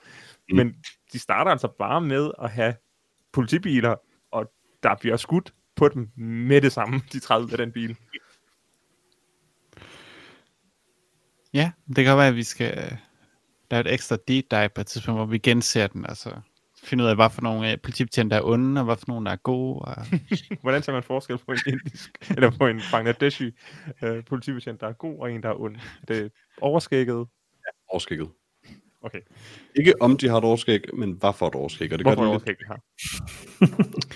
Mm. 0.50 0.56
men 0.56 0.76
de 1.14 1.20
starter 1.20 1.52
altså 1.52 1.68
bare 1.80 2.02
med 2.02 2.32
at 2.44 2.50
have 2.50 2.74
politibiler, 3.34 3.96
og 4.32 4.52
der 4.84 4.96
bliver 4.96 5.18
skudt 5.18 5.54
på 5.76 5.90
dem 5.90 6.10
med 6.18 6.62
det 6.62 6.72
samme, 6.72 7.02
de 7.14 7.20
30 7.20 7.52
af 7.52 7.58
den 7.58 7.72
bil. 7.72 7.96
Ja, 11.54 11.72
det 11.96 12.06
kan 12.06 12.18
være, 12.18 12.28
at 12.28 12.36
vi 12.36 12.44
skal 12.44 12.78
øh, 12.78 12.98
lave 13.72 13.82
et 13.82 13.94
ekstra 13.94 14.18
deep 14.28 14.46
dive 14.52 14.70
på 14.70 14.82
et 14.82 14.88
tidspunkt, 14.88 15.18
hvor 15.20 15.26
vi 15.26 15.38
genser 15.38 15.88
den, 15.88 16.06
og 16.08 16.18
så 16.18 16.32
finde 16.88 17.04
ud 17.04 17.10
af, 17.10 17.16
hvad 17.16 17.30
for 17.30 17.42
nogle 17.42 17.72
øh, 17.72 17.78
politibetjente 17.84 18.36
der 18.36 18.42
er 18.42 18.46
onde, 18.46 18.82
og 18.82 18.86
hvad 18.86 18.96
for 18.98 19.06
nogle 19.08 19.26
der 19.26 19.32
er 19.32 19.36
gode. 19.36 19.80
Og... 19.80 19.96
Hvordan 20.62 20.84
ser 20.84 20.92
man 20.92 21.04
forskel 21.04 21.38
på 21.38 21.52
en 21.52 21.58
indisk, 21.68 22.18
eller 22.30 22.50
på 22.50 22.68
en 22.68 22.82
Bangladeshi 22.92 23.52
øh, 24.04 24.24
politibetjent, 24.26 24.82
der 24.82 24.88
er 24.88 24.94
god, 24.94 25.20
og 25.20 25.32
en, 25.32 25.44
der 25.44 25.50
er 25.50 25.62
ond? 25.62 25.76
Det 26.08 26.18
er 26.18 26.30
overskægget. 26.62 27.28
Overskægget. 27.90 28.30
Okay, 29.02 29.20
Ikke 29.76 30.02
om 30.02 30.18
de 30.18 30.30
har 30.30 30.38
et 30.38 30.44
overskæg, 30.44 30.82
men 30.94 31.12
hvad 31.12 31.34
for 31.34 31.48
et 31.48 31.56
overskæg. 31.56 31.94
Og 31.94 32.00
det 32.00 32.06
gør 32.08 32.16
hvorfor 32.16 32.38
det 32.38 32.48
lidt. 32.48 32.60
her? 32.68 32.78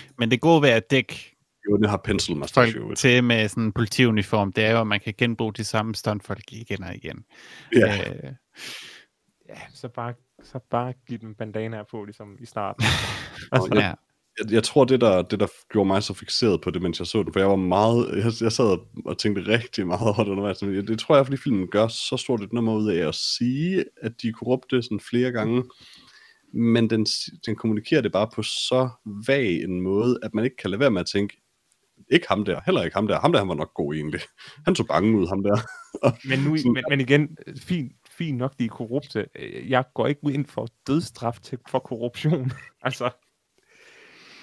Men 0.18 0.30
det 0.30 0.40
gode 0.40 0.62
ved 0.62 0.68
at 0.68 0.90
dække 0.90 1.36
Jo, 1.70 1.76
det 1.76 1.90
har 1.90 1.96
pencil 1.96 2.36
mustache. 2.36 2.94
til 2.94 3.24
med 3.24 3.48
sådan 3.48 3.64
en 3.64 3.72
politiuniform, 3.72 4.52
det 4.52 4.64
er 4.64 4.70
jo, 4.70 4.80
at 4.80 4.86
man 4.86 5.00
kan 5.00 5.14
genbruge 5.18 5.52
de 5.52 5.64
samme 5.64 5.94
stuntfolk 5.94 6.52
igen 6.52 6.84
og 6.84 6.94
igen. 6.94 7.24
Ja. 7.76 8.10
Øh, 8.10 8.32
Ja, 9.48 9.60
så 9.70 9.88
bare, 9.88 10.14
så 10.42 10.58
bare 10.70 10.92
give 11.08 11.18
dem 11.18 11.34
bandanaer 11.34 11.84
på, 11.90 12.04
ligesom 12.04 12.36
i 12.40 12.46
starten. 12.46 12.84
Og 13.52 13.68
jeg, 13.68 13.76
ja. 13.76 13.92
jeg, 14.44 14.52
jeg 14.52 14.62
tror, 14.64 14.84
det 14.84 15.00
der, 15.00 15.22
det 15.22 15.40
der 15.40 15.46
gjorde 15.72 15.86
mig 15.86 16.02
så 16.02 16.14
fixeret 16.14 16.60
på 16.60 16.70
det, 16.70 16.82
mens 16.82 16.98
jeg 16.98 17.06
så 17.06 17.22
den, 17.22 17.32
for 17.32 17.40
jeg 17.40 17.48
var 17.48 17.56
meget, 17.56 18.08
jeg, 18.16 18.32
jeg 18.42 18.52
sad 18.52 18.78
og- 19.06 19.18
tænkte 19.18 19.42
rigtig 19.42 19.86
meget 19.86 20.02
over 20.02 20.24
det 20.24 20.30
undervejs. 20.30 20.58
sådan, 20.58 20.74
Det, 20.74 20.88
det 20.88 20.98
tror 20.98 21.16
jeg, 21.16 21.26
fordi 21.26 21.36
filmen 21.36 21.68
gør 21.68 21.88
så 21.88 22.16
stort 22.16 22.42
et 22.42 22.52
nummer 22.52 22.74
ud 22.76 22.90
af 22.90 23.08
at 23.08 23.14
sige, 23.14 23.84
at 24.02 24.12
de 24.22 24.28
er 24.28 24.32
korrupte 24.32 24.82
sådan 24.82 25.00
flere 25.00 25.32
gange, 25.32 25.64
men 26.54 26.90
den, 26.90 27.06
den 27.46 27.56
kommunikerer 27.56 28.00
det 28.00 28.12
bare 28.12 28.28
på 28.34 28.42
så 28.42 28.88
vag 29.26 29.62
en 29.62 29.80
måde, 29.80 30.18
at 30.22 30.34
man 30.34 30.44
ikke 30.44 30.56
kan 30.56 30.70
lade 30.70 30.80
være 30.80 30.90
med 30.90 31.00
at 31.00 31.06
tænke, 31.06 31.38
ikke 32.10 32.26
ham 32.28 32.44
der, 32.44 32.60
heller 32.66 32.82
ikke 32.82 32.96
ham 32.96 33.06
der. 33.06 33.20
Ham 33.20 33.32
der, 33.32 33.38
han 33.38 33.48
var 33.48 33.54
nok 33.54 33.74
god 33.74 33.94
egentlig. 33.94 34.20
Han 34.64 34.74
så 34.76 34.84
bange 34.84 35.18
ud, 35.18 35.26
ham 35.26 35.42
der. 35.42 35.56
Men, 36.28 36.38
nu, 36.38 36.50
men, 36.74 36.84
men 36.90 37.00
igen, 37.00 37.36
fint, 37.60 37.92
fint 38.18 38.38
nok, 38.38 38.58
de 38.58 38.64
er 38.64 38.68
korrupte. 38.68 39.26
Øh, 39.34 39.70
Jeg 39.70 39.84
går 39.94 40.06
ikke 40.06 40.20
ind 40.32 40.46
for 40.46 40.68
dødsstraf 40.86 41.38
til, 41.42 41.58
for 41.68 41.78
korruption. 41.78 42.52
altså, 42.86 43.10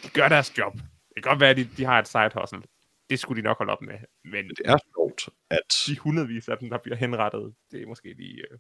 de 0.03 0.09
gør 0.09 0.29
deres 0.29 0.57
job. 0.57 0.73
Det 0.73 1.23
kan 1.23 1.31
godt 1.31 1.39
være, 1.39 1.49
at 1.49 1.57
de, 1.57 1.69
de 1.77 1.85
har 1.85 1.99
et 1.99 2.07
side 2.07 2.29
hustle. 2.35 2.61
Det 3.09 3.19
skulle 3.19 3.41
de 3.41 3.45
nok 3.47 3.57
holde 3.57 3.71
op 3.73 3.81
med. 3.81 3.95
Men 4.23 4.49
Det 4.49 4.61
er 4.65 4.77
sjovt, 4.95 5.29
at 5.49 5.59
de 5.87 5.97
hundredvis 5.99 6.47
af 6.47 6.57
dem, 6.57 6.69
der 6.69 6.77
bliver 6.77 6.95
henrettet, 6.95 7.53
det 7.71 7.81
er 7.81 7.87
måske 7.87 8.13
lige... 8.17 8.37
Øh, 8.51 8.57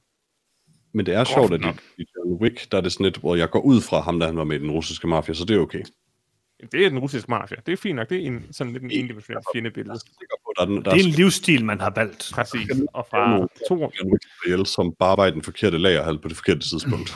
Men 0.93 1.05
det 1.05 1.13
er 1.13 1.23
sjovt, 1.23 1.53
at 1.53 1.61
i 1.97 2.05
John 2.17 2.41
Wick, 2.41 2.71
der 2.71 2.77
er 2.77 2.81
det 2.81 2.91
sådan 2.91 3.03
lidt, 3.03 3.17
hvor 3.17 3.35
jeg 3.35 3.49
går 3.49 3.61
ud 3.61 3.81
fra 3.81 3.99
ham, 3.99 4.19
da 4.19 4.25
han 4.25 4.37
var 4.37 4.43
med 4.43 4.55
i 4.55 4.59
den 4.59 4.71
russiske 4.71 5.07
mafia, 5.07 5.33
så 5.35 5.45
det 5.45 5.55
er 5.55 5.59
okay. 5.59 5.83
Det 6.71 6.85
er 6.85 6.89
den 6.89 6.99
russiske 6.99 7.31
mafia. 7.31 7.57
Det 7.65 7.71
er 7.73 7.77
fint 7.77 7.95
nok. 7.95 8.09
Det 8.09 8.21
er 8.23 8.27
en, 8.27 8.45
sådan 8.51 8.73
lidt 8.73 8.83
en 8.83 8.91
endimensionel 8.91 9.43
fjendebillede. 9.53 9.99
er 10.21 10.25
på, 10.45 10.53
der 10.57 10.61
er, 10.61 10.65
den- 10.65 10.75
der 10.85 10.91
Det 10.91 11.01
er 11.01 11.05
en 11.05 11.11
livsstil, 11.11 11.65
man 11.65 11.79
har 11.81 11.89
valgt. 11.95 12.31
Præcis. 12.33 12.69
Og 12.93 13.07
fra 13.11 13.47
to, 13.67 13.91
ihjel, 14.45 14.65
som 14.65 14.93
bare 14.99 15.17
var 15.17 15.25
i 15.25 15.31
den 15.31 15.43
forkerte 15.43 15.77
lagerhal 15.77 16.19
på 16.19 16.27
det 16.27 16.37
forkerte 16.37 16.59
tidspunkt. 16.69 17.09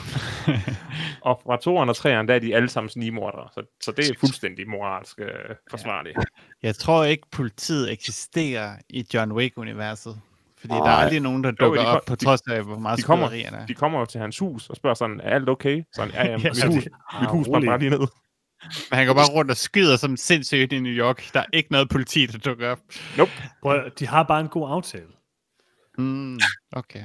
og 1.28 1.40
fra 1.46 1.56
toeren 1.56 1.88
og 1.88 1.96
treeren, 1.96 2.28
der 2.28 2.34
er 2.34 2.38
de 2.38 2.54
alle 2.56 2.68
sammen 2.68 2.90
snigmordere. 2.90 3.48
Så, 3.54 3.62
så 3.80 3.92
det 3.92 4.10
er 4.10 4.14
fuldstændig 4.20 4.68
moralsk 4.68 5.20
øh, 5.20 5.26
forsvarligt. 5.70 6.18
Jeg 6.62 6.76
tror 6.76 7.04
ikke, 7.04 7.22
politiet 7.32 7.92
eksisterer 7.92 8.76
i 8.88 9.06
John 9.14 9.32
Wick-universet. 9.32 10.16
Fordi 10.58 10.74
der 10.74 10.82
er 10.82 10.88
aldrig 10.96 11.20
nogen, 11.20 11.44
der 11.44 11.50
dukker 11.50 11.80
de 11.80 11.86
op 11.86 11.92
kom- 11.94 12.02
på 12.06 12.14
de- 12.14 12.24
trods 12.24 12.40
af, 12.40 12.62
hvor 12.64 12.78
meget 12.78 12.98
de 12.98 13.02
kommer- 13.02 13.26
skyderierne 13.28 13.56
er. 13.56 13.66
De 13.66 13.74
kommer 13.74 13.98
jo 13.98 14.04
til 14.04 14.20
hans 14.20 14.38
hus 14.38 14.70
og 14.70 14.76
spørger 14.76 14.94
sådan, 14.94 15.20
er 15.20 15.30
alt 15.34 15.48
okay? 15.48 15.82
Sådan, 15.94 16.10
ja, 16.14 16.26
ja, 16.26 16.36
mit 16.36 16.46
hus, 16.64 16.84
det- 16.84 16.92
mit 17.20 17.30
hus 17.30 17.46
brændte 17.48 17.66
bare 17.68 17.78
lige 17.78 17.90
ned. 17.90 18.06
Men 18.90 18.96
han 18.98 19.06
går 19.06 19.14
bare 19.14 19.30
rundt 19.30 19.50
og 19.50 19.56
skyder 19.56 19.96
som 19.96 20.16
sindssygt 20.16 20.72
i 20.72 20.80
New 20.80 20.92
York. 20.92 21.30
Der 21.34 21.40
er 21.40 21.44
ikke 21.52 21.72
noget 21.72 21.88
politi, 21.88 22.26
der 22.26 22.38
dukker 22.38 22.70
op. 22.70 22.78
Prøv, 23.62 23.74
at- 23.78 23.98
de 23.98 24.06
har 24.06 24.22
bare 24.22 24.40
en 24.40 24.48
god 24.48 24.70
aftale. 24.70 25.06
Mm, 25.98 26.38
okay. 26.72 27.02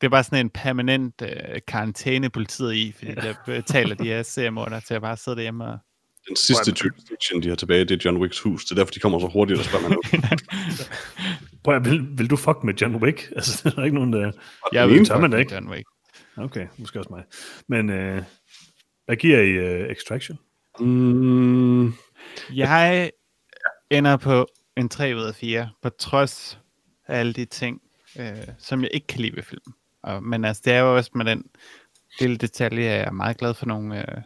det 0.00 0.06
er 0.06 0.08
bare 0.08 0.24
sådan 0.24 0.46
en 0.46 0.50
permanent 0.50 1.22
øh, 1.22 1.28
karantæne 1.68 2.30
politiet 2.30 2.74
i, 2.74 2.92
fordi 2.98 3.14
der 3.14 3.34
betaler 3.46 3.94
de 3.94 4.04
her 4.04 4.22
seriemorder 4.22 4.80
til 4.80 4.94
at 4.94 5.02
bare 5.02 5.16
sidde 5.16 5.36
derhjemme 5.36 5.64
og... 5.64 5.78
Den 6.28 6.36
sidste 6.36 6.74
jurisdiction, 6.84 7.42
de 7.42 7.48
har 7.48 7.56
tilbage, 7.56 7.84
det 7.84 7.90
er 7.90 7.98
John 8.04 8.16
Wicks 8.22 8.40
hus. 8.40 8.64
Det 8.64 8.70
er 8.70 8.74
derfor, 8.74 8.90
de 8.92 9.00
kommer 9.00 9.18
så 9.18 9.26
hurtigt 9.26 9.58
og 9.58 9.64
spørger 9.64 9.88
mig. 9.88 9.98
Prøv 11.64 11.76
at, 11.76 11.84
vil, 11.84 12.18
vil 12.18 12.30
du 12.30 12.36
fuck 12.36 12.64
med 12.64 12.74
John 12.74 12.96
Wick? 12.96 13.28
Altså, 13.36 13.70
der 13.70 13.78
er 13.80 13.84
ikke 13.84 13.94
nogen, 13.94 14.12
der... 14.12 14.32
Jeg 14.72 14.88
vil 14.88 15.04
tør 15.06 15.18
man 15.18 15.30
da 15.30 15.36
ikke. 15.36 15.54
John 15.54 15.68
Wick. 15.68 15.84
Okay, 16.36 16.66
måske 16.78 16.98
også 16.98 17.10
mig. 17.10 17.24
Men 17.68 17.90
øh, 17.90 18.22
hvad 19.04 19.16
giver 19.16 19.40
I 19.40 19.82
uh, 19.82 19.90
Extraction? 19.90 20.38
Mm, 20.80 21.92
Jeg 22.54 23.10
ender 23.90 24.16
på 24.16 24.46
en 24.76 24.88
3 24.88 25.16
ud 25.16 25.22
af 25.22 25.34
4, 25.34 25.70
på 25.82 25.88
trods 25.88 26.58
af 27.06 27.18
alle 27.18 27.32
de 27.32 27.44
ting, 27.44 27.82
øh, 28.18 28.48
som 28.58 28.82
jeg 28.82 28.90
ikke 28.94 29.06
kan 29.06 29.20
lide 29.20 29.36
ved 29.36 29.42
filmen. 29.42 29.74
Og, 30.02 30.22
men 30.22 30.44
altså, 30.44 30.62
det 30.64 30.72
er 30.72 30.78
jo 30.80 30.96
også 30.96 31.10
med 31.14 31.24
den 31.24 31.44
lille 32.20 32.36
detalje, 32.36 32.84
at 32.84 32.98
jeg 32.98 33.06
er 33.06 33.10
meget 33.10 33.36
glad 33.36 33.54
for 33.54 33.66
nogle... 33.66 33.98
Øh, 33.98 34.22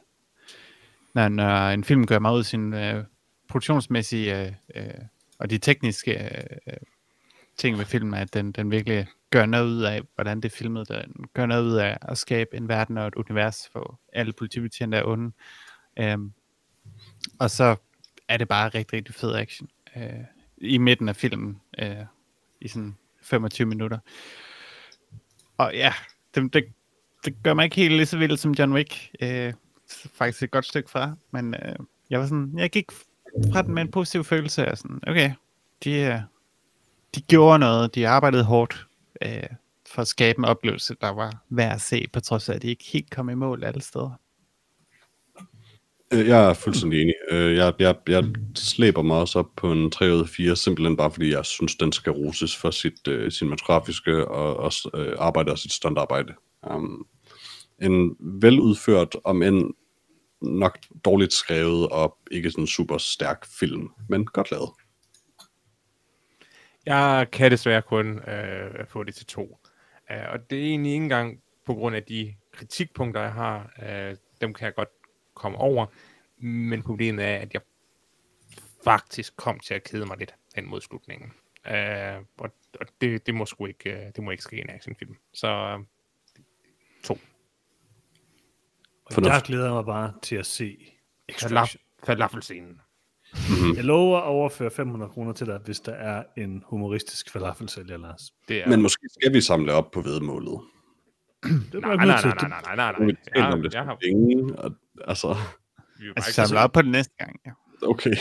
når, 1.15 1.29
når 1.29 1.69
en 1.69 1.85
film 1.85 2.07
gør 2.07 2.19
mig 2.19 2.33
ud 2.33 2.39
af 2.39 2.45
sin 2.45 2.75
øh, 2.75 3.05
produktionsmæssige 3.49 4.43
øh, 4.43 4.53
øh, 4.75 4.95
og 5.39 5.51
de 5.51 5.59
tekniske 5.59 6.13
øh, 6.67 6.77
ting 7.57 7.79
ved 7.79 7.85
filmen, 7.85 8.15
at 8.15 8.35
den, 8.35 8.53
den 8.53 8.71
virkelig 8.71 9.07
gør 9.31 9.47
noget 9.47 9.67
ud 9.67 9.83
af, 9.83 10.03
hvordan 10.15 10.37
det 10.41 10.53
er 10.53 10.57
filmet. 10.57 10.89
Den 10.89 11.25
gør 11.35 11.47
noget 11.47 11.65
ud 11.65 11.75
af 11.75 11.99
at 12.03 12.19
skabe 12.19 12.57
en 12.57 12.69
verden 12.69 12.99
og 12.99 13.07
et 13.07 13.15
univers, 13.15 13.69
hvor 13.73 14.01
alle 14.13 14.33
politibetjente 14.33 14.97
er 14.97 15.05
onde. 15.05 15.33
Øhm, 15.99 16.33
og 17.39 17.51
så 17.51 17.77
er 18.29 18.37
det 18.37 18.49
bare 18.49 18.69
rigtig, 18.69 18.97
rigtig 18.97 19.15
fed 19.15 19.35
action. 19.35 19.69
Øh, 19.97 20.25
I 20.59 20.79
midten 20.79 21.09
af 21.09 21.17
filmen, 21.17 21.61
øh, 21.79 22.05
i 22.61 22.69
sådan 22.69 22.97
25 23.23 23.67
minutter. 23.67 23.99
Og 25.57 25.75
ja, 25.75 25.93
det, 26.35 26.55
det, 26.55 26.65
det 27.25 27.43
gør 27.43 27.55
mig 27.55 27.65
ikke 27.65 27.77
helt 27.77 27.95
lige 27.95 28.07
så 28.07 28.19
vildt 28.19 28.41
som 28.41 28.53
John 28.53 28.73
Wick. 28.73 29.11
Øh, 29.23 29.53
faktisk 30.15 30.43
et 30.43 30.51
godt 30.51 30.65
stykke 30.65 30.91
fra, 30.91 31.15
men 31.31 31.55
øh, 31.55 31.77
jeg 32.11 32.21
var 32.21 32.27
sådan, 32.27 32.53
jeg 32.59 32.71
gik 32.71 32.93
fra 33.53 33.63
den 33.63 33.75
med 33.75 33.83
en 33.83 33.91
positiv 33.91 34.25
følelse 34.25 34.67
af 34.67 34.79
sådan, 34.79 35.01
okay, 35.07 35.33
de, 35.85 35.91
øh, 35.91 36.21
de 37.15 37.21
gjorde 37.21 37.59
noget, 37.59 37.95
de 37.95 38.09
arbejdede 38.09 38.45
hårdt 38.45 38.86
øh, 39.23 39.43
for 39.87 40.03
at 40.03 40.09
skabe 40.09 40.39
en 40.39 40.45
oplevelse, 40.45 40.97
der 41.01 41.11
var 41.11 41.45
værd 41.51 41.75
at 41.75 41.81
se, 41.81 42.07
på 42.13 42.21
trods 42.21 42.49
af, 42.49 42.55
at 42.55 42.63
de 42.63 42.69
ikke 42.69 42.85
helt 42.93 43.11
kom 43.11 43.31
i 43.31 43.35
mål 43.35 43.65
alle 43.65 43.83
steder. 43.83 44.21
Øh, 46.13 46.27
jeg 46.27 46.51
er 46.51 46.55
fuldstændig 46.55 47.03
enig. 47.03 47.15
Øh, 47.31 47.57
jeg, 47.57 47.75
jeg, 47.79 47.97
jeg 48.09 48.25
slæber 48.55 49.03
mig 49.03 49.17
også 49.17 49.39
op 49.39 49.51
på 49.57 49.73
en 49.73 49.91
3 49.91 50.15
ud 50.15 50.21
af 50.21 50.29
4, 50.29 50.57
simpelthen 50.57 50.97
bare 50.97 51.11
fordi 51.11 51.33
jeg 51.33 51.45
synes, 51.45 51.77
den 51.77 51.93
skal 51.93 52.13
roses 52.13 52.57
for 52.57 52.71
sit 52.71 53.09
øh, 53.09 53.27
uh, 53.27 53.31
cinematografiske 53.31 54.29
og 54.29 54.57
og 54.57 54.73
uh, 54.95 55.13
arbejde 55.19 55.53
og 55.53 55.59
sit 55.59 55.73
standarbejde. 55.73 56.35
Um, 56.75 57.07
en 57.83 58.17
veludført, 58.21 59.17
om 59.25 59.43
end 59.43 59.75
nok 60.43 60.79
dårligt 61.05 61.33
skrevet 61.33 61.89
og 61.89 62.19
ikke 62.31 62.51
sådan 62.51 62.67
super 62.67 62.99
stærk 62.99 63.47
film, 63.59 63.89
men 64.09 64.27
godt 64.27 64.51
lavet. 64.51 64.71
Jeg 66.87 67.29
kan 67.33 67.51
desværre 67.51 67.83
kun 67.83 68.19
øh, 68.29 68.87
få 68.87 69.05
det 69.05 69.15
til 69.15 69.27
to. 69.27 69.61
Uh, 70.11 70.33
og 70.33 70.51
det 70.51 70.59
er 70.59 70.63
egentlig 70.63 70.93
ikke 70.93 71.03
engang 71.03 71.43
på 71.65 71.75
grund 71.75 71.97
af 71.97 72.03
de 72.03 72.35
kritikpunkter, 72.53 73.21
jeg 73.21 73.33
har. 73.33 73.73
Uh, 73.79 74.17
dem 74.41 74.55
kan 74.55 74.65
jeg 74.65 74.75
godt 74.75 74.89
komme 75.35 75.59
over. 75.59 75.87
Men 76.39 76.83
problemet 76.83 77.25
er, 77.25 77.37
at 77.37 77.55
jeg 77.55 77.63
faktisk 78.85 79.37
kom 79.37 79.61
til 79.61 79.75
at 79.75 79.85
kede 79.85 80.07
mig 80.07 80.19
lidt 80.19 80.35
hen 80.55 80.67
mod 80.67 80.81
slutningen. 80.81 81.33
Uh, 81.69 82.25
og 82.39 82.53
og 82.81 82.87
det, 83.01 83.27
det, 83.27 83.35
må 83.35 83.47
sgu 83.47 83.67
ikke, 83.67 83.91
øh, 83.91 84.13
det 84.17 84.25
må 84.25 84.31
ikke 84.31 84.43
ske 84.43 84.57
i 84.57 84.61
en 84.61 84.71
actionfilm. 84.71 85.17
Så 85.33 85.49
øh, 85.49 85.85
to. 87.05 87.19
Og 89.05 89.25
jeg 89.25 89.43
glæder 89.45 89.73
mig 89.73 89.85
bare 89.85 90.15
til 90.23 90.37
at 90.37 90.47
se 90.47 90.93
Extraction. 91.29 91.81
Falaf- 92.09 92.86
falafelscenen. 93.35 93.77
Jeg 93.77 93.85
lover 93.85 94.19
at 94.19 94.25
overføre 94.25 94.71
500 94.71 95.11
kroner 95.11 95.33
til 95.33 95.47
dig, 95.47 95.59
hvis 95.65 95.81
der 95.81 95.93
er 95.93 96.25
en 96.37 96.63
humoristisk 96.67 97.31
falafelsælger, 97.31 97.97
Lars. 97.97 98.31
Det 98.49 98.63
er... 98.65 98.69
Men 98.69 98.83
måske 98.83 99.07
skal 99.21 99.33
vi 99.33 99.41
samle 99.41 99.73
op 99.73 99.91
på 99.91 100.01
vedmålet. 100.01 100.61
Det 101.43 101.75
er 101.75 101.81
nej, 101.81 101.97
nej, 101.97 102.07
nej, 102.07 102.23
nej, 102.23 102.49
nej, 102.49 102.77
nej, 102.77 102.93
nej. 102.93 103.07
vi 103.07 103.17
talt 103.35 103.47
om 103.55 103.63
Jeg, 103.63 103.65
det 103.65 103.75
jeg 103.75 103.85
har, 103.85 103.99
længe, 104.03 104.59
og, 104.59 104.73
altså, 105.05 105.37
vi 106.01 106.07
Altså, 106.17 106.33
samle 106.33 106.61
op 106.61 106.73
på 106.73 106.83
det 106.83 106.91
næste 106.91 107.15
gang. 107.19 107.41
Ja. 107.47 107.51
okay. 107.83 108.15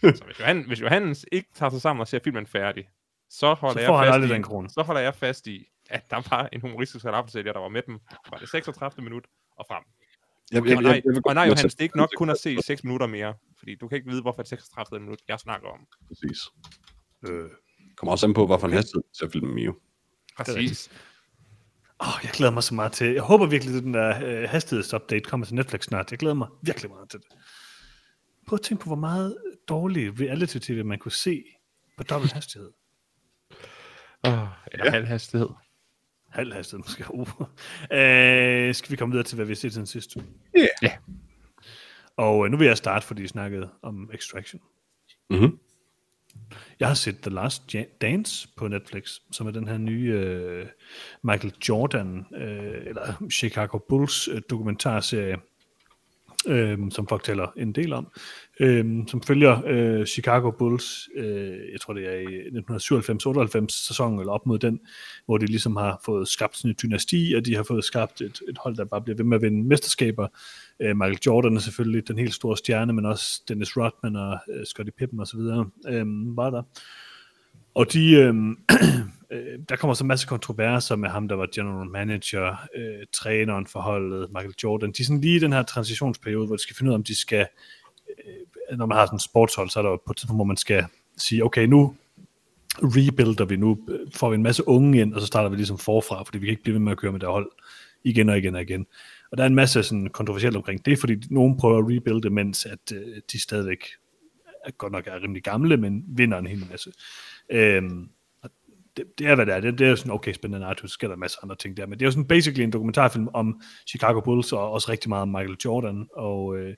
Så 0.00 0.22
hvis, 0.26 0.40
Johan, 0.40 0.64
hvis 0.66 0.80
Johannes 0.80 1.26
ikke 1.32 1.48
tager 1.54 1.70
sig 1.70 1.80
sammen 1.80 2.00
og 2.00 2.08
ser 2.08 2.18
filmen 2.24 2.46
færdig, 2.46 2.84
så 3.30 3.54
holder, 3.54 3.72
Så 3.72 3.80
jeg 3.80 3.86
får 3.88 3.96
han 3.96 4.06
fast 4.06 4.14
aldrig 4.14 4.30
i, 4.30 4.32
den 4.34 4.42
krone. 4.42 4.68
så 4.70 4.82
holder 4.82 5.00
jeg 5.00 5.14
fast 5.14 5.46
i, 5.46 5.64
at 5.90 6.10
der 6.10 6.22
var 6.30 6.48
en 6.52 6.60
humoristisk 6.60 7.02
falafelsælger, 7.02 7.52
der 7.52 7.60
var 7.60 7.68
med 7.68 7.82
dem 7.86 7.98
fra 8.26 8.38
det 8.40 8.48
36. 8.48 9.02
minut 9.04 9.24
og 9.58 9.64
frem. 9.68 9.82
Jeg, 10.52 10.62
Okay, 10.62 10.76
og 10.76 10.82
nej, 10.82 11.02
vil 11.04 11.16
og 11.16 11.22
godt 11.22 11.34
nej 11.34 11.44
Johannes, 11.44 11.74
det 11.74 11.80
er 11.80 11.84
ikke 11.84 11.96
nok 11.96 12.10
kun 12.16 12.30
at 12.30 12.38
se 12.38 12.62
6 12.62 12.84
minutter 12.84 13.06
mere, 13.06 13.34
fordi 13.58 13.74
du 13.74 13.88
kan 13.88 13.96
ikke 13.96 14.10
vide, 14.10 14.22
hvorfor 14.22 14.42
det 14.42 14.48
36. 14.48 15.00
minut, 15.00 15.18
jeg 15.28 15.38
snakker 15.38 15.68
om. 15.68 15.86
Præcis. 16.08 16.38
Øh. 17.28 17.50
Kommer 17.96 18.12
også 18.12 18.26
an 18.26 18.34
på, 18.34 18.46
hvorfor 18.46 18.66
en 18.66 18.72
hastighed 18.72 19.02
til 19.18 19.30
filmen 19.30 19.58
jo. 19.58 19.74
Præcis. 20.36 20.90
Oh, 21.98 22.20
jeg 22.22 22.30
glæder 22.32 22.52
mig 22.52 22.62
så 22.62 22.74
meget 22.74 22.92
til. 22.92 23.12
Jeg 23.12 23.22
håber 23.22 23.46
virkelig, 23.46 23.76
at 23.76 23.82
den 23.82 23.94
der 23.94 24.24
øh, 24.24 24.48
hastighedsupdate 24.48 25.20
kommer 25.20 25.46
til 25.46 25.54
Netflix 25.54 25.84
snart. 25.84 26.10
Jeg 26.10 26.18
glæder 26.18 26.34
mig 26.34 26.48
virkelig 26.62 26.90
meget 26.90 27.10
til 27.10 27.20
det. 27.20 27.28
Prøv 28.46 28.56
at 28.56 28.62
tænke 28.62 28.82
på, 28.82 28.88
hvor 28.88 28.96
meget 28.96 29.36
dårlig 29.68 30.20
reality-tv 30.20 30.84
man 30.84 30.98
kunne 30.98 31.12
se 31.12 31.44
på 31.96 32.02
dobbelt 32.02 32.32
hastighed. 32.32 32.70
Oh, 34.22 34.46
eller 34.72 34.90
halv 34.90 35.06
hastighed. 35.06 35.48
Halv 36.38 36.54
hastighed 36.54 36.84
måske. 36.84 37.04
Uh. 37.14 37.28
Øh, 37.92 38.74
skal 38.74 38.90
vi 38.90 38.96
komme 38.96 39.12
videre 39.12 39.24
til, 39.24 39.36
hvad 39.36 39.46
vi 39.46 39.50
har 39.50 39.56
set 39.56 39.72
siden 39.72 39.86
sidst? 39.86 40.16
Ja. 40.56 40.66
Ja. 40.82 40.92
Og 42.16 42.44
øh, 42.44 42.50
nu 42.50 42.56
vil 42.56 42.66
jeg 42.66 42.76
starte, 42.76 43.06
fordi 43.06 43.22
vi 43.22 43.28
snakkede 43.28 43.70
om 43.82 44.10
Extraction. 44.14 44.62
Mm-hmm. 45.30 45.58
Jeg 46.80 46.88
har 46.88 46.94
set 46.94 47.16
The 47.22 47.30
Last 47.30 47.76
Dance 48.00 48.48
på 48.56 48.68
Netflix, 48.68 49.18
som 49.32 49.46
er 49.46 49.50
den 49.50 49.68
her 49.68 49.78
nye 49.78 50.12
øh, 50.14 50.66
Michael 51.22 51.54
Jordan, 51.68 52.26
øh, 52.36 52.86
eller 52.86 53.28
Chicago 53.32 53.78
Bulls 53.88 54.28
øh, 54.28 54.42
dokumentarserie, 54.50 55.36
øh, 56.46 56.78
som 56.90 57.08
folk 57.08 57.22
taler 57.22 57.52
en 57.56 57.72
del 57.72 57.92
om, 57.92 58.12
øh, 58.60 58.86
som 59.06 59.22
følger 59.22 59.62
øh, 59.66 60.06
Chicago 60.06 60.50
Bulls, 60.50 61.08
øh, 61.16 61.56
jeg 61.72 61.80
tror 61.80 61.94
det 61.94 62.06
er 62.06 62.18
i 62.18 63.60
1997-98 63.62 63.86
sæson, 63.86 64.18
eller 64.18 64.32
op 64.32 64.46
mod 64.46 64.58
den, 64.58 64.80
hvor 65.26 65.38
de 65.38 65.46
ligesom 65.46 65.76
har 65.76 66.00
fået 66.04 66.28
skabt 66.28 66.56
sådan 66.56 66.70
et 66.70 66.82
dynasti, 66.82 67.34
og 67.36 67.46
de 67.46 67.56
har 67.56 67.62
fået 67.62 67.84
skabt 67.84 68.20
et, 68.20 68.40
et 68.48 68.58
hold, 68.58 68.76
der 68.76 68.84
bare 68.84 69.00
bliver 69.00 69.16
ved 69.16 69.24
med 69.24 69.36
at 69.36 69.42
vinde 69.42 69.68
mesterskaber. 69.68 70.28
Øh, 70.80 70.96
Michael 70.96 71.18
Jordan 71.26 71.56
er 71.56 71.60
selvfølgelig 71.60 72.08
den 72.08 72.18
helt 72.18 72.34
store 72.34 72.56
stjerne, 72.56 72.92
men 72.92 73.06
også 73.06 73.42
Dennis 73.48 73.76
Rodman 73.76 74.16
og 74.16 74.38
øh, 74.50 74.66
Scottie 74.66 74.92
Pippen 74.98 75.20
osv. 75.20 75.40
Øh, 75.88 76.36
var 76.36 76.50
der. 76.50 76.62
Og 77.74 77.92
de, 77.92 78.12
øh, 78.12 78.34
øh, 79.32 79.58
der 79.68 79.76
kommer 79.76 79.94
så 79.94 80.04
en 80.04 80.08
masse 80.08 80.26
kontroverser 80.26 80.96
med 80.96 81.08
ham, 81.08 81.28
der 81.28 81.36
var 81.36 81.48
general 81.54 81.90
manager, 81.90 82.56
øh, 82.76 83.06
træneren 83.12 83.66
for 83.66 83.80
holdet, 83.80 84.28
Michael 84.32 84.54
Jordan. 84.64 84.92
De 84.92 85.02
er 85.02 85.04
sådan 85.04 85.20
lige 85.20 85.36
i 85.36 85.38
den 85.38 85.52
her 85.52 85.62
transitionsperiode, 85.62 86.46
hvor 86.46 86.56
de 86.56 86.62
skal 86.62 86.76
finde 86.76 86.90
ud 86.90 86.94
af, 86.94 86.98
om 86.98 87.04
de 87.04 87.20
skal, 87.20 87.40
øh, 87.40 87.46
Øh, 88.26 88.78
når 88.78 88.86
man 88.86 88.98
har 88.98 89.06
sådan 89.06 89.16
en 89.16 89.20
sportshold, 89.20 89.70
så 89.70 89.78
er 89.78 89.82
der 89.82 89.90
jo 89.90 90.00
på 90.06 90.12
et 90.12 90.16
tidspunkt, 90.16 90.38
hvor 90.38 90.44
man 90.44 90.56
skal 90.56 90.84
sige, 91.16 91.44
okay, 91.44 91.66
nu 91.66 91.96
rebuilder 92.82 93.44
vi, 93.44 93.56
nu 93.56 93.78
får 94.14 94.30
vi 94.30 94.34
en 94.34 94.42
masse 94.42 94.68
unge 94.68 95.00
ind, 95.00 95.14
og 95.14 95.20
så 95.20 95.26
starter 95.26 95.50
vi 95.50 95.56
ligesom 95.56 95.78
forfra, 95.78 96.22
fordi 96.22 96.38
vi 96.38 96.46
kan 96.46 96.50
ikke 96.50 96.62
blive 96.62 96.74
ved 96.74 96.80
med 96.80 96.92
at 96.92 96.98
køre 96.98 97.12
med 97.12 97.20
det 97.20 97.28
hold 97.28 97.50
igen 98.04 98.28
og 98.28 98.38
igen 98.38 98.54
og 98.54 98.62
igen. 98.62 98.86
Og 99.30 99.38
der 99.38 99.44
er 99.44 99.48
en 99.48 99.54
masse 99.54 99.82
sådan 99.82 100.08
kontroversielt 100.08 100.56
omkring 100.56 100.86
det, 100.86 100.98
fordi 100.98 101.16
nogen 101.30 101.56
prøver 101.56 101.78
at 101.78 101.84
rebuilde, 101.84 102.30
mens 102.30 102.66
at 102.66 102.92
øh, 102.94 103.16
de 103.32 103.40
stadigvæk 103.40 103.84
er, 104.64 104.70
godt 104.70 104.92
nok 104.92 105.06
er 105.06 105.22
rimelig 105.22 105.42
gamle, 105.42 105.76
men 105.76 106.04
vinder 106.08 106.38
en 106.38 106.46
hel 106.46 106.66
masse. 106.70 106.92
Øhm, 107.50 108.08
og 108.42 108.50
det, 108.96 109.04
det 109.18 109.26
er, 109.26 109.34
hvad 109.34 109.46
det 109.46 109.54
er. 109.54 109.60
Det, 109.60 109.78
det 109.78 109.88
er 109.88 109.94
sådan, 109.94 110.12
okay, 110.12 110.32
spændende 110.32 110.60
narrativ, 110.60 110.88
så 110.88 110.92
sker 110.92 111.08
der 111.08 111.16
masser 111.16 111.38
andre 111.42 111.56
ting 111.56 111.76
der. 111.76 111.86
Men 111.86 111.98
det 111.98 112.04
er 112.04 112.06
jo 112.06 112.10
sådan 112.10 112.28
basically 112.28 112.62
en 112.64 112.72
dokumentarfilm 112.72 113.28
om 113.34 113.60
Chicago 113.88 114.20
Bulls, 114.20 114.52
og 114.52 114.70
også 114.70 114.92
rigtig 114.92 115.08
meget 115.08 115.22
om 115.22 115.28
Michael 115.28 115.56
Jordan, 115.64 116.08
og, 116.12 116.56
øh, 116.56 116.74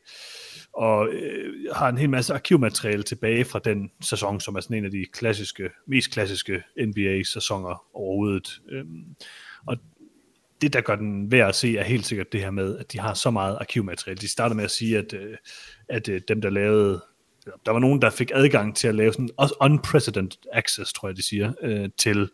og 0.72 1.08
øh, 1.08 1.54
har 1.74 1.88
en 1.88 1.98
hel 1.98 2.10
masse 2.10 2.34
arkivmateriale 2.34 3.02
tilbage 3.02 3.44
fra 3.44 3.58
den 3.58 3.90
sæson, 4.02 4.40
som 4.40 4.54
er 4.54 4.60
sådan 4.60 4.76
en 4.76 4.84
af 4.84 4.90
de 4.90 5.06
klassiske, 5.12 5.70
mest 5.86 6.10
klassiske 6.10 6.62
NBA-sæsoner 6.86 7.84
overhovedet. 7.94 8.60
Øhm, 8.70 9.04
og 9.66 9.76
det, 10.60 10.72
der 10.72 10.80
gør 10.80 10.96
den 10.96 11.32
værd 11.32 11.48
at 11.48 11.54
se, 11.54 11.76
er 11.76 11.84
helt 11.84 12.06
sikkert 12.06 12.32
det 12.32 12.40
her 12.40 12.50
med, 12.50 12.78
at 12.78 12.92
de 12.92 12.98
har 12.98 13.14
så 13.14 13.30
meget 13.30 13.56
arkivmateriale. 13.60 14.20
De 14.20 14.28
starter 14.28 14.56
med 14.56 14.64
at 14.64 14.70
sige, 14.70 14.98
at, 14.98 15.12
øh, 15.12 15.36
at 15.88 16.08
øh, 16.08 16.20
dem, 16.28 16.40
der 16.40 16.50
lavede 16.50 17.00
der 17.66 17.72
var 17.72 17.78
nogen, 17.78 18.02
der 18.02 18.10
fik 18.10 18.30
adgang 18.34 18.76
til 18.76 18.88
at 18.88 18.94
lave 18.94 19.12
sådan 19.12 19.30
også 19.36 19.54
unprecedented 19.60 20.38
access, 20.52 20.92
tror 20.92 21.08
jeg, 21.08 21.16
de 21.16 21.22
siger, 21.22 21.52
øh, 21.62 21.88
til 21.98 22.18
øh, 22.18 22.28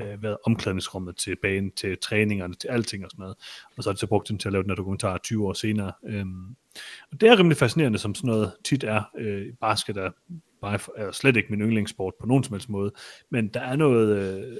øh, 0.00 0.22
været 0.22 0.36
omklædningsrummet, 0.44 1.16
til 1.16 1.36
banen, 1.42 1.72
til 1.72 1.98
træningerne, 1.98 2.54
til 2.54 2.68
alting 2.68 3.04
og 3.04 3.10
sådan 3.10 3.22
noget. 3.22 3.36
Og 3.76 3.82
så 3.82 3.90
har 3.90 3.94
de 3.94 4.00
så 4.00 4.06
brugt 4.06 4.28
den 4.28 4.38
til 4.38 4.48
at 4.48 4.52
lave 4.52 4.62
den 4.62 4.70
her 4.70 4.76
dokumentar 4.76 5.18
20 5.18 5.46
år 5.46 5.52
senere. 5.52 5.92
Øhm, 6.06 6.56
og 7.12 7.20
det 7.20 7.28
er 7.28 7.38
rimelig 7.38 7.56
fascinerende, 7.56 7.98
som 7.98 8.14
sådan 8.14 8.28
noget 8.28 8.52
tit 8.64 8.84
er. 8.84 9.02
Øh, 9.18 9.46
basket 9.60 9.96
er, 9.96 10.10
bare, 10.60 10.78
er 10.96 11.12
slet 11.12 11.36
ikke 11.36 11.48
min 11.50 11.60
yndlingssport 11.60 12.14
på 12.20 12.26
nogen 12.26 12.44
som 12.44 12.54
helst 12.54 12.68
måde, 12.68 12.92
men 13.30 13.48
der 13.48 13.60
er 13.60 13.76
noget... 13.76 14.16
Øh, 14.16 14.56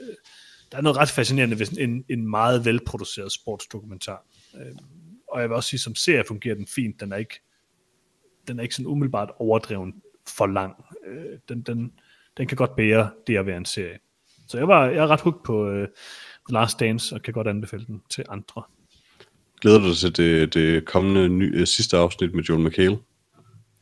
der 0.72 0.78
er 0.78 0.82
noget 0.82 0.98
ret 0.98 1.08
fascinerende 1.10 1.58
ved 1.58 1.78
en, 1.78 2.04
en 2.08 2.30
meget 2.30 2.64
velproduceret 2.64 3.32
sportsdokumentar. 3.32 4.26
Øh, 4.54 4.76
og 5.28 5.40
jeg 5.40 5.48
vil 5.48 5.56
også 5.56 5.68
sige, 5.68 5.80
som 5.80 5.94
serie 5.94 6.24
fungerer 6.28 6.54
den 6.54 6.66
fint. 6.66 7.00
Den 7.00 7.12
er 7.12 7.16
ikke, 7.16 7.40
den 8.48 8.58
er 8.58 8.62
ikke 8.62 8.74
sådan 8.74 8.86
umiddelbart 8.86 9.30
overdreven 9.36 10.02
for 10.28 10.46
lang. 10.46 10.84
Øh, 11.06 11.38
den, 11.48 11.62
den, 11.62 11.92
den 12.36 12.46
kan 12.46 12.56
godt 12.56 12.76
bære 12.76 13.10
det 13.26 13.36
at 13.36 13.46
være 13.46 13.56
en 13.56 13.64
serie. 13.64 13.98
Så 14.52 14.58
jeg, 14.58 14.68
var, 14.68 14.86
jeg 14.86 15.02
er 15.02 15.06
ret 15.06 15.20
hooked 15.20 15.40
på 15.44 15.68
øh, 15.68 15.88
The 16.48 16.52
Last 16.52 16.80
Dance, 16.80 17.14
og 17.14 17.22
kan 17.22 17.34
godt 17.34 17.46
anbefale 17.46 17.86
den 17.86 18.02
til 18.10 18.24
andre. 18.28 18.62
Glæder 19.60 19.78
du 19.78 19.88
dig 19.88 19.96
til 19.96 20.16
det, 20.16 20.54
det 20.54 20.84
kommende 20.84 21.28
ny, 21.28 21.60
øh, 21.60 21.66
sidste 21.66 21.96
afsnit 21.96 22.34
med 22.34 22.44
Joel 22.44 22.66
McHale? 22.66 22.98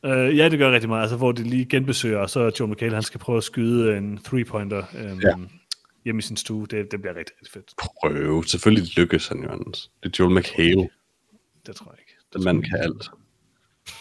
Øh, 0.05 0.37
ja, 0.39 0.49
det 0.49 0.59
gør 0.59 0.73
rigtig 0.73 0.89
meget. 0.89 1.03
Altså, 1.03 1.17
hvor 1.17 1.33
de 1.33 1.43
lige 1.43 1.65
genbesøger, 1.65 2.19
og 2.19 2.31
så 2.31 2.53
Joel 2.61 2.71
McHale, 2.73 2.95
han 2.95 3.03
skal 3.03 3.21
prøve 3.21 3.37
at 3.37 3.45
skyde 3.45 3.97
en 3.97 4.19
three-pointer 4.19 4.83
øh, 4.95 5.19
ja. 5.23 5.35
hjemme 6.05 6.19
i 6.19 6.23
sin 6.23 6.37
stue. 6.37 6.67
Det, 6.67 6.93
det 6.93 7.01
bliver 7.01 7.15
rigtig, 7.15 7.37
rigtig 7.37 7.53
fedt. 7.53 7.75
Prøv. 7.79 8.45
Selvfølgelig 8.45 8.97
lykkes 8.97 9.29
han 9.29 9.43
jo, 9.43 9.49
Anders. 9.49 9.91
Det 10.03 10.09
er 10.09 10.25
Joel 10.25 10.35
McHale. 10.35 10.89
Det 11.67 11.77
tror 11.77 11.93
jeg 11.93 11.99
ikke. 12.01 12.13
Den 12.33 12.45
mand 12.45 12.63
kan 12.63 12.79
alt. 12.81 13.11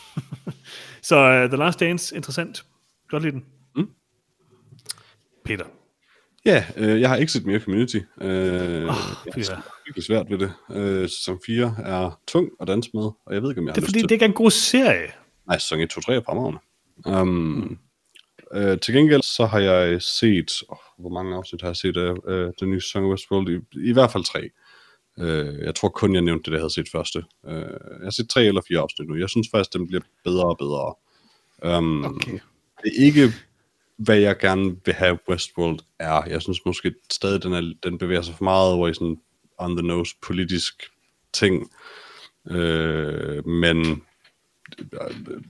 så 1.09 1.43
uh, 1.43 1.49
The 1.49 1.57
Last 1.57 1.79
Dance, 1.79 2.15
interessant. 2.15 2.65
Godt 3.07 3.23
lide 3.23 3.33
den. 3.33 3.45
Mm. 3.75 3.89
Peter. 5.45 5.65
Ja, 6.45 6.65
øh, 6.77 7.01
jeg 7.01 7.09
har 7.09 7.15
ikke 7.15 7.31
set 7.31 7.45
mere 7.45 7.59
Community. 7.59 7.97
Øh, 8.21 8.27
oh, 8.27 8.95
jeg 9.25 9.43
er 9.49 9.61
virkelig 9.85 10.05
svært 10.05 10.29
ved 10.29 10.37
det. 10.37 10.53
Øh, 10.71 11.09
sæson 11.09 11.39
4 11.45 11.75
er 11.79 12.19
tung 12.27 12.49
at 12.61 12.67
danse 12.67 12.89
med, 12.93 13.03
og 13.03 13.33
jeg 13.33 13.41
ved 13.41 13.49
ikke, 13.49 13.61
om 13.61 13.67
jeg 13.67 13.75
det 13.75 13.83
har 13.83 13.85
er 13.85 13.89
fordi, 13.89 14.01
det 14.01 14.11
ikke 14.11 14.25
er 14.25 14.29
en 14.29 14.35
god 14.35 14.51
serie. 14.51 15.11
Nej, 15.47 15.57
sæson 15.57 15.79
1, 15.79 15.89
2, 15.89 16.01
3 16.01 16.15
er 16.15 16.21
fremragende. 16.25 16.59
Um, 17.05 17.79
øh, 18.53 18.79
til 18.79 18.93
gengæld 18.93 19.21
så 19.21 19.45
har 19.45 19.59
jeg 19.59 20.01
set, 20.01 20.63
oh, 20.69 20.77
hvor 20.97 21.09
mange 21.09 21.35
afsnit 21.35 21.61
har 21.61 21.69
jeg 21.69 21.75
set 21.75 21.97
af 21.97 22.13
øh, 22.27 22.51
den 22.59 22.69
nye 22.69 22.81
sæson 22.81 23.03
af 23.03 23.09
Westworld? 23.09 23.49
I, 23.49 23.89
I 23.89 23.93
hvert 23.93 24.11
fald 24.11 24.23
tre. 24.23 24.49
Øh, 25.19 25.59
jeg 25.65 25.75
tror 25.75 25.89
kun, 25.89 26.13
jeg 26.13 26.21
nævnte 26.21 26.51
det, 26.51 26.51
jeg 26.51 26.61
havde 26.61 26.73
set 26.73 26.89
første. 26.91 27.23
Øh, 27.47 27.55
jeg 27.99 28.03
har 28.03 28.09
set 28.09 28.29
tre 28.29 28.45
eller 28.45 28.61
fire 28.67 28.79
afsnit 28.79 29.09
nu. 29.09 29.15
Jeg 29.15 29.29
synes 29.29 29.47
faktisk, 29.51 29.73
den 29.73 29.87
bliver 29.87 30.01
bedre 30.23 30.45
og 30.45 30.57
bedre. 30.57 30.95
Um, 31.77 32.05
okay. 32.05 32.39
Det 32.83 32.91
er 32.97 33.05
ikke, 33.05 33.33
hvad 33.99 34.17
jeg 34.17 34.37
gerne 34.37 34.75
vil 34.85 34.93
have 34.93 35.19
Westworld 35.29 35.79
er. 35.99 36.23
Jeg 36.23 36.41
synes 36.41 36.65
måske 36.65 36.93
stadig, 37.11 37.43
den, 37.43 37.53
er, 37.53 37.73
den 37.83 37.97
bevæger 37.97 38.21
sig 38.21 38.35
for 38.35 38.43
meget 38.43 38.73
over 38.73 38.87
i 38.87 38.93
sådan 38.93 39.17
on 39.57 39.77
the 39.77 39.87
nose 39.87 40.15
politisk 40.21 40.91
ting. 41.33 41.71
Øh, 42.49 43.47
men 43.47 44.03
øh, 44.93 45.41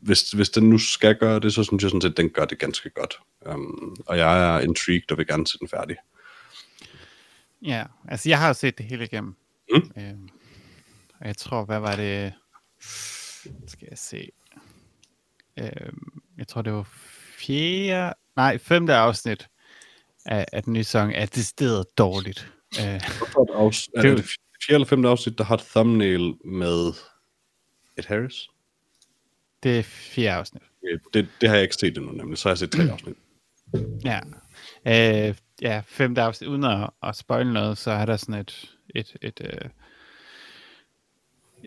hvis, 0.00 0.30
hvis 0.30 0.50
den 0.50 0.70
nu 0.70 0.78
skal 0.78 1.16
gøre 1.18 1.40
det, 1.40 1.54
så 1.54 1.64
synes 1.64 1.82
jeg 1.82 1.90
sådan 1.90 2.00
set, 2.00 2.10
at 2.10 2.16
den 2.16 2.30
gør 2.30 2.44
det 2.44 2.58
ganske 2.58 2.90
godt. 2.90 3.20
Um, 3.46 3.96
og 4.06 4.18
jeg 4.18 4.56
er 4.56 4.60
intrigued 4.60 5.12
og 5.12 5.18
vil 5.18 5.26
gerne 5.26 5.46
se 5.46 5.58
den 5.58 5.68
færdig. 5.68 5.96
Ja, 7.62 7.84
altså 8.08 8.28
jeg 8.28 8.38
har 8.38 8.48
jo 8.48 8.54
set 8.54 8.78
det 8.78 8.86
hele 8.86 9.04
igennem. 9.04 9.34
Mm. 9.72 9.90
Øhm, 9.96 10.28
og 11.20 11.26
jeg 11.26 11.36
tror, 11.36 11.64
hvad 11.64 11.80
var 11.80 11.96
det? 11.96 12.32
Skal 13.66 13.88
jeg 13.90 13.98
se. 13.98 14.30
Øhm, 15.58 16.22
jeg 16.38 16.48
tror, 16.48 16.62
det 16.62 16.72
var 16.72 16.88
fjerde, 17.40 18.14
nej, 18.36 18.58
femte 18.58 18.94
afsnit 18.94 19.48
af, 20.26 20.46
af 20.52 20.62
den 20.62 20.72
nye 20.72 20.84
sang 20.84 21.14
er 21.14 21.26
decideret 21.26 21.86
dårligt. 21.98 22.52
Øh, 22.80 22.96
afs- 22.96 23.88
er 23.96 24.02
det, 24.02 24.16
det 24.16 24.24
fjerde 24.66 24.74
eller 24.74 24.86
femte 24.86 25.08
afsnit, 25.08 25.38
der 25.38 25.44
har 25.44 25.54
et 25.54 25.60
thumbnail 25.60 26.34
med 26.44 26.92
Ed 27.96 28.04
Harris? 28.06 28.48
Det 29.62 29.78
er 29.78 29.82
fjerde 29.82 30.38
afsnit. 30.38 30.62
Det, 31.14 31.28
det 31.40 31.48
har 31.48 31.56
jeg 31.56 31.62
ikke 31.62 31.74
set 31.80 31.96
endnu, 31.98 32.12
nemlig. 32.12 32.38
Så 32.38 32.48
har 32.48 32.50
jeg 32.50 32.58
set 32.58 32.72
tre 32.72 32.82
afsnit. 32.82 33.16
Ja. 34.04 34.20
Øh, 34.86 35.34
ja, 35.62 35.82
femte 35.86 36.22
afsnit. 36.22 36.48
Uden 36.48 36.64
at, 36.64 36.90
at 37.02 37.16
spoil 37.16 37.46
noget, 37.52 37.78
så 37.78 37.90
er 37.90 38.06
der 38.06 38.16
sådan 38.16 38.34
et, 38.34 38.76
et, 38.94 39.16
et, 39.22 39.40
et 39.40 39.70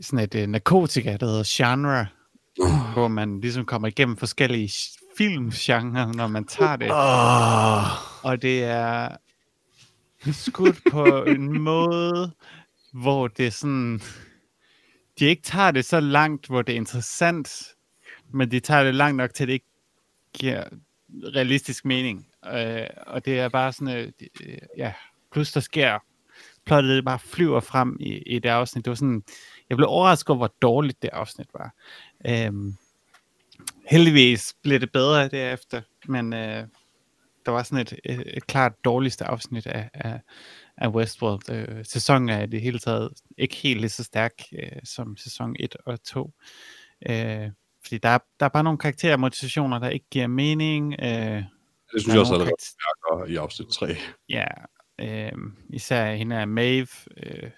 sådan 0.02 0.20
et, 0.20 0.36
et 0.36 0.50
narkotika, 0.50 1.18
der 1.18 1.26
hedder 1.26 1.44
genre, 1.48 2.08
uh. 2.60 2.94
hvor 2.94 3.08
man 3.08 3.42
ligesom 3.42 3.66
kommer 3.66 3.88
igennem 3.88 4.18
forskellige 4.18 4.70
filmgenre, 5.18 6.14
når 6.14 6.28
man 6.28 6.46
tager 6.46 6.76
det. 6.76 6.92
Oh. 6.92 8.26
Og 8.26 8.42
det 8.42 8.64
er 8.64 9.18
skudt 10.32 10.80
på 10.92 11.24
en 11.24 11.60
måde, 11.70 12.32
hvor 12.94 13.28
det 13.28 13.48
er 13.48 13.52
sådan... 13.52 14.02
De 15.20 15.26
ikke 15.26 15.42
tager 15.42 15.72
det 15.72 15.86
så 15.86 16.00
langt, 16.00 16.48
hvor 16.48 16.62
det 16.62 16.74
er 16.74 16.78
interessant, 16.78 17.64
men 18.32 18.52
de 18.52 18.60
tager 18.60 18.84
det 18.84 18.96
langt 18.96 19.18
nok 19.18 19.34
til, 19.34 19.44
at 19.44 19.48
det 19.48 19.54
ikke 19.54 19.72
giver 20.34 20.64
realistisk 21.36 21.86
mening. 21.86 22.28
Øh, 22.54 22.88
og 23.08 23.26
det 23.26 23.40
er 23.40 23.50
bare 23.50 23.74
sådan, 23.74 24.14
øh, 24.42 24.58
ja, 24.78 24.94
plus 25.32 25.52
der 25.52 25.60
sker, 25.60 26.00
plottet 26.66 26.96
det 26.96 27.06
bare 27.06 27.20
flyver 27.20 27.60
frem 27.60 27.98
i, 28.00 28.18
i 28.18 28.40
det 28.40 28.50
afsnit. 28.50 28.86
Det 28.86 28.92
var 28.92 28.96
sådan, 28.96 29.24
jeg 29.70 29.78
blev 29.78 29.90
overrasket 29.90 30.30
over, 30.30 30.38
hvor 30.38 30.54
dårligt 30.62 31.02
det 31.02 31.10
afsnit 31.14 31.48
var. 31.54 31.74
Øhm, 32.28 32.76
heldigvis 33.86 34.56
blev 34.64 34.80
det 34.80 34.92
bedre 34.92 35.28
derefter, 35.28 35.82
men 36.08 36.34
øh, 36.34 36.68
der 37.46 37.52
var 37.52 37.64
sådan 37.64 37.80
et, 37.80 37.94
et, 38.06 38.38
et 38.38 38.48
klart 38.48 38.74
dårligste 38.86 39.26
afsnit 39.26 39.68
af, 39.68 39.90
af, 39.94 40.20
af 40.78 40.90
Westworld. 40.90 41.50
Øh, 41.52 41.86
sæsonen 41.86 42.30
er 42.30 42.44
i 42.44 42.48
det 42.48 42.62
hele 42.62 42.80
taget 42.80 43.12
ikke 43.38 43.56
helt 43.56 43.80
lige 43.80 43.90
så 43.90 44.04
stærk 44.04 44.34
øh, 44.60 44.80
som 44.84 45.18
sæson 45.18 45.56
1 45.60 45.76
og 45.86 46.04
2. 46.04 46.34
Øh, 47.10 47.50
fordi 47.84 47.98
der 47.98 48.10
er, 48.10 48.18
der 48.40 48.46
er 48.46 48.50
bare 48.50 48.64
nogle 48.64 48.80
karakterer 48.80 49.14
og 49.14 49.20
motivationer, 49.20 49.80
der 49.80 49.90
ikke 49.90 50.06
giver 50.12 50.28
mening. 50.28 50.96
Øh, 51.00 51.08
det 51.08 52.02
synes 52.02 52.14
jeg 52.14 52.20
også 52.20 52.34
er 52.34 52.38
karakter... 52.38 53.34
i 53.34 53.36
afsnit 53.36 53.68
3. 53.68 53.96
Ja, 54.30 54.46
øh, 55.02 55.32
især 55.70 56.14
hende 56.14 56.36
er 56.36 56.46
Maeve, 56.46 56.88
øh, 57.18 57.50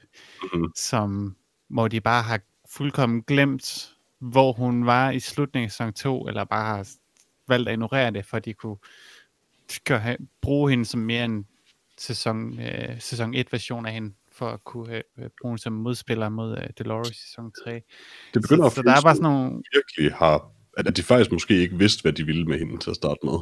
mm-hmm. 0.44 0.72
som, 0.76 1.36
hvor 1.70 1.88
de 1.88 2.02
bare 2.02 2.24
har 2.24 2.40
fuldkommen 2.70 3.24
glemt, 3.24 3.95
hvor 4.32 4.54
hun 4.54 4.86
var 4.86 5.12
i 5.12 5.20
slutningen 5.20 5.66
af 5.66 5.72
sæson 5.72 5.94
2, 5.94 6.28
eller 6.28 6.44
bare 6.44 6.66
har 6.66 6.88
valgt 7.48 7.70
at 7.70 7.74
ignorere 7.74 8.12
det, 8.12 8.26
for 8.26 8.40
de 8.40 8.54
kunne 8.54 8.78
gøre, 9.86 10.18
bruge 10.42 10.70
hende 10.70 10.86
som 10.86 11.00
mere 11.00 11.26
en 11.26 11.46
sæson, 11.98 12.60
øh, 12.60 13.02
sæson 13.02 13.34
1 13.34 13.52
version 13.52 13.86
af 13.86 13.94
hende, 13.94 14.14
for 14.32 14.50
at 14.50 14.64
kunne 14.64 14.96
øh, 14.96 15.30
bruge 15.42 15.52
hende 15.52 15.62
som 15.62 15.74
modspiller 15.74 16.30
mod 16.30 16.58
øh, 16.58 16.70
Dolores 16.80 17.12
i 17.12 17.14
sæson 17.14 17.52
3. 17.66 17.82
Det 18.34 18.42
begynder 18.42 18.64
så, 18.64 18.68
at 18.68 18.72
så 18.72 18.82
der 18.82 18.92
er 18.92 19.02
bare 19.02 19.16
sådan 19.16 19.32
nogle... 19.32 19.64
virkelig 19.74 20.18
har, 20.18 20.52
at 20.78 20.98
de 20.98 21.04
faktisk 21.04 21.32
måske 21.32 21.54
ikke 21.54 21.78
vidste, 21.78 22.02
hvad 22.02 22.14
de 22.14 22.26
ville 22.26 22.46
med 22.46 22.60
hende 22.60 22.78
til 22.78 22.90
at 22.90 22.96
starte 22.96 23.20
med. 23.24 23.40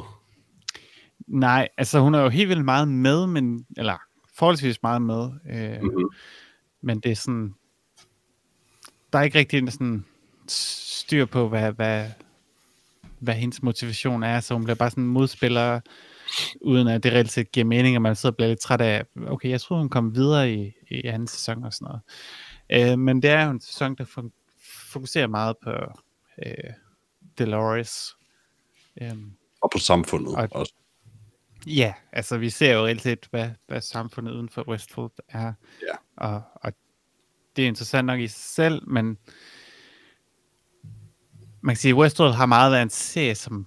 Nej, 1.26 1.68
altså 1.76 2.00
hun 2.00 2.14
er 2.14 2.20
jo 2.20 2.28
helt 2.28 2.48
vildt 2.48 2.64
meget 2.64 2.88
med, 2.88 3.26
men, 3.26 3.66
eller 3.76 3.98
forholdsvis 4.34 4.82
meget 4.82 5.02
med, 5.02 5.30
øh, 5.50 5.82
mm-hmm. 5.82 6.08
men 6.80 7.00
det 7.00 7.10
er 7.10 7.16
sådan, 7.16 7.54
der 9.12 9.18
er 9.18 9.22
ikke 9.22 9.38
rigtig 9.38 9.72
sådan 9.72 10.04
styr 10.48 11.24
på, 11.24 11.48
hvad, 11.48 11.72
hvad, 11.72 12.10
hvad 13.18 13.34
hendes 13.34 13.62
motivation 13.62 14.22
er, 14.22 14.40
så 14.40 14.54
hun 14.54 14.64
bliver 14.64 14.74
bare 14.74 14.90
sådan 14.90 15.04
en 15.04 15.10
modspiller, 15.10 15.80
uden 16.60 16.88
at 16.88 17.02
det 17.02 17.12
reelt 17.12 17.32
set 17.32 17.52
giver 17.52 17.66
mening, 17.66 17.96
at 17.96 18.02
man 18.02 18.16
sidder 18.16 18.32
og 18.32 18.36
bliver 18.36 18.48
lidt 18.48 18.60
træt 18.60 18.80
af, 18.80 19.04
okay, 19.26 19.48
jeg 19.48 19.60
tror 19.60 19.78
hun 19.78 19.88
kom 19.88 20.14
videre 20.14 20.52
i, 20.52 20.72
i 20.90 21.06
anden 21.06 21.28
sæson 21.28 21.64
og 21.64 21.72
sådan 21.72 21.86
noget. 21.86 22.92
Øh, 22.92 22.98
men 22.98 23.22
det 23.22 23.30
er 23.30 23.44
jo 23.44 23.50
en 23.50 23.60
sæson, 23.60 23.94
der 23.94 24.28
fokuserer 24.92 25.26
meget 25.26 25.56
på 25.62 25.70
øh, 26.46 26.72
Dolores. 27.38 28.16
Øh, 29.00 29.16
og 29.60 29.70
på 29.70 29.78
samfundet 29.78 30.36
og, 30.36 30.48
også. 30.50 30.74
Ja, 31.66 31.94
altså 32.12 32.38
vi 32.38 32.50
ser 32.50 32.72
jo 32.72 32.84
reelt 32.84 33.02
set, 33.02 33.28
hvad, 33.30 33.50
hvad 33.66 33.80
samfundet 33.80 34.32
uden 34.32 34.48
for 34.48 34.68
Westfold 34.68 35.12
er. 35.28 35.52
Ja. 35.82 35.96
Og, 36.16 36.42
og 36.54 36.72
det 37.56 37.64
er 37.64 37.68
interessant 37.68 38.06
nok 38.06 38.20
i 38.20 38.28
sig 38.28 38.42
selv, 38.42 38.88
men 38.88 39.18
man 41.64 41.74
kan 41.74 41.80
sige, 41.80 41.94
Westworld 41.94 42.32
har 42.32 42.46
meget 42.46 42.72
været 42.72 42.82
en 42.82 42.90
serie, 42.90 43.34
som 43.34 43.66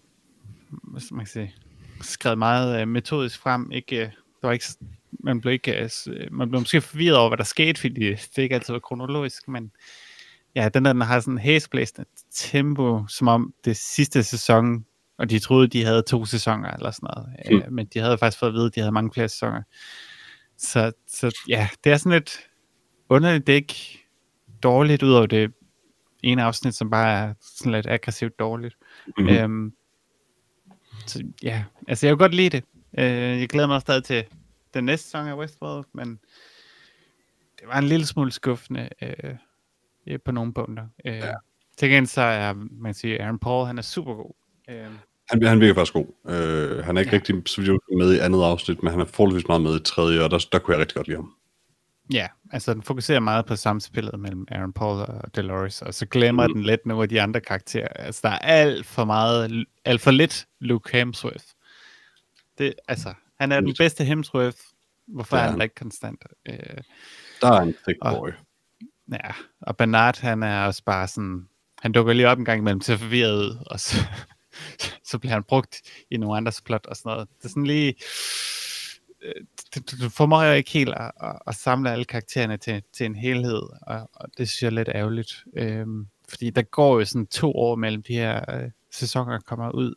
man 1.11 1.25
kan 1.25 1.27
sige, 1.27 1.55
skrevet 2.01 2.37
meget 2.37 2.81
uh, 2.81 2.87
metodisk 2.87 3.39
frem. 3.39 3.71
Ikke, 3.71 3.95
uh, 3.95 4.01
der 4.41 4.47
var 4.47 4.51
ikke, 4.51 4.65
man, 5.11 5.41
blev 5.41 5.53
ikke, 5.53 5.89
uh, 6.07 6.13
man 6.31 6.49
blev 6.49 6.61
måske 6.61 6.81
forvirret 6.81 7.17
over, 7.17 7.29
hvad 7.29 7.37
der 7.37 7.43
skete, 7.43 7.81
fordi 7.81 8.09
det 8.09 8.37
ikke 8.37 8.55
altid 8.55 8.73
var 8.73 8.79
kronologisk, 8.79 9.47
men 9.47 9.71
ja, 10.55 10.69
den 10.69 10.85
der 10.85 10.93
den 10.93 11.01
har 11.01 11.19
sådan 11.19 11.33
en 11.33 11.37
hæsblæsende 11.37 12.05
tempo, 12.31 13.07
som 13.07 13.27
om 13.27 13.53
det 13.65 13.77
sidste 13.77 14.23
sæson, 14.23 14.85
og 15.17 15.29
de 15.29 15.39
troede, 15.39 15.67
de 15.67 15.85
havde 15.85 16.01
to 16.01 16.25
sæsoner 16.25 16.71
eller 16.71 16.91
sådan 16.91 17.09
noget, 17.15 17.65
mm. 17.67 17.73
men 17.73 17.85
de 17.85 17.99
havde 17.99 18.17
faktisk 18.17 18.39
fået 18.39 18.49
at 18.49 18.53
vide, 18.53 18.65
at 18.65 18.75
de 18.75 18.79
havde 18.79 18.91
mange 18.91 19.11
flere 19.13 19.29
sæsoner. 19.29 19.61
Så, 20.57 20.91
så 21.07 21.37
ja, 21.49 21.69
det 21.83 21.91
er 21.91 21.97
sådan 21.97 22.11
lidt 22.11 22.39
underligt, 23.09 23.47
det 23.47 23.53
er 23.53 23.57
ikke 23.57 24.07
dårligt, 24.63 25.03
ud 25.03 25.11
over 25.11 25.25
det 25.25 25.51
ene 26.31 26.43
afsnit, 26.43 26.75
som 26.75 26.89
bare 26.89 27.19
er 27.29 27.33
sådan 27.41 27.71
lidt 27.71 27.87
aggressivt 27.87 28.39
dårligt. 28.39 28.75
Mm-hmm. 29.17 29.29
Øhm, 29.29 29.73
så 31.05 31.23
ja, 31.43 31.63
altså 31.87 32.07
jeg 32.07 32.11
vil 32.11 32.19
godt 32.19 32.33
lide 32.35 32.49
det. 32.49 32.63
Øh, 32.97 33.39
jeg 33.39 33.49
glæder 33.49 33.67
mig 33.67 33.81
stadig 33.81 34.03
til 34.03 34.23
den 34.73 34.83
næste 34.83 35.03
sæson 35.05 35.27
af 35.27 35.37
Westworld, 35.37 35.85
men 35.93 36.19
det 37.59 37.67
var 37.67 37.77
en 37.77 37.83
lille 37.87 38.05
smule 38.05 38.31
skuffende 38.31 38.89
øh, 39.01 40.19
på 40.25 40.31
nogle 40.31 40.53
punkter. 40.53 40.87
Øh, 41.05 41.15
ja. 41.15 41.33
Til 41.77 41.89
gengæld 41.89 42.05
så 42.07 42.21
er, 42.21 42.53
man 42.71 42.93
siger, 42.93 43.23
Aaron 43.23 43.39
Paul, 43.39 43.67
han 43.67 43.77
er 43.77 43.81
super 43.81 44.13
god. 44.13 44.33
Øh, 44.69 44.85
Han, 45.29 45.43
han 45.43 45.59
virker 45.59 45.73
faktisk 45.73 45.93
god. 45.93 46.05
Øh, 46.29 46.85
han 46.85 46.97
er 46.97 47.01
ikke 47.01 47.11
Ja. 47.11 47.17
rigtig 47.17 47.43
så 47.45 47.61
vidt 47.61 47.97
med 47.97 48.13
i 48.13 48.19
andet 48.19 48.43
afsnit, 48.43 48.83
men 48.83 48.91
han 48.91 49.01
er 49.01 49.05
forholdsvis 49.05 49.47
meget 49.47 49.61
med 49.61 49.75
i 49.75 49.83
tredje, 49.83 50.23
og 50.23 50.31
der, 50.31 50.47
der 50.51 50.59
kunne 50.59 50.73
jeg 50.73 50.81
rigtig 50.81 50.95
godt 50.95 51.07
lide 51.07 51.17
ham. 51.17 51.33
Ja, 52.13 52.27
altså 52.51 52.73
den 52.73 52.83
fokuserer 52.83 53.19
meget 53.19 53.45
på 53.45 53.55
samspillet 53.55 54.19
mellem 54.19 54.45
Aaron 54.51 54.73
Paul 54.73 54.99
og 55.01 55.35
Dolores, 55.35 55.81
og 55.81 55.93
så 55.93 56.05
glemmer 56.05 56.47
mm. 56.47 56.53
den 56.53 56.63
lidt 56.63 56.85
nogle 56.85 57.03
af 57.03 57.09
de 57.09 57.21
andre 57.21 57.39
karakterer. 57.41 57.87
Altså 57.87 58.21
der 58.23 58.29
er 58.29 58.37
alt 58.39 58.85
for 58.85 59.05
meget, 59.05 59.65
alt 59.85 60.01
for 60.01 60.11
lidt 60.11 60.47
Luke 60.59 60.97
Hemsworth. 60.97 61.45
Det, 62.57 62.73
altså, 62.87 63.13
han 63.39 63.51
er 63.51 63.59
den 63.59 63.75
bedste 63.77 64.03
Hemsworth. 64.03 64.57
Hvorfor 65.07 65.37
Det 65.37 65.43
er 65.45 65.51
han 65.51 65.61
ikke 65.61 65.75
konstant? 65.75 66.23
Øh, 66.49 66.55
Der 67.41 67.51
er 67.51 67.61
en 67.61 67.73
thick 67.87 67.97
Og- 68.01 68.17
boy. 68.17 68.29
ja, 69.11 69.31
og 69.61 69.77
Bernard, 69.77 70.19
han 70.21 70.43
er 70.43 70.65
også 70.65 70.83
bare 70.83 71.07
sådan, 71.07 71.47
han 71.81 71.91
dukker 71.91 72.13
lige 72.13 72.27
op 72.29 72.37
en 72.39 72.45
gang 72.45 72.59
imellem 72.59 72.79
til 72.79 72.97
forvirret 72.97 73.35
ud, 73.37 73.57
og 73.65 73.79
så, 73.79 73.95
så 75.11 75.19
bliver 75.19 75.33
han 75.33 75.43
brugt 75.43 75.81
i 76.11 76.17
nogle 76.17 76.37
andres 76.37 76.61
plot 76.61 76.85
og 76.85 76.95
sådan 76.95 77.09
noget. 77.09 77.27
Det 77.37 77.45
er 77.45 77.49
sådan 77.49 77.65
lige, 77.65 77.93
Øh, 79.23 79.45
det, 79.73 79.91
du, 79.91 80.03
du- 80.03 80.09
formår 80.09 80.43
jo 80.43 80.53
ikke 80.53 80.71
helt 80.71 80.93
at, 80.93 81.11
at, 81.21 81.39
at 81.47 81.55
samle 81.55 81.91
alle 81.91 82.05
karaktererne 82.05 82.57
til, 82.57 82.83
til 82.93 83.05
en 83.05 83.15
helhed, 83.15 83.61
og, 83.81 84.09
og 84.13 84.29
det 84.37 84.49
synes 84.49 84.63
jeg 84.63 84.67
er 84.67 84.71
lidt 84.71 84.89
ærgerligt. 84.95 85.43
Øhm, 85.57 86.07
fordi 86.29 86.49
der 86.49 86.61
går 86.61 86.99
jo 86.99 87.05
sådan 87.05 87.27
to 87.27 87.51
år 87.51 87.75
mellem 87.75 88.03
de 88.03 88.13
her 88.13 88.55
øh, 88.55 88.71
sæsoner 88.91 89.39
kommer 89.39 89.71
ud, 89.71 89.95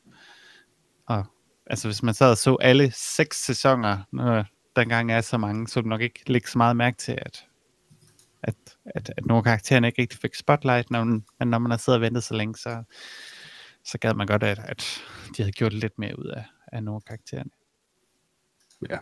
og 1.06 1.24
altså 1.66 1.88
hvis 1.88 2.02
man 2.02 2.14
sad 2.14 2.30
og 2.30 2.38
så 2.38 2.56
alle 2.60 2.92
seks 2.94 3.44
sæsoner, 3.44 3.98
når 4.12 4.44
dengang 4.76 5.12
er 5.12 5.20
så 5.20 5.38
mange, 5.38 5.68
så 5.68 5.80
ville 5.80 5.88
nok 5.88 6.00
ikke 6.00 6.32
lægge 6.32 6.48
så 6.48 6.58
meget 6.58 6.76
mærke 6.76 6.96
til, 6.96 7.12
at 7.12 7.44
at, 8.42 8.54
at, 8.84 9.12
at 9.16 9.26
nogle 9.26 9.42
karaktererne 9.42 9.86
ikke 9.86 10.02
rigtig 10.02 10.18
fik 10.20 10.34
spotlight, 10.34 10.90
når 10.90 11.04
man, 11.04 11.24
men 11.38 11.48
når 11.48 11.58
man 11.58 11.70
har 11.70 11.78
siddet 11.78 11.96
og 11.96 12.00
ventet 12.02 12.24
så 12.24 12.34
længe, 12.34 12.56
så, 12.56 12.82
så 13.84 13.98
gad 13.98 14.14
man 14.14 14.26
godt, 14.26 14.42
at, 14.42 14.58
at 14.58 15.02
de 15.36 15.42
havde 15.42 15.52
gjort 15.52 15.72
lidt 15.72 15.98
mere 15.98 16.18
ud 16.18 16.26
af, 16.26 16.44
af 16.72 16.84
nogle 16.84 16.96
af 16.96 17.04
karaktererne. 17.04 17.50
Ja. 18.88 18.96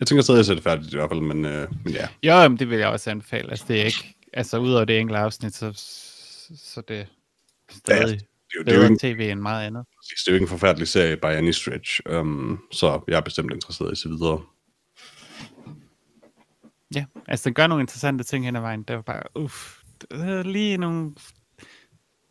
Jeg 0.00 0.06
tænker 0.06 0.22
stadig 0.22 0.40
at 0.40 0.46
sætte 0.46 0.56
det 0.56 0.70
færdigt 0.70 0.94
i 0.94 0.96
hvert 0.96 1.10
fald, 1.10 1.20
men, 1.20 1.44
øh, 1.44 1.68
men 1.84 1.92
ja. 1.92 2.08
Jo, 2.22 2.32
jamen, 2.32 2.58
det 2.58 2.70
vil 2.70 2.78
jeg 2.78 2.88
også 2.88 3.10
anbefale. 3.10 3.50
Altså, 3.50 3.64
det 3.68 3.80
er 3.80 3.84
ikke, 3.84 4.14
altså, 4.32 4.58
udover 4.58 4.84
det 4.84 4.98
enkelte 5.00 5.18
afsnit, 5.18 5.54
så, 5.54 5.72
så 6.56 6.82
det 6.88 7.00
er 7.00 7.04
stadig 7.70 8.06
Det 8.06 8.14
er 8.14 8.58
jo, 8.58 8.64
det 8.64 8.72
er 8.72 8.76
jo 8.76 8.82
ikke, 8.82 8.96
tv 9.00 9.30
end 9.30 9.40
meget 9.40 9.66
andet. 9.66 9.86
det 10.10 10.28
er 10.28 10.32
jo 10.32 10.34
ikke 10.34 10.44
en 10.44 10.48
forfærdelig 10.48 10.88
serie 10.88 11.16
by 11.16 11.24
any 11.24 11.50
stretch, 11.50 12.00
um, 12.10 12.62
så 12.72 13.00
jeg 13.08 13.16
er 13.16 13.20
bestemt 13.20 13.52
interesseret 13.52 13.88
i 13.88 13.92
at 13.92 13.98
se 13.98 14.08
videre. 14.08 14.42
Ja, 16.94 17.04
altså 17.26 17.44
den 17.44 17.54
gør 17.54 17.66
nogle 17.66 17.82
interessante 17.82 18.24
ting 18.24 18.44
hen 18.44 18.56
ad 18.56 18.60
vejen. 18.60 18.82
Det 18.82 18.96
var 18.96 19.02
bare, 19.02 19.22
uff, 19.34 19.78
lige 20.44 20.76
nogle 20.76 21.14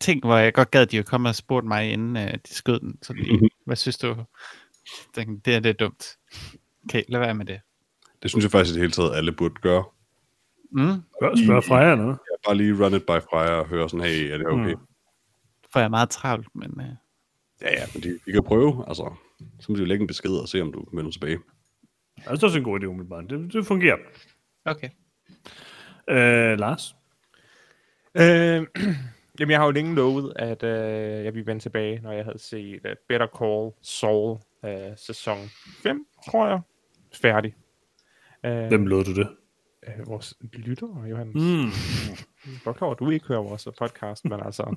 ting, 0.00 0.24
hvor 0.24 0.36
jeg 0.36 0.54
godt 0.54 0.70
gad, 0.70 0.86
de 0.86 0.96
jo 0.96 1.02
kom 1.02 1.24
og 1.24 1.34
spurgte 1.34 1.68
mig, 1.68 1.92
inden 1.92 2.16
uh, 2.16 2.32
de 2.32 2.54
skød 2.54 2.80
den. 2.80 2.98
Så 3.02 3.12
lige, 3.12 3.50
hvad 3.66 3.76
synes 3.76 3.98
du? 3.98 4.16
Den, 5.16 5.38
det 5.38 5.54
er 5.54 5.60
det 5.60 5.68
er 5.68 5.72
dumt. 5.72 6.06
Okay, 6.88 7.02
lad 7.08 7.20
være 7.20 7.34
med 7.34 7.46
det. 7.46 7.60
Det 8.22 8.30
synes 8.30 8.42
jeg 8.42 8.50
faktisk 8.50 8.70
i 8.70 8.74
det 8.74 8.80
hele 8.80 8.92
taget, 8.92 9.16
alle 9.16 9.32
burde 9.32 9.54
gøre. 9.54 9.84
Mm, 10.70 11.02
Spørg, 11.18 11.38
spørg 11.38 11.64
Freja 11.64 11.94
noget. 11.94 12.18
Ja, 12.30 12.48
bare 12.48 12.56
lige 12.56 12.84
run 12.84 12.94
it 12.94 13.02
by 13.02 13.18
Freja 13.30 13.50
og 13.50 13.66
høre 13.66 13.88
sådan, 13.88 14.06
hey, 14.06 14.32
er 14.32 14.38
det 14.38 14.46
okay? 14.46 14.74
Mm. 14.74 14.80
For 15.72 15.78
jeg 15.78 15.84
er 15.84 15.88
meget 15.88 16.10
travlt, 16.10 16.48
men 16.54 16.72
uh, 16.76 16.84
Ja, 17.62 17.70
ja, 17.72 17.86
men 17.94 18.02
de, 18.02 18.18
de 18.26 18.32
kan 18.32 18.42
prøve, 18.42 18.84
altså. 18.88 19.14
Så 19.60 19.66
må 19.68 19.76
de 19.76 19.80
jo 19.80 19.86
lægge 19.86 20.02
en 20.02 20.06
besked 20.06 20.30
og 20.30 20.48
se, 20.48 20.60
om 20.60 20.72
du 20.72 20.84
vender 20.92 21.10
tilbage. 21.10 21.38
Altså, 22.16 22.34
det 22.34 22.42
er 22.42 22.46
også 22.46 22.58
en 22.58 22.64
god 22.64 22.80
idé, 22.80 22.84
umiddelbart. 22.84 23.24
Det, 23.30 23.52
det 23.52 23.66
fungerer. 23.66 23.96
okay. 24.64 24.88
Øh, 26.08 26.58
Lars? 26.58 26.96
Øh, 28.14 28.66
jamen, 29.40 29.50
jeg 29.50 29.58
har 29.58 29.64
jo 29.64 29.70
længe 29.70 29.94
lovet, 29.94 30.32
at 30.36 30.62
øh, 30.62 31.24
jeg 31.24 31.34
ville 31.34 31.46
vende 31.46 31.62
tilbage, 31.62 32.00
når 32.02 32.12
jeg 32.12 32.24
havde 32.24 32.38
set 32.38 32.80
uh, 32.84 32.90
Better 33.08 33.26
Call 33.38 33.72
Saul 33.82 34.38
uh, 34.62 34.96
sæson 34.96 35.38
5, 35.82 36.06
tror 36.30 36.48
jeg. 36.48 36.60
Færdig. 37.14 37.54
Uh, 38.44 38.50
Hvem 38.50 38.86
lod 38.86 39.04
du 39.04 39.14
det? 39.14 39.28
Uh, 39.88 40.08
vores 40.08 40.34
lytter, 40.52 41.06
Johannes. 41.10 41.34
Mm. 41.34 41.70
Godt 42.64 42.76
klar 42.76 42.94
du 42.94 43.10
ikke 43.10 43.26
hører 43.26 43.42
vores 43.42 43.68
podcast, 43.78 44.24
men 44.24 44.40
altså... 44.44 44.76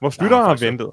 Vores 0.00 0.20
lyttere 0.20 0.44
har 0.44 0.56
ventet. 0.56 0.90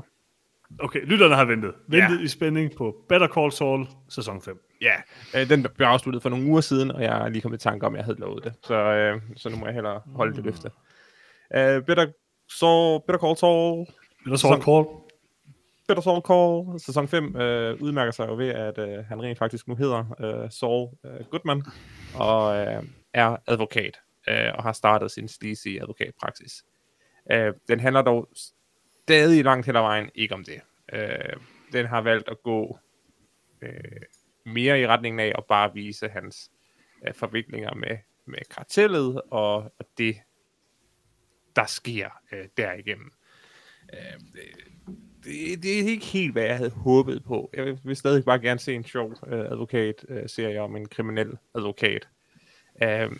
Okay, 0.79 0.99
lytterne 1.05 1.35
har 1.35 1.45
ventet. 1.45 1.73
Ventet 1.87 2.19
Ja. 2.19 2.23
i 2.23 2.27
spænding 2.27 2.71
på 2.77 2.95
Better 3.09 3.27
Call 3.27 3.51
Saul, 3.51 3.87
sæson 4.09 4.41
5. 4.41 4.59
Ja, 4.81 4.93
øh, 5.35 5.49
den 5.49 5.65
blev 5.75 5.87
afsluttet 5.87 6.21
for 6.21 6.29
nogle 6.29 6.45
uger 6.45 6.61
siden, 6.61 6.91
og 6.91 7.03
jeg 7.03 7.25
er 7.25 7.29
lige 7.29 7.41
kommet 7.41 7.57
i 7.57 7.63
tanke 7.63 7.85
om, 7.85 7.93
at 7.93 7.97
jeg 7.97 8.05
havde 8.05 8.19
lovet 8.19 8.43
det. 8.43 8.53
Så, 8.63 8.73
øh, 8.75 9.21
så 9.35 9.49
nu 9.49 9.55
må 9.57 9.65
jeg 9.65 9.73
hellere 9.73 10.01
holde 10.05 10.35
det 10.35 10.43
løfte. 10.43 10.71
Uh, 11.55 11.85
Better, 11.85 12.07
Saul, 12.59 13.01
Better 13.07 13.19
Call 13.27 13.37
Saul, 13.37 13.85
Eller 14.25 14.37
Saul 14.37 14.61
Call. 14.61 14.85
Better 15.93 16.03
Saul 16.03 16.21
Call, 16.21 16.79
sæson 16.79 17.07
5, 17.07 17.35
øh, 17.35 17.81
udmærker 17.81 18.11
sig 18.11 18.27
jo 18.27 18.35
ved, 18.35 18.49
at 18.49 18.77
øh, 18.77 19.05
han 19.05 19.23
rent 19.23 19.37
faktisk 19.37 19.67
nu 19.67 19.75
hedder 19.75 20.15
øh, 20.19 20.51
Saul 20.51 20.89
øh, 21.05 21.25
Goodman, 21.25 21.63
og 22.15 22.55
øh, 22.55 22.83
er 23.13 23.37
advokat, 23.47 23.99
øh, 24.29 24.51
og 24.53 24.63
har 24.63 24.73
startet 24.73 25.11
sin 25.11 25.27
sleazy 25.27 25.67
advokatpraksis. 25.81 26.65
Øh, 27.31 27.53
den 27.67 27.79
handler 27.79 28.01
dog 28.01 28.29
stadig 28.35 29.43
langt 29.43 29.65
hen 29.65 29.75
ad 29.75 29.81
vejen 29.81 30.09
ikke 30.15 30.33
om 30.35 30.43
det. 30.43 30.61
Øh, 30.93 31.35
den 31.73 31.85
har 31.85 32.01
valgt 32.01 32.29
at 32.29 32.37
gå 32.43 32.79
øh, 33.61 34.01
mere 34.45 34.81
i 34.81 34.87
retningen 34.87 35.19
af 35.19 35.33
at 35.37 35.45
bare 35.45 35.73
vise 35.73 36.09
hans 36.09 36.51
øh, 37.07 37.13
forviklinger 37.13 37.73
med, 37.73 37.97
med 38.25 38.39
kartellet, 38.49 39.21
og, 39.31 39.55
og 39.55 39.85
det, 39.97 40.15
der 41.55 41.65
sker 41.65 42.09
øh, 42.31 42.47
derigennem. 42.57 43.11
Øh, 43.93 44.19
det, 45.23 45.63
det 45.63 45.79
er 45.79 45.87
ikke 45.87 46.05
helt, 46.05 46.31
hvad 46.31 46.43
jeg 46.43 46.57
havde 46.57 46.69
håbet 46.69 47.23
på. 47.23 47.49
Jeg 47.53 47.77
vil, 47.83 47.95
stadig 47.95 48.25
bare 48.25 48.39
gerne 48.39 48.59
se 48.59 48.73
en 48.73 48.83
sjov 48.83 49.13
øh, 49.27 49.39
advokat-serie 49.39 50.57
øh, 50.57 50.63
om 50.63 50.75
en 50.75 50.87
kriminel 50.87 51.37
advokat. 51.55 52.07
Øh, 52.83 53.11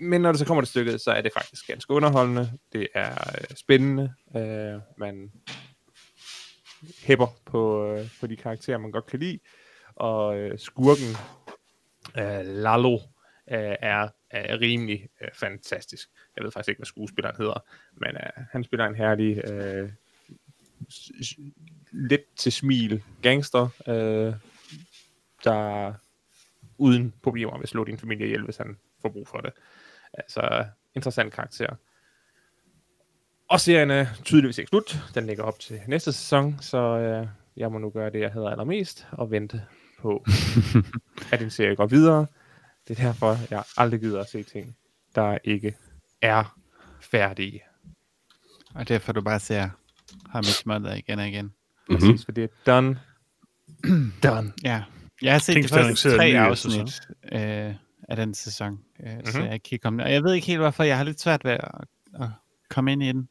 men 0.00 0.20
når 0.20 0.32
det 0.32 0.38
så 0.38 0.46
kommer 0.46 0.62
til 0.62 0.70
stykket, 0.70 1.00
så 1.00 1.10
er 1.10 1.20
det 1.20 1.32
faktisk 1.32 1.66
ganske 1.66 1.92
underholdende. 1.92 2.50
Det 2.72 2.88
er 2.94 3.10
øh, 3.10 3.56
spændende. 3.56 4.12
Øh, 4.36 4.80
man 4.98 5.32
hæpper 7.02 7.26
på, 7.44 7.92
øh, 7.92 8.08
på 8.20 8.26
de 8.26 8.36
karakterer, 8.36 8.78
man 8.78 8.90
godt 8.90 9.06
kan 9.06 9.20
lide. 9.20 9.38
Og 9.96 10.38
øh, 10.38 10.58
skurken, 10.58 11.16
øh, 12.18 12.46
Lalo, 12.46 12.94
øh, 13.50 13.76
er, 13.80 14.08
er 14.30 14.60
rimelig 14.60 15.08
øh, 15.22 15.28
fantastisk. 15.34 16.08
Jeg 16.36 16.44
ved 16.44 16.52
faktisk 16.52 16.68
ikke, 16.68 16.78
hvad 16.78 16.86
skuespilleren 16.86 17.36
hedder, 17.36 17.64
men 17.92 18.16
øh, 18.16 18.44
han 18.52 18.64
spiller 18.64 18.86
en 18.86 18.94
herlig, 18.94 19.50
øh, 19.50 19.90
let 21.92 22.24
til 22.36 22.52
smil 22.52 23.02
gangster, 23.22 23.68
øh, 23.88 24.34
der 25.44 25.92
uden 26.78 27.14
problemer 27.22 27.58
vil 27.58 27.68
slå 27.68 27.84
din 27.84 27.98
familie 27.98 28.26
ihjel, 28.26 28.44
hvis 28.44 28.56
han 28.56 28.76
får 29.02 29.08
brug 29.08 29.28
for 29.28 29.38
det. 29.38 29.52
Altså, 30.12 30.66
interessant 30.94 31.32
karakter. 31.32 31.76
Og 33.48 33.60
serien 33.60 33.90
er 33.90 34.06
tydeligvis 34.24 34.58
ikke 34.58 34.68
slut. 34.68 34.98
Den 35.14 35.26
ligger 35.26 35.44
op 35.44 35.58
til 35.58 35.80
næste 35.86 36.12
sæson, 36.12 36.56
så 36.60 36.78
øh, 36.78 37.26
jeg 37.56 37.72
må 37.72 37.78
nu 37.78 37.90
gøre 37.90 38.10
det, 38.10 38.20
jeg 38.20 38.32
hedder 38.32 38.50
allermest, 38.50 39.06
og 39.12 39.30
vente 39.30 39.66
på, 39.98 40.24
at 41.32 41.42
en 41.42 41.50
serie 41.50 41.76
går 41.76 41.86
videre. 41.86 42.26
Det 42.88 42.98
er 42.98 43.04
derfor, 43.04 43.36
jeg 43.50 43.64
aldrig 43.76 44.00
gider 44.00 44.20
at 44.20 44.28
se 44.28 44.42
ting, 44.42 44.76
der 45.14 45.38
ikke 45.44 45.76
er 46.22 46.58
færdige. 47.00 47.62
Og 48.74 48.88
derfor 48.88 49.12
du 49.12 49.22
bare 49.22 49.40
ser 49.40 49.68
ham 50.30 50.40
i 50.40 50.44
smålet 50.44 50.98
igen 50.98 51.18
og 51.18 51.28
igen. 51.28 51.52
Mhm. 51.88 51.98
Præcis, 51.98 52.24
for 52.24 52.32
det 52.32 52.44
er 52.44 52.48
done. 52.66 53.00
done. 54.22 54.52
Ja, 54.64 54.82
jeg 55.22 55.32
har 55.32 55.38
set 55.38 55.54
Tænk, 55.54 55.68
de 55.68 55.74
første 55.74 56.16
tre 56.16 56.24
afsnit 56.24 57.00
øh, 57.32 57.74
af 58.08 58.16
den 58.16 58.34
sæson, 58.34 58.80
øh, 59.00 59.12
mm-hmm. 59.12 59.26
så 59.26 59.38
jeg 59.38 59.48
kan 59.48 59.60
ikke 59.72 59.78
komme 59.78 60.04
Og 60.04 60.12
jeg 60.12 60.22
ved 60.22 60.34
ikke 60.34 60.46
helt, 60.46 60.60
hvorfor 60.60 60.82
jeg 60.82 60.96
har 60.96 61.04
lidt 61.04 61.20
svært 61.20 61.44
ved 61.44 61.52
at, 61.52 61.84
at 62.14 62.28
komme 62.70 62.92
ind 62.92 63.02
i 63.02 63.08
den. 63.08 63.28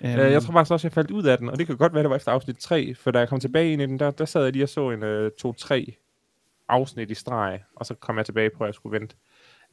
Um, 0.00 0.08
Øh, 0.08 0.32
jeg 0.32 0.42
tror 0.42 0.52
faktisk 0.52 0.72
også, 0.72 0.86
jeg 0.86 0.92
faldt 0.92 1.10
ud 1.10 1.24
af 1.24 1.38
den, 1.38 1.48
og 1.48 1.58
det 1.58 1.66
kan 1.66 1.76
godt 1.76 1.94
være, 1.94 2.02
det 2.02 2.10
var 2.10 2.16
efter 2.16 2.32
afsnit 2.32 2.56
3, 2.56 2.94
for 2.94 3.10
da 3.10 3.18
jeg 3.18 3.28
kom 3.28 3.40
tilbage 3.40 3.72
ind 3.72 3.82
i 3.82 3.86
den, 3.86 3.98
der, 3.98 4.10
der 4.10 4.24
sad 4.24 4.42
jeg 4.42 4.52
lige 4.52 4.64
og 4.64 4.68
så 4.68 4.90
en 4.90 5.02
øh, 5.02 5.30
to-tre 5.38 5.96
afsnit 6.68 7.10
i 7.10 7.14
streg, 7.14 7.60
og 7.76 7.86
så 7.86 7.94
kom 7.94 8.16
jeg 8.16 8.26
tilbage 8.26 8.50
på, 8.56 8.64
at 8.64 8.68
jeg 8.68 8.74
skulle 8.74 9.00
vente. 9.00 9.16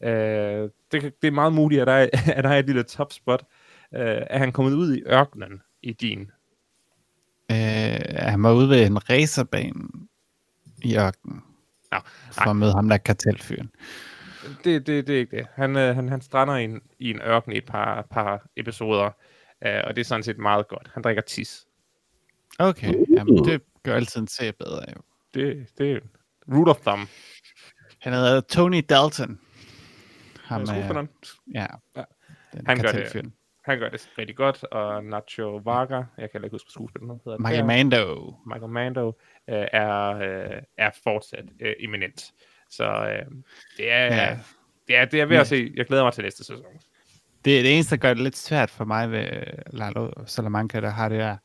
Øh, 0.04 0.70
det, 0.92 1.22
det 1.22 1.28
er 1.28 1.32
meget 1.32 1.54
muligt, 1.54 1.82
at 1.82 1.88
der 1.88 1.94
er, 1.94 2.08
at 2.38 2.44
der 2.44 2.50
er 2.50 2.60
et 2.60 2.66
lille 2.66 2.84
top 2.84 3.14
spot. 3.14 3.44
Øh, 3.96 4.22
er 4.30 4.38
han 4.38 4.52
kommet 4.52 4.74
ud 4.74 4.96
i 4.96 5.04
ørkenen 5.08 5.62
i 5.82 5.94
din? 5.94 6.32
Øh, 7.52 8.00
han 8.30 8.44
var 8.44 8.54
ude 8.54 8.70
ved 8.70 8.86
en 8.86 9.10
racerbane 9.10 9.88
i 10.84 10.98
ørkenen. 10.98 11.44
Nå, 11.92 11.98
For 12.32 12.50
at 12.50 12.56
møde 12.56 12.74
ham 12.74 12.90
der 12.90 12.98
kartelfyren. 12.98 13.72
Det, 14.64 14.88
det, 14.88 15.08
det 15.08 15.16
er 15.16 15.20
ikke 15.20 15.38
det. 15.38 15.48
Han, 15.54 15.78
øh, 15.78 15.96
han, 15.96 16.10
han 16.10 16.22
strander 16.22 16.56
i 16.56 16.64
en, 16.64 16.82
i 17.00 17.10
en 17.10 17.22
ørken 17.22 17.52
i 17.52 17.58
et 17.58 17.66
par, 17.66 18.02
par 18.12 18.48
episoder, 18.56 19.12
øh, 19.66 19.82
og 19.84 19.96
det 19.96 20.02
er 20.02 20.06
sådan 20.06 20.24
set 20.24 20.38
meget 20.38 20.68
godt. 20.68 20.92
Han 20.94 21.04
drikker 21.04 21.22
tis. 21.22 21.66
Okay, 22.60 22.94
jamen, 23.16 23.46
det 23.46 23.62
gør 23.84 23.96
altid 23.96 24.22
en 24.22 24.28
serie 24.28 24.54
bedre. 24.54 24.84
Jo. 24.96 25.02
Det, 25.34 25.68
det 25.78 25.92
er 25.92 26.00
root 26.54 26.68
of 26.68 26.78
thumb. 26.78 27.10
Han 28.00 28.14
hedder 28.14 28.42
Tony 28.42 28.84
Dalton. 28.90 29.40
Ham 30.44 30.62
er, 30.62 30.74
ja, 30.76 31.68
Ja. 31.96 32.04
den 32.54 32.68
Han 32.68 32.78
gør 32.82 32.92
det. 32.92 33.32
Han 33.70 33.80
gør 33.80 33.90
det 33.90 34.10
rigtig 34.18 34.36
godt, 34.36 34.64
og 34.64 35.04
Nacho 35.04 35.56
Varga, 35.64 36.04
jeg 36.18 36.32
kan 36.32 36.44
ikke 36.44 36.54
huske, 36.54 36.66
hvad 36.66 36.72
skuespilleren 36.72 37.20
hedder. 37.26 37.38
Michael. 37.38 37.66
Mando. 37.66 38.36
Michael 38.46 38.72
Mando 38.72 39.08
øh, 39.50 39.66
er, 39.74 40.10
øh, 40.10 40.62
er 40.78 40.90
fortsat 41.04 41.46
øh, 41.62 41.74
eminent. 41.80 42.32
Så 42.70 42.86
øh, 42.86 43.32
det, 43.78 43.92
er, 43.92 44.06
Ja. 44.06 44.16
ja. 44.16 44.40
det, 44.88 44.96
er, 44.98 45.06
det 45.06 45.22
er 45.22 45.26
ved 45.26 45.36
Ja. 45.36 45.42
at 45.42 45.48
se. 45.48 45.72
Jeg 45.76 45.86
glæder 45.86 46.04
mig 46.04 46.14
til 46.14 46.24
næste 46.24 46.44
sæson. 46.44 46.66
Det, 47.46 47.64
det 47.64 47.74
eneste, 47.74 47.96
der 47.96 48.02
gør 48.02 48.14
det 48.14 48.24
lidt 48.24 48.38
svært 48.38 48.70
for 48.70 48.86
mig 48.86 49.12
ved 49.12 49.30
Lalo 49.68 50.12
Salamanca, 50.26 50.82
der 50.82 50.90
har 50.90 51.10
det 51.10 51.18
her, 51.18 51.38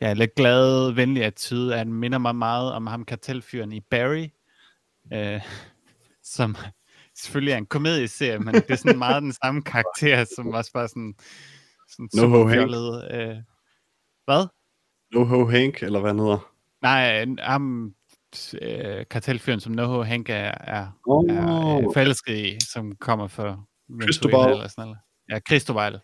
jeg 0.00 0.10
er 0.10 0.14
lidt 0.14 0.34
glad, 0.34 0.92
venlig 0.92 1.24
at 1.24 1.34
tyde, 1.34 1.72
at 1.72 1.78
han 1.78 1.92
minder 1.92 2.18
mig 2.18 2.36
meget 2.36 2.72
om 2.72 2.86
ham 2.86 3.04
kartelfyren 3.04 3.72
i 3.72 3.80
Barry, 3.80 4.26
øh, 5.12 5.40
som 6.34 6.56
selvfølgelig 7.16 7.52
er 7.52 7.58
en 7.58 7.66
komedieserie, 7.66 8.38
men 8.38 8.54
det 8.54 8.70
er 8.70 8.76
sådan 8.76 8.98
meget 8.98 9.22
den 9.22 9.32
samme 9.32 9.62
karakter, 9.62 10.24
som 10.36 10.48
også 10.48 10.72
bare 10.72 10.88
sådan, 10.88 11.14
sådan 11.90 12.08
No 12.14 12.28
Ho 12.28 12.46
Hank. 12.48 12.70
Øh, 13.10 13.36
hvad? 14.24 14.46
No-Ho 15.14 15.50
Hank, 15.50 15.82
eller 15.82 16.00
hvad 16.00 16.10
han 16.10 16.18
hedder. 16.18 16.52
Nej, 16.82 17.26
ham 17.38 17.94
øh, 18.62 19.06
kartelfyren, 19.10 19.60
som 19.60 19.72
Noho 19.72 20.02
Hank 20.02 20.28
er, 20.28 20.54
er, 20.60 21.00
Åh, 21.06 21.24
er 21.30 21.78
øh, 21.78 21.84
forelsket 21.94 22.36
i, 22.36 22.58
som 22.72 22.96
kommer 22.96 23.28
for 23.28 23.68
Cristobal. 24.02 24.50
Eller 24.50 24.68
sådan 24.68 24.84
noget. 24.84 24.98
Ja, 25.30 25.38
Cristobal. 25.48 26.00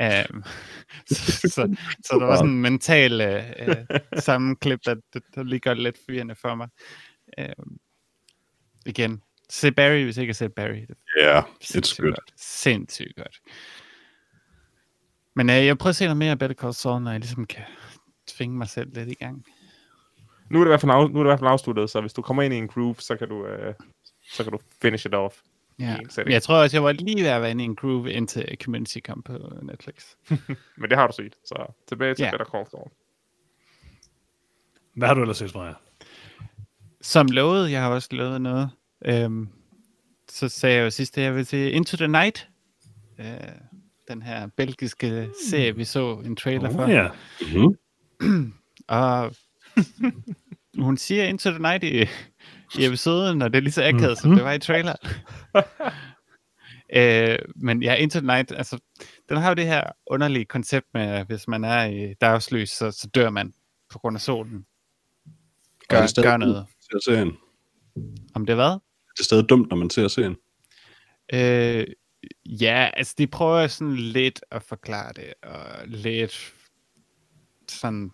Um, 0.00 0.42
så, 1.10 1.48
så, 1.48 1.76
så 2.04 2.16
der 2.20 2.24
var 2.24 2.36
sådan 2.36 2.50
en 2.50 2.62
mental 2.62 3.20
øh, 3.20 3.44
øh, 3.58 3.76
sammenklip, 4.20 4.80
der, 4.84 4.94
der, 5.12 5.20
der 5.34 5.42
lige 5.42 5.60
gør 5.60 5.74
det 5.74 5.82
lidt 5.82 5.98
forvirrende 6.04 6.34
for 6.34 6.54
mig. 6.54 6.68
Um, 7.38 7.76
igen, 8.86 9.22
se 9.50 9.72
Barry, 9.72 10.04
hvis 10.04 10.16
ikke 10.16 10.30
har 10.30 10.34
set 10.34 10.52
Barry. 10.52 10.86
Ja, 11.20 11.40
it's 11.40 11.44
sindssygt 11.60 12.02
good. 12.02 12.12
Godt. 12.12 12.32
Sindssygt 12.36 13.16
godt. 13.16 13.40
Men 15.34 15.50
øh, 15.50 15.66
jeg 15.66 15.78
prøver 15.78 15.90
at 15.90 15.96
se 15.96 16.04
noget 16.04 16.16
mere 16.16 16.30
af 16.30 16.38
Better 16.38 16.54
Call 16.56 16.74
Saul, 16.74 17.02
når 17.02 17.10
jeg 17.10 17.20
ligesom 17.20 17.46
kan 17.46 17.64
tvinge 18.26 18.56
mig 18.58 18.68
selv 18.68 18.94
lidt 18.94 19.08
i 19.08 19.14
gang. 19.14 19.44
Nu 20.50 20.60
er 20.60 20.64
det 20.64 20.68
i 20.68 20.70
hvert 20.70 20.80
fald, 20.80 20.92
af, 20.92 21.10
nu 21.10 21.18
er 21.18 21.22
det 21.22 21.28
i 21.28 21.30
hvert 21.30 21.38
fald 21.38 21.50
afsluttet, 21.50 21.90
så 21.90 22.00
hvis 22.00 22.12
du 22.12 22.22
kommer 22.22 22.42
ind 22.42 22.54
i 22.54 22.56
en 22.56 22.68
groove, 22.68 22.94
så 22.98 23.16
kan 23.16 23.28
du, 23.28 23.46
øh, 23.46 23.74
så 24.32 24.42
kan 24.42 24.52
du 24.52 24.58
finish 24.82 25.06
it 25.06 25.14
off. 25.14 25.34
Ja. 25.78 25.98
jeg 26.26 26.42
tror 26.42 26.56
også, 26.62 26.76
jeg 26.76 26.84
var 26.84 26.92
lige 26.92 27.22
ved 27.22 27.30
at 27.30 27.42
være 27.42 27.50
inde 27.50 27.64
i 27.64 27.66
en 27.66 27.76
groove 27.76 28.12
indtil 28.12 28.56
Community 28.62 28.98
kom 29.04 29.22
på 29.22 29.32
Netflix. 29.62 30.04
Men 30.78 30.90
det 30.90 30.98
har 30.98 31.06
du 31.06 31.12
set, 31.16 31.34
så 31.44 31.72
tilbage 31.88 32.14
til 32.14 32.22
Ja. 32.22 32.26
yeah. 32.26 32.32
Better 32.32 32.46
Call 32.52 32.66
Saul. 32.70 32.90
Hvad 34.94 35.08
har 35.08 35.14
du 35.14 35.20
ellers 35.20 35.36
set, 35.36 35.54
Maja? 35.54 35.72
Som 37.00 37.26
lovet, 37.26 37.70
jeg 37.70 37.82
har 37.82 37.90
også 37.90 38.08
lovet 38.10 38.40
noget. 38.40 38.70
Øhm, 39.04 39.48
så 40.28 40.48
sagde 40.48 40.76
jeg 40.76 40.84
jo 40.84 40.90
sidst, 40.90 41.18
at 41.18 41.24
jeg 41.24 41.34
vil 41.34 41.46
se 41.46 41.70
Into 41.70 41.96
the 41.96 42.08
Night. 42.08 42.48
Øh, 43.18 43.26
den 44.08 44.22
her 44.22 44.46
belgiske 44.56 45.28
serie, 45.50 45.76
vi 45.76 45.84
så 45.84 46.14
en 46.24 46.36
trailer 46.36 46.70
for. 46.70 46.84
Oh, 46.84 46.90
ja. 46.90 47.08
Mm-hmm. 47.40 48.52
Og 48.88 49.34
hun 50.78 50.96
siger 50.96 51.24
Into 51.24 51.50
the 51.50 51.58
Night 51.58 51.84
i, 51.84 52.02
i 52.80 52.86
episoden, 52.86 53.42
og 53.42 53.52
det 53.52 53.56
er 53.58 53.62
lige 53.62 53.72
så 53.72 53.84
akavet, 53.84 54.18
som 54.18 54.30
Mhm. 54.30 54.36
det 54.36 54.44
var 54.44 54.52
i 54.52 54.58
trailer. 54.58 54.94
øh, 56.96 57.38
men 57.56 57.82
ja, 57.82 57.94
Into 57.94 58.18
the 58.18 58.26
Night, 58.26 58.52
altså, 58.52 58.78
den 59.28 59.36
har 59.36 59.48
jo 59.48 59.54
det 59.54 59.66
her 59.66 59.82
underlige 60.06 60.44
koncept 60.44 60.86
med, 60.94 61.02
at 61.02 61.26
hvis 61.26 61.48
man 61.48 61.64
er 61.64 61.84
i 61.84 62.14
dagslys, 62.20 62.70
så, 62.70 62.90
så 62.90 63.08
dør 63.14 63.30
man 63.30 63.54
på 63.90 63.98
grund 63.98 64.16
af 64.16 64.20
solen. 64.20 64.54
Er 64.56 65.30
det 65.80 65.88
Gør, 65.88 66.06
stadig 66.06 66.28
gør 66.30 66.36
noget. 66.36 66.66
Ser 66.80 66.98
serien. 67.04 67.32
Om 68.34 68.46
det 68.46 68.54
hvad? 68.54 68.70
Det 69.14 69.20
er 69.20 69.24
stadig 69.24 69.48
dumt, 69.48 69.70
når 69.70 69.76
man 69.76 69.90
ser 69.90 70.08
serien. 70.08 70.36
Øh, 71.34 71.86
ja, 72.46 72.90
altså 72.96 73.14
de 73.18 73.26
prøver 73.26 73.66
sådan 73.66 73.96
lidt 73.96 74.44
at 74.50 74.62
forklare 74.62 75.12
det, 75.12 75.34
og 75.42 75.66
lidt 75.86 76.54
sådan, 77.68 78.10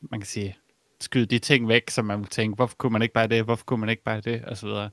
man 0.00 0.20
kan 0.20 0.26
sige, 0.26 0.56
skyde 1.00 1.26
de 1.26 1.38
ting 1.38 1.68
væk, 1.68 1.90
som 1.90 2.04
man 2.04 2.18
vil 2.18 2.28
tænke, 2.28 2.56
hvorfor 2.56 2.76
kunne 2.76 2.92
man 2.92 3.02
ikke 3.02 3.14
bare 3.14 3.26
det, 3.26 3.44
hvorfor 3.44 3.64
kunne 3.64 3.80
man 3.80 3.88
ikke 3.88 4.02
bare 4.02 4.20
det, 4.20 4.44
og 4.44 4.56
så 4.56 4.66
videre. 4.66 4.90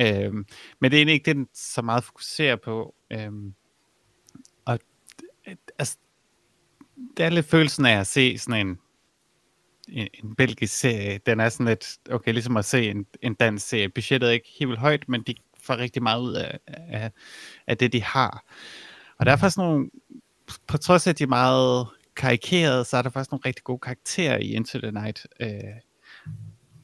Øhm, 0.00 0.46
men 0.80 0.90
det 0.90 0.96
er 0.96 0.98
egentlig 0.98 1.14
ikke 1.14 1.24
det, 1.24 1.36
den 1.36 1.48
så 1.54 1.82
meget 1.82 2.04
fokuserer 2.04 2.56
på. 2.56 2.94
Øhm, 3.12 3.54
og 4.64 4.78
øh, 5.48 5.56
altså, 5.78 5.98
det 7.16 7.24
er 7.24 7.30
lidt 7.30 7.46
følelsen 7.46 7.86
af 7.86 8.00
at 8.00 8.06
se 8.06 8.38
sådan 8.38 8.66
en, 8.66 8.78
en, 9.88 10.08
en 10.24 10.34
belgisk 10.34 10.78
serie. 10.78 11.18
Den 11.18 11.40
er 11.40 11.48
sådan 11.48 11.66
lidt, 11.66 11.98
okay, 12.10 12.32
ligesom 12.32 12.56
at 12.56 12.64
se 12.64 12.90
en, 12.90 13.06
en 13.22 13.34
dansk 13.34 13.68
serie. 13.68 13.88
Budgettet 13.88 14.28
er 14.28 14.32
ikke 14.32 14.50
helt 14.58 14.68
vildt 14.68 14.80
højt, 14.80 15.08
men 15.08 15.22
de 15.22 15.34
får 15.64 15.76
rigtig 15.76 16.02
meget 16.02 16.20
ud 16.20 16.32
af, 16.32 16.58
af, 16.66 17.10
af 17.66 17.78
det, 17.78 17.92
de 17.92 18.02
har. 18.02 18.44
Og 19.18 19.26
der 19.26 19.32
er 19.32 19.36
faktisk 19.36 19.58
nogle, 19.58 19.90
på 20.66 20.76
trods 20.76 21.06
af, 21.06 21.10
at 21.10 21.18
de 21.18 21.24
er 21.24 21.28
meget 21.28 21.86
karikerede, 22.16 22.84
så 22.84 22.96
er 22.96 23.02
der 23.02 23.10
faktisk 23.10 23.30
nogle 23.30 23.42
rigtig 23.46 23.64
gode 23.64 23.78
karakterer 23.78 24.38
i 24.38 24.52
Into 24.52 24.78
the 24.78 24.90
Night. 24.90 25.26
Øh, 25.40 25.48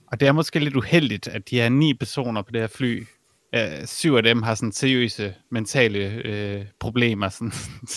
og 0.07 0.21
det 0.21 0.29
er 0.29 0.33
måske 0.33 0.59
lidt 0.59 0.77
uheldigt, 0.77 1.29
at 1.29 1.51
de 1.51 1.61
er 1.61 1.69
ni 1.69 1.95
personer 1.95 2.43
på 2.43 2.51
det 2.53 2.61
her 2.61 2.69
fly. 2.69 3.07
Øh, 3.55 3.87
syv 3.87 4.15
af 4.15 4.23
dem 4.23 4.43
har 4.43 4.55
sådan 4.55 4.73
seriøse 4.73 5.35
mentale 5.51 5.99
øh, 6.25 6.65
problemer. 6.81 7.29
Sådan, 7.29 7.53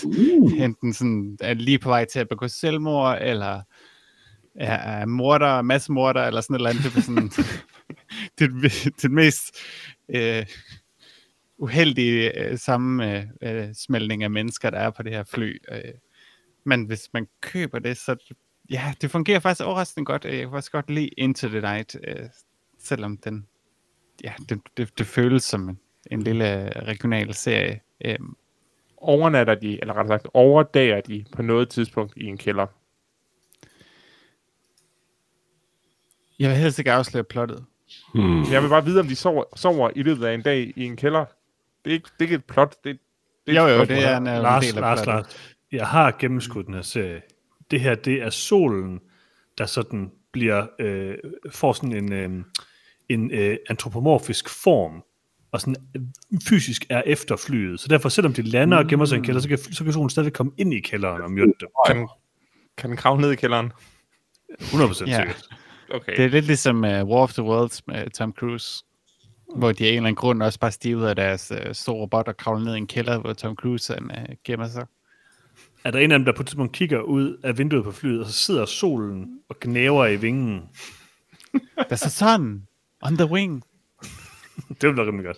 enten 0.65 0.93
sådan, 0.93 1.37
er 1.41 1.53
lige 1.53 1.79
på 1.79 1.89
vej 1.89 2.05
til 2.05 2.19
at 2.19 2.29
begå 2.29 2.47
selvmord, 2.47 3.17
eller 3.21 3.61
er, 4.55 5.01
er 5.01 5.05
morder, 5.05 5.61
massemorder, 5.61 6.23
eller 6.23 6.41
sådan 6.41 6.55
et 6.55 6.59
eller 6.59 6.69
andet. 6.69 6.83
Det 6.83 6.97
er 6.97 7.01
sådan, 7.01 7.31
det, 8.39 8.71
det 9.01 9.11
mest 9.11 9.55
øh, 10.15 10.45
uheldige 11.57 12.39
øh, 12.39 12.57
samme 12.57 13.17
øh, 13.17 13.25
øh, 13.41 14.23
af 14.23 14.31
mennesker, 14.31 14.69
der 14.69 14.77
er 14.77 14.89
på 14.89 15.03
det 15.03 15.11
her 15.11 15.23
fly. 15.23 15.57
Øh. 15.71 15.93
Men 16.63 16.85
hvis 16.85 17.09
man 17.13 17.27
køber 17.41 17.79
det, 17.79 17.97
så 17.97 18.33
ja, 18.69 18.93
det 19.01 19.11
fungerer 19.11 19.39
faktisk 19.39 19.65
overraskende 19.65 20.05
godt. 20.05 20.25
Jeg 20.25 20.39
kan 20.39 20.49
faktisk 20.51 20.71
godt 20.71 20.89
lide 20.89 21.07
Into 21.07 21.47
the 21.47 21.61
Night, 21.61 21.97
øh, 22.07 22.25
selvom 22.79 23.17
den, 23.17 23.47
ja, 24.23 24.33
det, 24.49 24.61
det, 24.77 24.97
det 24.97 25.07
føles 25.07 25.43
som 25.43 25.69
en, 25.69 25.79
en 26.11 26.21
lille 26.21 26.69
regional 26.79 27.33
serie. 27.33 27.81
Øh, 28.05 28.19
Overnatter 29.03 29.55
de, 29.55 29.81
eller 29.81 29.93
rettere 29.93 30.19
sagt, 30.19 30.27
overdager 30.33 31.01
de 31.01 31.25
på 31.31 31.41
noget 31.41 31.69
tidspunkt 31.69 32.13
i 32.17 32.25
en 32.25 32.37
kælder. 32.37 32.67
jeg 36.41 36.49
vil 36.49 36.57
helst 36.57 36.79
ikke 36.79 36.91
afsløre 36.91 37.23
plottet. 37.23 37.65
Hmm. 38.15 38.43
Jeg 38.51 38.63
vil 38.63 38.69
bare 38.69 38.85
vide, 38.85 38.99
om 38.99 39.07
de 39.07 39.15
sover, 39.15 39.43
sover 39.55 39.89
i 39.95 40.03
løbet 40.03 40.25
af 40.25 40.33
en 40.33 40.41
dag 40.41 40.73
i 40.75 40.83
en 40.85 40.95
kælder. 40.95 41.25
Det 41.85 41.91
er 41.91 41.93
ikke, 41.93 42.09
det 42.13 42.19
er 42.19 42.23
ikke 42.23 42.35
et 42.35 42.45
plot. 42.45 42.75
Det, 42.83 42.97
det 43.47 43.55
Jo, 43.55 43.65
et 43.65 43.71
jo, 43.71 43.75
spørgsmål. 43.77 43.97
det 43.97 44.05
er 44.07 44.17
en, 44.17 44.27
øh, 44.27 44.33
Lars, 44.41 44.65
del 44.65 44.75
af 44.75 44.81
Lars. 44.81 45.05
Lars, 45.05 45.25
jeg 45.71 45.87
har 45.87 46.15
gennemskudt 46.19 46.65
den 46.65 46.73
her 46.75 46.81
serie. 46.81 47.21
Det 47.71 47.81
her, 47.81 47.95
det 47.95 48.21
er 48.21 48.29
solen, 48.29 48.99
der 49.57 49.65
sådan 49.65 50.11
bliver, 50.31 50.65
øh, 50.79 51.15
får 51.51 51.73
sådan 51.73 51.93
en, 51.95 52.13
øh, 52.13 52.29
en 53.09 53.31
øh, 53.31 53.57
antropomorfisk 53.69 54.49
form, 54.63 55.03
og 55.51 55.61
sådan 55.61 55.75
øh, 55.95 56.01
fysisk 56.47 56.85
er 56.89 57.01
efter 57.05 57.35
flyet. 57.35 57.79
Så 57.79 57.87
derfor, 57.87 58.09
selvom 58.09 58.33
de 58.33 58.41
lander 58.41 58.77
og 58.77 58.87
gemmer 58.87 59.05
sig 59.05 59.15
i 59.15 59.19
en 59.19 59.25
kælder, 59.25 59.41
så 59.41 59.47
kan, 59.47 59.57
så 59.57 59.83
kan 59.83 59.93
solen 59.93 60.09
stadig 60.09 60.33
komme 60.33 60.51
ind 60.57 60.73
i 60.73 60.79
kælderen 60.79 61.21
og 61.21 61.31
myrde 61.31 61.53
dem. 61.59 61.69
Kan, 61.87 61.97
den- 61.97 62.07
kan 62.77 62.89
den 62.89 62.97
kravle 62.97 63.21
ned 63.21 63.31
i 63.31 63.35
kælderen? 63.35 63.71
100% 64.61 65.05
Ja. 65.07 65.17
sikkert. 65.17 65.49
Okay. 65.93 66.17
Det 66.17 66.25
er 66.25 66.29
lidt 66.29 66.45
ligesom 66.45 66.77
uh, 66.77 66.89
War 66.89 67.21
of 67.21 67.33
the 67.33 67.43
Worlds 67.43 67.87
med 67.87 68.09
Tom 68.09 68.33
Cruise, 68.33 68.83
hvor 69.55 69.71
de 69.71 69.85
af 69.85 69.89
en 69.89 69.95
eller 69.95 70.07
anden 70.07 70.15
grund 70.15 70.43
også 70.43 70.59
bare 70.59 70.71
stiger 70.71 70.97
ud 70.97 71.03
af 71.03 71.15
deres 71.15 71.51
uh, 71.51 71.71
store 71.73 71.95
robot 71.95 72.27
og 72.27 72.37
kravler 72.37 72.63
ned 72.65 72.75
i 72.75 72.77
en 72.77 72.87
kælder, 72.87 73.17
hvor 73.19 73.33
Tom 73.33 73.55
Cruise 73.55 73.93
han, 73.93 74.03
uh, 74.05 74.35
gemmer 74.43 74.67
sig. 74.67 74.85
Er 75.83 75.91
der 75.91 75.99
en 75.99 76.11
af 76.11 76.19
dem, 76.19 76.25
der 76.25 76.31
på 76.35 76.41
et 76.41 76.47
tidspunkt 76.47 76.73
kigger 76.73 77.01
ud 77.01 77.37
af 77.43 77.57
vinduet 77.57 77.83
på 77.83 77.91
flyet, 77.91 78.19
og 78.19 78.25
så 78.25 78.33
sidder 78.33 78.65
solen 78.65 79.39
og 79.49 79.59
knæver 79.59 80.05
i 80.07 80.15
vingen? 80.15 80.61
There's 81.91 82.05
a 82.05 82.09
sun 82.09 82.67
on 83.01 83.17
the 83.17 83.25
wing. 83.25 83.63
Det 84.81 84.83
ville 84.83 84.97
da 84.97 85.07
rimelig 85.07 85.25
godt. 85.25 85.37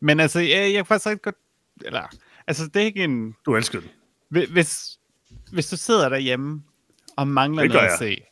Men 0.00 0.20
altså, 0.20 0.40
jeg, 0.40 0.50
jeg 0.50 0.74
kan 0.74 0.86
faktisk 0.86 1.06
rigtig 1.06 1.22
godt... 1.22 1.36
Eller, 1.84 2.02
altså, 2.46 2.66
det 2.66 2.82
er 2.82 2.86
ikke 2.86 3.04
en... 3.04 3.34
Du 3.46 3.56
elsker 3.56 3.80
den. 3.80 3.88
Hvi- 4.36 4.52
Hvis, 4.52 4.98
hvis 5.52 5.70
du 5.70 5.76
sidder 5.76 6.08
derhjemme 6.08 6.62
og 7.16 7.28
mangler 7.28 7.64
noget 7.64 7.86
at 7.86 7.98
se, 7.98 8.22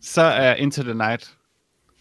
så 0.00 0.22
er 0.22 0.54
Into 0.54 0.82
the 0.82 0.94
Night 0.94 1.36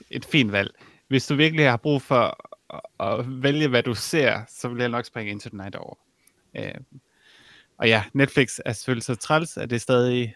et 0.09 0.25
fint 0.25 0.51
valg. 0.51 0.71
Hvis 1.07 1.27
du 1.27 1.35
virkelig 1.35 1.69
har 1.69 1.77
brug 1.77 2.01
for 2.01 2.53
at, 2.99 3.43
vælge, 3.43 3.67
hvad 3.67 3.83
du 3.83 3.95
ser, 3.95 4.41
så 4.49 4.67
vil 4.67 4.79
jeg 4.79 4.89
nok 4.89 5.05
springe 5.05 5.31
Into 5.31 5.49
the 5.49 5.57
Night 5.57 5.75
over. 5.75 5.95
Øh, 6.55 6.73
og 7.77 7.87
ja, 7.87 8.03
Netflix 8.13 8.59
er 8.65 8.73
selvfølgelig 8.73 9.03
så 9.03 9.15
træls, 9.15 9.57
at 9.57 9.69
det 9.69 9.75
er 9.75 9.79
stadig, 9.79 10.35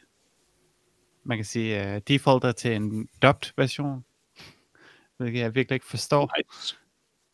man 1.23 1.38
kan 1.38 1.45
sige, 1.45 1.95
uh, 1.95 2.01
defaulter 2.07 2.51
til 2.51 2.75
en 2.75 3.07
dubbed 3.21 3.51
version, 3.57 4.05
hvilket 5.17 5.39
jeg 5.39 5.55
virkelig 5.55 5.75
ikke 5.75 5.85
forstår. 5.85 6.31
Nice. 6.38 6.75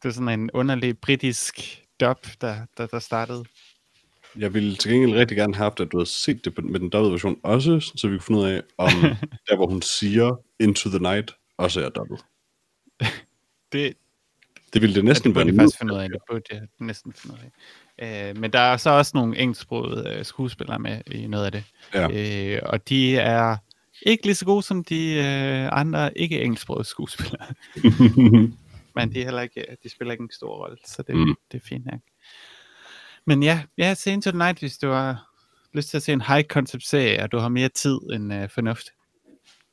Det 0.03 0.09
er 0.09 0.13
sådan 0.13 0.39
en 0.39 0.51
underlig 0.51 0.99
britisk 0.99 1.83
dub, 1.99 2.27
der, 2.41 2.65
der, 2.77 2.87
der 2.87 2.99
startede. 2.99 3.45
Jeg 4.35 4.53
ville 4.53 4.75
til 4.75 4.91
gengæld 4.91 5.13
rigtig 5.13 5.37
gerne 5.37 5.55
have 5.55 5.63
haft, 5.63 5.79
at 5.79 5.91
du 5.91 5.97
havde 5.97 6.09
set 6.09 6.45
det 6.45 6.63
med 6.65 6.79
den 6.79 6.89
dobbelt 6.89 7.11
version 7.11 7.39
også, 7.43 7.91
så 7.95 8.07
vi 8.07 8.13
kunne 8.17 8.21
finde 8.23 8.39
ud 8.39 8.45
af, 8.45 8.61
om 8.77 8.89
der, 9.49 9.55
hvor 9.55 9.67
hun 9.67 9.81
siger 9.81 10.35
Into 10.59 10.89
the 10.89 10.99
Night, 10.99 11.35
også 11.57 11.81
er 11.85 11.89
dobbelt. 11.89 12.21
Det, 13.71 13.93
Det 14.73 14.81
ville 14.81 14.95
det 14.95 15.01
Ja, 15.01 15.05
næsten 15.05 15.29
det 15.29 15.33
burde 15.35 15.47
være 15.47 15.63
faktisk 15.63 15.77
finde 15.79 15.93
ud 15.93 15.99
af. 15.99 16.09
Det 16.09 16.19
burde 16.29 16.43
jeg 16.51 16.61
næsten 16.79 17.13
finde 17.13 17.35
ud 17.35 17.39
af. 17.97 18.29
Øh, 18.29 18.37
men 18.37 18.53
der 18.53 18.59
er 18.59 18.77
så 18.77 18.89
også 18.89 19.11
nogle 19.15 19.37
engelsksprogede 19.37 20.15
øh, 20.17 20.25
skuespillere 20.25 20.79
med 20.79 21.01
i 21.11 21.27
noget 21.27 21.45
af 21.45 21.51
det. 21.51 21.63
Ja. 21.93 22.55
Øh, 22.55 22.61
og 22.65 22.89
de 22.89 23.17
er 23.17 23.57
ikke 24.01 24.25
lige 24.25 24.35
så 24.35 24.45
gode 24.45 24.63
som 24.63 24.83
de 24.83 25.13
øh, 25.13 25.79
andre 25.79 26.17
ikke 26.17 26.41
engelsksprogede 26.41 26.83
skuespillere. 26.85 27.45
Men 28.95 29.13
de, 29.13 29.19
er 29.19 29.23
heller 29.23 29.41
ikke, 29.41 29.65
de 29.83 29.89
spiller 29.89 30.11
ikke 30.11 30.21
en 30.21 30.31
stor 30.31 30.55
rolle, 30.63 30.77
så 30.85 31.03
det, 31.07 31.15
Mm. 31.15 31.35
det 31.51 31.57
er 31.61 31.65
fint 31.65 31.85
nok. 31.85 31.99
Men 33.27 33.43
ja, 33.43 33.63
ja, 33.77 33.93
se 33.93 34.11
Into 34.11 34.31
the 34.31 34.37
Night, 34.37 34.59
hvis 34.59 34.77
du 34.77 34.89
har 34.89 35.31
lyst 35.73 35.89
til 35.89 35.97
at 35.97 36.03
se 36.03 36.13
en 36.13 36.21
high 36.21 36.43
concept 36.43 36.83
serie, 36.83 37.23
og 37.23 37.31
du 37.31 37.37
har 37.37 37.49
mere 37.49 37.69
tid 37.69 37.97
end 38.13 38.33
øh, 38.33 38.49
fornuft. 38.49 38.89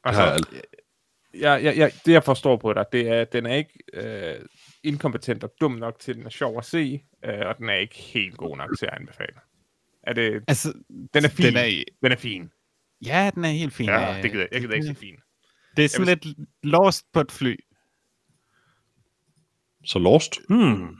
Altså, 0.05 0.23
alt- 0.23 0.67
jeg, 1.35 1.65
jeg, 1.65 1.77
jeg, 1.77 1.93
det 2.07 2.13
jeg 2.13 2.25
forstår 2.25 2.57
på 2.57 2.73
dig, 2.73 2.85
det 2.93 3.09
er, 3.09 3.21
at 3.21 3.33
den 3.33 3.47
er 3.47 3.55
ikke 3.55 3.79
øh, 3.95 4.35
inkompetent 4.83 5.45
og 5.45 5.53
dum 5.61 5.73
nok 5.73 5.99
til, 5.99 6.11
at 6.13 6.17
den 6.17 6.27
er 6.27 6.31
sjov 6.31 6.59
at 6.59 6.65
se, 6.65 7.03
øh, 7.25 7.47
og 7.47 7.59
den 7.59 7.69
er 7.69 7.75
ikke 7.75 7.95
helt 7.95 8.37
god 8.37 8.57
nok 8.57 8.71
til 8.79 8.87
at 8.87 8.93
anbefale. 9.01 9.39
Er 10.03 10.13
det, 10.13 10.45
Altså, 10.49 10.73
den 11.15 11.25
er 11.25 11.29
fin. 11.29 11.47
den 11.47 11.57
er, 11.57 11.83
den 12.03 12.13
er 12.13 12.17
fin. 12.17 12.51
ja, 13.07 13.31
den 13.35 13.45
er 13.45 13.49
helt 13.49 13.73
fin. 13.73 13.87
Ja, 13.87 14.17
øh, 14.17 14.23
det 14.23 14.31
gider 14.31 14.43
jeg. 14.43 14.49
Jeg 14.53 14.61
gider 14.61 14.75
ikke 14.75 14.87
sige 14.87 14.97
fin. 14.97 15.17
Det 15.77 15.85
er 15.85 15.89
sådan 15.89 16.09
Jeg 16.09 16.25
lidt 16.27 16.39
lost 16.63 17.13
på 17.13 17.21
et 17.21 17.33
fly. 17.33 17.57
Så 19.85 19.99
Lost. 19.99 20.41
Hmm. 20.49 20.97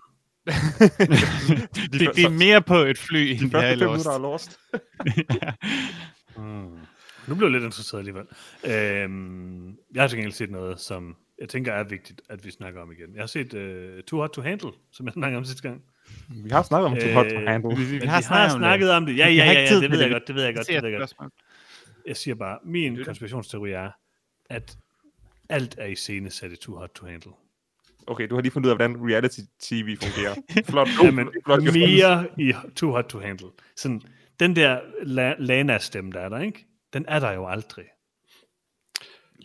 Det, 1.93 2.01
det 2.17 2.25
er 2.25 2.31
mere 2.39 2.63
på 2.63 2.75
et 2.75 2.99
fly, 2.99 3.19
De 3.19 3.31
end 3.31 3.39
det 3.41 3.47
er 3.47 3.51
første 3.61 3.75
i 3.75 3.79
fem 3.79 3.89
Lost. 3.89 4.07
minutter 4.07 4.13
er 4.13 4.19
lost. 4.19 4.59
Mm. 6.37 6.79
Nu 7.29 7.35
bliver 7.35 7.43
jeg 7.49 7.53
lidt 7.53 7.65
interesseret 7.65 7.99
alligevel. 8.01 8.27
Øhm, 8.65 9.69
jeg 9.95 10.03
har 10.03 10.09
til 10.09 10.19
gengæld 10.19 10.33
set 10.33 10.51
noget, 10.51 10.81
som 10.81 11.17
jeg 11.41 11.49
tænker 11.49 11.73
er 11.73 11.85
vigtigt, 11.85 12.23
at 12.29 12.45
vi 12.45 12.51
snakker 12.51 12.83
om 12.83 12.93
igen. 12.93 13.15
Jeg 13.15 13.23
har 13.23 13.27
set 13.27 13.55
uh, 13.55 14.05
Too 14.07 14.21
Hot 14.21 14.31
to 14.31 14.43
Handle, 14.43 14.71
som 14.93 15.07
jeg 15.07 15.13
snakkede 15.13 15.39
om 15.39 15.45
sidste 15.45 15.63
gang. 15.63 15.83
Vi 16.29 16.51
har 16.51 16.63
snakket 16.63 16.87
om 16.87 16.97
Too 16.97 17.13
Hot 17.13 17.27
to 17.27 17.37
Øh, 17.37 17.47
Handle. 17.47 17.77
Vi, 17.77 17.85
vi, 17.85 17.91
vi 17.91 17.99
Men 17.99 18.09
har 18.09 18.21
vi 18.21 18.25
har 18.29 18.49
snakket 18.49 18.91
om 18.91 19.07
det. 19.07 19.17
Ja, 19.17 19.29
Vi 19.29 19.35
ja, 19.37 19.45
ja, 19.53 19.61
ja 19.61 19.67
tid 19.69 19.81
det 19.81 19.91
ved 19.91 20.01
jeg 20.01 20.11
godt, 20.11 20.27
det 20.27 20.35
ved 20.35 20.45
jeg 20.45 20.55
godt, 20.55 20.67
det 20.67 20.83
ved 20.83 20.91
jeg 20.91 20.99
godt. 21.01 21.33
Jeg 22.07 22.17
siger 22.17 22.35
bare, 22.35 22.59
min 22.65 23.05
konspirationsteori 23.05 23.71
er, 23.71 23.91
at 24.51 24.77
alt 25.49 25.75
er 25.79 25.87
i 25.87 25.95
scene 25.95 26.31
sat 26.31 26.53
i 26.53 26.57
Too 26.57 26.77
Hot 26.77 26.91
to 26.95 27.07
Handle. 27.07 27.33
Okay, 28.07 28.27
du 28.31 28.35
har 28.35 28.43
lige 28.43 28.53
fundet 28.53 28.67
ud 28.67 28.71
af, 28.71 28.77
hvordan 28.77 29.11
reality-tv 29.13 29.97
fungerer. 30.03 30.35
Flot. 30.71 30.89
Jamen, 31.03 31.29
flot 31.45 31.63
mere 31.63 32.27
i 32.39 32.53
Too 32.77 32.91
Hot 32.91 33.05
to 33.05 33.19
Handle. 33.19 33.49
Sådan, 33.77 34.03
den 34.41 34.57
der 34.57 34.79
La- 35.01 35.37
Lana-stemme, 35.43 36.13
der 36.13 36.21
er 36.21 36.29
der, 36.29 36.39
ikke? 36.39 36.67
Den 36.93 37.05
er 37.09 37.19
der 37.19 37.33
jo 37.33 37.47
aldrig. 37.49 37.85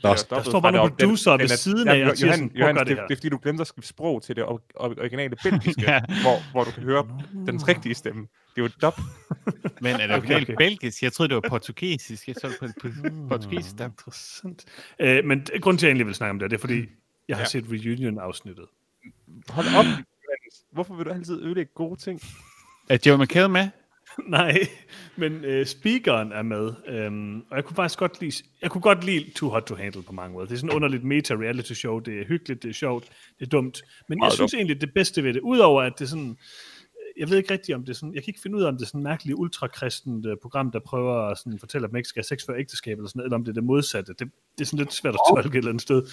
Lars, 0.04 0.24
Der 0.24 0.44
står 0.44 0.60
bare 0.60 0.72
nogle 0.72 0.92
producer 0.92 1.38
ved 1.38 1.48
siden 1.48 1.88
af, 1.88 2.10
og 2.10 2.18
siger 2.18 2.32
sådan, 2.34 2.52
Johan, 2.56 2.76
det, 2.76 2.88
det 2.88 2.98
det, 2.98 3.12
er 3.12 3.16
fordi, 3.16 3.30
du 3.30 3.40
glemte 3.44 3.62
at 3.62 3.68
skrive 3.68 3.84
sprog 3.84 4.24
til 4.24 4.36
det 4.36 4.44
or- 4.44 4.48
or- 4.76 5.00
originale 5.00 5.36
belgiske, 5.44 5.82
Ja. 5.82 6.02
hvor, 6.08 6.52
hvor 6.52 6.64
du 6.64 6.72
kan 6.72 6.84
høre 6.84 7.08
den 7.46 7.68
rigtige 7.68 7.96
stemme. 7.96 8.22
Det 8.22 8.28
er 8.58 8.62
jo 8.62 8.66
et 8.66 8.76
dub. 8.82 8.94
Men 9.82 9.94
er 9.94 9.98
det 9.98 10.04
Okay, 10.06 10.16
originalt 10.18 10.44
okay. 10.50 10.56
belgisk? 10.58 11.04
Jeg 11.04 11.14
troede, 11.14 11.28
det 11.36 11.36
var 11.44 11.50
portugisisk. 11.50 12.28
Jeg 12.28 12.36
var 12.44 12.68
på 12.82 12.88
portugisisk. 13.30 13.78
Der. 13.78 13.86
Interessant. 13.86 14.66
Øh, 15.00 15.26
men 15.26 15.46
d- 15.50 15.60
grunden 15.60 15.78
til, 15.78 15.86
at 15.86 15.88
jeg 15.88 15.92
egentlig 15.92 16.08
vil 16.08 16.16
snakke 16.16 16.30
om 16.32 16.40
det, 16.40 16.52
det 16.52 16.58
er, 16.58 16.62
fordi 16.62 16.86
jeg 17.30 17.38
har 17.38 17.42
Ja. 17.42 17.48
set 17.48 17.66
Reunion-afsnittet. 17.72 18.66
Hold 19.50 19.68
op. 19.78 19.86
Hvorfor 20.72 20.96
vil 20.96 21.06
du 21.06 21.10
altid 21.10 21.42
ødelægge 21.42 21.72
gode 21.76 22.00
ting? 22.00 22.22
Er 22.90 22.98
Joe 23.06 23.18
McHale 23.18 23.50
med? 23.50 23.68
Nej, 24.28 24.58
men 25.16 25.34
øh, 25.46 25.66
speakeren 25.66 26.32
er 26.32 26.42
med, 26.42 26.74
øhm, 26.88 27.40
og 27.40 27.56
jeg 27.56 27.66
kunne 27.66 27.76
faktisk 27.76 28.00
godt 28.00 28.22
lide, 28.22 28.44
jeg 28.62 28.72
kunne 28.72 28.82
godt 28.82 29.04
lide 29.04 29.32
Too 29.36 29.50
Hot 29.50 29.64
to 29.64 29.76
Handle 29.76 30.04
på 30.04 30.12
mange 30.12 30.34
måder. 30.34 30.48
Det 30.48 30.54
er 30.56 30.60
sådan 30.60 30.76
underligt 30.76 31.04
meta-reality 31.04 31.74
show, 31.74 32.00
det 32.00 32.20
er 32.22 32.26
hyggeligt, 32.26 32.64
det 32.64 32.70
er 32.70 32.74
sjovt, 32.74 33.06
det 33.40 33.46
er 33.46 33.50
dumt, 33.50 33.82
men 34.10 34.18
jeg 34.18 34.22
Meget 34.22 34.34
synes 34.34 34.54
egentlig, 34.54 34.82
det 34.82 34.94
bedste 34.94 35.24
ved 35.24 35.34
det, 35.34 35.40
udover 35.42 35.82
at 35.82 35.94
det 36.00 36.06
er 36.06 36.10
sådan, 36.10 36.38
jeg 37.18 37.30
ved 37.30 37.38
ikke 37.38 37.54
rigtigt 37.54 37.76
om 37.76 37.82
det 37.82 37.90
er 37.90 37.94
sådan, 37.96 38.14
jeg 38.14 38.24
kan 38.24 38.32
ikke 38.32 38.42
finde 38.42 38.58
ud 38.58 38.64
af, 38.64 38.68
om 38.68 38.74
det 38.78 38.82
er 38.82 38.88
sådan 38.88 39.00
et 39.00 39.04
mærkeligt 39.04 39.36
ultrakristent 39.40 40.26
øh, 40.26 40.38
program, 40.42 40.72
der 40.72 40.80
prøver 40.80 41.16
at 41.16 41.38
sådan 41.38 41.60
fortælle, 41.60 41.86
at 41.86 41.92
man 41.92 42.00
ikke 42.00 42.10
skal 42.10 42.20
have 42.20 42.38
sex 42.38 42.46
før 42.46 42.56
ægteskab, 42.56 42.98
eller 42.98 43.10
sådan 43.10 43.20
noget, 43.20 43.26
eller 43.28 43.38
om 43.38 43.44
det 43.46 43.52
er 43.52 43.54
det 43.54 43.64
modsatte. 43.64 44.14
Det, 44.20 44.32
det 44.58 44.62
er 44.62 44.66
sådan 44.66 44.80
lidt 44.80 44.94
svært 44.94 45.14
at 45.14 45.20
tolke 45.30 45.50
et 45.50 45.56
eller 45.56 45.70
andet 45.70 45.82
sted. 45.82 46.04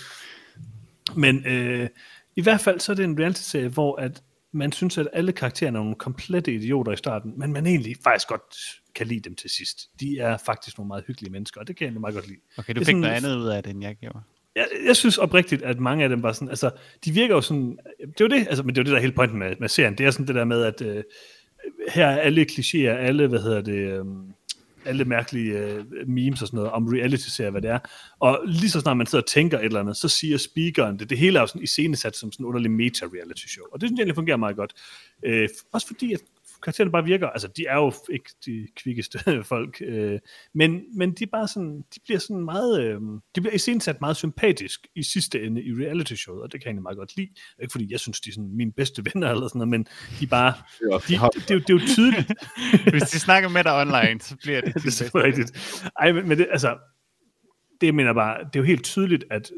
Men 1.17 1.47
øh, 1.47 1.89
i 2.37 2.43
hvert 2.43 2.61
fald 2.61 2.81
så 2.81 2.93
er 2.93 2.97
det 2.97 3.05
en 3.05 3.19
reality-serie, 3.21 3.69
hvor 3.69 3.97
at 4.01 4.23
man 4.53 4.73
synes, 4.73 4.99
at 4.99 5.09
alle 5.13 5.33
karaktererne 5.33 5.79
er 5.79 5.83
nogle 5.83 5.97
komplette 5.97 6.55
idioter 6.55 6.93
i 6.93 6.97
starten, 6.97 7.33
men 7.37 7.53
man 7.53 7.67
egentlig 7.67 7.97
faktisk 8.05 8.29
godt 8.29 8.43
kan 8.95 9.07
lide 9.07 9.21
dem 9.21 9.35
til 9.35 9.51
sidst. 9.51 9.79
De 10.01 10.19
er 10.19 10.37
faktisk 10.47 10.79
nogle 10.79 10.89
meget 10.89 11.05
hyggelige 11.07 11.33
mennesker, 11.33 11.61
og 11.61 11.69
det 11.69 11.77
kan 11.77 11.85
jeg 11.85 11.89
egentlig 11.89 12.01
meget 12.01 12.15
godt 12.15 12.29
lide. 12.29 12.39
Okay, 12.59 12.75
du 12.75 12.81
fik 12.81 12.87
sådan- 12.87 13.01
noget 13.01 13.15
andet 13.15 13.37
ud 13.37 13.47
af 13.49 13.63
det, 13.63 13.71
end 13.71 13.83
jeg 13.83 13.97
gjorde. 13.97 14.19
Jeg, 14.57 14.67
jeg 14.87 14.97
synes 14.97 15.19
oprigtigt, 15.19 15.63
at 15.63 15.81
mange 15.81 16.05
af 16.05 16.09
dem 16.11 16.23
var 16.23 16.33
sådan, 16.33 16.49
altså, 16.49 16.71
de 17.05 17.11
virker 17.13 17.35
jo 17.35 17.41
sådan, 17.41 17.79
det 18.01 18.21
er 18.21 18.25
jo 18.25 18.27
det, 18.29 18.47
altså, 18.49 18.63
men 18.63 18.75
det 18.75 18.81
er 18.81 18.83
jo 18.83 18.85
det, 18.85 18.91
der 18.91 18.97
er 18.97 19.01
hele 19.01 19.13
pointen 19.13 19.39
med, 19.39 19.55
med 19.61 19.69
serien, 19.69 19.99
det 19.99 20.07
er 20.07 20.11
sådan 20.11 20.27
det 20.27 20.35
der 20.35 20.45
med, 20.45 20.63
at 20.63 20.83
øh, 20.83 21.03
her 21.95 22.07
er 22.07 22.17
alle 22.19 22.47
klichéer, 22.51 22.89
alle, 22.89 23.27
hvad 23.29 23.39
hedder 23.43 23.61
det, 23.61 23.79
øh, 23.99 24.05
alle 24.87 25.05
mærkelige 25.05 25.59
øh, 25.59 25.85
memes 26.07 26.43
og 26.43 26.49
sådan 26.49 26.57
noget 26.57 26.73
om 26.73 26.87
reality-serier, 26.87 27.51
hvad 27.51 27.63
det 27.63 27.71
er. 27.71 27.79
Og 28.21 28.41
lige 28.47 28.71
så 28.71 28.81
snart 28.81 28.97
man 28.97 29.07
sidder 29.07 29.23
og 29.23 29.29
tænker 29.29 29.59
et 29.59 29.65
eller 29.65 29.81
andet, 29.81 29.97
så 29.97 30.09
siger 30.09 30.39
speakeren 30.39 30.99
det. 30.99 31.11
Det 31.11 31.19
hele 31.19 31.39
er 31.39 31.41
jo 31.41 31.47
sådan 31.47 31.63
iscenesat 31.63 32.17
som 32.17 32.33
sådan 32.33 32.45
en 32.45 32.49
underlig 32.49 32.71
meta-reality-show. 32.71 33.65
Og 33.73 33.81
det 33.81 33.89
synes 33.89 33.99
jeg 33.99 34.03
egentlig 34.03 34.15
fungerer 34.15 34.37
meget 34.37 34.57
godt. 34.57 34.73
Øh, 35.25 35.49
også 35.73 35.87
fordi, 35.87 36.13
at 36.13 36.21
karaktererne 36.63 36.93
bare 36.93 37.05
virker, 37.05 37.27
altså 37.29 37.49
de 37.57 37.67
er 37.69 37.77
jo 37.77 37.93
ikke 38.11 38.31
de 38.47 38.67
kvikkeste 38.77 39.19
folk, 39.53 39.83
øh, 39.87 40.19
men, 40.55 40.83
men 40.99 41.13
de 41.13 41.25
er 41.25 41.29
bare 41.33 41.49
sådan, 41.49 41.85
de 41.95 42.01
bliver 42.05 42.19
sådan 42.19 42.45
meget, 42.45 42.85
øh, 42.85 43.01
de 43.35 43.41
bliver 43.41 43.55
iscenesat 43.55 44.01
meget 44.01 44.17
sympatisk 44.17 44.87
i 44.95 45.03
sidste 45.03 45.43
ende 45.43 45.63
i 45.63 45.73
reality-showet, 45.73 46.43
og 46.43 46.53
det 46.53 46.63
kan 46.63 46.75
jeg 46.75 46.83
meget 46.83 46.99
godt 46.99 47.17
lide. 47.17 47.29
Ikke 47.63 47.73
fordi 47.73 47.93
jeg 47.93 48.01
synes, 48.01 48.21
de 48.21 48.31
er 48.31 48.33
sådan 48.35 48.57
mine 48.57 48.73
bedste 48.73 49.03
venner 49.05 49.31
eller 49.31 49.49
sådan 49.49 49.59
noget, 49.59 49.69
men 49.69 49.87
de 50.21 50.25
er 50.25 50.29
bare, 50.29 50.53
de, 51.09 51.15
det, 51.15 51.49
det, 51.49 51.51
er 51.51 51.55
jo- 51.55 51.61
det 51.61 51.71
er 51.71 51.75
jo 51.75 51.81
tydeligt, 51.89 52.33
Hvis 52.93 53.03
de 53.03 53.19
snakker 53.21 53.49
med 53.49 53.65
dig 53.65 53.81
online, 53.81 54.21
så 54.21 54.37
bliver 54.37 54.61
det... 54.61 54.75
det 54.75 55.01
er 55.01 55.25
rigtigt. 55.25 55.51
Ej, 56.01 56.13
men, 56.13 56.29
men 56.29 56.39
det, 56.39 56.47
altså, 56.51 56.79
det 57.81 57.95
mener 57.95 58.13
bare, 58.13 58.39
det 58.39 58.57
er 58.57 58.61
jo 58.61 58.65
helt 58.65 58.85
tydeligt, 58.85 59.25
at 59.31 59.51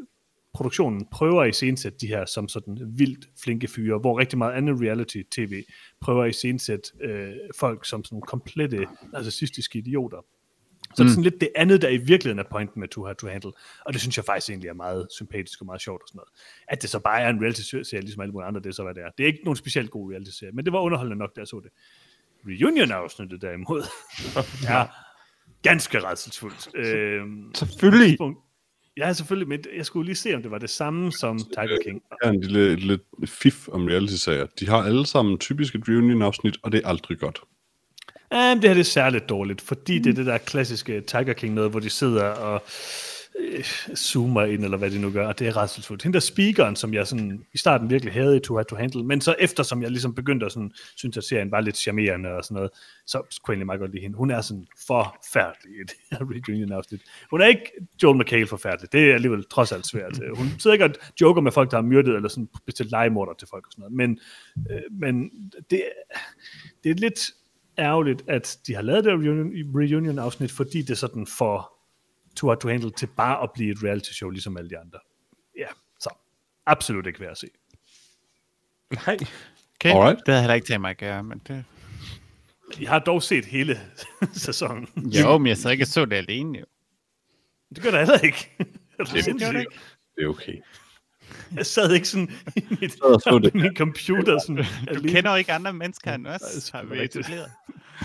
produktionen 0.59 1.05
prøver 1.11 1.43
at 1.43 1.49
iscenesætte 1.49 1.97
de 2.01 2.07
her 2.07 2.25
som 2.25 2.47
sådan 2.47 2.77
vildt 2.97 3.29
flinke 3.43 3.67
fyre, 3.67 3.99
hvor 3.99 4.19
rigtig 4.19 4.37
meget 4.37 4.53
andet 4.53 4.81
reality-tv 4.81 5.63
prøver 6.01 6.23
at 6.23 6.29
iscenesætte 6.29 6.91
øh, 7.01 7.31
folk 7.59 7.85
som 7.85 8.03
sådan 8.03 8.21
komplette 8.21 8.87
narcissistiske 9.13 9.79
idioter. 9.79 10.17
Så 10.95 11.03
mm. 11.03 11.05
det 11.05 11.05
er 11.05 11.09
sådan 11.09 11.23
lidt 11.23 11.41
det 11.41 11.49
andet, 11.55 11.81
der 11.81 11.89
i 11.89 11.97
virkeligheden 11.97 12.39
er 12.39 12.49
pointen 12.51 12.79
med 12.79 12.87
Too 12.87 13.05
Hard 13.05 13.15
to 13.15 13.27
Handle. 13.27 13.51
Og 13.85 13.93
det 13.93 14.01
synes 14.01 14.17
jeg 14.17 14.25
faktisk 14.25 14.49
egentlig 14.49 14.69
er 14.69 14.73
meget 14.73 15.07
sympatisk 15.11 15.61
og 15.61 15.65
meget 15.65 15.81
sjovt 15.81 16.01
og 16.01 16.07
sådan 16.07 16.17
noget. 16.17 16.29
At 16.67 16.81
det 16.81 16.89
så 16.89 16.99
bare 16.99 17.21
er 17.21 17.29
en 17.29 17.41
reality-serie, 17.41 18.01
ligesom 18.01 18.21
alle 18.21 18.31
mulige 18.31 18.47
andre, 18.47 18.61
det 18.61 18.69
er 18.69 18.73
så 18.73 18.83
hvad 18.83 18.93
det 18.93 19.03
er. 19.03 19.09
Det 19.17 19.23
er 19.23 19.27
ikke 19.27 19.43
nogen 19.43 19.57
specielt 19.57 19.91
god 19.91 20.11
reality-serie, 20.11 20.51
men 20.51 20.65
det 20.65 20.73
var 20.73 20.79
underholdende 20.79 21.17
nok, 21.19 21.35
da 21.35 21.39
jeg 21.39 21.47
så 21.47 21.61
det. 21.63 21.71
Reunion-afsnittet 22.47 23.41
derimod, 23.41 23.83
ja, 24.69 24.85
ganske 25.61 25.99
redselsfuldt. 25.99 26.69
Øhm, 26.75 27.51
Selvfølgelig. 27.55 28.07
tidspunkt- 28.07 28.48
Ja, 28.99 29.13
selvfølgelig, 29.13 29.47
men 29.47 29.63
jeg 29.77 29.85
skulle 29.85 30.05
lige 30.05 30.15
se, 30.15 30.35
om 30.35 30.41
det 30.41 30.51
var 30.51 30.57
det 30.57 30.69
samme 30.69 31.11
som 31.11 31.37
Tiger 31.37 31.77
King. 31.85 32.01
Jeg 32.09 32.17
har 32.23 32.31
en 32.31 32.41
lille, 32.41 32.75
lille 32.75 32.99
fif 33.25 33.67
om 33.67 33.85
reality-serier. 33.85 34.45
De 34.59 34.69
har 34.69 34.83
alle 34.83 35.05
sammen 35.05 35.37
typisk 35.37 35.75
et 35.75 35.89
reunion-afsnit, 35.89 36.57
og 36.63 36.71
det 36.71 36.81
er 36.83 36.87
aldrig 36.87 37.19
godt. 37.19 37.41
Ja, 38.31 38.55
men 38.55 38.61
det 38.61 38.69
her 38.69 38.73
det 38.73 38.81
er 38.81 38.83
særligt 38.83 39.29
dårligt, 39.29 39.61
fordi 39.61 39.97
mm. 39.97 40.03
det 40.03 40.09
er 40.09 40.15
det 40.15 40.25
der 40.25 40.37
klassiske 40.37 41.01
Tiger 41.01 41.33
King 41.33 41.53
noget, 41.53 41.71
hvor 41.71 41.79
de 41.79 41.89
sidder 41.89 42.23
og 42.23 42.63
øh, 43.39 43.63
zoomer 43.95 44.43
ind, 44.43 44.63
eller 44.63 44.77
hvad 44.77 44.91
de 44.91 45.01
nu 45.01 45.11
gør, 45.11 45.27
og 45.27 45.39
det 45.39 45.47
er 45.47 45.57
rædselsfuldt. 45.57 46.03
Hende 46.03 46.13
der 46.13 46.19
speakeren, 46.19 46.75
som 46.75 46.93
jeg 46.93 47.07
sådan 47.07 47.45
i 47.53 47.57
starten 47.57 47.89
virkelig 47.89 48.13
havde 48.13 48.37
i 48.37 48.39
To 48.39 48.55
Have 48.55 48.63
to 48.63 48.75
Handle, 48.75 49.03
men 49.03 49.21
så 49.21 49.35
efter 49.39 49.63
som 49.63 49.81
jeg 49.81 49.91
ligesom 49.91 50.15
begyndte 50.15 50.45
at 50.45 50.51
sådan, 50.51 50.71
synes, 50.95 51.17
at 51.17 51.23
serien 51.23 51.51
var 51.51 51.61
lidt 51.61 51.77
charmerende 51.77 52.29
og 52.29 52.43
sådan 52.43 52.55
noget, 52.55 52.69
så 53.05 53.17
kunne 53.17 53.51
jeg 53.51 53.53
egentlig 53.53 53.65
meget 53.65 53.79
godt 53.79 53.91
lide 53.91 54.01
hende. 54.01 54.17
Hun 54.17 54.31
er 54.31 54.41
sådan 54.41 54.67
forfærdelig 54.87 55.71
i 55.71 55.83
det 55.83 55.95
her 56.11 56.17
reunion-afsnit. 56.19 57.01
Hun 57.29 57.41
er 57.41 57.45
ikke 57.45 57.71
Joel 58.03 58.17
McHale 58.17 58.47
forfærdelig, 58.47 58.91
det 58.91 59.09
er 59.09 59.13
alligevel 59.13 59.45
trods 59.45 59.71
alt 59.71 59.87
svært. 59.87 60.19
Øh, 60.23 60.37
hun 60.37 60.47
sidder 60.59 60.73
ikke 60.73 60.85
og 60.85 60.91
joker 61.21 61.41
med 61.41 61.51
folk, 61.51 61.71
der 61.71 61.77
har 61.77 61.83
myrdet, 61.83 62.15
eller 62.15 62.29
sådan 62.29 62.49
bestilt 62.65 62.91
legemorder 62.91 63.33
til 63.33 63.47
folk 63.47 63.65
og 63.67 63.71
sådan 63.71 63.81
noget, 63.81 63.95
men, 63.95 64.19
øh, 64.71 64.81
men 64.91 65.29
det, 65.69 65.83
det 66.83 66.89
er 66.89 66.95
lidt 66.95 67.19
ærgerligt, 67.77 68.23
at 68.27 68.57
de 68.67 68.75
har 68.75 68.81
lavet 68.81 69.03
det 69.03 69.13
reunion, 69.13 69.51
reunion-afsnit, 69.75 70.51
fordi 70.51 70.81
det 70.81 70.97
sådan 70.97 71.27
får 71.37 71.78
Too 72.39 72.49
Hard 72.49 72.59
to 72.59 72.67
Handle 72.69 72.91
til 72.91 73.07
bare 73.07 73.43
at 73.43 73.49
blive 73.53 73.71
et 73.71 73.77
reality-show, 73.83 74.29
ligesom 74.29 74.57
alle 74.57 74.69
de 74.69 74.77
andre. 74.77 74.99
Ja, 75.57 75.67
så 75.99 76.09
absolut 76.65 77.05
ikke 77.07 77.19
værd 77.19 77.31
at 77.31 77.37
se. 77.37 77.47
Nej. 79.07 79.17
Okay, 79.75 79.89
Alright. 79.95 80.17
det 80.19 80.27
havde 80.27 80.35
jeg 80.37 80.41
heller 80.41 80.53
ikke 80.55 80.67
tænkt 80.67 80.81
mig 80.81 80.89
at 80.89 80.97
gøre, 80.97 81.23
men 81.23 81.41
det... 81.47 81.65
Jeg 82.79 82.89
har 82.89 82.99
dog 82.99 83.23
set 83.23 83.45
hele 83.45 83.79
sæsonen. 84.33 84.87
Jo, 84.97 85.37
men 85.37 85.47
jeg 85.47 85.57
sad 85.57 85.71
ikke 85.71 85.83
og 85.83 85.87
så 85.87 86.05
det 86.05 86.15
alene, 86.15 86.59
jo. 86.59 86.65
Det 87.75 87.83
gør 87.83 87.91
der 87.91 87.97
heller 87.97 88.19
ikke. 88.19 88.55
Du 88.59 88.63
Det 89.13 89.23
sindssyg? 89.23 89.53
det 89.53 89.59
ikke. 89.59 89.71
Det 90.15 90.23
er 90.23 90.27
okay. 90.27 90.57
Jeg 91.55 91.65
sad 91.65 91.93
ikke 91.93 92.07
sådan 92.07 92.31
i 92.55 92.65
mit, 92.81 93.01
og 93.01 93.21
så 93.21 93.39
det. 93.43 93.55
min 93.55 93.75
computer 93.75 94.39
sådan, 94.39 94.55
Du 94.55 94.63
alene 94.87 95.09
kender 95.09 95.31
jo 95.31 95.37
ikke 95.37 95.53
andre 95.53 95.73
mennesker 95.73 96.13
end 96.13 96.25
det 96.25 96.31
er 96.31 96.35
os, 96.57 96.69
har 96.69 96.83
vi 96.83 97.03
etableret. 97.03 97.51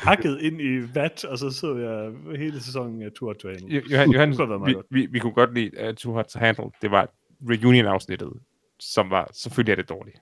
Pakket 0.03 0.41
ind 0.41 0.61
i 0.61 0.95
vat, 0.95 1.25
og 1.25 1.39
så 1.39 1.51
så 1.51 1.77
jeg 1.77 2.13
hele 2.39 2.61
sæsonen 2.61 3.03
af 3.03 3.13
Tour 3.13 3.33
to 3.33 3.49
Handle. 3.49 3.75
Jo- 3.77 3.83
Johan, 3.91 4.11
Johan 4.11 4.31
vi, 4.31 4.37
godt. 4.73 4.87
vi, 4.91 5.07
vi 5.07 5.19
kunne 5.19 5.33
godt 5.33 5.55
lide 5.55 5.95
uh, 6.07 6.15
Hot 6.15 6.25
to 6.25 6.39
Handle. 6.39 6.65
Det 6.83 6.91
var 6.91 7.09
reunion-afsnittet, 7.51 8.33
som 8.81 9.11
var, 9.11 9.31
selvfølgelig 9.33 9.73
er 9.73 9.77
det 9.77 9.89
dårligt. 9.89 10.17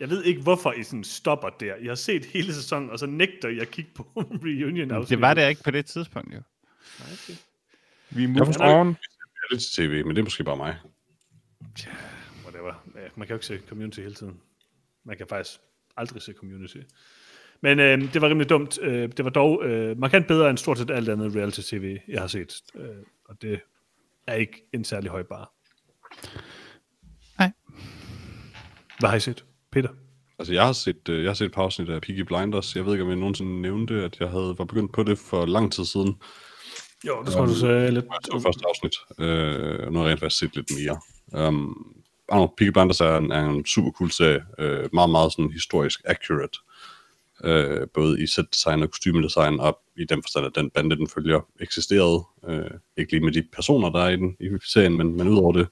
Jeg 0.00 0.10
ved 0.10 0.24
ikke, 0.24 0.42
hvorfor 0.42 0.72
I 0.72 0.82
sådan 0.82 1.04
stopper 1.04 1.48
der. 1.48 1.74
Jeg 1.76 1.90
har 1.90 1.94
set 1.94 2.24
hele 2.24 2.54
sæsonen, 2.54 2.90
og 2.90 2.98
så 2.98 3.06
nægter 3.06 3.48
jeg 3.48 3.60
at 3.60 3.70
kigge 3.70 3.90
på 3.94 4.02
reunion 4.44 4.90
afsnit. 4.90 5.10
Det 5.10 5.20
var 5.20 5.34
det 5.34 5.48
ikke 5.48 5.62
på 5.64 5.70
det 5.70 5.86
tidspunkt, 5.86 6.34
jo. 6.34 6.40
Vi 8.10 8.22
Jeg 8.22 8.30
move 8.30 8.46
forstår 8.46 8.80
on. 8.80 8.88
ikke, 8.88 9.00
lidt 9.50 9.62
til 9.62 9.88
tv, 9.88 10.04
men 10.06 10.16
det 10.16 10.18
er 10.22 10.24
måske 10.24 10.44
bare 10.44 10.56
mig. 10.56 10.76
Whatever. 12.44 12.84
Ja, 12.94 13.00
man 13.16 13.26
kan 13.26 13.34
jo 13.34 13.36
ikke 13.36 13.46
se 13.46 13.60
community 13.68 14.00
hele 14.00 14.14
tiden. 14.14 14.40
Man 15.04 15.16
kan 15.16 15.26
faktisk 15.26 15.58
aldrig 15.96 16.22
se 16.22 16.32
community. 16.32 16.76
Men 17.62 17.80
øh, 17.80 18.12
det 18.12 18.22
var 18.22 18.28
rimelig 18.28 18.48
dumt. 18.48 18.78
Øh, 18.82 19.08
det 19.16 19.24
var 19.24 19.30
dog 19.30 19.64
øh, 19.64 19.98
markant 19.98 20.26
bedre 20.26 20.50
end 20.50 20.58
stort 20.58 20.78
set 20.78 20.90
alt 20.90 21.08
andet 21.08 21.36
reality-tv, 21.36 21.98
jeg 22.08 22.20
har 22.20 22.28
set. 22.28 22.54
Øh, 22.74 22.88
og 23.28 23.42
det 23.42 23.60
er 24.26 24.34
ikke 24.34 24.68
en 24.74 24.84
særlig 24.84 25.10
høj 25.10 25.22
bar. 25.22 25.52
Nej. 27.38 27.52
Hvad 28.98 29.10
har 29.10 29.16
I 29.16 29.20
set? 29.20 29.44
Peter? 29.72 29.88
Altså, 30.38 30.54
jeg 30.54 30.66
har 30.66 30.72
set, 30.72 31.08
øh, 31.08 31.22
jeg 31.22 31.28
har 31.28 31.34
set 31.34 31.46
et 31.46 31.52
par 31.52 31.62
afsnit 31.62 31.88
af 31.88 32.00
Peaky 32.00 32.20
Blinders. 32.20 32.76
Jeg 32.76 32.86
ved 32.86 32.92
ikke, 32.92 33.04
om 33.04 33.10
jeg 33.10 33.18
nogensinde 33.18 33.62
nævnte, 33.62 33.94
at 33.94 34.20
jeg 34.20 34.28
havde, 34.28 34.54
var 34.58 34.64
begyndt 34.64 34.92
på 34.92 35.02
det 35.02 35.18
for 35.18 35.46
lang 35.46 35.72
tid 35.72 35.84
siden. 35.84 36.16
Jo, 37.06 37.22
det 37.22 37.32
tror 37.32 37.40
jeg, 37.40 37.48
du 37.48 37.54
sagde 37.54 37.90
lidt. 37.90 38.04
Jeg 38.04 38.18
så 38.24 38.40
første 38.40 38.64
afsnit, 38.68 38.94
øh, 39.18 39.86
og 39.86 39.92
nu 39.92 39.98
har 39.98 40.06
jeg 40.06 40.10
rent 40.10 40.20
faktisk 40.20 40.38
set 40.38 40.56
lidt 40.56 40.70
mere. 40.70 41.00
Um, 41.46 41.94
don't 42.32 42.36
know, 42.36 42.46
Peaky 42.46 42.70
Blinders 42.70 43.00
er 43.00 43.16
en, 43.16 43.32
er 43.32 43.44
en 43.44 43.66
super 43.66 43.90
cool 43.90 44.10
serie. 44.10 44.44
Øh, 44.58 44.88
meget, 44.92 45.10
meget 45.10 45.32
sådan 45.32 45.52
historisk 45.52 46.00
accurate. 46.04 46.58
Øh, 47.44 47.86
både 47.94 48.22
i 48.22 48.26
set-design 48.26 48.82
og 48.82 48.90
kostymedesign, 48.90 49.60
og 49.60 49.80
i 49.96 50.04
den 50.04 50.22
forstand, 50.22 50.46
at 50.46 50.54
den 50.54 50.70
bande, 50.70 50.96
den 50.96 51.08
følger, 51.08 51.40
eksisterede. 51.60 52.24
Øh, 52.48 52.70
ikke 52.96 53.12
lige 53.12 53.24
med 53.24 53.32
de 53.32 53.42
personer, 53.52 53.90
der 53.90 53.98
er 53.98 54.08
i 54.08 54.16
den 54.16 54.36
i 54.40 54.48
serien, 54.64 54.96
men, 54.96 55.16
men 55.16 55.28
udover 55.28 55.52
det. 55.52 55.68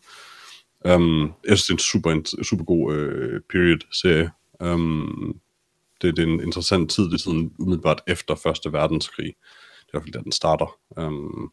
Um, 0.94 1.32
jeg 1.48 1.58
synes, 1.58 1.62
det 1.62 1.70
er 1.70 1.74
en 1.74 1.78
super, 1.78 2.10
en 2.10 2.44
super 2.44 2.64
god 2.64 2.94
øh, 2.94 3.40
period-serie. 3.50 4.30
Um, 4.60 5.40
det, 6.02 6.16
det 6.16 6.22
er 6.22 6.32
en 6.32 6.40
interessant 6.40 6.90
tid, 6.90 7.04
det 7.04 7.14
er 7.14 7.18
tiden 7.18 7.52
umiddelbart 7.58 8.02
efter 8.06 8.34
Første 8.34 8.72
Verdenskrig. 8.72 9.26
Det 9.26 9.32
er 9.82 9.88
i 9.88 9.90
hvert 9.90 10.02
fald 10.02 10.12
der, 10.12 10.22
den 10.22 10.32
starter. 10.32 10.78
Um, 10.96 11.52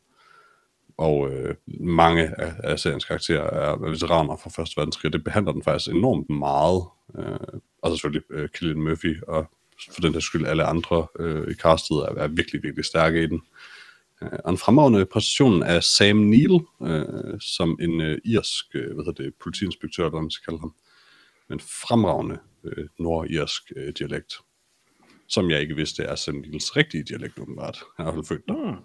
og 0.97 1.31
øh, 1.31 1.55
mange 1.79 2.41
af, 2.41 2.53
af 2.63 2.79
seriens 2.79 3.05
karakterer 3.05 3.43
er 3.43 3.89
veteraner 3.89 4.35
fra 4.35 4.49
Første 4.49 4.77
Verdenskrig, 4.77 5.13
det 5.13 5.23
behandler 5.23 5.51
den 5.51 5.63
faktisk 5.63 5.95
enormt 5.95 6.29
meget. 6.29 6.83
Øh, 7.17 7.59
og 7.81 7.91
så 7.91 7.95
selvfølgelig 7.95 8.31
øh, 8.31 8.49
Killian 8.49 8.81
Murphy, 8.81 9.21
og 9.27 9.51
for 9.93 10.01
den 10.01 10.13
der 10.13 10.19
skyld 10.19 10.45
alle 10.45 10.63
andre 10.63 11.07
øh, 11.19 11.51
i 11.51 11.53
castet 11.53 11.97
er, 11.97 12.15
er 12.15 12.27
virkelig, 12.27 12.63
virkelig 12.63 12.85
stærke 12.85 13.23
i 13.23 13.27
den. 13.27 13.41
Øh, 14.21 14.29
og 14.43 14.51
en 14.51 14.57
fremragende 14.57 15.05
præstation 15.05 15.63
af 15.63 15.83
Sam 15.83 16.15
Neill, 16.15 16.59
øh, 16.81 17.39
som 17.39 17.77
en 17.81 18.01
øh, 18.01 18.17
irsk 18.25 18.65
øh, 18.75 18.93
hvad 18.93 19.05
hedder 19.05 19.23
det, 19.23 19.33
politiinspektør, 19.43 20.03
eller 20.03 20.11
hvad 20.11 20.21
man 20.21 20.31
skal 20.31 20.45
kalde 20.45 20.59
ham. 20.59 20.73
Men 21.49 21.59
fremragende 21.59 22.37
øh, 22.63 22.87
nordirsk 22.99 23.71
øh, 23.75 23.93
dialekt, 23.99 24.33
som 25.27 25.49
jeg 25.49 25.61
ikke 25.61 25.75
vidste 25.75 26.03
er 26.03 26.15
Sam 26.15 26.35
Neills 26.35 26.77
rigtige 26.77 27.03
dialekt, 27.03 27.39
åbenbart. 27.39 27.79
Hvert 27.97 28.13
fald 28.13 28.25
født 28.25 28.47
der. 28.47 28.53
Hmm. 28.53 28.83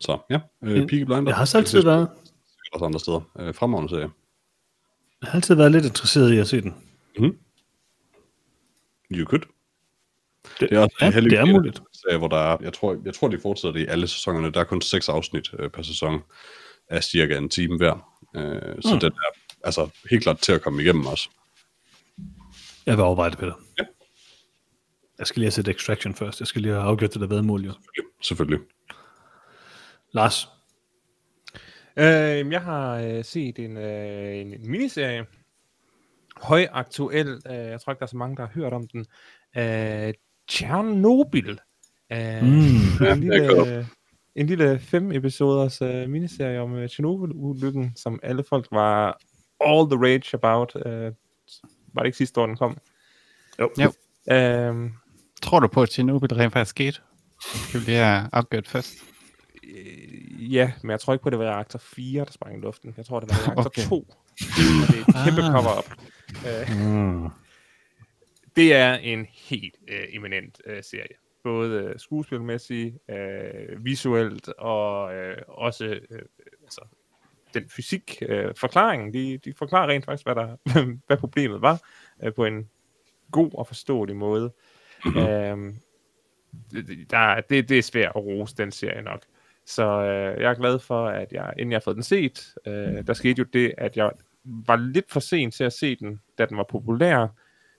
Så 0.00 0.18
ja, 0.30 0.40
øh, 0.64 0.76
Peaky 0.76 1.02
Blinders. 1.02 1.26
Jeg 1.26 1.36
har 1.36 1.44
så 1.44 1.58
altid 1.58 1.82
været, 1.82 2.08
Også 2.72 2.84
andre 2.84 3.00
steder. 3.00 3.20
Øh, 3.38 3.54
fremragende 3.54 3.90
serie. 3.90 4.10
jeg 5.22 5.30
har 5.30 5.34
altid 5.34 5.54
været 5.54 5.72
lidt 5.72 5.84
interesseret 5.84 6.32
i 6.32 6.38
at 6.38 6.48
se 6.48 6.60
den. 6.60 6.74
You 9.14 9.24
could. 9.26 9.42
Det, 10.60 10.70
Det 10.70 10.72
er, 10.72 10.80
også 10.80 10.96
ja, 11.00 11.10
det 11.10 11.32
er 11.32 11.44
muligt. 11.44 11.80
Serie, 11.92 12.18
hvor 12.18 12.28
der 12.28 12.36
er, 12.36 12.56
jeg 12.60 12.72
tror, 12.72 12.96
jeg 13.04 13.14
tror, 13.14 13.28
de 13.28 13.38
fortsætter 13.40 13.72
det 13.72 13.80
i 13.86 13.88
alle 13.88 14.08
sæsonerne. 14.08 14.52
Der 14.52 14.60
er 14.60 14.64
kun 14.64 14.82
seks 14.82 15.08
afsnit 15.08 15.50
øh, 15.58 15.70
per 15.70 15.82
sæson 15.82 16.20
af 16.88 17.04
cirka 17.04 17.36
en 17.38 17.48
time 17.48 17.76
hver. 17.76 18.20
Øh, 18.36 18.82
så 18.82 18.94
Mm. 18.94 19.00
den 19.00 19.12
er 19.12 19.38
altså 19.64 19.88
helt 20.10 20.22
klart 20.22 20.38
til 20.38 20.52
at 20.52 20.62
komme 20.62 20.82
igennem 20.82 21.06
også. 21.06 21.28
Jeg 22.86 22.96
vil 22.96 23.04
overveje 23.04 23.30
det, 23.30 23.38
Peter. 23.38 23.54
Ja. 23.78 23.84
Jeg 25.18 25.26
skal 25.26 25.40
lige 25.40 25.46
have 25.46 25.50
set 25.52 25.68
Extraction 25.68 26.14
først. 26.14 26.40
Jeg 26.40 26.46
skal 26.46 26.62
lige 26.62 26.72
have 26.74 26.84
afgjort 26.84 27.12
det 27.14 27.20
der 27.20 27.26
vedmål, 27.26 27.64
jo. 27.64 27.72
Selvfølgelig. 28.22 28.58
Lars, 30.12 30.48
Øh, 31.96 32.52
jeg 32.52 32.62
har 32.62 32.96
øh, 32.98 33.24
set 33.24 33.58
en, 33.58 33.76
øh, 33.76 34.36
en, 34.36 34.54
en 34.54 34.70
miniserie. 34.70 35.26
Højaktuel. 36.42 37.28
Øh, 37.50 37.54
jeg 37.56 37.80
tror 37.80 37.92
ikke, 37.92 38.00
der 38.00 38.06
er 38.06 38.10
så 38.10 38.16
mange, 38.16 38.36
der 38.36 38.42
har 38.42 38.50
hørt 38.54 38.72
om 38.72 38.88
den. 38.88 39.06
Øh, 39.56 40.14
Tjernobyl. 40.48 41.56
Øh, 42.12 42.42
Mm. 42.42 43.06
en, 43.06 43.20
lille, 43.20 43.86
en 44.34 44.46
lille 44.46 44.78
fem 44.78 45.12
episoders 45.12 45.82
øh, 45.82 46.08
miniserie 46.08 46.60
om 46.60 46.74
øh, 46.74 46.88
Tjernobyl-ulykken, 46.88 47.92
som 47.96 48.20
alle 48.22 48.44
folk 48.48 48.66
var 48.70 49.18
all 49.60 49.90
the 49.90 49.98
rage 50.02 50.30
about. 50.34 50.72
Øh, 50.86 51.12
var 51.94 52.02
det 52.02 52.06
ikke 52.06 52.18
sidste 52.18 52.40
år, 52.40 52.46
den 52.46 52.56
kom? 52.56 52.78
Jo. 53.60 53.70
Jo. 53.78 53.92
Øh, 54.34 54.90
Tror 55.42 55.60
du 55.60 55.68
på, 55.68 55.82
at 55.82 55.92
Chernobyl 55.92 56.34
rent 56.34 56.52
faktisk 56.52 56.70
skete? 56.70 57.00
Skal 57.68 57.80
vi 57.80 57.84
lige 57.84 57.98
have 57.98 58.28
opgjort 58.32 58.68
først? 58.68 58.94
øh, 59.76 60.54
ja, 60.54 60.72
men 60.82 60.90
jeg 60.90 61.00
tror 61.00 61.12
ikke 61.12 61.22
på, 61.22 61.28
at 61.28 61.32
det 61.32 61.38
var 61.38 61.44
reaktor 61.44 61.78
4, 61.78 62.24
der 62.24 62.30
sprang 62.32 62.58
i 62.58 62.60
luften. 62.60 62.94
Jeg 62.96 63.06
tror, 63.06 63.20
det 63.20 63.28
var 63.30 63.46
reaktor 63.46 63.66
Okay. 63.66 63.82
2. 63.82 63.96
Og 63.96 64.06
det 64.88 64.98
er 64.98 65.20
et 65.20 65.24
kæmpe 65.24 65.42
Ah. 65.42 65.52
cover-up. 65.52 65.84
Mm. 66.78 67.28
det 68.56 68.74
er 68.74 68.94
en 68.94 69.26
helt 69.30 69.76
øh, 69.88 70.04
eminent 70.08 70.60
øh, 70.66 70.82
serie. 70.82 71.16
Både 71.42 71.82
øh, 71.82 71.98
skuespilmæssigt, 71.98 72.96
øh, 73.10 73.84
visuelt 73.84 74.48
og 74.48 75.14
øh, 75.14 75.36
også 75.48 75.84
øh, 75.84 76.22
altså, 76.62 76.80
den 77.54 77.68
fysik 77.68 78.22
øh, 78.28 78.54
forklaringen. 78.56 79.12
De, 79.12 79.38
de 79.38 79.54
forklarer 79.54 79.88
rent 79.88 80.04
faktisk, 80.04 80.26
hvad, 80.26 80.34
der, 80.34 80.56
hvad 81.06 81.16
problemet 81.16 81.62
var 81.62 81.80
øh, 82.22 82.34
på 82.34 82.44
en 82.44 82.70
god 83.30 83.50
og 83.54 83.66
forståelig 83.66 84.16
måde. 84.16 84.52
Øhm, 85.06 85.76
der, 87.10 87.40
det, 87.40 87.68
det 87.68 87.78
er 87.78 87.82
svært 87.82 88.12
at 88.16 88.24
rose 88.24 88.56
den 88.56 88.72
serie 88.72 89.02
nok. 89.02 89.22
Så 89.66 89.84
øh, 89.84 90.42
jeg 90.42 90.50
er 90.50 90.54
glad 90.54 90.78
for, 90.78 91.06
at 91.06 91.32
jeg, 91.32 91.52
inden 91.58 91.72
jeg 91.72 91.76
har 91.76 91.80
fået 91.80 91.96
den 91.96 92.02
set, 92.02 92.54
øh, 92.66 93.06
der 93.06 93.12
skete 93.12 93.38
jo 93.38 93.44
det, 93.52 93.74
at 93.78 93.96
jeg 93.96 94.10
var 94.44 94.76
lidt 94.76 95.12
for 95.12 95.20
sent 95.20 95.54
til 95.54 95.64
at 95.64 95.72
se 95.72 95.96
den, 95.96 96.20
da 96.38 96.46
den 96.46 96.56
var 96.56 96.66
populær. 96.70 97.26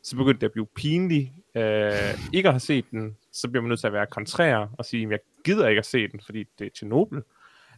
Så 0.04 0.16
begyndte 0.16 0.40
det 0.42 0.46
at 0.46 0.52
blive 0.52 0.68
pinligt 0.76 1.32
øh, 1.56 1.92
ikke 2.34 2.50
at 2.50 2.54
have 2.54 2.60
set 2.60 2.86
den. 2.92 3.18
Så 3.32 3.50
bliver 3.50 3.62
man 3.62 3.70
nødt 3.70 3.80
til 3.80 3.88
at 3.88 3.94
være 3.94 4.06
kontrær 4.08 4.68
og 4.78 4.86
sige, 4.86 5.06
at 5.06 5.12
jeg 5.12 5.20
gider 5.46 5.68
ikke 5.68 5.80
at 5.80 5.86
se 5.86 6.08
den, 6.08 6.20
fordi 6.26 6.44
det 6.60 6.66
er 6.66 6.70
Tjernobyl. 6.80 7.20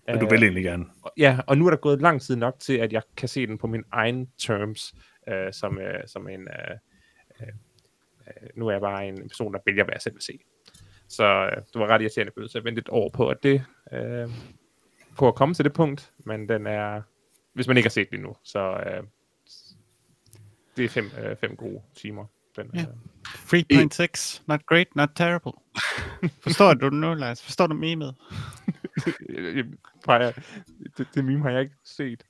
Men 0.07 0.19
du 0.19 0.25
Øh, 0.25 0.31
vil 0.31 0.43
egentlig 0.43 0.63
gerne. 0.63 0.85
og- 1.01 1.13
Ja, 1.17 1.39
og 1.47 1.57
nu 1.57 1.65
er 1.65 1.69
der 1.69 1.77
gået 1.77 2.01
lang 2.01 2.21
tid 2.21 2.35
nok 2.35 2.55
til, 2.59 2.73
at 2.77 2.93
jeg 2.93 3.01
kan 3.17 3.29
se 3.29 3.47
den 3.47 3.57
på 3.57 3.67
min 3.67 3.83
egen 3.91 4.29
terms, 4.37 4.95
øh, 5.29 5.53
som, 5.53 5.79
øh, 5.79 5.99
som 6.07 6.27
en... 6.29 6.41
Øh, 6.41 6.77
øh, 7.41 7.47
øh, 8.27 8.49
nu 8.55 8.67
er 8.67 8.71
jeg 8.71 8.81
bare 8.81 9.07
en 9.07 9.29
person, 9.29 9.53
der 9.53 9.59
vælger, 9.65 9.83
hvad 9.83 9.93
jeg 9.93 10.01
selv 10.01 10.15
vil 10.15 10.21
se. 10.23 10.39
Så 11.07 11.23
øh, 11.25 11.57
det 11.57 11.75
var 11.81 11.87
ret 11.87 12.01
irriterende 12.01 12.49
så 12.49 12.57
jeg 12.57 12.63
ventede 12.63 12.79
et 12.85 12.89
år 12.89 13.09
på, 13.09 13.29
at 13.29 13.43
det, 13.43 13.63
øh, 13.91 14.29
på 15.17 15.27
at 15.27 15.35
komme 15.35 15.53
til 15.55 15.65
det 15.65 15.73
punkt, 15.73 16.11
men 16.25 16.49
den 16.49 16.67
er, 16.67 17.01
hvis 17.57 17.67
man 17.67 17.77
ikke 17.77 17.87
har 17.87 17.91
set 17.91 18.09
det 18.09 18.15
endnu, 18.15 18.35
så 18.43 18.59
øh, 18.59 19.03
det 20.77 20.85
er 20.85 20.89
fem, 20.89 21.11
øh, 21.19 21.35
fem 21.37 21.55
gode 21.55 21.81
timer. 21.95 22.25
Den, 22.55 22.71
Ja. 22.73 22.81
øh, 22.81 22.87
3.6, 23.23 24.41
not 24.47 24.65
great, 24.65 24.95
not 24.95 25.09
terrible. 25.15 25.51
Forstår 26.43 26.73
du 26.73 26.85
det 26.85 26.93
nu, 26.93 27.13
Lars? 27.13 27.43
Forstår 27.43 27.67
du 27.67 27.73
memet? 27.75 28.15
Freja, 30.05 30.31
det, 30.97 31.07
det 31.15 31.25
meme 31.25 31.43
har 31.43 31.49
jeg 31.49 31.61
ikke 31.61 31.75
set. 31.83 32.23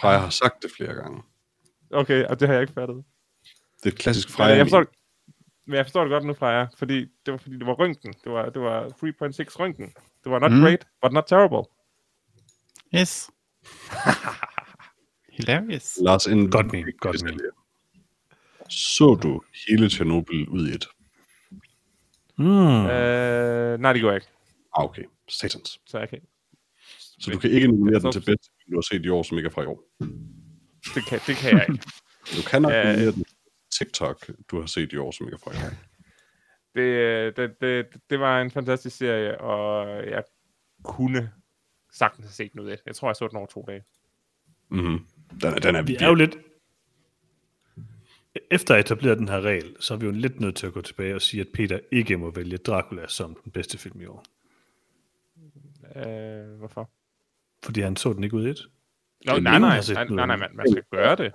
Freja 0.00 0.18
har 0.18 0.30
sagt 0.30 0.62
det 0.62 0.70
flere 0.76 0.94
gange. 0.94 1.22
Okay, 1.90 2.24
og 2.24 2.40
det 2.40 2.48
har 2.48 2.54
jeg 2.54 2.62
ikke 2.62 2.74
fattet. 2.74 3.04
Det 3.84 3.86
er 3.86 3.92
et 3.92 3.98
klassisk 3.98 4.28
Men 4.28 4.34
Freja. 4.34 4.56
jeg 4.56 4.64
forstår, 4.66 4.84
men 5.66 5.76
jeg 5.76 5.84
forstår 5.84 6.04
det 6.04 6.10
godt 6.10 6.24
nu, 6.24 6.34
Freja, 6.34 6.66
fordi 6.78 7.00
det 7.26 7.32
var 7.32 7.36
fordi 7.36 7.58
det 7.58 7.66
var 7.66 7.74
røntgen. 7.74 8.14
Det 8.24 8.32
var, 8.32 8.48
det 8.50 8.62
var 8.62 8.84
3.6 8.84 8.90
røntgen. 9.60 9.92
Det 10.24 10.32
var 10.32 10.38
not 10.38 10.52
mm. 10.52 10.60
great, 10.60 10.86
but 11.02 11.12
not 11.12 11.24
terrible. 11.26 11.62
Yes. 12.94 13.30
Hilarious. 15.36 15.98
Lars, 16.02 16.26
en 16.26 16.50
Godt 16.50 16.72
meme, 16.72 16.92
godt 17.00 17.22
meme. 17.24 17.38
Så 18.70 19.18
du 19.22 19.42
hele 19.68 19.88
Tjernobyl 19.88 20.48
ud 20.48 20.68
i 20.68 20.74
et? 20.74 20.88
Mm. 22.38 22.86
Øh, 22.86 23.78
nej, 23.80 23.92
det 23.92 24.02
går 24.02 24.08
jeg 24.10 24.16
ikke, 24.16 24.26
Ah, 24.78 24.84
okay. 24.84 25.02
Satans. 25.28 25.80
så 25.86 26.06
kan 26.10 26.20
Så 27.20 27.30
du 27.30 27.38
kan 27.38 27.50
ikke 27.50 27.68
nominere 27.68 28.00
den 28.00 28.12
til 28.12 28.18
bedste, 28.20 28.50
film, 28.62 28.70
du 28.72 28.76
har 28.76 28.82
set 28.82 29.04
i 29.06 29.08
år, 29.08 29.22
som 29.22 29.36
ikke 29.38 29.46
er 29.46 29.50
fra 29.50 29.62
i 29.62 29.66
år. 29.66 29.82
det 30.94 31.04
kan, 31.08 31.20
det 31.26 31.36
kan 31.36 31.52
jeg 31.58 31.66
ikke. 31.70 31.82
Du 32.36 32.42
kan 32.50 32.62
nok 32.62 32.72
Øh. 32.72 32.84
nominere 32.84 33.12
den 33.12 33.24
TikTok, 33.78 34.26
du 34.50 34.60
har 34.60 34.66
set 34.66 34.92
i 34.92 34.96
år, 34.96 35.10
som 35.10 35.26
ikke 35.26 35.34
er 35.34 35.38
fra 35.38 35.52
i 35.52 35.56
år. 35.66 35.72
Det, 36.74 37.36
det, 37.36 37.60
det, 37.60 37.86
det 38.10 38.20
var 38.20 38.40
en 38.42 38.50
fantastisk 38.50 38.96
serie, 38.96 39.40
og 39.40 39.86
jeg 40.06 40.22
kunne 40.84 41.32
sagtens 41.92 42.26
have 42.26 42.32
set 42.32 42.54
noget 42.54 42.70
af 42.70 42.78
det. 42.78 42.86
Jeg 42.86 42.96
tror, 42.96 43.08
jeg 43.08 43.16
så 43.16 43.28
den 43.28 43.36
over 43.36 43.46
to 43.46 43.64
dage. 43.68 43.84
Mm-hmm. 44.68 44.98
Den, 45.40 45.54
er, 45.54 45.58
den 45.58 45.76
er 45.76 45.82
Vi 45.82 45.96
er 46.00 46.08
jo 46.08 46.14
lidt... 46.14 46.36
Efter 48.50 48.74
at 48.74 48.80
etablere 48.80 49.14
den 49.14 49.28
her 49.28 49.40
regel, 49.40 49.76
så 49.80 49.94
er 49.94 49.98
vi 49.98 50.06
jo 50.06 50.12
lidt 50.12 50.40
nødt 50.40 50.56
til 50.56 50.66
at 50.66 50.72
gå 50.72 50.80
tilbage 50.80 51.14
og 51.14 51.22
sige, 51.22 51.40
at 51.40 51.46
Peter 51.54 51.78
ikke 51.92 52.16
må 52.16 52.30
vælge 52.30 52.56
Dracula 52.56 53.06
som 53.08 53.36
den 53.44 53.52
bedste 53.52 53.78
film 53.78 54.00
i 54.00 54.06
år. 54.06 54.24
Øh, 55.96 56.58
hvorfor? 56.58 56.90
Fordi 57.64 57.80
han 57.80 57.96
så 57.96 58.12
den 58.12 58.24
ikke 58.24 58.36
ud 58.36 58.46
i 58.46 58.50
et. 58.50 58.58
Nå, 59.26 59.34
Det 59.34 59.42
nej, 59.42 59.58
nej, 59.58 59.80
nej, 59.94 60.04
nej, 60.04 60.26
nej, 60.26 60.32
af 60.32 60.38
man, 60.38 60.50
man 60.54 60.70
skal 60.70 60.82
gøre 60.90 61.16
det. 61.16 61.32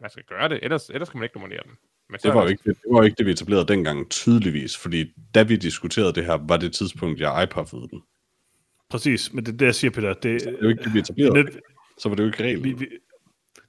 man 0.00 0.10
skal 0.10 0.24
gøre 0.24 0.48
det, 0.48 0.58
ellers, 0.62 0.90
ellers 0.90 1.08
kan 1.08 1.18
man 1.18 1.24
ikke 1.24 1.36
nominere 1.36 1.62
den. 1.64 1.72
Men 2.10 2.20
Det 2.22 2.34
var, 2.34 2.42
jo 2.42 2.48
ikke, 2.48 2.62
det 2.64 2.76
var 2.90 2.98
jo 2.98 3.02
ikke 3.02 3.16
det, 3.16 3.26
vi 3.26 3.30
etablerede 3.30 3.66
dengang, 3.66 4.10
tydeligvis. 4.10 4.78
Fordi 4.78 5.12
da 5.34 5.42
vi 5.42 5.56
diskuterede 5.56 6.12
det 6.12 6.24
her, 6.24 6.38
var 6.48 6.56
det 6.56 6.72
tidspunkt, 6.72 7.20
jeg 7.20 7.42
iPuffede 7.42 7.88
den. 7.90 8.02
Præcis, 8.90 9.32
men 9.32 9.46
det 9.46 9.52
er 9.52 9.56
det, 9.56 9.66
jeg 9.66 9.74
siger, 9.74 9.90
Peter. 9.90 10.12
Det, 10.12 10.22
Det 10.22 10.46
er 10.48 10.52
jo 10.62 10.68
ikke 10.68 10.84
det, 10.84 10.94
vi 10.94 10.98
etablerede. 10.98 11.44
Net- 11.44 11.60
Så 11.98 12.08
var 12.08 12.16
det 12.16 12.22
jo 12.22 12.28
ikke 12.28 12.44
reglen. 12.44 12.64
vi, 12.64 12.72
vi, 12.72 12.86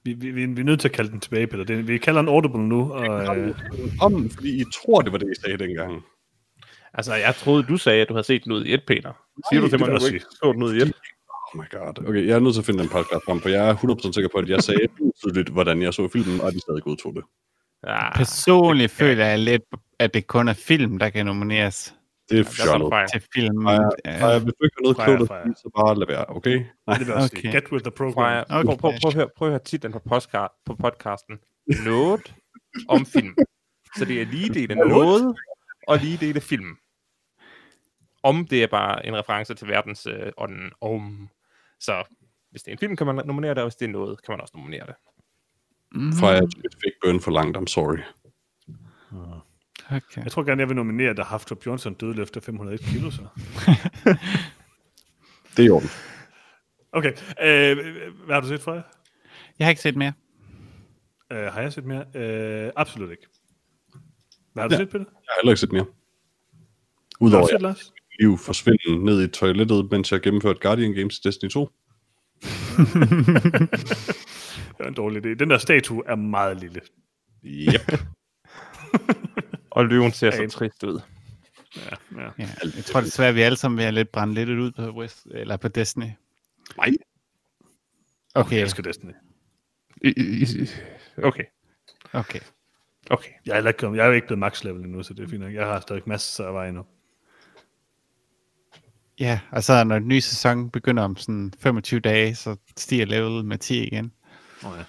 vi, 0.04 0.12
vi, 0.12 0.30
vi, 0.30 0.46
vi 0.46 0.60
er 0.60 0.64
nødt 0.64 0.80
til 0.80 0.88
at 0.88 0.94
kalde 0.94 1.10
den 1.10 1.20
tilbage, 1.20 1.46
Peter. 1.46 1.64
Det, 1.64 1.88
vi 1.88 1.98
kalder 1.98 2.20
den 2.22 2.28
Audible 2.28 2.62
nu, 2.68 2.92
og 2.92 3.36
øh, 3.38 3.54
Om, 4.00 4.30
fordi 4.30 4.60
I 4.60 4.64
tror, 4.74 5.00
det 5.02 5.12
var 5.12 5.18
det, 5.18 5.28
I 5.36 5.40
sagde 5.44 5.58
dengang. 5.58 6.02
Altså, 6.94 7.14
jeg 7.14 7.34
troede, 7.34 7.62
du 7.62 7.76
sagde, 7.76 8.02
at 8.02 8.08
du 8.08 8.14
havde 8.14 8.24
set 8.26 8.44
den 8.44 8.52
ud 8.52 8.64
i 8.64 8.74
et, 8.74 8.82
Peter. 8.86 9.12
Siger 9.50 9.60
du 9.60 9.68
til 9.68 9.78
det 9.78 9.86
mig, 9.86 9.94
at 9.94 10.00
du 10.00 10.06
ikke 10.06 10.20
så 10.30 10.52
den 10.54 10.62
ud 10.62 10.74
i 10.74 10.76
et? 10.76 10.92
Oh 11.54 11.60
my 11.60 11.70
god. 11.70 12.08
Okay, 12.08 12.26
jeg 12.26 12.34
er 12.34 12.40
nødt 12.40 12.54
til 12.54 12.60
at 12.60 12.66
finde 12.66 12.80
den 12.80 12.88
podcast 12.88 13.24
frem, 13.26 13.40
for 13.40 13.48
jeg 13.48 13.68
er 13.68 13.74
100% 13.74 14.12
sikker 14.12 14.28
på, 14.32 14.38
at 14.38 14.48
jeg 14.48 14.62
sagde 14.62 14.80
tydeligt, 15.22 15.48
hvordan 15.48 15.82
jeg 15.82 15.94
så 15.94 16.08
filmen, 16.08 16.40
og 16.40 16.52
de 16.52 16.60
stadig 16.60 16.82
godtog 16.82 17.14
det. 17.14 17.22
Ja, 17.86 18.16
Personligt 18.16 18.90
føler 18.92 19.24
jeg 19.26 19.38
lidt, 19.38 19.62
at 19.98 20.14
det 20.14 20.26
kun 20.26 20.48
er 20.48 20.52
film, 20.52 20.98
der 20.98 21.10
kan 21.10 21.26
nomineres 21.26 21.94
Det 22.28 22.38
er 22.40 22.44
en 22.44 22.50
fjollet. 22.50 23.10
til 23.12 23.22
film. 23.34 23.62
Freja, 23.62 23.88
Ja. 24.04 24.38
Hvis 24.38 24.54
du 24.58 24.64
ikke 24.64 24.76
har 24.78 24.82
noget 24.82 24.96
klogt 24.96 25.32
at 25.32 25.42
sige, 25.46 25.54
så 25.56 25.70
bare 25.76 25.98
lad 25.98 26.06
være, 26.06 26.24
okay? 26.28 26.64
Nej, 26.86 26.96
det 26.98 27.06
vil 27.06 27.14
også 27.14 27.30
Okay. 27.32 27.40
sige. 27.42 27.52
Get 27.52 27.72
with 27.72 27.84
the 27.84 27.90
program. 27.90 28.14
Freja, 28.14 28.40
Okay. 28.40 28.64
prøv, 28.64 28.76
prøv, 28.78 28.92
prøv, 29.02 29.08
at 29.08 29.14
høre, 29.14 29.28
prøv 29.36 29.48
at 29.48 29.52
høre 29.52 29.62
titlen 29.64 29.92
på, 29.92 29.98
podcast, 29.98 30.52
på 30.64 30.74
podcasten. 30.74 31.38
Noget 31.84 32.34
om 32.88 33.06
film. 33.06 33.34
Så 33.96 34.04
det 34.04 34.22
er 34.22 34.26
lige 34.26 34.48
dele 34.54 34.74
noget, 34.74 35.36
og 35.88 35.98
lige 35.98 36.16
dele 36.26 36.40
film. 36.40 36.76
Om 38.22 38.46
det 38.46 38.62
er 38.62 38.66
bare 38.66 39.06
en 39.06 39.16
reference 39.16 39.54
til 39.54 39.68
verdens 39.68 40.06
øh, 40.06 40.32
ånden 40.36 40.70
om. 40.80 41.28
Så 41.80 42.04
hvis 42.50 42.62
det 42.62 42.68
er 42.68 42.72
en 42.72 42.78
film, 42.78 42.96
kan 42.96 43.06
man 43.06 43.26
nominere 43.26 43.50
det, 43.54 43.58
og 43.58 43.64
hvis 43.68 43.76
det 43.76 43.84
er 43.88 43.92
noget, 43.92 44.22
kan 44.22 44.32
man 44.32 44.40
også 44.40 44.52
nominere 44.56 44.86
det. 44.86 44.94
Mm, 45.94 46.12
Freja, 46.12 46.34
jeg 46.34 46.72
fik 46.84 46.92
bøn 47.04 47.20
for 47.20 47.30
langt, 47.30 47.56
I'm 47.56 47.66
sorry. 47.66 47.98
Okay. 49.96 50.24
Jeg 50.24 50.32
tror 50.32 50.42
gerne, 50.42 50.60
jeg 50.60 50.68
vil 50.68 50.76
nominere, 50.76 51.14
da 51.14 51.22
Haftor 51.22 51.58
Johnson 51.66 51.94
døde 51.94 52.14
løfter 52.14 52.40
501 52.40 52.80
kilo. 52.80 53.10
Så. 53.10 53.22
Det 55.56 55.66
er 55.66 55.72
orden. 55.72 55.88
Okay, 56.92 57.12
øh, 57.42 57.76
hvad 58.24 58.34
har 58.34 58.40
du 58.40 58.48
set 58.48 58.60
fra 58.60 58.72
jer? 58.72 58.82
Jeg 59.58 59.66
har 59.66 59.70
ikke 59.70 59.82
set 59.82 59.96
mere. 59.96 60.12
Øh, 61.32 61.38
har 61.52 61.60
jeg 61.60 61.72
set 61.72 61.84
mere? 61.84 62.04
Øh, 62.14 62.72
absolut 62.76 63.10
ikke. 63.10 63.26
Hvad 64.52 64.62
har 64.62 64.68
du 64.68 64.74
Ja. 64.74 64.78
set, 64.80 64.88
Peter? 64.88 65.04
Jeg 65.04 65.28
har 65.28 65.40
heller 65.42 65.52
ikke 65.52 65.60
set 65.60 65.72
mere. 65.72 65.86
Udover 67.20 67.44
at 67.54 67.62
jeg 67.62 67.74
liv 68.20 68.38
forsvinde 68.38 69.04
ned 69.04 69.22
i 69.22 69.28
toilettet, 69.28 69.88
mens 69.90 70.12
jeg 70.12 70.20
gennemførte 70.20 70.58
Guardian 70.62 70.92
Games 70.94 71.20
Destiny 71.20 71.50
2. 71.50 71.60
Det 74.68 74.78
var 74.78 74.86
en 74.88 74.94
dårlig 74.94 75.26
idé. 75.26 75.28
Den 75.34 75.50
der 75.50 75.58
statue 75.58 76.02
er 76.06 76.14
meget 76.16 76.60
lille. 76.60 76.80
Yep. 77.44 77.92
Og 79.72 79.84
løven 79.84 80.12
ser 80.12 80.30
så 80.30 80.56
trist 80.58 80.84
ud. 80.84 81.00
Ja, 81.76 82.20
ja. 82.22 82.30
Ja. 82.38 82.48
Jeg 82.76 82.84
tror 82.84 83.00
desværre, 83.00 83.28
at 83.28 83.34
vi 83.34 83.40
alle 83.40 83.56
sammen 83.56 83.76
vil 83.76 83.82
have 83.82 83.94
lidt 83.94 84.12
brænde 84.12 84.34
lidt 84.34 84.50
ud 84.50 84.72
på, 84.72 84.82
West, 84.82 85.26
eller 85.30 85.56
på 85.56 85.68
Destiny. 85.68 86.06
Nej. 86.76 86.90
Okay, 88.34 88.56
Jeg 88.56 88.62
elsker 88.62 88.82
Destiny. 88.82 89.12
Okay, 91.22 91.44
okay. 92.12 92.40
okay. 93.10 93.30
Jeg 93.46 93.58
er, 93.58 93.68
ikke, 93.68 93.92
jeg 93.94 94.02
er 94.02 94.06
jo 94.06 94.12
ikke 94.12 94.26
blevet 94.26 94.38
max 94.38 94.64
level 94.64 94.84
endnu, 94.84 95.02
så 95.02 95.14
det 95.14 95.24
er 95.24 95.28
fint. 95.28 95.42
nok. 95.42 95.54
Jeg 95.54 95.66
har 95.66 95.80
stadig 95.80 96.02
masser 96.06 96.46
af 96.46 96.54
vej 96.54 96.68
endnu. 96.68 96.84
Ja, 99.20 99.40
og 99.50 99.64
så 99.64 99.84
når 99.84 99.98
den 99.98 100.08
nye 100.08 100.20
sæson 100.20 100.70
begynder 100.70 101.02
om 101.02 101.16
sådan 101.16 101.52
25 101.58 102.00
dage, 102.00 102.34
så 102.34 102.56
stiger 102.76 103.06
levelet 103.06 103.44
med 103.44 103.58
10 103.58 103.86
igen. 103.86 104.12
Oh, 104.64 104.72
ja. 104.78 104.84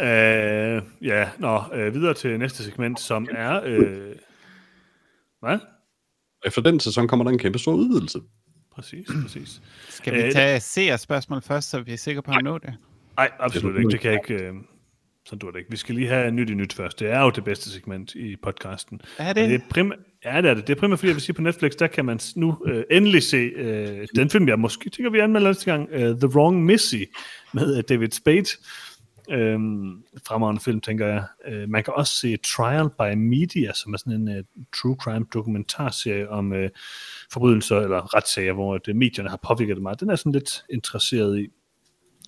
Øh, 0.00 0.82
ja, 1.02 1.28
nå, 1.38 1.62
øh, 1.74 1.94
videre 1.94 2.14
til 2.14 2.38
næste 2.38 2.64
segment, 2.64 3.00
som 3.00 3.28
er... 3.30 3.60
Øh, 3.64 4.14
hvad? 5.40 5.58
Efter 6.46 6.62
den 6.62 6.80
sæson 6.80 7.08
kommer 7.08 7.24
der 7.24 7.30
en 7.30 7.38
kæmpe 7.38 7.58
stor 7.58 7.72
udvidelse. 7.72 8.18
Præcis, 8.74 9.06
præcis. 9.22 9.62
Skal 9.88 10.14
vi 10.14 10.18
Øh, 10.22 10.32
tage 10.32 10.60
seers 10.60 11.00
spørgsmål 11.00 11.42
først, 11.42 11.70
så 11.70 11.80
vi 11.80 11.92
er 11.92 11.96
sikre 11.96 12.22
på 12.22 12.30
at 12.30 12.44
nå 12.44 12.58
det? 12.58 12.74
Nej, 13.16 13.30
absolut 13.40 13.76
ikke. 13.78 13.90
Det 13.90 14.00
kan 14.00 14.12
jeg 14.12 14.20
ikke... 14.30 14.44
Øh, 14.44 14.54
sådan 15.26 15.38
du 15.38 15.50
det 15.50 15.58
ikke. 15.58 15.70
Vi 15.70 15.76
skal 15.76 15.94
lige 15.94 16.08
have 16.08 16.30
nyt 16.30 16.50
i 16.50 16.54
nyt 16.54 16.72
først. 16.72 17.00
Det 17.00 17.10
er 17.10 17.20
jo 17.20 17.30
det 17.30 17.44
bedste 17.44 17.70
segment 17.70 18.14
i 18.14 18.36
podcasten. 18.36 19.00
Er 19.18 19.28
Og 19.28 19.34
det? 19.34 19.48
det 19.50 19.54
er 19.54 19.60
prim- 19.74 20.20
ja, 20.24 20.42
det 20.42 20.50
er 20.50 20.54
det. 20.54 20.66
Det 20.66 20.76
er 20.76 20.80
primært, 20.80 20.98
fordi 20.98 21.08
jeg 21.08 21.14
vil 21.14 21.22
sige, 21.22 21.34
på 21.34 21.42
Netflix, 21.42 21.72
der 21.72 21.86
kan 21.86 22.04
man 22.04 22.20
nu 22.36 22.64
øh, 22.66 22.84
endelig 22.90 23.22
se 23.22 23.36
øh, 23.36 24.06
den 24.16 24.30
film, 24.30 24.48
jeg 24.48 24.58
måske 24.58 24.90
tænker, 24.90 25.10
vi 25.10 25.18
anmelder 25.18 25.48
næste 25.48 25.64
gang, 25.72 25.88
øh, 25.92 26.00
The 26.00 26.26
Wrong 26.26 26.64
Missy, 26.64 27.02
med 27.52 27.76
øh, 27.78 27.84
David 27.88 28.10
Spade. 28.10 28.46
Øhm, 29.30 30.02
fremragende 30.26 30.60
film, 30.62 30.80
tænker 30.80 31.06
jeg. 31.06 31.24
Øh, 31.46 31.68
man 31.68 31.84
kan 31.84 31.92
også 31.96 32.16
se 32.16 32.36
Trial 32.36 32.88
by 32.98 33.14
Media, 33.16 33.72
som 33.74 33.92
er 33.92 33.98
sådan 33.98 34.28
en 34.28 34.38
uh, 34.38 34.44
true 34.76 34.96
crime 35.00 35.26
dokumentarserie 35.34 36.28
om 36.30 36.52
øh, 36.52 36.70
forbrydelser 37.32 37.76
eller 37.80 38.14
retssager, 38.16 38.52
hvor 38.52 38.78
det, 38.78 38.96
medierne 38.96 39.28
har 39.30 39.40
påvirket 39.48 39.76
det 39.76 39.82
meget. 39.82 40.00
Den 40.00 40.10
er 40.10 40.16
sådan 40.16 40.32
lidt 40.32 40.64
interesseret 40.70 41.38
i. 41.38 41.48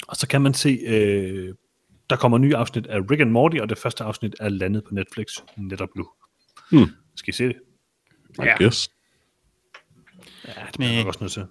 Og 0.08 0.16
så 0.16 0.28
kan 0.28 0.42
man 0.42 0.54
se, 0.54 0.68
øh, 0.86 1.54
der 2.10 2.16
kommer 2.16 2.38
nye 2.38 2.56
afsnit 2.56 2.86
af 2.86 2.98
Rick 3.10 3.20
and 3.20 3.30
Morty, 3.30 3.56
og 3.56 3.68
det 3.68 3.78
første 3.78 4.04
afsnit 4.04 4.34
er 4.40 4.48
landet 4.48 4.84
på 4.84 4.94
Netflix 4.94 5.26
netop 5.56 5.88
nu. 5.96 6.08
Hmm. 6.70 6.86
Skal 7.16 7.30
I 7.30 7.32
se 7.34 7.44
det? 7.44 7.56
I 8.38 8.42
Ja. 8.42 8.54
guess. 8.58 8.90
Ja, 10.48 10.52
det 10.76 10.86
er 10.86 10.92
jeg 10.92 11.06
også 11.06 11.18
nødt 11.20 11.32
til. 11.32 11.46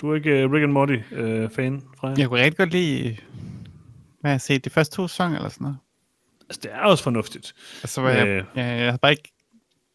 Du 0.00 0.10
er 0.10 0.14
ikke 0.14 0.44
uh, 0.46 0.52
Rick 0.52 0.62
and 0.62 0.72
Morty-fan, 0.72 1.82
fra 1.96 2.14
Jeg 2.18 2.28
kunne 2.28 2.40
rigtig 2.42 2.56
godt 2.56 2.70
lide, 2.72 3.16
hvad 4.22 4.30
jeg 4.30 4.34
har 4.34 4.38
set, 4.38 4.64
de 4.64 4.70
første 4.70 4.96
to 4.96 5.08
sæsoner 5.08 5.36
eller 5.36 5.48
sådan 5.48 5.64
noget. 5.64 5.78
Altså, 6.48 6.60
det 6.62 6.72
er 6.72 6.78
også 6.80 7.04
fornuftigt. 7.04 7.52
Og 7.82 7.88
så 7.88 8.00
var 8.00 8.10
jeg, 8.10 8.26
Øh. 8.28 8.34
jeg, 8.36 8.46
jeg, 8.56 8.64
havde 8.86 8.98
bare 9.02 9.12
ikke, 9.12 9.32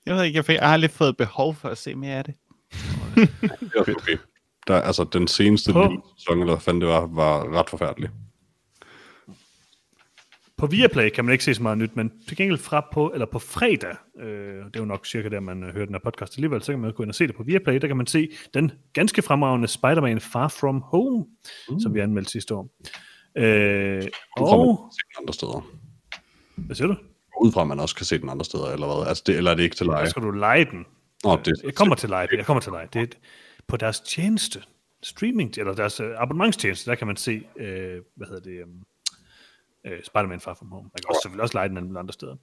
jeg 0.06 0.16
ved 0.16 0.24
ikke, 0.24 0.38
jeg, 0.38 0.46
fik, 0.46 0.56
jeg 0.56 0.70
har 0.70 0.78
lidt 0.78 0.92
fået 0.92 1.18
behov 1.18 1.56
for 1.56 1.70
at 1.70 1.78
se 1.78 1.96
mere 1.96 2.16
af 2.16 2.24
det. 2.24 2.34
Er 3.76 3.82
okay. 3.82 4.18
Der, 4.68 4.82
altså, 4.82 5.04
den 5.04 5.28
seneste 5.28 5.74
På- 5.74 6.14
sæson, 6.18 6.40
eller 6.40 6.54
hvad 6.54 6.62
fanden 6.62 6.82
det 6.82 6.90
var, 6.90 7.08
var 7.08 7.60
ret 7.60 7.70
forfærdelig. 7.70 8.10
På 10.58 10.68
Viaplay 10.68 11.10
kan 11.10 11.26
man 11.26 11.32
ikke 11.32 11.44
se 11.44 11.54
så 11.56 11.64
meget 11.64 11.78
nyt, 11.78 11.96
men 11.96 12.12
til 12.28 12.38
gengæld 12.38 12.58
fra 12.58 12.88
på, 12.94 13.12
eller 13.14 13.26
på 13.26 13.40
fredag, 13.40 13.96
øh, 14.20 14.66
det 14.66 14.76
er 14.76 14.80
jo 14.80 14.86
nok 14.86 15.06
cirka 15.06 15.30
der, 15.30 15.40
man 15.40 15.64
øh, 15.64 15.74
hører 15.74 15.86
den 15.86 15.94
her 15.96 16.00
podcast 16.04 16.38
alligevel, 16.38 16.64
så 16.64 16.72
kan 16.72 16.80
man 16.80 16.94
gå 16.94 17.04
ind 17.04 17.10
og 17.12 17.16
se 17.16 17.28
det 17.28 17.36
på 17.36 17.44
Viaplay, 17.44 17.78
der 17.82 17.88
kan 17.88 17.98
man 17.98 18.08
se 18.08 18.30
den 18.54 18.72
ganske 18.94 19.22
fremragende 19.22 19.68
Spider-Man 19.68 20.20
Far 20.20 20.48
From 20.48 20.82
Home, 20.82 21.26
mm. 21.70 21.80
som 21.80 21.94
vi 21.94 22.00
anmeldte 22.00 22.32
sidste 22.32 22.56
år. 22.56 22.70
Øh, 23.38 24.04
man 24.04 24.12
og, 24.38 24.92
se 24.92 24.98
den 24.98 25.22
andre 25.24 25.34
steder. 25.34 25.68
hvad 26.56 26.76
siger 26.76 26.88
du? 26.88 26.96
Ud 27.42 27.52
fra, 27.52 27.62
at 27.62 27.68
man 27.68 27.80
også 27.80 27.96
kan 27.96 28.06
se 28.06 28.18
den 28.18 28.30
andre 28.30 28.46
steder, 28.46 28.66
eller 28.66 28.96
hvad? 28.96 29.08
Altså, 29.08 29.24
det, 29.28 29.38
eller 29.38 29.52
er 29.52 29.56
det 29.56 29.64
ikke 29.64 29.76
til 29.76 29.86
leje? 29.86 30.10
skal 30.10 30.24
du 30.24 30.32
lege 30.32 30.66
den. 30.66 30.86
Nå, 31.24 31.36
det, 31.46 31.62
Jeg 31.64 31.76
kommer 31.76 31.96
til 31.96 32.10
live. 32.10 32.28
Jeg 32.32 32.46
kommer 32.46 32.62
til 32.62 32.72
live. 32.72 32.88
Det 32.94 33.14
er 33.14 33.18
på 33.68 33.78
deres 33.78 34.00
tjeneste, 34.00 34.64
streaming, 35.04 35.58
eller 35.58 35.74
deres 35.74 36.00
uh, 36.00 36.08
abonnementstjeneste, 36.18 36.90
der 36.90 36.96
kan 36.96 37.08
man 37.08 37.16
se, 37.16 37.44
øh, 37.58 38.02
hvad 38.16 38.28
hedder 38.28 38.42
det, 38.42 38.64
um, 38.64 38.70
uh, 39.88 40.04
Spider-Man 40.04 40.40
Far 40.40 40.54
From 40.54 40.72
Home. 40.72 40.84
Man 40.84 40.92
kan 40.96 41.10
også 41.10 41.20
selvfølgelig 41.24 41.44
også 41.44 41.58
lege 41.58 41.70
den 41.70 41.78
alle 41.78 42.00
andre 42.00 42.14
steder. 42.14 42.36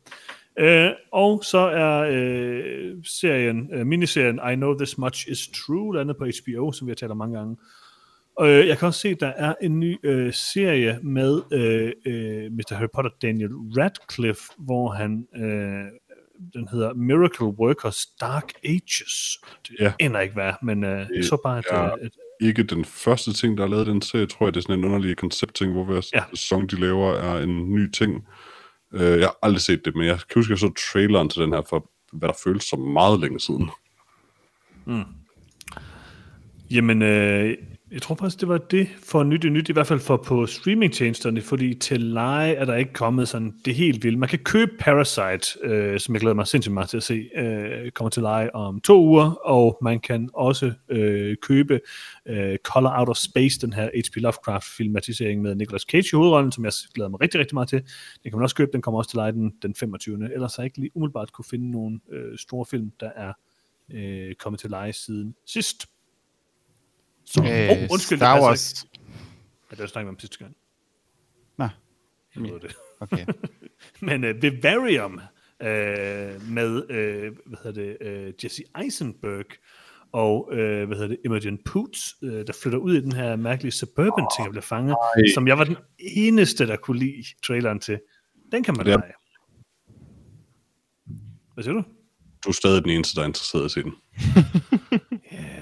Uh, 0.61 0.97
og 1.13 1.45
så 1.45 1.59
er 1.59 2.01
uh, 2.09 2.99
serien, 3.05 3.81
uh, 3.81 3.87
miniserien 3.87 4.41
I 4.53 4.55
Know 4.55 4.79
This 4.79 4.99
Much 4.99 5.29
Is 5.29 5.49
True, 5.49 5.97
landet 5.97 6.17
på 6.17 6.25
HBO, 6.25 6.73
som 6.73 6.87
vi 6.87 6.91
har 6.91 6.95
talt 6.95 7.13
om 7.13 7.19
mange 7.19 7.39
gange. 7.39 7.57
Og 8.37 8.49
øh, 8.51 8.67
jeg 8.69 8.79
kan 8.79 8.87
også 8.89 9.01
se, 9.01 9.09
at 9.09 9.21
der 9.21 9.27
er 9.37 9.55
en 9.63 9.81
ny 9.81 9.97
øh, 10.03 10.33
serie 10.33 10.99
med 11.03 11.43
øh, 11.53 11.93
øh, 12.07 12.53
Mr. 12.53 12.75
Harry 12.75 12.89
Potter 12.95 13.11
Daniel 13.23 13.51
Radcliffe, 13.53 14.43
hvor 14.59 14.89
han, 14.91 15.27
øh, 15.37 15.85
den 16.55 16.69
hedder 16.69 16.95
Miracle 16.95 17.47
Workers 17.47 18.07
Dark 18.21 18.53
Ages. 18.65 19.39
Det 19.69 19.77
Ja. 19.81 19.93
ender 20.01 20.21
ikke 20.21 20.35
hvad, 20.35 20.53
men 20.63 20.85
øh, 20.85 21.07
jeg 21.15 21.25
så 21.25 21.37
bare, 21.45 21.59
at, 21.59 21.65
ja. 21.73 21.83
ja. 21.85 21.91
et, 22.03 22.13
ikke 22.41 22.63
den 22.63 22.85
første 22.85 23.33
ting, 23.33 23.59
der 23.59 23.65
er 23.65 23.69
lavet 23.69 23.87
den 23.87 24.03
serie, 24.03 24.27
tror 24.27 24.47
jeg, 24.47 24.55
det 24.55 24.61
er 24.61 24.63
sådan 24.63 24.79
en 24.79 24.85
underlig 24.85 25.17
konceptting, 25.17 25.73
hvor 25.73 25.85
hver 25.85 26.11
Ja. 26.15 26.25
sæson, 26.31 26.67
de 26.67 26.81
laver, 26.81 27.13
er 27.13 27.43
en 27.43 27.75
ny 27.75 27.91
ting. 27.91 28.27
Uh, 28.95 29.01
jeg 29.01 29.21
har 29.21 29.37
aldrig 29.43 29.61
set 29.61 29.85
det, 29.85 29.95
men 29.97 30.07
jeg 30.07 30.17
kan 30.17 30.27
huske, 30.35 30.49
at 30.49 30.51
jeg 30.51 30.59
så 30.59 30.73
traileren 30.93 31.29
til 31.29 31.43
den 31.43 31.53
her, 31.53 31.63
for 31.69 31.91
hvad 32.13 32.29
der 32.29 32.35
føles 32.45 32.65
som 32.65 32.79
meget 32.81 33.21
længe 33.21 33.41
siden. 33.41 33.71
Jamen, 36.71 37.03
øh, 37.03 37.57
jeg 37.95 38.03
tror 38.03 38.15
faktisk, 38.15 38.41
det 38.41 38.49
var 38.49 38.59
det 38.59 38.89
for 39.03 39.23
nyt 39.23 39.45
i 39.45 39.49
nyt, 39.49 39.69
i 39.69 39.73
hvert 39.73 39.87
fald 39.87 40.01
for 40.01 40.17
på 40.17 40.47
streamingtjenesterne, 40.47 41.41
fordi 41.41 41.75
til 41.75 42.01
leje 42.01 42.53
er 42.53 42.65
der 42.65 42.75
ikke 42.75 42.93
kommet 42.93 43.29
sådan 43.29 43.55
det 43.65 43.75
helt 43.75 44.05
vildt. 44.05 44.19
Man 44.19 44.29
kan 44.29 44.39
købe 44.39 44.73
Parasite, 44.79 45.59
øh, 45.63 46.01
som 46.01 46.15
jeg 46.15 46.21
glæder 46.21 46.35
mig 46.35 46.47
sindssygt 46.47 46.75
meget 46.75 46.89
til 46.89 46.97
at 46.97 47.03
se, 47.03 47.31
øh, 47.37 47.91
kommer 47.91 48.11
til 48.11 48.23
leje 48.23 48.51
om 48.55 48.81
to 48.81 49.01
uger, 49.05 49.31
og 49.31 49.79
man 49.83 50.01
kan 50.01 50.31
også 50.33 50.73
øh, 50.89 51.37
købe 51.43 51.81
øh, 52.27 52.59
Color 52.65 52.99
Out 52.99 53.09
of 53.09 53.17
Space, 53.17 53.61
den 53.61 53.73
her 53.73 53.91
H.P. 53.95 54.17
Lovecraft-filmatisering 54.17 55.43
med 55.43 55.55
Nicolas 55.55 55.83
Cage 55.83 56.09
i 56.13 56.17
hovedrollen, 56.17 56.53
som 56.53 56.65
jeg 56.65 56.73
glæder 56.95 57.09
mig 57.09 57.21
rigtig, 57.21 57.41
rigtig 57.41 57.55
meget 57.55 57.69
til. 57.69 57.79
Den 58.23 58.31
kan 58.31 58.39
man 58.39 58.43
også 58.43 58.57
købe, 58.57 58.73
den 58.73 58.83
kommer 58.83 58.99
også 58.99 59.11
til 59.11 59.17
leje 59.17 59.33
den, 59.33 59.53
den 59.63 59.75
25. 59.75 60.33
Ellers 60.35 60.57
har 60.57 60.63
jeg 60.63 60.67
ikke 60.67 60.79
lige 60.79 60.91
umiddelbart 60.95 61.33
kunne 61.33 61.45
finde 61.51 61.71
nogle 61.71 62.01
øh, 62.13 62.39
store 62.39 62.67
film, 62.71 62.93
der 63.01 63.11
er 63.17 63.33
øh, 63.93 64.35
kommet 64.35 64.61
til 64.61 64.71
leje 64.71 64.93
siden 64.93 65.35
sidst. 65.47 65.87
Så, 67.27 67.41
Øh, 67.43 67.71
oh, 67.71 67.89
undskyld, 67.93 68.19
Star 68.19 68.35
det 68.35 68.45
Wars. 68.45 68.83
ikke. 68.83 68.99
Ja, 69.71 69.75
det 69.77 69.81
var 69.81 69.87
snakket 69.87 70.09
om 70.09 70.19
sidste 70.19 70.39
gang. 70.39 70.57
Nå. 71.59 71.69
hedder 72.35 72.59
det. 72.59 72.77
Okay. 73.01 73.27
Men 74.09 74.25
uh, 74.25 74.43
Vivarium 74.43 75.13
uh, 75.15 75.69
med, 76.51 76.75
uh, 76.91 77.37
hvad 77.49 77.59
hedder 77.65 77.97
det, 78.01 78.29
uh, 78.29 78.45
Jesse 78.45 78.63
Eisenberg 78.83 79.45
og, 80.13 80.49
uh, 80.53 80.57
hvad 80.59 80.97
hedder 80.97 81.07
det, 81.09 81.19
Imogen 81.25 81.59
Poots, 81.65 82.15
uh, 82.23 82.29
der 82.31 82.53
flytter 82.63 82.79
ud 82.79 82.95
i 82.97 83.01
den 83.01 83.13
her 83.13 83.37
mærkelige 83.37 83.73
suburban 83.73 84.27
ting, 84.37 84.49
og 84.49 84.51
bliver 84.53 84.63
fanget, 84.63 84.97
Ej. 85.17 85.23
som 85.35 85.49
jeg 85.49 85.59
var 85.59 85.65
den 85.65 85.77
eneste, 85.99 86.67
der 86.67 86.77
kunne 86.77 86.99
lide 86.99 87.25
traileren 87.47 87.81
til. 87.81 88.01
Den 88.53 88.63
kan 88.63 88.75
man 88.77 88.87
Ja. 88.87 88.97
lege. 88.97 89.13
Hvad 91.55 91.65
siger 91.65 91.75
du? 91.75 91.83
Du 92.45 92.49
er 92.49 92.53
stadig 92.53 92.83
den 92.83 92.91
eneste, 92.91 93.15
der 93.17 93.23
er 93.23 93.27
interesseret 93.27 93.77
i 93.77 93.83
den. 93.83 93.95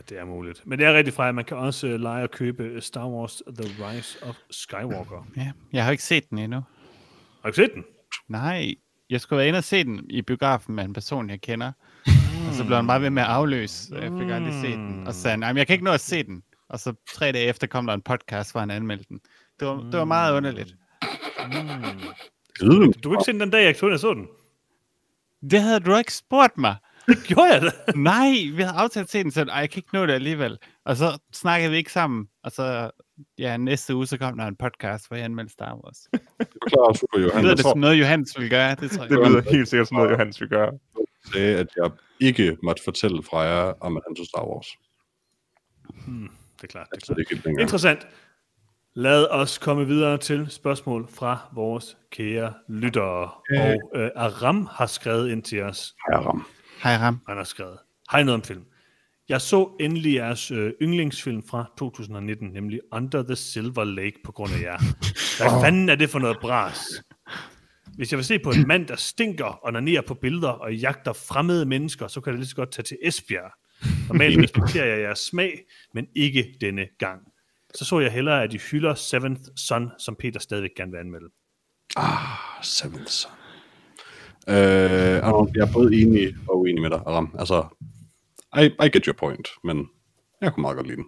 Det 0.09 0.19
er 0.19 0.25
muligt. 0.25 0.63
Men 0.67 0.79
det 0.79 0.87
er 0.87 0.95
rigtig 0.95 1.15
fra, 1.15 1.33
man 1.33 1.45
kan 1.45 1.57
også 1.57 1.87
uh, 1.87 1.93
lege 2.01 2.23
og 2.23 2.31
købe 2.31 2.63
øh, 2.63 2.83
Star 2.83 3.09
Wars 3.09 3.43
The 3.59 3.87
Rise 3.89 4.19
of 4.23 4.37
Skywalker. 4.51 5.27
Ja, 5.37 5.53
jeg 5.73 5.85
har 5.85 5.91
ikke 5.91 6.03
set 6.05 6.31
den 6.31 6.39
endnu. 6.39 6.65
Har 7.43 7.51
du 7.51 7.55
set 7.55 7.71
den? 7.75 7.85
Nej, 8.29 8.75
jeg 9.11 9.21
skulle 9.21 9.39
være 9.39 9.49
inde 9.49 9.57
og 9.57 9.65
se 9.65 9.85
den 9.85 10.11
i 10.11 10.23
biografen 10.23 10.75
med 10.75 10.85
en 10.85 10.93
person, 10.93 11.31
jeg 11.31 11.41
kender. 11.41 11.73
Og 12.49 12.55
så 12.55 12.65
blev 12.65 12.77
han 12.77 12.87
bare 12.87 13.03
ved 13.03 13.11
med 13.11 13.23
at 13.23 13.29
afløse, 13.29 13.87
så 13.87 13.97
jeg 13.97 14.13
fik 14.21 14.31
aldrig 14.31 14.55
set 14.61 14.77
den. 14.77 15.07
Og 15.07 15.15
så 15.15 15.21
sagde 15.21 15.33
han, 15.33 15.39
"Nej, 15.41 15.53
men 15.53 15.59
jeg 15.59 15.67
kan 15.67 15.75
ikke 15.75 15.85
nå 15.85 15.91
at 15.93 16.01
se 16.01 16.23
den. 16.23 16.43
Og 16.69 16.81
så 16.81 16.95
tre 17.15 17.33
dage 17.33 17.47
efter 17.47 17.67
kom 17.67 17.87
der 17.87 17.95
en 17.95 18.03
podcast, 18.03 18.53
hvor 18.53 18.61
han 18.61 18.71
anmeldte 18.71 19.05
den. 19.09 19.21
Det 19.61 19.69
var, 19.69 19.75
det 19.75 19.99
var 19.99 20.05
meget 20.05 20.35
underligt. 20.37 20.77
Gider 22.59 22.93
Du 22.93 23.09
kunne 23.09 23.15
ikke 23.15 23.25
se 23.25 23.33
den 23.33 23.51
dag, 23.51 23.65
jeg 23.65 23.77
tog 23.77 23.91
og 23.91 23.99
så 23.99 24.15
den. 24.15 24.27
Det 25.51 25.61
havde 25.63 25.81
du 25.81 25.97
ikke 25.97 26.15
spurgt 26.15 26.59
mig. 26.59 26.77
Det 27.07 27.19
gjorde 27.27 27.53
jeg 27.53 27.63
da. 27.63 27.71
Nej, 27.97 28.31
vi 28.57 28.63
havde 28.63 28.77
aftalt 28.79 29.05
at 29.05 29.11
se 29.11 29.23
den, 29.23 29.31
så 29.31 29.41
jeg 29.41 29.71
kan 29.71 29.79
ikke 29.79 29.89
nå 29.93 30.07
det 30.07 30.13
alligevel. 30.13 30.59
Og 30.85 30.97
så 30.97 31.19
snakkede 31.33 31.71
vi 31.71 31.77
ikke 31.77 31.93
sammen. 31.93 32.29
Og 32.45 32.53
så, 32.53 32.91
ja, 33.39 33.57
næste 33.57 33.95
uge, 33.95 34.07
så 34.07 34.19
kom 34.19 34.37
der 34.39 34.45
en 34.47 34.57
podcast, 34.57 35.09
hvor 35.09 35.17
jeg 35.17 35.25
anmeldte 35.25 35.53
Star 35.53 35.75
Wars. 35.85 35.97
Det 36.39 36.49
forklare 36.63 36.95
super 36.95 37.19
Johan. 37.19 37.41
lyder 37.43 37.49
Jeg 37.51 37.57
det 37.57 37.65
som 37.65 37.79
noget, 37.79 38.01
Johannes 38.01 38.39
ville 38.39 38.51
gøre. 38.51 38.75
Det 38.75 38.91
tror 38.91 39.03
jeg. 39.03 39.11
Det 39.11 39.29
lyder 39.29 39.43
helt 39.51 39.69
sikkert 39.69 39.89
sådan 39.89 39.97
noget, 39.97 40.11
Johannes 40.13 40.41
vil 40.41 40.49
gøre. 40.49 40.73
sagde, 41.33 41.59
at 41.59 41.67
jeg 41.77 41.91
ikke 42.21 42.57
måtte 42.63 42.83
fortælle 42.85 43.23
fra 43.23 43.41
jer, 43.41 43.73
om 43.81 43.97
at 43.97 44.03
han 44.07 44.17
tog 44.17 44.27
Star 44.27 44.45
Wars. 44.47 44.67
Det 46.57 46.65
er 46.65 46.67
klart, 46.67 46.87
det 46.91 46.97
er 46.97 47.07
Så 47.07 47.15
klart. 47.15 47.45
det 47.45 47.47
er. 47.59 47.61
Interessant. 47.61 48.07
Lad 48.95 49.27
os 49.31 49.59
komme 49.59 49.87
videre 49.87 50.19
til 50.19 50.47
spørgsmål 50.51 51.09
fra 51.11 51.39
vores 51.55 51.97
kære 52.11 52.53
lyttere. 52.69 53.31
Og 53.59 53.77
øh, 53.95 54.11
Aram 54.17 54.69
har 54.73 54.87
skrevet 54.87 55.31
ind 55.31 55.43
til 55.43 55.63
os. 55.63 55.95
Herre. 56.11 56.43
Hej 56.83 56.97
Ram. 56.97 57.21
Han 57.29 57.37
har 57.37 57.45
skrevet, 57.45 57.79
hej 58.13 58.23
noget 58.23 58.35
om 58.41 58.43
film. 58.43 58.65
Jeg 59.29 59.41
så 59.41 59.77
endelig 59.81 60.15
jeres 60.15 60.51
øh, 60.51 60.73
yndlingsfilm 60.83 61.43
fra 61.43 61.73
2019, 61.79 62.49
nemlig 62.49 62.81
Under 62.93 63.23
the 63.23 63.37
Silver 63.37 63.85
Lake 63.85 64.17
på 64.25 64.33
grund 64.33 64.53
af 64.53 64.61
jer. 64.61 64.79
Hvad 65.39 65.63
fanden 65.65 65.89
er 65.89 65.95
det 65.95 66.11
for 66.11 66.19
noget 66.19 66.37
bras? 66.41 66.79
Hvis 67.97 68.13
jeg 68.13 68.17
vil 68.17 68.25
se 68.25 68.39
på 68.39 68.51
en 68.51 68.67
mand, 68.67 68.87
der 68.87 68.97
stinker 68.97 69.45
og 69.45 69.65
onanerer 69.65 70.03
på 70.03 70.15
billeder 70.15 70.49
og 70.49 70.75
jagter 70.75 71.13
fremmede 71.13 71.67
mennesker, 71.67 72.07
så 72.07 72.21
kan 72.21 72.33
jeg 72.33 72.39
lige 72.39 72.49
så 72.49 72.57
godt 72.57 72.73
tage 72.73 72.85
til 72.85 72.99
Esbjerg. 73.03 73.53
Normalt 74.09 74.43
respekterer 74.45 74.87
jeg 74.87 75.01
jeres 75.01 75.19
smag, 75.19 75.61
men 75.95 76.07
ikke 76.17 76.55
denne 76.61 76.87
gang. 76.99 77.21
Så 77.75 77.85
så 77.85 78.01
jeg 78.01 78.13
hellere, 78.13 78.43
at 78.43 78.55
I 78.55 78.61
hylder 78.71 78.95
Seventh 78.95 79.43
Son, 79.57 79.91
som 79.99 80.17
Peter 80.17 80.41
stadigvæk 80.41 80.71
gerne 80.77 80.93
vil 80.93 80.99
anmelde. 80.99 81.29
Ah, 81.97 82.19
Seventh 82.63 83.07
Son. 83.07 83.42
Øh, 84.49 84.57
jeg 85.57 85.63
er 85.69 85.73
både 85.73 85.95
enig 86.03 86.35
og 86.49 86.61
uenig 86.61 86.83
med 86.83 86.91
dig, 86.91 87.03
Aram. 87.07 87.35
Altså, 87.39 87.65
I, 88.59 88.65
I 88.87 88.89
get 88.93 89.05
your 89.05 89.15
point, 89.19 89.49
men 89.65 89.89
jeg 90.41 90.53
kunne 90.53 90.63
meget 90.63 90.77
godt 90.77 90.87
lide 90.87 90.97
den. 90.97 91.07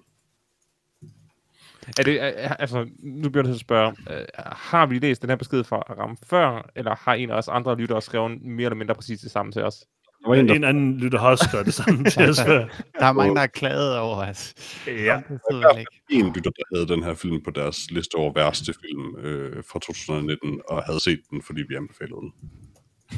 Er 1.98 2.02
det, 2.02 2.23
er- 2.23 2.55
altså, 2.55 2.86
nu 3.02 3.28
bliver 3.31 3.44
jeg 3.44 3.48
nødt 3.48 3.56
til 3.59 3.65
at 3.65 3.66
spørge, 3.66 3.94
øh, 4.11 4.24
har 4.52 4.86
vi 4.86 4.98
læst 4.98 5.23
den 5.23 5.31
her 5.31 5.36
besked 5.36 5.65
fra 5.65 5.77
Aram 5.77 6.16
før, 6.31 6.70
eller 6.77 6.97
har 7.01 7.15
en 7.15 7.31
af 7.31 7.35
os 7.35 7.48
andre 7.48 7.77
lyttere 7.77 8.02
skrevet 8.02 8.43
mere 8.43 8.65
eller 8.65 8.77
mindre 8.77 8.94
præcis 8.94 9.20
det 9.20 9.31
samme 9.31 9.52
til 9.52 9.62
os? 9.62 9.74
Der 10.23 10.28
var 10.28 10.36
en, 10.36 10.48
der 10.48 10.55
En 10.55 10.65
anden 10.65 10.98
lytter 10.98 11.19
har 11.19 11.31
også 11.31 11.44
skrevet 11.48 11.66
det 11.66 11.74
samme 11.74 12.05
til 12.05 12.31
os 12.31 12.40
før. 12.47 12.59
Der 13.01 13.06
er 13.06 13.12
mange, 13.12 13.35
der 13.35 13.40
har 13.40 13.47
klaget 13.47 13.98
over 13.98 14.16
os. 14.16 14.55
Ja, 14.86 15.20
Det 15.28 15.40
sidder 15.51 15.78
ikke. 15.78 15.90
en 16.11 16.27
lytter, 16.32 16.51
der 16.51 16.62
havde 16.77 16.89
den 16.89 17.02
her 17.02 17.15
film 17.15 17.43
på 17.44 17.51
deres 17.51 17.90
liste 17.90 18.15
over 18.15 18.32
værste 18.32 18.74
film 18.81 19.16
øh, 19.16 19.62
fra 19.73 19.78
2019, 19.78 20.61
og 20.69 20.82
havde 20.82 21.01
set 21.01 21.20
den, 21.31 21.43
fordi 21.43 21.62
vi 21.69 21.74
anbefalede 21.74 22.16
den. 22.20 22.32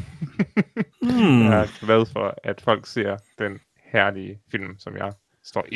hmm. 1.02 1.42
Jeg 1.42 1.60
er 1.60 1.86
glad 1.86 2.06
for, 2.12 2.34
at 2.44 2.60
folk 2.60 2.86
ser 2.86 3.16
den 3.38 3.58
herlige 3.92 4.40
film, 4.50 4.78
som 4.78 4.96
jeg 4.96 5.12
står 5.44 5.66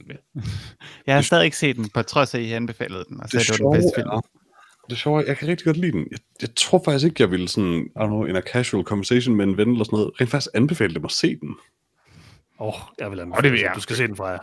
100% 0.00 0.06
med. 0.06 0.16
Jeg 1.06 1.14
har 1.14 1.22
stadig 1.22 1.44
ikke 1.44 1.56
set 1.56 1.76
den, 1.76 1.88
på 1.94 2.02
trods 2.02 2.34
af, 2.34 2.38
at 2.38 2.44
I 2.44 2.52
anbefalede 2.52 3.04
den, 3.08 3.20
og 3.20 3.28
så 3.28 3.38
det, 3.38 3.48
det 3.48 3.64
var 3.64 3.70
den 3.70 3.80
bedste 3.80 3.92
film. 3.96 4.08
er, 4.08 4.20
det 4.90 4.98
sjove 4.98 5.22
er, 5.22 5.26
jeg 5.26 5.36
kan 5.36 5.48
rigtig 5.48 5.64
godt 5.64 5.76
lide 5.76 5.92
den. 5.92 6.06
Jeg, 6.10 6.18
jeg 6.40 6.54
tror 6.56 6.82
faktisk 6.84 7.04
ikke, 7.04 7.22
jeg 7.22 7.30
ville 7.30 7.48
sådan, 7.48 7.74
I 7.74 7.98
don't 7.98 8.06
know, 8.06 8.24
in 8.24 8.36
a 8.36 8.40
casual 8.40 8.84
conversation 8.84 9.36
med 9.36 9.44
en 9.44 9.56
ven 9.56 9.70
eller 9.70 9.84
sådan 9.84 9.96
noget, 9.96 10.20
rent 10.20 10.30
faktisk 10.30 10.50
anbefale 10.54 10.94
dem 10.94 11.04
at 11.04 11.10
se 11.10 11.36
den. 11.36 11.56
Åh, 12.60 12.68
oh, 12.68 12.74
jeg 12.98 13.10
vil 13.10 13.18
det 13.18 13.22
anbefale, 13.22 13.50
vil 13.50 13.60
jeg. 13.60 13.72
Du 13.74 13.80
skal 13.80 13.96
se 13.96 14.06
den 14.06 14.16
fra 14.16 14.26
jer. 14.26 14.38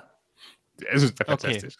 Jeg 0.91 0.99
synes, 0.99 1.11
det 1.11 1.19
er 1.27 1.33
Okay. 1.33 1.47
fantastisk. 1.47 1.79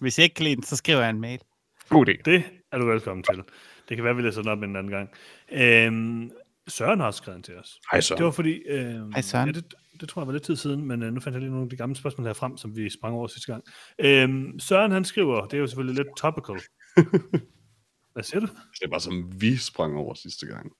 Hvis 0.00 0.18
jeg 0.18 0.24
ikke 0.24 0.34
kan 0.34 0.44
lide 0.44 0.56
den, 0.56 0.62
så 0.64 0.76
skriver 0.76 1.00
jeg 1.00 1.10
en 1.10 1.20
mail. 1.20 1.40
God 1.88 2.08
idé. 2.08 2.22
Det 2.24 2.42
er 2.72 2.78
du 2.78 2.86
velkommen 2.86 3.22
til. 3.22 3.42
Det 3.88 3.96
kan 3.96 4.04
være, 4.04 4.16
vi 4.16 4.22
læser 4.22 4.42
den 4.42 4.50
op 4.50 4.62
en 4.62 4.76
anden 4.76 4.90
gang. 4.90 5.10
Øhm, 5.52 6.30
Søren 6.68 7.00
har 7.00 7.06
også 7.06 7.18
skrevet 7.18 7.44
til 7.44 7.56
os. 7.56 7.80
Hej 7.92 8.00
så. 8.00 8.14
Det 8.14 8.24
var 8.24 8.30
fordi... 8.30 8.52
Øh, 8.52 9.10
Hej, 9.10 9.20
Søren. 9.20 9.48
Ja, 9.48 9.52
det, 9.52 9.74
det 10.00 10.08
tror 10.08 10.22
jeg 10.22 10.26
var 10.26 10.32
lidt 10.32 10.42
tid 10.42 10.56
siden, 10.56 10.84
men 10.84 11.02
øh, 11.02 11.12
nu 11.12 11.20
fandt 11.20 11.34
jeg 11.34 11.40
lige 11.40 11.50
nogle 11.50 11.64
af 11.64 11.70
de 11.70 11.76
gamle 11.76 11.96
spørgsmål 11.96 12.26
her 12.26 12.34
frem, 12.34 12.56
som 12.56 12.76
vi 12.76 12.90
sprang 12.90 13.14
over 13.14 13.26
sidste 13.26 13.52
gang. 13.52 13.64
Øhm, 13.98 14.58
Søren 14.58 14.92
han 14.92 15.04
skriver, 15.04 15.44
det 15.44 15.54
er 15.54 15.58
jo 15.58 15.66
selvfølgelig 15.66 16.04
lidt 16.04 16.16
topical. 16.16 16.60
Hvad 18.12 18.22
siger 18.22 18.40
du? 18.40 18.46
Det 18.46 18.82
er 18.84 18.88
bare 18.88 19.00
som 19.00 19.40
vi 19.40 19.56
sprang 19.56 19.96
over 19.96 20.14
sidste 20.14 20.46
gang. 20.46 20.72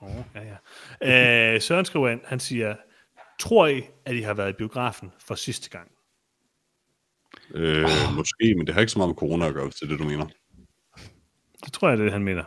Oh, 0.00 0.24
ja, 0.34 0.56
ja. 1.00 1.54
Øh, 1.54 1.60
Søren 1.60 1.84
skriver 1.84 2.08
ind, 2.08 2.20
han 2.24 2.40
siger, 2.40 2.76
tror 3.40 3.66
I, 3.66 3.82
at 4.04 4.16
I 4.16 4.20
har 4.20 4.34
været 4.34 4.50
i 4.50 4.52
biografen 4.52 5.12
for 5.18 5.34
sidste 5.34 5.70
gang? 5.70 5.90
Øh, 7.54 7.84
oh. 7.84 8.16
Måske, 8.16 8.54
men 8.56 8.66
det 8.66 8.74
har 8.74 8.80
ikke 8.80 8.92
så 8.92 8.98
meget 8.98 9.08
med 9.08 9.16
corona 9.16 9.46
at 9.46 9.54
gøre, 9.54 9.64
hvis 9.64 9.74
det 9.74 9.82
er 9.82 9.88
det, 9.88 9.98
du 9.98 10.04
mener. 10.04 10.26
Det 11.64 11.72
tror 11.72 11.88
jeg, 11.88 11.98
det 11.98 12.02
er 12.02 12.06
det, 12.06 12.12
han 12.12 12.24
mener. 12.24 12.44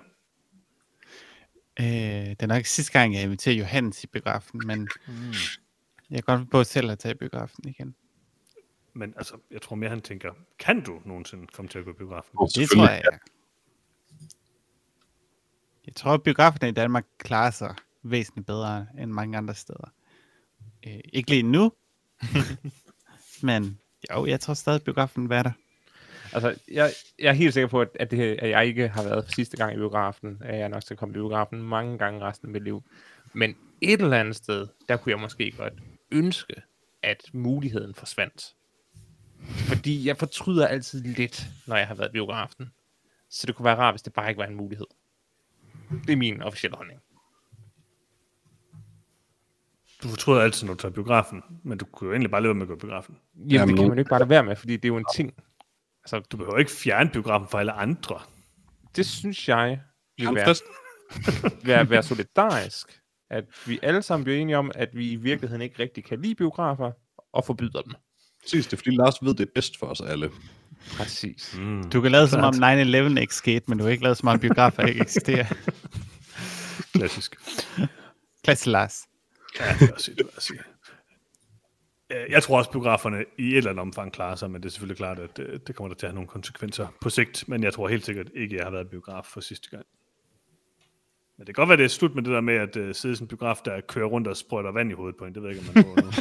Øh, 1.80 1.85
det 1.85 2.41
er 2.41 2.47
nok 2.47 2.57
ikke 2.57 2.69
sidste 2.69 2.91
gang, 2.91 3.14
jeg 3.14 3.23
inviterer 3.23 3.56
Johannes 3.56 4.03
i 4.03 4.07
biografen, 4.07 4.61
men 4.65 4.89
mm. 5.07 5.34
jeg 6.10 6.23
kan 6.23 6.38
godt 6.38 6.52
på 6.52 6.64
selv 6.64 6.91
at 6.91 6.99
tage 6.99 7.15
i 7.15 7.18
biografen 7.18 7.64
igen. 7.68 7.95
Men 8.93 9.14
altså, 9.18 9.35
jeg 9.52 9.61
tror 9.61 9.76
mere, 9.76 9.89
han 9.89 10.02
tænker, 10.02 10.34
kan 10.60 10.84
du 10.84 11.02
nogensinde 11.06 11.47
komme 11.47 11.69
til 11.69 11.80
at 11.80 11.85
gå 11.85 11.91
i 11.91 11.93
biografen? 11.93 12.31
Og 12.39 12.49
Det 12.56 12.69
tror 12.69 12.89
jeg, 12.89 13.02
ja. 13.11 13.18
Jeg 15.85 15.95
tror, 15.95 16.14
at 16.14 16.23
biograferne 16.23 16.69
i 16.69 16.72
Danmark 16.72 17.06
klarer 17.18 17.52
sig 17.52 17.76
væsentligt 18.03 18.47
bedre 18.47 18.88
end 18.99 19.11
mange 19.11 19.38
andre 19.38 19.56
steder. 19.56 19.93
Øh, 20.88 20.99
ikke 21.14 21.30
lige 21.30 21.43
nu, 21.43 21.72
men 23.43 23.80
jo, 24.14 24.26
jeg 24.26 24.39
tror 24.39 24.53
stadig, 24.53 24.76
at 24.76 24.84
biografen 24.84 25.23
vil 25.23 25.30
være 25.30 25.43
der. 25.43 25.52
Altså, 26.36 26.56
jeg, 26.72 26.91
jeg 27.20 27.30
er 27.30 27.34
helt 27.34 27.53
sikker 27.53 27.68
på, 27.68 27.82
at, 27.82 27.90
at, 27.99 28.12
det, 28.12 28.40
at 28.40 28.49
jeg 28.49 28.66
ikke 28.66 28.88
har 28.88 29.03
været 29.03 29.26
for 29.26 29.32
sidste 29.32 29.57
gang 29.57 29.74
i 29.74 29.76
biografen. 29.76 30.41
At 30.45 30.60
jeg 30.60 30.70
nok 30.70 30.82
skal 30.82 30.98
komme 30.98 31.14
i 31.14 31.18
biografen 31.18 31.62
mange 31.62 31.98
gange 31.98 32.22
resten 32.22 32.48
af 32.48 32.52
mit 32.52 32.64
liv. 32.64 32.84
Men 33.34 33.56
et 33.82 34.02
eller 34.02 34.18
andet 34.18 34.36
sted, 34.36 34.68
der 34.90 34.98
kunne 34.98 35.12
jeg 35.12 35.20
måske 35.20 35.52
godt 35.52 35.74
ønske, 36.12 36.53
at 37.03 37.24
muligheden 37.34 37.94
forsvandt. 37.94 38.53
Fordi 39.48 40.07
jeg 40.07 40.18
fortryder 40.18 40.68
altid 40.68 41.02
lidt, 41.02 41.45
når 41.68 41.76
jeg 41.76 41.88
har 41.88 41.95
været 41.95 42.10
i 42.10 42.12
biografen. 42.12 42.72
Så 43.30 43.48
det 43.48 43.56
kunne 43.56 43.66
være 43.66 43.76
rart, 43.76 43.94
hvis 43.94 44.02
det 44.02 44.14
bare 44.14 44.30
ikke 44.30 44.40
var 44.40 44.45
en 44.45 44.56
mulighed. 44.56 44.88
Det 46.07 46.14
er 46.14 46.18
min 46.18 46.41
officielle 46.41 46.78
holdning. 46.78 46.99
Du 50.03 50.07
fortryder 50.07 50.41
altid, 50.41 50.68
når 50.68 50.74
du 50.74 50.80
tager 50.80 50.94
biografen, 50.94 51.44
men 51.64 51.78
du 51.78 51.86
kunne 51.86 52.07
jo 52.07 52.14
egentlig 52.14 52.32
bare 52.32 52.41
leve 52.41 52.53
med 52.53 52.62
at 52.62 52.68
gå 52.68 52.76
i 52.76 52.78
biografen. 52.78 53.18
Jamen, 53.36 53.52
Jamen, 53.52 53.68
det 53.68 53.78
kan 53.78 53.88
man 53.90 53.98
jo 53.98 54.02
ikke 54.02 54.10
bare 54.10 54.20
lade 54.20 54.30
være 54.30 54.44
med, 54.44 54.56
fordi 54.56 54.74
det 54.74 54.86
er 54.86 54.90
jo 54.90 54.98
en 54.98 55.06
ting. 55.16 55.34
Altså, 56.06 56.19
Du 56.32 56.38
behøver 56.38 56.57
ikke 56.57 56.72
fjerne 56.72 57.10
biografen 57.10 57.48
fra 57.48 57.60
alle 57.60 57.72
andre. 57.72 58.19
det 58.95 59.06
synes 59.06 59.49
jeg 59.49 59.80
vil 60.18 60.26
Han 60.27 60.36
være 60.36 60.56
være, 61.64 61.90
være 61.90 62.03
solidarisk. 62.03 62.99
At 63.30 63.44
vi 63.65 63.80
alle 63.84 64.02
sammen 64.02 64.23
bliver 64.23 64.40
enige 64.40 64.57
om, 64.57 64.72
at 64.76 64.90
vi 64.94 65.11
i 65.11 65.15
virkeligheden 65.15 65.61
ikke 65.61 65.80
rigtig 65.80 66.03
kan 66.06 66.22
lide 66.22 66.36
biografer, 66.36 66.91
og 67.34 67.45
forbyder 67.45 67.82
dem. 67.82 67.94
Præcis, 68.44 68.65
det 68.68 68.73
er 68.73 68.77
fordi 68.77 68.95
Lars 68.95 69.15
ved, 69.22 69.34
det 69.34 69.48
er 69.48 69.52
bedst 69.56 69.80
for 69.80 69.88
os 69.88 70.02
alle. 70.02 70.32
Præcis. 70.98 71.56
Mm. 71.57 71.90
Du 71.90 72.02
kan 72.02 72.11
lade 72.11 72.27
som 72.27 72.44
om 72.44 72.53
Klart. 72.53 72.88
9-11 72.88 73.19
ikke 73.19 73.36
skete, 73.36 73.65
men 73.68 73.77
du 73.77 73.84
har 73.84 73.91
ikke 73.91 74.03
lavet 74.03 74.18
som 74.18 74.27
om 74.27 74.40
biografer 74.40 74.84
ikke 74.84 75.02
eksisterer. 75.02 75.45
Klassisk. 76.94 77.36
Klasse 78.44 78.69
Lars. 78.69 79.02
Ja, 79.60 79.65
det 79.80 79.82
jeg 79.82 79.94
sige, 79.98 80.15
det 80.15 80.26
jeg. 82.16 82.26
Øh, 82.26 82.32
Jeg 82.32 82.44
tror 82.44 82.58
også, 82.58 82.72
biograferne 82.72 83.26
i 83.38 83.52
et 83.52 83.58
eller 83.58 83.70
andet 83.70 83.82
omfang 83.82 84.12
klarer 84.12 84.36
sig, 84.36 84.52
men 84.52 84.62
det 84.62 84.68
er 84.68 84.72
selvfølgelig 84.72 84.98
klart, 84.98 85.20
at 85.20 85.40
øh, 85.40 85.60
det 85.68 85.76
kommer 85.76 85.94
der 85.94 85.96
til 85.96 86.06
at 86.06 86.10
have 86.10 86.16
nogle 86.16 86.28
konsekvenser 86.28 86.88
på 87.02 87.10
sigt. 87.10 87.48
Men 87.48 87.64
jeg 87.64 87.74
tror 87.74 87.88
helt 87.88 88.06
sikkert 88.06 88.28
ikke, 88.36 88.54
at 88.54 88.58
jeg 88.58 88.66
har 88.66 88.72
været 88.72 88.90
biograf 88.90 89.26
for 89.26 89.42
sidste 89.42 89.70
gang. 89.70 89.86
Men 91.38 91.48
det 91.48 91.56
kan 91.56 91.62
godt 91.62 91.70
være, 91.70 91.78
det 91.78 91.84
er 91.84 91.88
slut 91.88 92.16
med 92.16 92.24
det 92.24 92.32
der 92.32 92.42
med 92.42 92.54
at 92.54 92.78
uh, 92.78 92.92
sidde 92.94 93.16
i 93.16 93.22
en 93.22 93.28
biograf, 93.28 93.58
der 93.66 93.82
kører 93.82 94.06
rundt 94.06 94.28
og 94.28 94.38
sprøjter 94.38 94.72
vand 94.72 94.92
i 94.92 94.94
hovedet 94.94 95.16
på 95.18 95.26
en. 95.26 95.36
Det 95.36 95.44
ved 95.44 95.50
jeg 95.50 95.58
ikke, 95.58 95.70
om 95.70 95.86
man 95.96 96.06
må. 96.06 96.12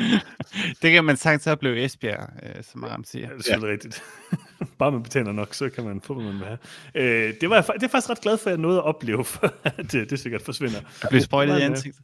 det 0.82 0.92
kan 0.92 1.04
man 1.04 1.16
sagtens 1.16 1.46
opleve 1.46 1.80
i 1.80 1.84
Esbjerg, 1.84 2.28
øh, 2.42 2.64
som 2.64 2.84
Aram 2.84 3.04
siger. 3.04 3.26
Ja, 3.26 3.32
det 3.32 3.38
er 3.38 3.42
selvfølgelig 3.42 3.68
ja. 3.68 3.72
rigtigt. 3.72 4.02
bare 4.78 4.92
man 4.92 5.02
betaler 5.02 5.32
nok, 5.32 5.54
så 5.54 5.70
kan 5.70 5.84
man 5.84 6.00
få, 6.00 6.14
hvad 6.14 6.24
man 6.24 6.34
vil 6.34 6.46
have. 6.46 6.58
Øh, 6.94 7.34
det, 7.40 7.50
var 7.50 7.56
jeg, 7.56 7.64
det 7.64 7.70
er 7.70 7.78
jeg 7.80 7.90
faktisk 7.90 8.10
ret 8.10 8.20
glad 8.20 8.38
for, 8.38 8.46
at 8.46 8.50
jeg 8.50 8.60
nåede 8.60 8.78
at 8.78 8.84
opleve, 8.84 9.24
for 9.34 9.54
at 9.64 9.92
det, 9.92 10.10
det 10.10 10.20
sikkert 10.20 10.42
forsvinder. 10.42 10.80
Du 10.80 11.08
bliver 11.08 11.22
sprøjtet 11.22 11.58
i 11.58 11.62
ansigtet. 11.62 12.02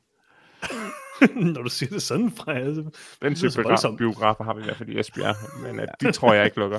Når 1.54 1.62
du 1.62 1.68
siger 1.68 1.90
det 1.90 2.02
sådan 2.02 2.30
fra, 2.30 2.52
altså, 2.58 2.90
Den 3.22 3.34
type 3.34 3.62
voldsomt. 3.62 3.98
biografer 3.98 4.44
har 4.44 4.54
vi 4.54 4.60
i 4.60 4.64
hvert 4.64 4.76
fald 4.76 4.88
i 4.88 4.98
Esbjerg, 5.00 5.36
men 5.66 5.80
uh, 5.80 5.86
de 6.00 6.12
tror 6.12 6.34
jeg 6.34 6.44
ikke 6.44 6.58
lukker. 6.58 6.78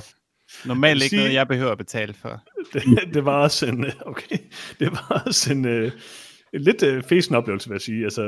Normalt 0.65 1.03
ikke 1.03 1.09
sige- 1.09 1.19
noget, 1.19 1.33
jeg 1.33 1.47
behøver 1.47 1.71
at 1.71 1.77
betale 1.77 2.13
for. 2.13 2.41
det, 2.73 2.83
det 3.13 3.25
var 3.25 3.35
også 3.41 3.65
en, 3.65 3.85
øh, 3.85 3.91
okay, 4.05 4.37
det 4.79 4.91
var 4.91 5.23
også 5.25 5.53
en, 5.53 5.65
øh, 5.65 5.91
en 6.53 6.61
lidt 6.61 6.83
øh, 6.83 7.03
fesen 7.03 7.35
oplevelse, 7.35 7.69
vil 7.69 7.75
jeg 7.75 7.81
sige. 7.81 8.03
Altså, 8.03 8.21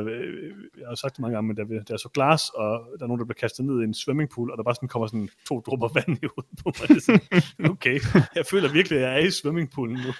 jeg 0.80 0.88
har 0.88 0.96
sagt 0.96 1.16
det 1.16 1.20
mange 1.22 1.36
gange, 1.36 1.48
men 1.48 1.58
der, 1.58 1.64
der 1.88 1.94
er 1.94 1.98
så 1.98 2.10
glas, 2.14 2.50
og 2.50 2.70
der 3.00 3.04
er 3.04 3.08
nogen, 3.08 3.20
der 3.20 3.26
bliver 3.26 3.38
kastet 3.40 3.66
ned 3.66 3.82
i 3.82 3.84
en 3.84 3.94
swimmingpool, 3.94 4.52
og 4.52 4.58
der 4.58 4.64
bare 4.64 4.76
sådan 4.76 4.90
kommer 4.90 5.08
sådan 5.08 5.30
to 5.48 5.60
dråber 5.66 5.88
vand 5.94 6.18
i 6.24 6.28
hovedet 6.36 6.58
på 6.64 6.72
mig. 6.80 6.88
Det 6.88 6.98
er 6.98 7.02
sådan, 7.02 7.72
okay, 7.72 8.00
jeg 8.36 8.46
føler 8.46 8.72
virkelig, 8.72 8.98
at 9.00 9.04
jeg 9.06 9.14
er 9.22 9.28
i 9.28 9.32
swimmingpoolen 9.32 9.96
nu. 9.96 10.14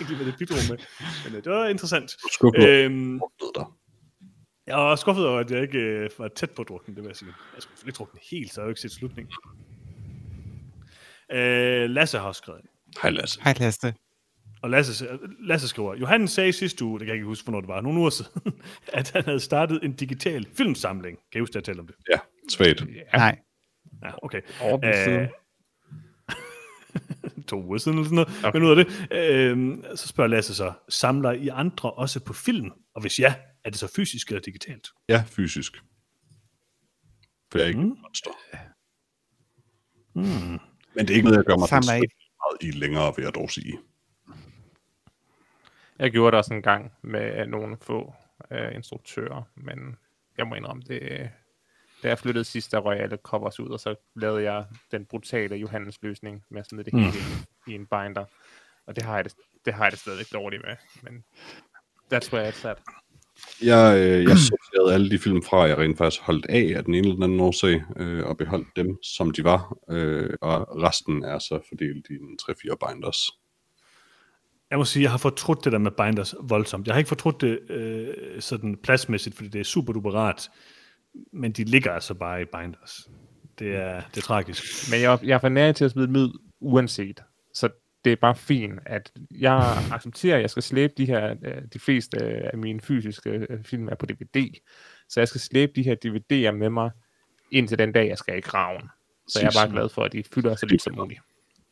Ikke 0.00 0.08
lige, 0.12 0.16
hvad 0.16 0.26
det 0.26 0.34
bidrog 0.38 0.58
med. 0.70 0.78
Men 1.24 1.36
øh, 1.36 1.44
det 1.44 1.52
var 1.52 1.66
interessant. 1.68 2.10
Skuffet 2.32 2.68
Øhm, 2.68 3.14
øh, 3.14 3.20
der. 3.54 3.76
Jeg 4.70 4.78
var 4.78 4.96
skuffet 4.96 5.26
over, 5.26 5.40
at 5.40 5.50
jeg 5.50 5.62
ikke 5.62 5.78
øh, 5.78 6.10
var 6.18 6.28
tæt 6.28 6.50
på 6.50 6.62
druknen, 6.62 6.96
det 6.96 7.02
vil 7.04 7.08
jeg 7.08 7.16
sige. 7.16 7.32
Jeg 7.54 7.62
skulle 7.62 7.76
selvfølgelig 7.76 7.98
drukne 7.98 8.20
helt, 8.30 8.52
så 8.52 8.60
jeg 8.60 8.62
har 8.62 8.66
jo 8.66 8.70
ikke 8.70 8.80
set 8.80 8.92
slutningen. 8.92 9.32
Øh, 11.32 11.90
Lasse 11.90 12.18
har 12.18 12.26
også 12.26 12.38
skrevet. 12.38 12.60
Hej 13.02 13.10
Lasse. 13.10 13.40
Hej 13.42 13.54
Lasse. 13.60 13.94
Og 14.62 14.70
Lasse, 14.70 15.18
Lasse 15.40 15.68
skriver, 15.68 15.94
Johannes 15.94 16.30
sagde 16.30 16.52
sidste 16.52 16.84
uge, 16.84 16.98
det 16.98 17.06
kan 17.06 17.08
jeg 17.08 17.14
ikke 17.14 17.26
huske, 17.26 17.44
hvornår 17.44 17.60
det 17.60 17.68
var, 17.68 17.80
nogle 17.80 17.98
uger 18.00 18.10
siden, 18.10 18.42
at 18.98 19.10
han 19.10 19.24
havde 19.24 19.40
startet 19.40 19.80
en 19.84 19.92
digital 19.92 20.46
filmsamling. 20.56 21.18
Kan 21.32 21.38
I 21.38 21.40
huske, 21.40 21.52
at 21.52 21.54
jeg 21.54 21.64
talte 21.64 21.80
om 21.80 21.86
det? 21.86 21.96
Ja, 22.10 22.18
svagt. 22.48 22.80
Ja, 22.80 23.18
Nej. 23.18 23.38
Ja, 24.04 24.10
okay. 24.22 24.40
Øh, 24.84 24.94
siden. 24.94 25.28
To 27.42 27.62
uger 27.64 27.78
siden 27.78 27.98
eller 27.98 28.08
sådan 28.08 28.16
noget. 28.16 28.44
Okay. 28.44 28.58
Men 28.58 28.68
ud 28.68 28.78
af 28.78 28.84
det, 28.84 29.08
øh, 29.10 29.96
så 29.96 30.08
spørger 30.08 30.28
Lasse 30.28 30.54
så, 30.54 30.72
samler 30.88 31.32
I 31.32 31.48
andre 31.48 31.90
også 31.90 32.20
på 32.24 32.32
film? 32.32 32.70
Og 32.94 33.00
hvis 33.00 33.18
ja, 33.20 33.34
er 33.64 33.70
det 33.70 33.78
så 33.78 33.92
fysisk 33.96 34.28
eller 34.28 34.40
digitalt? 34.40 34.88
Ja, 35.08 35.24
fysisk. 35.26 35.82
For 37.52 37.58
jeg 37.58 37.64
er 37.64 37.68
ikke 37.68 37.80
Mm. 37.80 37.96
monster. 38.02 38.30
Mm. 40.14 40.22
Men 40.94 41.06
det 41.06 41.10
er 41.10 41.14
ikke 41.14 41.24
noget, 41.24 41.36
jeg 41.36 41.44
gør 41.44 41.56
mig 41.56 41.68
Samler 41.68 41.94
I- 41.94 41.98
meget 42.00 42.74
i 42.74 42.78
længere, 42.78 43.12
vil 43.16 43.22
jeg 43.22 43.34
dog 43.34 43.50
sige. 43.50 43.78
Jeg 45.98 46.10
gjorde 46.10 46.30
det 46.30 46.38
også 46.38 46.54
en 46.54 46.62
gang 46.62 46.92
med 47.02 47.46
nogle 47.46 47.76
få 47.82 48.14
øh, 48.50 48.74
instruktører, 48.74 49.42
men 49.54 49.96
jeg 50.38 50.46
må 50.46 50.54
indrømme, 50.54 50.82
det, 50.86 51.30
da 52.02 52.08
jeg 52.08 52.18
flyttede 52.18 52.44
sidst, 52.44 52.72
der 52.72 52.78
røg 52.78 53.00
alle 53.00 53.18
covers 53.22 53.60
ud, 53.60 53.68
og 53.68 53.80
så 53.80 53.94
lavede 54.16 54.52
jeg 54.52 54.64
den 54.92 55.06
brutale 55.06 55.56
Johannes 55.56 56.02
løsning 56.02 56.44
med 56.50 56.60
at 56.60 56.68
smide 56.68 56.84
det 56.84 56.94
hele 56.94 57.12
mm. 57.66 57.72
i 57.72 57.74
en 57.74 57.86
binder. 57.86 58.24
Og 58.86 58.96
det 58.96 59.04
har 59.04 59.14
jeg 59.14 59.24
det, 59.24 59.34
det, 59.64 59.74
har 59.74 59.84
jeg 59.84 59.92
det 59.92 60.00
stadigvæk 60.00 60.32
dårligt 60.32 60.62
med, 60.66 60.76
men 61.02 61.24
that's 62.12 62.32
where 62.32 62.48
it's 62.48 62.68
at. 62.68 62.78
Jeg, 63.62 63.98
øh, 63.98 64.24
jeg 64.24 64.38
sorterede 64.38 64.94
alle 64.94 65.10
de 65.10 65.18
film 65.18 65.42
fra, 65.42 65.62
jeg 65.62 65.78
rent 65.78 65.98
faktisk 65.98 66.22
holdt 66.22 66.46
af 66.46 66.72
af 66.76 66.84
den 66.84 66.94
ene 66.94 66.98
eller 66.98 67.14
den 67.14 67.22
anden 67.22 67.40
årsag, 67.40 67.82
øh, 67.96 68.26
og 68.26 68.36
beholdt 68.36 68.68
dem, 68.76 69.02
som 69.02 69.30
de 69.30 69.44
var. 69.44 69.76
Øh, 69.90 70.30
og 70.40 70.82
resten 70.82 71.24
er 71.24 71.38
så 71.38 71.60
fordelt 71.68 72.06
i 72.10 72.14
en 72.14 72.38
3-4 72.42 72.74
binders. 72.88 73.30
Jeg 74.70 74.78
må 74.78 74.84
sige, 74.84 75.02
jeg 75.02 75.10
har 75.10 75.18
fortrudt 75.18 75.64
det 75.64 75.72
der 75.72 75.78
med 75.78 75.90
binders 75.90 76.34
voldsomt. 76.40 76.86
Jeg 76.86 76.94
har 76.94 76.98
ikke 76.98 77.08
fortrudt 77.08 77.40
det 77.40 77.70
øh, 77.70 78.40
sådan 78.40 78.76
pladsmæssigt, 78.82 79.36
fordi 79.36 79.48
det 79.48 79.60
er 79.60 79.64
super 79.64 79.92
duper 79.92 80.12
rart. 80.12 80.50
Men 81.32 81.52
de 81.52 81.64
ligger 81.64 81.92
altså 81.92 82.14
bare 82.14 82.42
i 82.42 82.44
binders. 82.44 83.10
Det 83.58 83.76
er, 83.76 84.02
det 84.14 84.16
er 84.16 84.22
tragisk. 84.22 84.90
Men 84.90 85.00
jeg, 85.00 85.18
jeg 85.22 85.34
er 85.34 85.38
for 85.38 85.48
nær 85.48 85.72
til 85.72 85.84
at 85.84 85.90
smide 85.90 86.06
dem 86.06 86.16
ud, 86.16 86.38
uanset. 86.60 87.22
Så 87.54 87.68
det 88.04 88.12
er 88.12 88.16
bare 88.16 88.36
fint, 88.36 88.78
at 88.86 89.12
jeg 89.30 89.78
accepterer, 89.92 90.36
at 90.36 90.42
jeg 90.42 90.50
skal 90.50 90.62
slæbe 90.62 90.92
de 90.96 91.06
her, 91.06 91.34
øh, 91.44 91.62
de 91.72 91.78
fleste 91.78 92.18
af 92.52 92.58
mine 92.58 92.80
fysiske 92.80 93.30
øh, 93.30 93.64
film 93.64 93.88
er 93.88 93.94
på 93.94 94.06
DVD, 94.06 94.54
så 95.08 95.20
jeg 95.20 95.28
skal 95.28 95.40
slæbe 95.40 95.72
de 95.76 95.82
her 95.82 95.94
DVD'er 96.04 96.50
med 96.50 96.70
mig, 96.70 96.90
indtil 97.50 97.78
den 97.78 97.92
dag, 97.92 98.08
jeg 98.08 98.18
skal 98.18 98.38
i 98.38 98.40
graven. 98.40 98.82
Så 99.28 99.40
jeg 99.40 99.46
er 99.46 99.66
bare 99.66 99.70
glad 99.70 99.88
for, 99.88 100.02
at 100.04 100.12
de 100.12 100.22
fylder 100.34 100.54
så 100.54 100.66
lidt 100.66 100.82
som 100.82 100.94
muligt. 100.96 101.20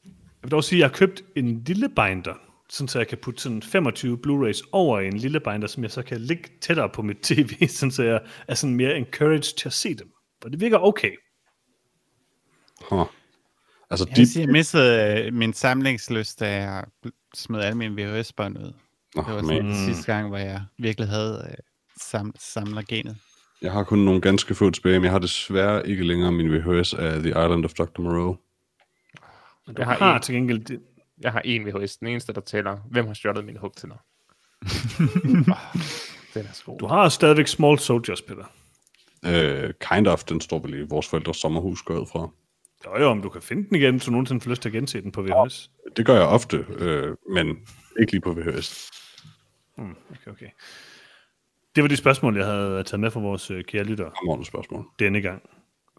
Jeg 0.05 0.43
vil 0.43 0.51
dog 0.51 0.65
sige, 0.65 0.77
at 0.77 0.81
jeg 0.81 0.89
har 0.89 0.95
købt 0.95 1.23
en 1.37 1.65
lille 1.65 1.89
binder, 1.89 2.35
sådan 2.71 2.89
så 2.89 2.99
jeg 2.99 3.09
kan 3.09 3.19
putte 3.19 3.43
sådan 3.43 3.63
25 3.63 4.19
Blu-rays 4.27 4.69
over 4.73 5.01
i 5.01 5.07
en 5.07 5.17
lille 5.17 5.41
binder, 5.41 5.67
som 5.67 5.83
jeg 5.83 5.91
så 5.91 6.03
kan 6.03 6.21
lægge 6.21 6.45
tættere 6.61 6.89
på 6.89 7.03
mit 7.03 7.17
tv, 7.23 7.67
sådan 7.69 7.91
så 7.91 8.03
jeg 8.03 8.21
er 8.49 8.55
sådan 8.55 8.77
mere 8.77 8.97
encouraged 8.97 9.57
til 9.57 9.69
at 9.69 9.73
se 9.73 9.95
dem. 9.95 10.11
Og 10.45 10.51
det 10.53 10.61
virker 10.61 10.79
okay. 10.79 11.11
Huh. 12.91 13.07
Altså, 13.91 14.07
Jeg 14.09 14.17
de... 14.17 14.27
sige, 14.33 14.43
jeg 14.45 14.53
mistede 14.53 15.23
øh, 15.27 15.35
min 15.35 15.53
samlingslyst, 15.53 16.41
da 16.41 16.53
jeg 16.53 16.85
smed 17.35 17.61
alle 17.61 17.79
mine 17.79 18.03
VHS-bånd 18.03 18.59
ud. 18.59 18.73
Oh, 19.17 19.25
Det 19.27 19.35
var 19.35 19.43
man. 19.43 19.45
sådan 19.45 19.75
sidste 19.95 20.13
gang, 20.13 20.29
hvor 20.29 20.37
jeg 20.39 20.63
virkelig 20.79 21.09
havde 21.09 21.49
øh, 21.51 21.57
sam- 22.03 22.33
samlergenet. 22.39 23.17
Jeg 23.63 23.73
har 23.73 23.85
kun 23.85 23.99
nogle 23.99 24.21
ganske 24.21 24.55
få 24.55 24.71
tilbage, 24.71 24.95
men 24.99 25.05
jeg 25.05 25.13
har 25.13 25.19
desværre 25.19 25.89
ikke 25.89 26.05
længere 26.07 26.33
min 26.33 26.53
VHS 26.53 26.95
af 26.95 27.19
The 27.21 27.29
Island 27.29 27.65
of 27.65 27.73
Dr. 27.75 28.01
Moreau. 28.03 28.37
Men 29.67 29.75
du 29.77 29.81
Jeg 29.83 29.87
har, 29.87 29.95
har 29.99 30.07
har 30.07 30.17
en. 30.17 30.23
til 30.23 30.35
gengæld... 30.35 30.81
Jeg 31.21 31.33
har 31.33 31.41
en 31.45 31.67
VHS, 31.67 31.97
den 31.97 32.09
eneste, 32.09 32.33
der 32.33 32.41
tæller. 32.41 32.77
Hvem 32.91 33.07
har 33.07 33.15
stjålet 33.15 33.45
mine 33.45 33.59
hugtænder? 33.59 33.97
den 36.35 36.47
er 36.47 36.65
god. 36.65 36.79
du 36.79 36.87
har 36.87 37.09
stadigvæk 37.09 37.47
Small 37.47 37.79
Soldiers, 37.79 38.23
Peter. 38.23 38.45
Øh, 39.25 39.75
kind 39.81 40.07
of, 40.07 40.25
den 40.25 40.41
står 40.41 40.59
vel 40.59 40.75
i 40.75 40.83
vores 40.83 41.09
forældres 41.09 41.37
sommerhus 41.37 41.83
går 41.83 41.95
jeg 41.95 42.01
ud 42.01 42.07
fra. 42.07 42.29
Jo 42.87 43.03
jo, 43.03 43.07
om 43.11 43.23
du 43.23 43.29
kan 43.29 43.43
finde 43.43 43.69
den 43.69 43.77
igen, 43.77 44.01
så 44.01 44.07
du 44.07 44.11
nogensinde 44.11 44.41
får 44.41 44.51
lyst 44.51 44.63
til 44.63 44.69
at 44.69 44.73
gense 44.73 45.03
den 45.03 45.13
på 45.13 45.23
VHS. 45.23 45.71
Det 45.97 46.07
gør 46.07 46.15
jeg 46.15 46.27
ofte, 46.27 46.67
øh, 46.69 47.17
men 47.33 47.67
ikke 48.01 48.13
lige 48.13 48.21
på 48.21 48.33
VHS. 48.33 48.91
Hmm, 49.77 49.97
okay, 50.11 50.31
okay. 50.31 50.49
Det 51.75 51.83
var 51.83 51.89
de 51.89 51.97
spørgsmål, 51.97 52.37
jeg 52.37 52.47
havde 52.47 52.83
taget 52.83 53.01
med 53.01 53.11
fra 53.11 53.21
vores 53.21 53.51
øh, 53.51 53.65
kære 53.65 53.85
lyttere 53.85 54.11
Fremragende 54.19 54.47
spørgsmål. 54.47 54.85
denne 54.99 55.21
gang. 55.21 55.43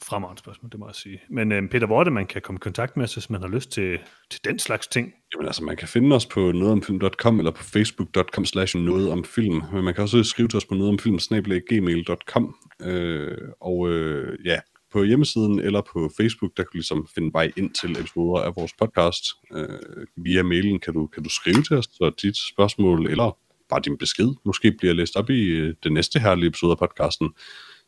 Fremragende 0.04 0.40
spørgsmål, 0.40 0.72
det 0.72 0.80
må 0.80 0.88
jeg 0.88 0.96
sige. 0.96 1.22
Men 1.30 1.52
øh, 1.52 1.70
Peter, 1.70 1.88
hvor 1.88 2.00
er 2.00 2.04
det, 2.04 2.14
man 2.14 2.28
kan 2.28 2.42
komme 2.42 2.58
i 2.58 2.60
kontakt 2.60 2.98
med 2.98 3.04
os, 3.04 3.14
hvis 3.14 3.30
man 3.30 3.42
har 3.42 3.48
lyst 3.48 3.72
til, 3.72 4.00
til 4.32 4.40
den 4.44 4.60
slags 4.60 4.88
ting? 4.88 5.14
Jamen 5.36 5.48
altså, 5.48 5.64
man 5.64 5.78
kan 5.78 5.88
finde 5.88 6.16
os 6.16 6.26
på 6.26 6.52
nogetomfilm.com 6.52 7.40
eller 7.40 7.52
på 7.52 7.64
facebook.com 7.64 8.46
slash 8.46 8.78
nogetomfilm. 8.78 9.64
Men 9.74 9.84
man 9.84 9.94
kan 9.94 10.02
også 10.02 10.24
skrive 10.24 10.48
til 10.48 10.58
os 10.58 10.66
på 10.66 10.76
nogetomfilm.gmail.com 10.76 12.56
øh, 12.82 13.38
Og 13.62 13.90
øh, 13.90 14.38
ja, 14.46 14.60
på 14.92 15.04
hjemmesiden 15.04 15.60
eller 15.60 15.82
på 15.94 16.12
Facebook, 16.18 16.52
der 16.58 16.64
kan 16.64 16.70
du 16.74 16.78
ligesom 16.78 17.08
finde 17.16 17.34
vej 17.34 17.52
ind 17.58 17.74
til 17.74 17.92
episoder 17.92 18.42
af 18.42 18.56
vores 18.56 18.74
podcast. 18.74 19.24
Øh, 19.56 20.06
via 20.18 20.44
mailen 20.44 20.80
kan 20.80 20.94
du, 20.94 21.08
kan 21.08 21.24
du 21.24 21.30
skrive 21.30 21.64
til 21.64 21.78
os, 21.78 21.86
så 21.86 22.12
dit 22.22 22.38
spørgsmål 22.38 23.10
eller 23.12 23.38
bare 23.70 23.82
din 23.86 23.98
besked 23.98 24.30
måske 24.46 24.72
bliver 24.72 24.94
læst 24.94 25.16
op 25.16 25.30
i 25.30 25.42
øh, 25.48 25.76
det 25.84 25.92
næste 25.92 26.20
herlige 26.20 26.48
episode 26.48 26.72
af 26.72 26.78
podcasten. 26.78 27.30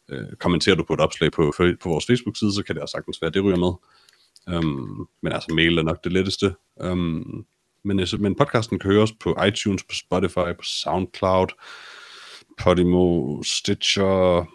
Øh, 0.09 0.27
kommenterer 0.39 0.75
du 0.75 0.83
på 0.83 0.93
et 0.93 0.99
opslag 0.99 1.31
på, 1.31 1.53
på 1.57 1.89
vores 1.89 2.05
Facebook-side, 2.05 2.53
så 2.53 2.63
kan 2.63 2.75
det 2.75 2.81
også 2.81 2.93
sagtens 2.93 3.21
være, 3.21 3.27
at 3.27 3.33
det 3.33 3.43
ryger 3.43 3.57
med. 3.57 3.73
Um, 4.57 5.09
men 5.23 5.33
altså, 5.33 5.53
mail 5.53 5.77
er 5.77 5.83
nok 5.83 6.03
det 6.03 6.11
letteste. 6.11 6.55
Um, 6.83 7.45
men, 7.83 7.99
øh, 7.99 8.07
men 8.19 8.35
podcasten 8.35 8.79
kan 8.79 8.91
høres 8.91 9.11
på 9.19 9.43
iTunes, 9.47 9.83
på 9.83 9.95
Spotify, 9.95 10.53
på 10.57 10.63
SoundCloud, 10.63 11.47
Podimo, 12.57 13.43
Stitcher, 13.43 14.47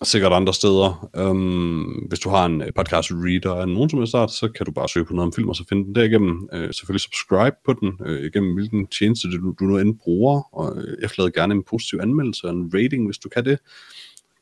og 0.00 0.06
sikkert 0.06 0.32
andre 0.32 0.54
steder. 0.54 1.10
Um, 1.18 2.06
hvis 2.08 2.18
du 2.18 2.28
har 2.28 2.46
en 2.46 2.62
øh, 2.62 2.72
podcast 2.76 3.10
reader 3.12 3.54
af 3.54 3.68
nogen 3.68 3.90
som 3.90 3.98
helst 3.98 4.14
art, 4.14 4.30
så 4.30 4.48
kan 4.48 4.66
du 4.66 4.72
bare 4.72 4.88
søge 4.88 5.06
på 5.06 5.12
noget 5.14 5.26
om 5.26 5.32
film, 5.32 5.48
og 5.48 5.56
så 5.56 5.64
finde 5.68 5.84
den 5.84 5.94
derigennem. 5.94 6.48
Uh, 6.52 6.58
selvfølgelig 6.58 7.00
subscribe 7.00 7.56
på 7.64 7.72
den, 7.72 7.92
uh, 8.00 8.24
igennem 8.24 8.54
hvilken 8.54 8.86
tjeneste 8.86 9.28
du, 9.28 9.54
du 9.60 9.64
nu 9.64 9.78
end 9.78 9.98
bruger, 9.98 10.54
og 10.54 10.76
uh, 10.76 10.82
efterlade 11.02 11.32
gerne 11.32 11.54
en 11.54 11.64
positiv 11.70 11.98
anmeldelse 12.02 12.46
og 12.46 12.50
en 12.50 12.70
rating, 12.74 13.06
hvis 13.06 13.18
du 13.18 13.28
kan 13.28 13.44
det. 13.44 13.58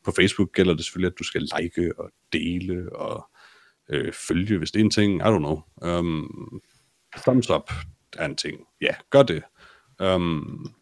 På 0.04 0.12
Facebook 0.16 0.52
gælder 0.52 0.74
det 0.74 0.84
selvfølgelig, 0.84 1.12
at 1.12 1.18
du 1.18 1.24
skal 1.24 1.48
like 1.58 1.98
og 1.98 2.10
dele 2.32 2.96
og 2.96 3.30
øh, 3.88 4.12
følge, 4.12 4.58
hvis 4.58 4.70
det 4.70 4.80
er 4.80 4.84
en 4.84 4.90
ting. 4.90 5.20
I 5.20 5.24
don't 5.24 5.38
know. 5.38 5.60
Um, 5.82 6.62
thumbs 7.16 7.50
up 7.50 7.72
er 8.18 8.24
en 8.24 8.36
ting. 8.36 8.60
Ja, 8.80 8.94
gør 9.10 9.22
det. 9.22 9.42
Um, 10.02 10.74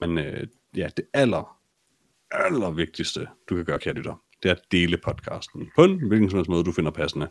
men 0.00 0.18
øh, 0.18 0.46
ja, 0.76 0.88
det 0.96 1.04
aller, 1.12 1.58
aller 2.30 2.70
vigtigste, 2.70 3.28
du 3.48 3.56
kan 3.56 3.64
gøre, 3.64 3.78
kære 3.78 3.94
lytter, 3.94 4.22
det 4.42 4.48
er 4.48 4.54
at 4.54 4.62
dele 4.72 4.96
podcasten 4.96 5.70
på 5.76 5.84
en 5.84 6.08
hvilken 6.08 6.30
som 6.30 6.36
helst 6.38 6.50
måde, 6.50 6.64
du 6.64 6.72
finder 6.72 6.90
passende. 6.90 7.30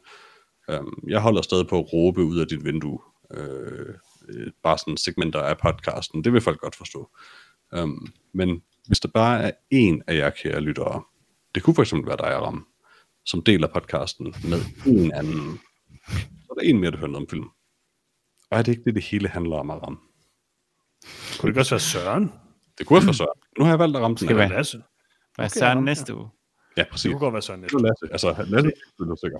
Um, 0.80 1.04
jeg 1.08 1.22
holder 1.22 1.42
stadig 1.42 1.68
på 1.68 1.80
at 1.80 1.94
råbe 1.94 2.24
ud 2.24 2.40
af 2.40 2.48
dit 2.48 2.66
vindue. 2.66 3.00
Øh, 3.34 3.94
øh, 4.30 4.52
bare 4.64 4.78
sådan 4.78 4.98
segmenter 4.98 5.40
af 5.40 5.58
podcasten. 5.58 6.24
Det 6.24 6.34
vil 6.34 6.42
folk 6.42 6.60
godt 6.60 6.76
forstå. 6.76 7.10
Um, 7.78 8.14
men 8.34 8.64
hvis 8.88 9.00
der 9.00 9.10
bare 9.14 9.44
er 9.44 9.52
en 9.70 10.04
af 10.08 10.16
jer 10.16 10.30
kære 10.30 10.62
lyttere, 10.62 11.04
det 11.56 11.64
kunne 11.64 11.76
for 11.76 11.82
eksempel 11.82 12.08
være 12.08 12.18
dig, 12.18 12.34
Aram, 12.34 12.68
som 13.26 13.42
deler 13.44 13.68
podcasten 13.68 14.26
med 14.44 14.62
en 14.86 15.12
anden, 15.14 15.60
så 16.46 16.48
er 16.50 16.54
der 16.54 16.62
en 16.62 16.80
mere, 16.80 16.92
der 16.92 16.98
hører 16.98 17.08
noget 17.12 17.26
om 17.26 17.30
film. 17.30 17.46
Og 18.52 18.58
er 18.58 18.62
det 18.62 18.72
ikke 18.72 18.84
det, 18.84 18.96
det 18.96 19.04
hele 19.04 19.28
handler 19.28 19.56
om, 19.58 19.70
Aram? 19.70 19.96
Kunne 21.40 21.42
det 21.42 21.48
ikke 21.48 21.60
også 21.60 21.76
være 21.76 21.80
Søren? 21.80 22.32
Det 22.78 22.88
kunne 22.88 22.98
også 23.00 23.08
være 23.08 23.14
Søren. 23.14 23.40
Nu 23.58 23.64
har 23.64 23.72
jeg 23.72 23.80
valgt 23.80 23.96
at 23.98 24.02
ramme 24.04 24.18
den. 24.18 24.28
Skal 24.28 24.38
være. 24.38 24.50
Lasse? 24.50 24.84
Hvad 25.36 25.46
Okay, 25.46 25.60
Søren 25.60 25.84
næste 25.84 26.16
uge? 26.16 26.30
Ja, 26.78 26.82
Det 26.84 26.90
præcis. 26.92 27.12
kunne 27.12 27.20
godt 27.20 27.34
være 27.34 27.42
Søren. 27.42 27.64
Det 27.64 27.74
er 27.74 27.80
Lasse. 27.80 28.06
Altså, 28.12 28.46
Lasse 28.48 28.72
er 29.00 29.04
du 29.06 29.16
sikker. 29.22 29.40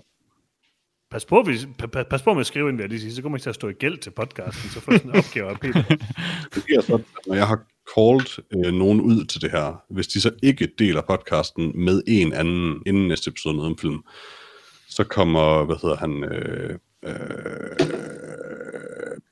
Pas 1.12 1.26
på, 1.26 1.44
hvis, 1.44 1.64
pa- 1.64 1.90
pa- 1.98 2.04
pas 2.04 2.22
på 2.22 2.34
med 2.34 2.40
at 2.42 2.48
skrive 2.48 2.70
ind, 2.70 2.78
vil 2.78 2.84
jeg 2.84 2.90
lige 2.90 3.00
sige. 3.02 3.14
Så 3.14 3.22
kommer 3.22 3.32
man 3.34 3.38
ikke 3.38 3.44
til 3.44 3.50
at 3.50 3.56
stå 3.56 3.68
i 3.70 3.74
gæld 3.74 3.98
til 3.98 4.12
podcasten, 4.12 4.70
så 4.70 4.80
får 4.80 4.92
sådan 4.92 5.10
en 5.10 5.16
opgave 5.16 5.50
af 5.50 5.60
Peter. 5.60 5.84
Det 6.56 6.64
bliver 6.66 6.82
sådan, 6.82 7.06
at 7.18 7.28
når 7.28 7.36
jeg 7.36 7.48
har 7.48 7.64
called 7.96 8.44
øh, 8.56 8.74
nogen 8.74 9.02
ud 9.02 9.26
til 9.26 9.42
det 9.42 9.52
her, 9.52 9.84
hvis 9.90 10.08
de 10.08 10.22
så 10.22 10.32
ikke 10.44 10.70
deler 10.80 11.02
podcasten 11.02 11.86
med 11.86 12.04
en 12.08 12.34
anden 12.34 12.84
inden 12.86 13.08
næste 13.08 13.30
episode 13.30 13.56
noget 13.56 13.72
om 13.72 13.78
film, 13.78 14.04
så 14.90 15.04
kommer, 15.04 15.66
hvad 15.66 15.76
hedder 15.82 15.96
han, 15.96 16.24
øh, 16.24 16.80
øh, 17.04 17.12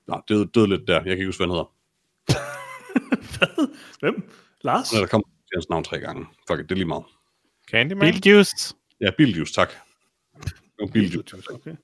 nej, 0.07 0.21
det 0.27 0.41
er 0.41 0.45
død 0.45 0.67
lidt 0.67 0.87
der, 0.87 0.93
jeg 0.93 1.03
kan 1.03 1.11
ikke 1.11 1.25
huske, 1.25 1.45
hvad 1.45 1.47
han 1.47 1.55
hedder. 1.55 1.73
Hvem? 4.01 4.29
Lars? 4.61 4.87
Så 4.87 4.99
der 4.99 5.07
kommer 5.07 5.27
hans 5.55 5.69
navn 5.69 5.83
tre 5.83 5.99
gange. 5.99 6.25
Fuck 6.47 6.59
it, 6.59 6.69
det 6.69 6.71
er 6.71 6.75
lige 6.75 6.87
meget. 6.87 7.03
Candyman? 7.71 8.13
Beetlejuice. 8.13 8.75
Ja, 9.01 9.11
Bildius, 9.17 9.51
tak. 9.51 9.69
No, 10.79 10.87
Bildius. 10.87 11.33
Okay. 11.33 11.75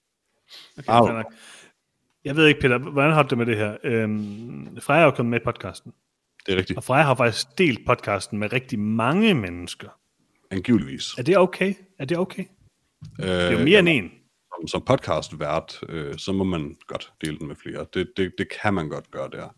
okay. 0.88 1.24
Jeg 2.26 2.36
ved 2.36 2.48
ikke, 2.48 2.60
Peter, 2.60 2.78
hvordan 2.78 3.14
har 3.14 3.24
du 3.24 3.30
det 3.30 3.38
med 3.38 3.45
det 3.45 3.58
her? 3.58 3.78
Øhm, 3.84 4.82
Freja 4.82 5.02
er 5.02 5.06
jo 5.06 5.12
kommet 5.12 5.30
med 5.30 5.40
i 5.41 5.44
podcasten, 5.44 5.94
Det 6.45 6.53
er 6.53 6.57
rigtigt. 6.57 6.78
og 6.78 6.84
Freja 6.84 7.03
har 7.03 7.15
faktisk 7.15 7.57
delt 7.57 7.86
podcasten 7.86 8.40
med 8.40 8.53
rigtig 8.53 8.80
mange 8.80 9.34
mennesker. 9.34 9.90
Angiveligvis. 10.52 11.14
Er 11.18 11.24
det 11.24 11.38
okay? 11.38 11.74
Er 11.99 12.06
det 12.06 12.18
okay? 12.18 12.45
Øh, 13.20 13.28
Det 13.28 13.48
er 13.48 13.52
jo 13.52 13.64
mere 13.65 13.80
end 13.80 13.90
en. 13.90 14.11
som, 14.56 14.68
som 14.68 14.82
podcastvært, 14.82 15.80
øh, 15.90 16.18
så 16.18 16.32
må 16.32 16.44
man 16.44 16.76
godt 16.88 17.14
dele 17.22 17.40
den 17.40 17.48
med 17.48 17.56
flere. 17.56 17.86
Det, 17.94 18.11
det, 18.18 18.34
det 18.38 18.48
kan 18.61 18.74
man 18.74 18.90
godt 18.90 19.11
gøre 19.11 19.30
der. 19.30 19.49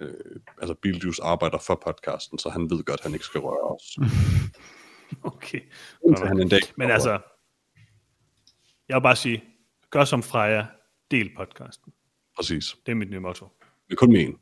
Øh, 0.00 0.14
altså, 0.60 0.74
Bildius 0.74 1.18
arbejder 1.18 1.58
for 1.58 1.82
podcasten, 1.84 2.38
så 2.38 2.48
han 2.50 2.70
ved 2.70 2.84
godt, 2.84 3.00
at 3.00 3.04
han 3.04 3.12
ikke 3.12 3.24
skal 3.24 3.40
røre 3.40 3.76
os. 3.76 3.96
Okay. 5.22 5.60
Indtil 6.06 6.26
han 6.26 6.40
en 6.40 6.48
dag 6.48 6.60
Men 6.76 6.90
altså, 6.90 7.10
jeg 8.88 8.94
vil 8.96 9.02
bare 9.02 9.16
sige, 9.16 9.44
gør 9.90 10.04
som 10.04 10.22
Freja, 10.22 10.66
del 11.10 11.30
podcasten. 11.36 11.92
Præcis. 12.36 12.76
Det 12.86 12.92
er 12.92 12.96
mit 12.96 13.10
nye 13.10 13.18
motto. 13.20 13.48
Men 13.88 13.96
kun 13.96 14.12
med 14.12 14.20
en. 14.20 14.36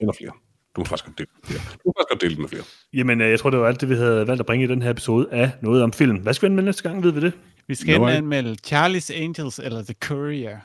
Eller 0.00 0.12
flere. 0.12 0.32
Du 0.76 0.80
må 0.80 0.84
faktisk 0.84 1.04
godt 1.06 1.18
dele 1.18 1.28
med 1.34 1.48
flere. 1.48 1.60
Du 1.74 1.78
må 1.84 1.92
faktisk 1.98 2.08
godt 2.10 2.20
dele 2.20 2.34
den 2.34 2.40
med 2.42 2.48
flere. 2.48 2.62
Jamen, 2.92 3.20
øh, 3.20 3.30
jeg 3.30 3.40
tror, 3.40 3.50
det 3.50 3.60
var 3.60 3.66
alt 3.66 3.80
det, 3.80 3.88
vi 3.88 3.94
havde 3.94 4.26
valgt 4.26 4.40
at 4.40 4.46
bringe 4.46 4.64
i 4.64 4.68
den 4.68 4.82
her 4.82 4.90
episode 4.90 5.28
af 5.32 5.50
Noget 5.62 5.82
om 5.82 5.92
film. 5.92 6.16
Hvad 6.16 6.34
skal 6.34 6.50
vi 6.50 6.54
med 6.54 6.62
næste 6.64 6.82
gang, 6.82 7.02
ved 7.02 7.12
vi 7.12 7.20
det? 7.20 7.32
Vi 7.68 7.74
skal 7.74 8.00
ja. 8.00 8.08
anmelde 8.08 8.56
Charlie's 8.66 9.14
Angels 9.22 9.58
eller 9.58 9.82
The 9.82 9.94
Courier. 10.00 10.58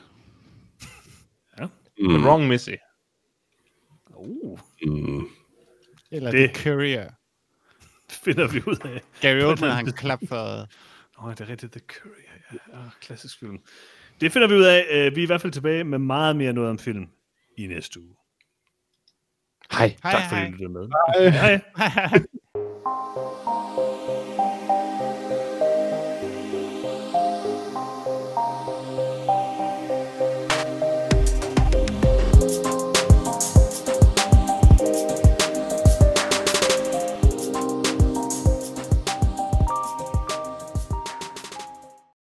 Mm, 1.98 2.08
The 2.08 2.18
Wrong 2.28 2.48
Missy. 2.48 2.70
Uh, 4.14 4.58
mm, 4.86 5.26
Eller 6.10 6.30
Det- 6.30 6.50
The 6.54 6.62
Courier. 6.64 7.10
det 8.08 8.18
finder 8.24 8.48
vi 8.48 8.62
ud 8.66 8.76
af. 8.84 9.00
Gary 9.20 9.40
Oldman 9.42 9.70
har 9.70 9.80
en 9.80 9.92
klap 9.92 10.20
for... 10.28 10.66
Nå, 11.22 11.30
det 11.30 11.40
er 11.40 11.48
rigtigt, 11.48 11.72
The 11.72 11.80
Courier. 11.80 12.58
Ja, 12.72 12.78
oh, 12.78 12.84
klassisk 13.00 13.38
film. 13.38 13.58
Det 14.20 14.32
finder 14.32 14.48
vi 14.48 14.54
ud 14.54 14.62
af. 14.64 14.86
Øh, 14.90 15.16
Vi 15.16 15.20
er 15.20 15.24
i 15.24 15.26
hvert 15.26 15.40
fald 15.40 15.52
tilbage 15.52 15.84
med 15.84 15.98
meget 15.98 16.36
mere 16.36 16.52
noget 16.52 16.70
om 16.70 16.78
film 16.78 17.06
i 17.58 17.66
næste 17.66 18.00
uge. 18.00 18.14
Hej. 19.78 19.96
Hej, 20.02 20.12
tak 20.12 20.22
fordi 20.28 20.40
hej. 20.40 20.48
I 20.48 20.50
lyttede 20.50 20.72
med. 20.72 20.88
Hej. 21.32 21.60
Hej. 21.76 22.22